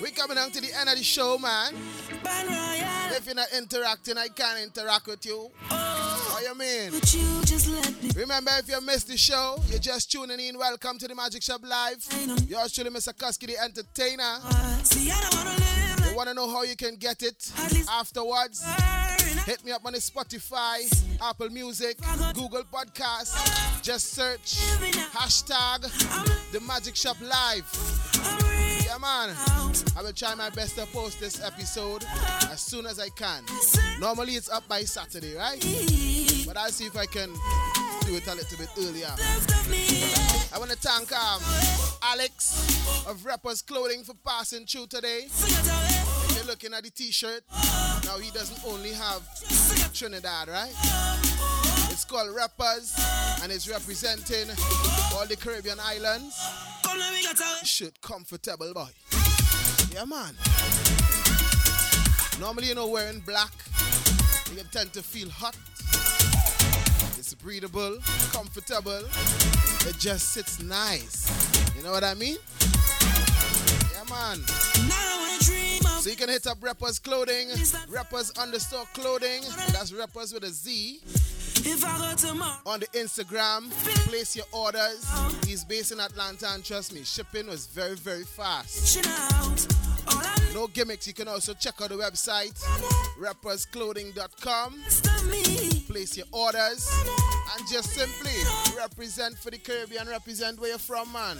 We're 0.00 0.10
coming 0.10 0.36
down 0.36 0.50
to 0.50 0.60
the 0.60 0.72
end 0.78 0.88
of 0.88 0.96
the 0.96 1.04
show, 1.04 1.38
man. 1.38 1.74
If 3.16 3.26
you're 3.26 3.34
not 3.34 3.48
interacting, 3.56 4.18
I 4.18 4.28
can't 4.28 4.60
interact 4.60 5.06
with 5.06 5.24
you. 5.26 5.50
What 6.40 6.48
you 6.48 6.58
mean? 6.58 8.14
Remember, 8.16 8.50
if 8.54 8.66
you 8.66 8.80
missed 8.80 9.08
the 9.08 9.16
show, 9.18 9.58
you're 9.68 9.78
just 9.78 10.10
tuning 10.10 10.40
in. 10.40 10.56
Welcome 10.56 10.96
to 10.96 11.06
the 11.06 11.14
Magic 11.14 11.42
Shop 11.42 11.60
Live. 11.62 12.02
Yours 12.48 12.72
truly, 12.72 12.88
Mr. 12.88 13.12
Kusky, 13.12 13.46
the 13.48 13.58
entertainer. 13.62 14.38
You 16.08 16.16
want 16.16 16.28
to 16.30 16.34
know 16.34 16.48
how 16.50 16.62
you 16.62 16.76
can 16.76 16.96
get 16.96 17.22
it 17.22 17.52
afterwards? 17.90 18.64
Hit 19.44 19.62
me 19.66 19.72
up 19.72 19.84
on 19.84 19.92
the 19.92 19.98
Spotify, 19.98 20.90
Apple 21.22 21.50
Music, 21.50 21.98
Google 22.32 22.64
Podcast. 22.72 23.82
Just 23.82 24.14
search 24.14 24.56
hashtag 25.12 25.82
the 26.52 26.60
Magic 26.60 26.96
Shop 26.96 27.18
Live. 27.20 27.68
Yeah, 28.86 28.96
man. 28.96 29.36
I 29.96 30.02
will 30.02 30.12
try 30.12 30.34
my 30.34 30.48
best 30.50 30.76
to 30.76 30.86
post 30.86 31.20
this 31.20 31.44
episode 31.44 32.04
as 32.50 32.60
soon 32.60 32.86
as 32.86 32.98
I 32.98 33.10
can. 33.10 33.44
Normally 34.00 34.36
it's 34.36 34.48
up 34.48 34.66
by 34.68 34.82
Saturday, 34.82 35.36
right? 35.36 35.62
But 36.50 36.56
I'll 36.56 36.70
see 36.70 36.86
if 36.86 36.96
I 36.96 37.06
can 37.06 37.28
do 38.06 38.16
it 38.16 38.26
a 38.26 38.34
little 38.34 38.58
bit 38.58 38.70
earlier. 38.76 39.06
I 40.52 40.58
want 40.58 40.72
to 40.72 40.76
thank 40.76 41.12
um, 41.12 41.40
Alex 42.02 43.06
of 43.06 43.24
Rappers 43.24 43.62
Clothing 43.62 44.02
for 44.02 44.14
passing 44.26 44.66
through 44.66 44.88
today. 44.88 45.26
If 45.28 46.34
you're 46.34 46.46
looking 46.46 46.74
at 46.74 46.82
the 46.82 46.90
t-shirt, 46.90 47.44
now 48.04 48.18
he 48.18 48.32
doesn't 48.32 48.66
only 48.66 48.92
have 48.94 49.22
Trinidad, 49.94 50.48
right? 50.48 50.72
It's 51.88 52.04
called 52.04 52.34
Rappers 52.34 52.98
and 53.44 53.52
it's 53.52 53.68
representing 53.68 54.50
all 55.14 55.26
the 55.26 55.36
Caribbean 55.36 55.78
islands. 55.78 56.36
Shirt 57.62 58.00
comfortable, 58.00 58.74
boy. 58.74 58.88
Yeah, 59.94 60.04
man. 60.04 60.34
Normally, 62.40 62.66
you 62.66 62.74
know, 62.74 62.88
wearing 62.88 63.20
black, 63.20 63.52
you 64.52 64.64
tend 64.72 64.92
to 64.94 65.02
feel 65.04 65.30
hot. 65.30 65.54
It's 67.32 67.40
breathable, 67.40 67.96
comfortable. 68.32 69.04
It 69.88 69.96
just 70.00 70.32
sits 70.32 70.60
nice. 70.60 71.30
You 71.76 71.84
know 71.84 71.92
what 71.92 72.02
I 72.02 72.14
mean? 72.14 72.34
Yeah, 73.92 74.02
man. 74.10 74.38
So 76.00 76.10
you 76.10 76.16
can 76.16 76.28
hit 76.28 76.48
up 76.48 76.58
Rappers 76.60 76.98
Clothing, 76.98 77.50
Rappers 77.88 78.32
underscore 78.32 78.84
clothing. 78.94 79.42
That's 79.68 79.92
Rappers 79.92 80.34
with 80.34 80.42
a 80.42 80.48
Z. 80.48 80.98
If 81.04 81.84
I 81.84 81.98
go 81.98 82.16
tomorrow, 82.16 82.56
on 82.66 82.80
the 82.80 82.88
Instagram. 82.88 83.70
Place 84.08 84.34
your 84.34 84.46
orders. 84.50 85.08
He's 85.46 85.64
based 85.64 85.92
in 85.92 86.00
Atlanta, 86.00 86.48
and 86.48 86.64
trust 86.64 86.92
me, 86.92 87.04
shipping 87.04 87.46
was 87.46 87.68
very, 87.68 87.94
very 87.94 88.24
fast. 88.24 89.06
No 90.54 90.66
gimmicks. 90.66 91.06
You 91.06 91.14
can 91.14 91.28
also 91.28 91.54
check 91.54 91.80
out 91.80 91.90
the 91.90 91.96
website, 91.96 92.60
rappersclothing.com. 93.18 94.82
Place 95.86 96.16
your 96.16 96.26
orders 96.32 96.88
and 97.56 97.68
just 97.68 97.90
simply 97.90 98.32
represent 98.76 99.36
for 99.38 99.50
the 99.50 99.58
Caribbean, 99.58 100.08
represent 100.08 100.60
where 100.60 100.70
you're 100.70 100.78
from, 100.78 101.12
man. 101.12 101.36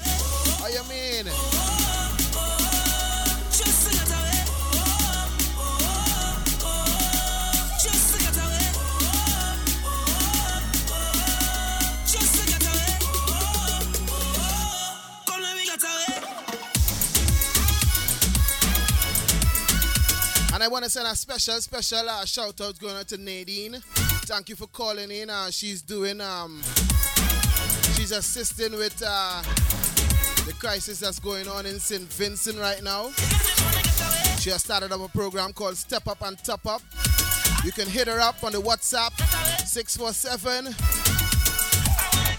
How 0.59 0.69
you 0.69 0.83
mean? 0.89 2.20
Want 20.81 20.91
to 20.91 20.99
send 20.99 21.09
a 21.09 21.15
special, 21.15 21.61
special 21.61 22.09
uh, 22.09 22.25
shout 22.25 22.59
out 22.59 22.79
going 22.79 22.97
out 22.97 23.07
to 23.07 23.19
Nadine. 23.19 23.75
Thank 24.25 24.49
you 24.49 24.57
for 24.57 24.67
calling 24.67 25.11
in. 25.11 25.29
Uh, 25.29 25.51
she's 25.51 25.83
doing, 25.83 26.23
um, 26.23 26.63
she's 27.97 28.13
assisting 28.13 28.73
with 28.79 29.03
uh, 29.07 29.43
the 30.47 30.55
crisis 30.59 31.01
that's 31.01 31.19
going 31.19 31.47
on 31.49 31.67
in 31.67 31.79
St. 31.79 32.11
Vincent 32.15 32.59
right 32.59 32.83
now. 32.83 33.11
She 34.39 34.49
has 34.49 34.65
started 34.65 34.91
up 34.91 35.03
a 35.03 35.09
program 35.09 35.53
called 35.53 35.77
Step 35.77 36.09
Up 36.09 36.23
and 36.23 36.43
Top 36.43 36.67
Up. 36.67 36.81
You 37.63 37.73
can 37.73 37.87
hit 37.87 38.09
her 38.09 38.19
up 38.19 38.43
on 38.43 38.53
the 38.53 38.63
WhatsApp 38.63 39.13
647 39.67 40.73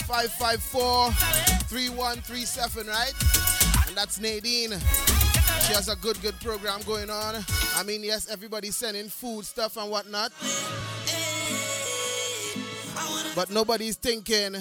554 0.07 1.11
3137, 1.11 2.87
right? 2.87 3.13
And 3.87 3.95
that's 3.95 4.19
Nadine. 4.19 4.71
She 5.67 5.73
has 5.73 5.89
a 5.89 5.95
good, 5.97 6.19
good 6.23 6.39
program 6.39 6.81
going 6.87 7.11
on. 7.11 7.45
I 7.75 7.83
mean, 7.83 8.03
yes, 8.03 8.29
everybody's 8.29 8.75
sending 8.75 9.07
food 9.09 9.45
stuff 9.45 9.77
and 9.77 9.89
whatnot. 9.89 10.31
But 13.35 13.49
nobody's 13.49 13.95
thinking 13.95 14.53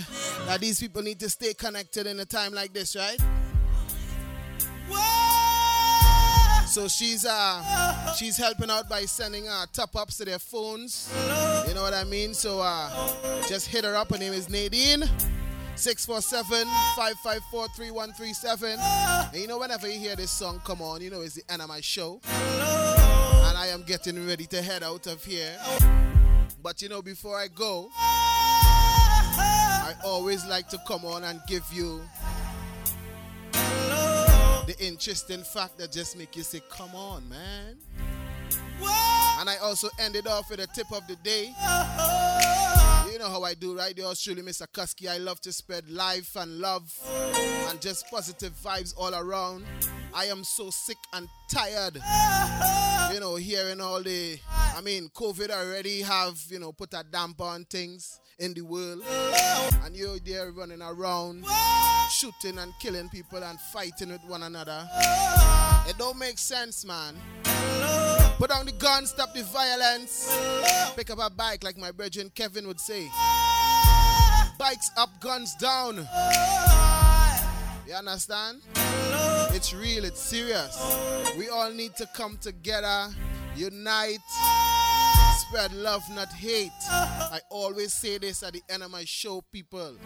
that 0.47 0.61
these 0.61 0.78
people 0.81 1.03
need 1.03 1.19
to 1.20 1.28
stay 1.28 1.55
connected 1.55 2.07
in 2.07 2.20
a 2.20 2.24
time 2.24 2.53
like 2.53 2.73
this, 2.73 2.95
right? 2.97 3.19
So 6.66 6.87
she's 6.87 7.27
uh 7.27 8.15
she's 8.15 8.37
helping 8.37 8.70
out 8.70 8.89
by 8.89 9.05
sending 9.05 9.49
uh 9.49 9.66
top 9.73 9.97
ups 9.97 10.19
to 10.19 10.24
their 10.24 10.39
phones. 10.39 11.12
You 11.66 11.74
know 11.74 11.82
what 11.82 11.95
I 11.95 12.05
mean? 12.05 12.32
So 12.32 12.61
uh 12.61 13.43
just 13.49 13.66
hit 13.66 13.85
her 13.85 13.97
up. 13.97 14.11
Her 14.11 14.19
name 14.19 14.32
is 14.32 14.49
Nadine. 14.49 15.03
647-554-3137. 15.81 18.78
And 19.32 19.40
you 19.40 19.48
know, 19.48 19.59
whenever 19.59 19.89
you 19.89 19.98
hear 19.98 20.15
this 20.15 20.31
song 20.31 20.61
come 20.65 20.82
on, 20.82 21.01
you 21.01 21.11
know 21.11 21.23
it's 21.23 21.36
the 21.36 21.43
end 21.51 21.62
of 21.62 21.69
my 21.69 21.81
show. 21.81 22.20
And 22.27 23.57
I 23.57 23.69
am 23.73 23.85
getting 23.85 24.27
ready 24.27 24.44
to 24.47 24.61
head 24.61 24.82
out 24.82 25.07
of 25.07 25.24
here. 25.24 25.57
But 26.62 26.82
you 26.82 26.90
know, 26.90 27.01
before 27.01 27.39
I 27.39 27.48
go, 27.48 27.89
I 27.97 29.94
always 30.05 30.44
like 30.47 30.69
to 30.69 30.77
come 30.86 31.07
on 31.07 31.24
and 31.24 31.40
give 31.48 31.65
you 31.73 32.02
the 34.66 34.77
interesting 34.78 35.43
fact 35.43 35.78
that 35.78 35.93
just 35.93 36.19
make 36.19 36.36
you 36.36 36.43
say, 36.43 36.61
come 36.70 36.94
on, 36.94 37.27
man. 37.28 37.78
And 39.40 39.48
I 39.48 39.57
also 39.62 39.89
ended 39.98 40.27
off 40.27 40.51
with 40.51 40.61
a 40.61 40.66
tip 40.66 40.93
of 40.93 41.07
the 41.07 41.16
day. 41.16 41.55
You 43.11 43.19
know 43.19 43.28
how 43.28 43.43
I 43.43 43.55
do, 43.55 43.77
right? 43.77 43.97
Yours 43.97 44.23
truly, 44.23 44.43
Mr. 44.43 44.66
Kusky. 44.69 45.09
I 45.09 45.19
love 45.19 45.41
to 45.41 45.53
spread 45.53 45.91
life 45.91 46.37
and 46.37 46.61
love 46.61 46.97
and 47.69 47.81
just 47.81 48.07
positive 48.09 48.53
vibes 48.62 48.95
all 48.97 49.15
around. 49.15 49.65
I 50.12 50.27
am 50.27 50.45
so 50.45 50.70
sick 50.70 50.99
and 51.12 51.28
tired, 51.49 51.95
you 53.12 53.20
know, 53.20 53.37
hearing 53.37 53.81
all 53.81 54.03
the, 54.03 54.39
I 54.77 54.81
mean, 54.81 55.09
COVID 55.15 55.51
already 55.51 56.03
have, 56.03 56.39
you 56.49 56.59
know, 56.59 56.73
put 56.73 56.93
a 56.95 57.05
damper 57.11 57.45
on 57.45 57.65
things 57.65 58.19
in 58.39 58.55
the 58.55 58.62
world. 58.62 59.03
And 59.85 59.97
you're 59.97 60.19
there 60.19 60.51
running 60.51 60.82
around, 60.82 61.45
shooting 62.11 62.59
and 62.59 62.73
killing 62.81 63.09
people 63.09 63.43
and 63.43 63.59
fighting 63.73 64.11
with 64.11 64.24
one 64.27 64.43
another. 64.43 64.89
It 65.89 65.97
don't 65.97 66.19
make 66.19 66.39
sense, 66.39 66.85
man. 66.85 67.15
Put 68.39 68.51
down 68.51 68.66
the 68.66 68.73
gun, 68.73 69.07
stop 69.07 69.32
the 69.35 69.43
violence. 69.45 70.35
Pick 70.97 71.11
up 71.11 71.19
a 71.20 71.31
bike, 71.31 71.62
like 71.62 71.77
my 71.77 71.93
brethren 71.93 72.31
Kevin 72.35 72.66
would 72.66 72.81
say. 72.81 73.09
Bikes 74.59 74.91
up, 74.97 75.11
guns 75.20 75.55
down. 75.57 76.07
You 77.87 77.95
understand? 77.95 78.61
It's 79.52 79.74
real, 79.74 80.05
it's 80.05 80.20
serious. 80.20 80.78
We 81.36 81.48
all 81.48 81.70
need 81.70 81.94
to 81.97 82.06
come 82.14 82.39
together, 82.40 83.09
unite, 83.56 84.18
spread 85.39 85.72
love, 85.74 86.02
not 86.10 86.28
hate. 86.28 86.70
I 86.90 87.40
always 87.51 87.93
say 87.93 88.18
this 88.18 88.43
at 88.43 88.52
the 88.55 88.62
end 88.68 88.82
of 88.82 88.90
my 88.90 89.05
show, 89.05 89.43
people. 89.52 89.97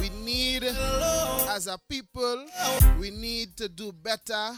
We 0.00 0.10
need, 0.24 0.64
as 0.64 1.66
a 1.66 1.78
people, 1.88 2.46
we 3.00 3.10
need 3.10 3.56
to 3.56 3.68
do 3.68 3.92
better. 3.92 4.50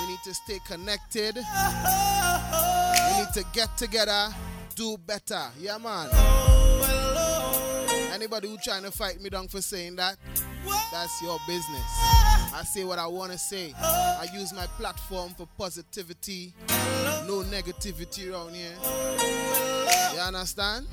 We 0.00 0.06
need 0.08 0.20
to 0.24 0.34
stay 0.34 0.58
connected. 0.66 1.36
We 1.36 3.18
need 3.18 3.32
to 3.34 3.44
get 3.52 3.76
together, 3.76 4.34
do 4.74 4.96
better. 4.98 5.50
Yeah, 5.60 5.78
man. 5.78 6.08
Anybody 8.12 8.48
who 8.48 8.58
trying 8.58 8.82
to 8.82 8.90
fight 8.90 9.20
me 9.22 9.30
down 9.30 9.48
for 9.48 9.62
saying 9.62 9.96
that, 9.96 10.16
that's 10.92 11.22
your 11.22 11.38
business. 11.46 11.82
I 12.54 12.62
say 12.64 12.84
what 12.84 12.98
I 12.98 13.06
want 13.06 13.32
to 13.32 13.38
say. 13.38 13.72
I 13.80 14.26
use 14.34 14.52
my 14.52 14.66
platform 14.78 15.32
for 15.34 15.48
positivity, 15.56 16.52
no 17.26 17.42
negativity 17.50 18.30
around 18.30 18.54
here. 18.54 18.74
You 20.14 20.20
understand? 20.20 20.86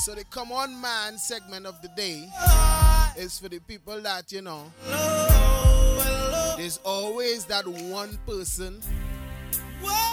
So 0.00 0.14
the 0.14 0.24
come 0.30 0.52
on 0.52 0.78
man 0.80 1.16
segment 1.18 1.66
of 1.66 1.80
the 1.80 1.88
day 1.96 2.28
is 3.16 3.38
for 3.38 3.48
the 3.48 3.60
people 3.60 4.00
that 4.02 4.30
you 4.32 4.42
know. 4.42 4.70
There's 6.58 6.78
always 6.84 7.46
that 7.46 7.66
one 7.66 8.18
person 8.26 8.80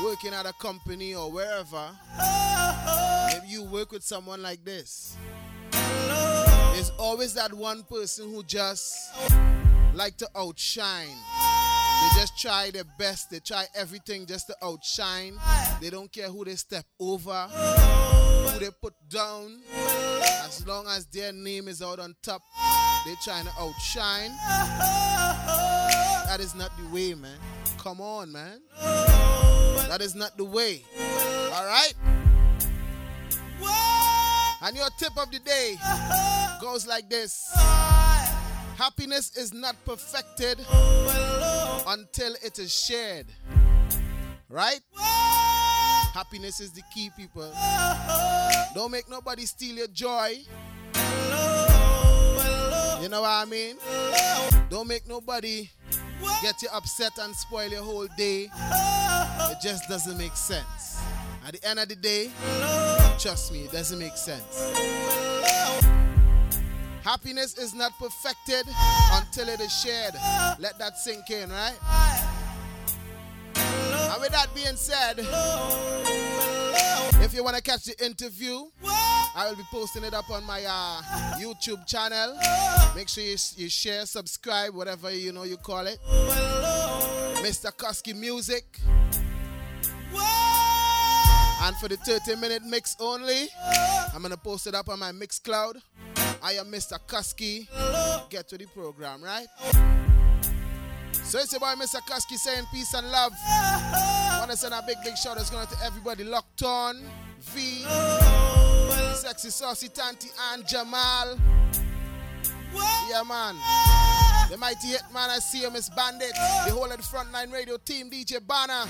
working 0.03 0.34
at 0.34 0.45
a 0.45 0.53
company 0.53 1.14
or 1.14 1.30
wherever. 1.32 1.90
You 3.47 3.63
work 3.63 3.91
with 3.91 4.03
someone 4.03 4.41
like 4.41 4.65
this. 4.65 5.15
There's 5.72 6.91
always 6.97 7.34
that 7.35 7.53
one 7.53 7.84
person 7.84 8.34
who 8.34 8.43
just 8.43 9.11
like 9.93 10.17
to 10.17 10.27
outshine. 10.35 11.07
They 11.07 12.19
just 12.19 12.38
try 12.38 12.72
their 12.72 12.84
best. 12.97 13.30
They 13.30 13.39
try 13.39 13.65
everything 13.76 14.26
just 14.26 14.47
to 14.47 14.55
outshine. 14.63 15.38
They 15.80 15.89
don't 15.89 16.11
care 16.11 16.27
who 16.27 16.43
they 16.43 16.55
step 16.55 16.85
over, 16.99 17.47
who 17.47 18.59
they 18.59 18.72
put 18.81 18.93
down. 19.09 19.61
As 20.45 20.65
long 20.67 20.88
as 20.88 21.05
their 21.05 21.31
name 21.31 21.67
is 21.67 21.81
out 21.81 21.99
on 21.99 22.15
top, 22.23 22.41
they're 23.05 23.15
trying 23.23 23.45
to 23.45 23.51
outshine. 23.59 24.31
That 26.27 26.39
is 26.39 26.55
not 26.55 26.72
the 26.77 26.88
way, 26.93 27.13
man. 27.13 27.38
Come 27.77 28.01
on, 28.01 28.31
man. 28.31 28.61
That 28.81 30.01
is 30.01 30.15
not 30.15 30.35
the 30.35 30.45
way. 30.45 30.84
All 31.53 31.65
right? 31.65 31.93
And 34.66 34.76
your 34.76 34.90
tip 34.98 35.16
of 35.16 35.30
the 35.30 35.38
day 35.38 35.76
goes 36.60 36.88
like 36.88 37.08
this 37.08 37.52
Happiness 38.76 39.38
is 39.38 39.54
not 39.54 39.76
perfected 39.86 40.60
until 41.88 42.34
it 42.44 42.58
is 42.58 42.74
shared. 42.74 43.28
Right? 44.50 44.80
Happiness 44.96 46.60
is 46.60 46.72
the 46.72 46.82
key, 46.94 47.12
people. 47.16 47.54
Don't 48.74 48.92
make 48.92 49.08
nobody 49.08 49.46
steal 49.46 49.76
your 49.76 49.88
joy. 49.88 50.34
You 53.02 53.10
know 53.10 53.22
what 53.22 53.30
I 53.30 53.46
mean? 53.48 53.76
Don't 54.70 54.88
make 54.88 55.08
nobody 55.08 55.70
get 56.42 56.60
you 56.64 56.70
upset 56.74 57.12
and 57.22 57.36
spoil 57.36 57.70
your 57.70 57.84
whole 57.84 58.08
day. 58.18 58.50
It 58.52 59.58
just 59.62 59.88
doesn't 59.88 60.18
make 60.18 60.36
sense. 60.36 60.94
At 61.45 61.53
the 61.53 61.63
end 61.69 61.77
of 61.80 61.88
the 61.88 61.95
day, 61.95 62.31
trust 63.19 63.53
me, 63.53 63.65
it 63.65 63.72
doesn't 63.72 63.99
make 63.99 64.17
sense. 64.17 64.73
Happiness 67.03 67.55
is 67.59 67.76
not 67.76 67.91
perfected 67.99 68.65
until 69.13 69.49
it 69.49 69.59
is 69.59 69.72
shared. 69.72 70.15
Let 70.57 70.80
that 70.80 70.97
sink 70.97 71.30
in, 71.30 71.51
right? 71.51 71.77
And 73.55 74.22
with 74.22 74.31
that 74.31 74.47
being 74.55 74.76
said, 74.76 75.19
if 77.23 77.31
you 77.35 77.43
want 77.43 77.57
to 77.57 77.61
catch 77.61 77.84
the 77.84 78.03
interview, 78.03 78.63
I 78.84 79.47
will 79.47 79.55
be 79.55 79.67
posting 79.69 80.03
it 80.03 80.15
up 80.15 80.31
on 80.31 80.43
my 80.45 80.63
uh, 80.67 81.01
YouTube 81.38 81.85
channel. 81.85 82.35
Make 82.95 83.07
sure 83.07 83.23
you, 83.23 83.38
you 83.55 83.69
share, 83.69 84.07
subscribe, 84.07 84.73
whatever 84.73 85.11
you 85.11 85.31
know 85.31 85.43
you 85.43 85.57
call 85.57 85.85
it. 85.85 85.99
Mr. 87.43 87.72
Kusky 87.72 88.15
Music. 88.15 88.80
And 91.66 91.76
for 91.78 91.88
the 91.88 91.98
30 91.98 92.36
minute 92.36 92.62
mix 92.64 92.96
only, 93.00 93.48
I'm 94.14 94.22
gonna 94.22 94.38
post 94.38 94.68
it 94.68 94.76
up 94.76 94.88
on 94.88 95.00
my 95.00 95.12
Mixcloud. 95.12 95.82
I 96.44 96.54
am 96.60 96.72
Mr. 96.72 97.00
Kusky. 97.08 97.68
Get 98.30 98.48
to 98.50 98.58
the 98.60 98.68
program, 98.68 99.24
right? 99.24 99.48
So 101.24 101.40
it's 101.40 101.58
boy 101.58 101.74
Mr. 101.76 102.02
Kusky 102.08 102.38
saying 102.38 102.68
peace 102.72 102.94
and 102.94 103.10
love. 103.10 103.34
Wanna 104.40 104.56
send 104.56 104.76
a 104.76 104.84
big, 104.86 104.98
big 105.04 105.18
shout 105.18 105.40
out 105.40 105.72
to 105.72 105.78
everybody 105.84 106.24
locked 106.24 106.62
on. 106.62 107.02
V, 107.40 107.84
Sexy 109.16 109.50
Saucy 109.50 109.88
Tanti 109.88 110.30
and 110.54 110.68
Jamal. 110.68 111.36
Yeah, 113.10 113.24
man. 113.28 114.24
The 114.49 114.57
mighty 114.57 114.89
hit 114.89 115.01
man, 115.13 115.30
I 115.30 115.39
see 115.39 115.63
him, 115.63 115.73
Miss 115.73 115.89
Bandit. 115.89 116.31
The 116.65 116.72
whole 116.72 116.85
of 116.85 116.97
the 116.97 117.03
Frontline 117.03 117.51
Radio 117.51 117.77
team, 117.77 118.09
DJ 118.11 118.39
Banner. 118.45 118.85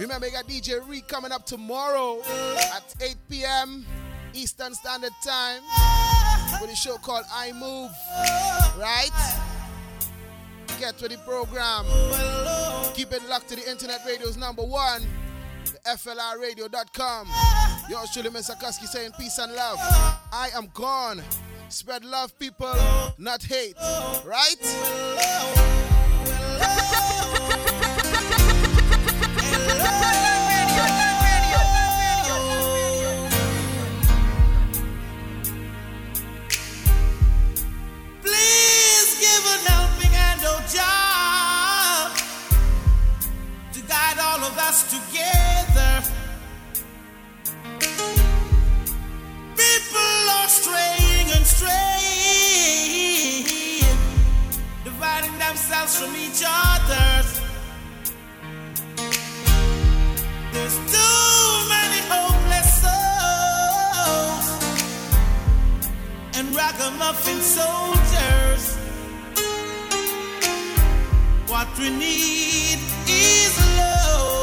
Remember, 0.00 0.26
you 0.26 0.32
got 0.32 0.46
DJ 0.46 0.86
Reek 0.86 1.06
coming 1.06 1.30
up 1.32 1.46
tomorrow 1.46 2.20
at 2.74 2.94
8 3.00 3.16
p.m. 3.30 3.86
Eastern 4.34 4.74
Standard 4.74 5.12
Time 5.24 5.62
with 6.60 6.70
a 6.70 6.76
show 6.76 6.96
called 6.96 7.24
I 7.32 7.52
Move. 7.52 7.90
Right? 8.78 9.10
Get 10.78 10.98
to 10.98 11.08
the 11.08 11.16
program. 11.18 11.84
Keep 12.94 13.12
it 13.12 13.26
locked 13.28 13.48
to 13.50 13.56
the 13.56 13.70
internet 13.70 14.00
radio's 14.06 14.36
number 14.36 14.62
one, 14.62 15.02
the 15.64 15.78
FLRradio.com. 15.90 17.28
Yours 17.88 18.10
truly, 18.12 18.30
Mr. 18.30 18.60
Kusky 18.60 18.86
saying 18.86 19.12
peace 19.18 19.38
and 19.38 19.54
love. 19.54 19.78
I 19.80 20.50
am 20.54 20.68
gone. 20.74 21.22
Spread 21.68 22.04
love, 22.04 22.38
people, 22.38 22.74
not 23.18 23.42
hate. 23.42 23.76
Right? 24.24 24.56
Please 38.22 39.20
give 39.20 39.46
dividing 54.84 55.38
themselves 55.38 55.96
from 56.00 56.14
each 56.16 56.42
other. 56.44 57.22
There's 60.52 60.76
too 60.94 61.68
many 61.68 62.00
hopeless 62.10 62.70
souls 62.82 64.46
and 66.36 66.46
ragamuffin 66.54 67.40
soldiers. 67.40 68.64
What 71.46 71.68
we 71.78 71.90
need 71.90 72.78
is 73.06 73.58
love. 73.78 74.35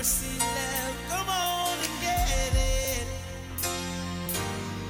Versa 0.00 0.24
love, 0.38 0.96
come 1.10 1.28
on 1.28 1.76
and 1.76 2.00
get 2.00 2.54
it. 2.54 3.06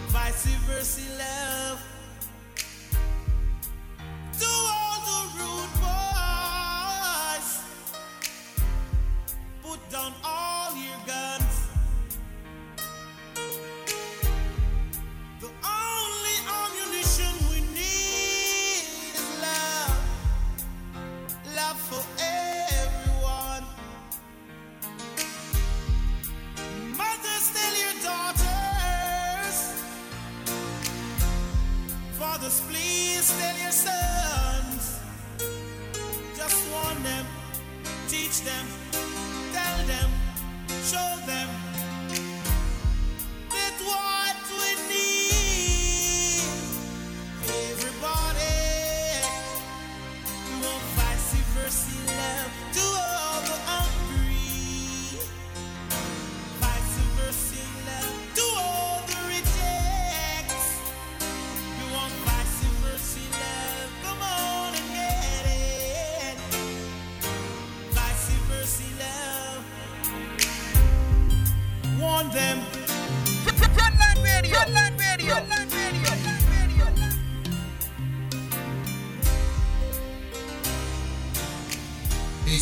Vice 0.07 0.47
versa 0.69 1.01
love. 1.19 1.90
Teach 38.31 38.43
them, 38.43 38.67
tell 39.53 39.87
them, 39.87 40.11
show 40.85 41.27
them 41.27 41.70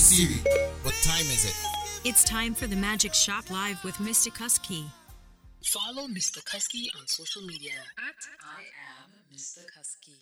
Siri, 0.09 0.40
what 0.85 0.94
time 1.05 1.26
is 1.26 1.44
it? 1.44 1.55
It's 2.09 2.24
time 2.24 2.55
for 2.55 2.66
the 2.66 2.74
Magic 2.74 3.12
Shop 3.12 3.51
Live 3.51 3.85
with 3.85 3.97
Mr. 3.97 4.32
Kusky. 4.32 4.85
Follow 5.62 6.09
Mr. 6.09 6.43
Kusky 6.44 6.86
on 6.98 7.06
social 7.06 7.43
media 7.43 7.72
at 7.98 8.14
I 8.43 8.62
am 8.89 9.10
Mr. 9.36 9.66
Kusky. 9.76 10.17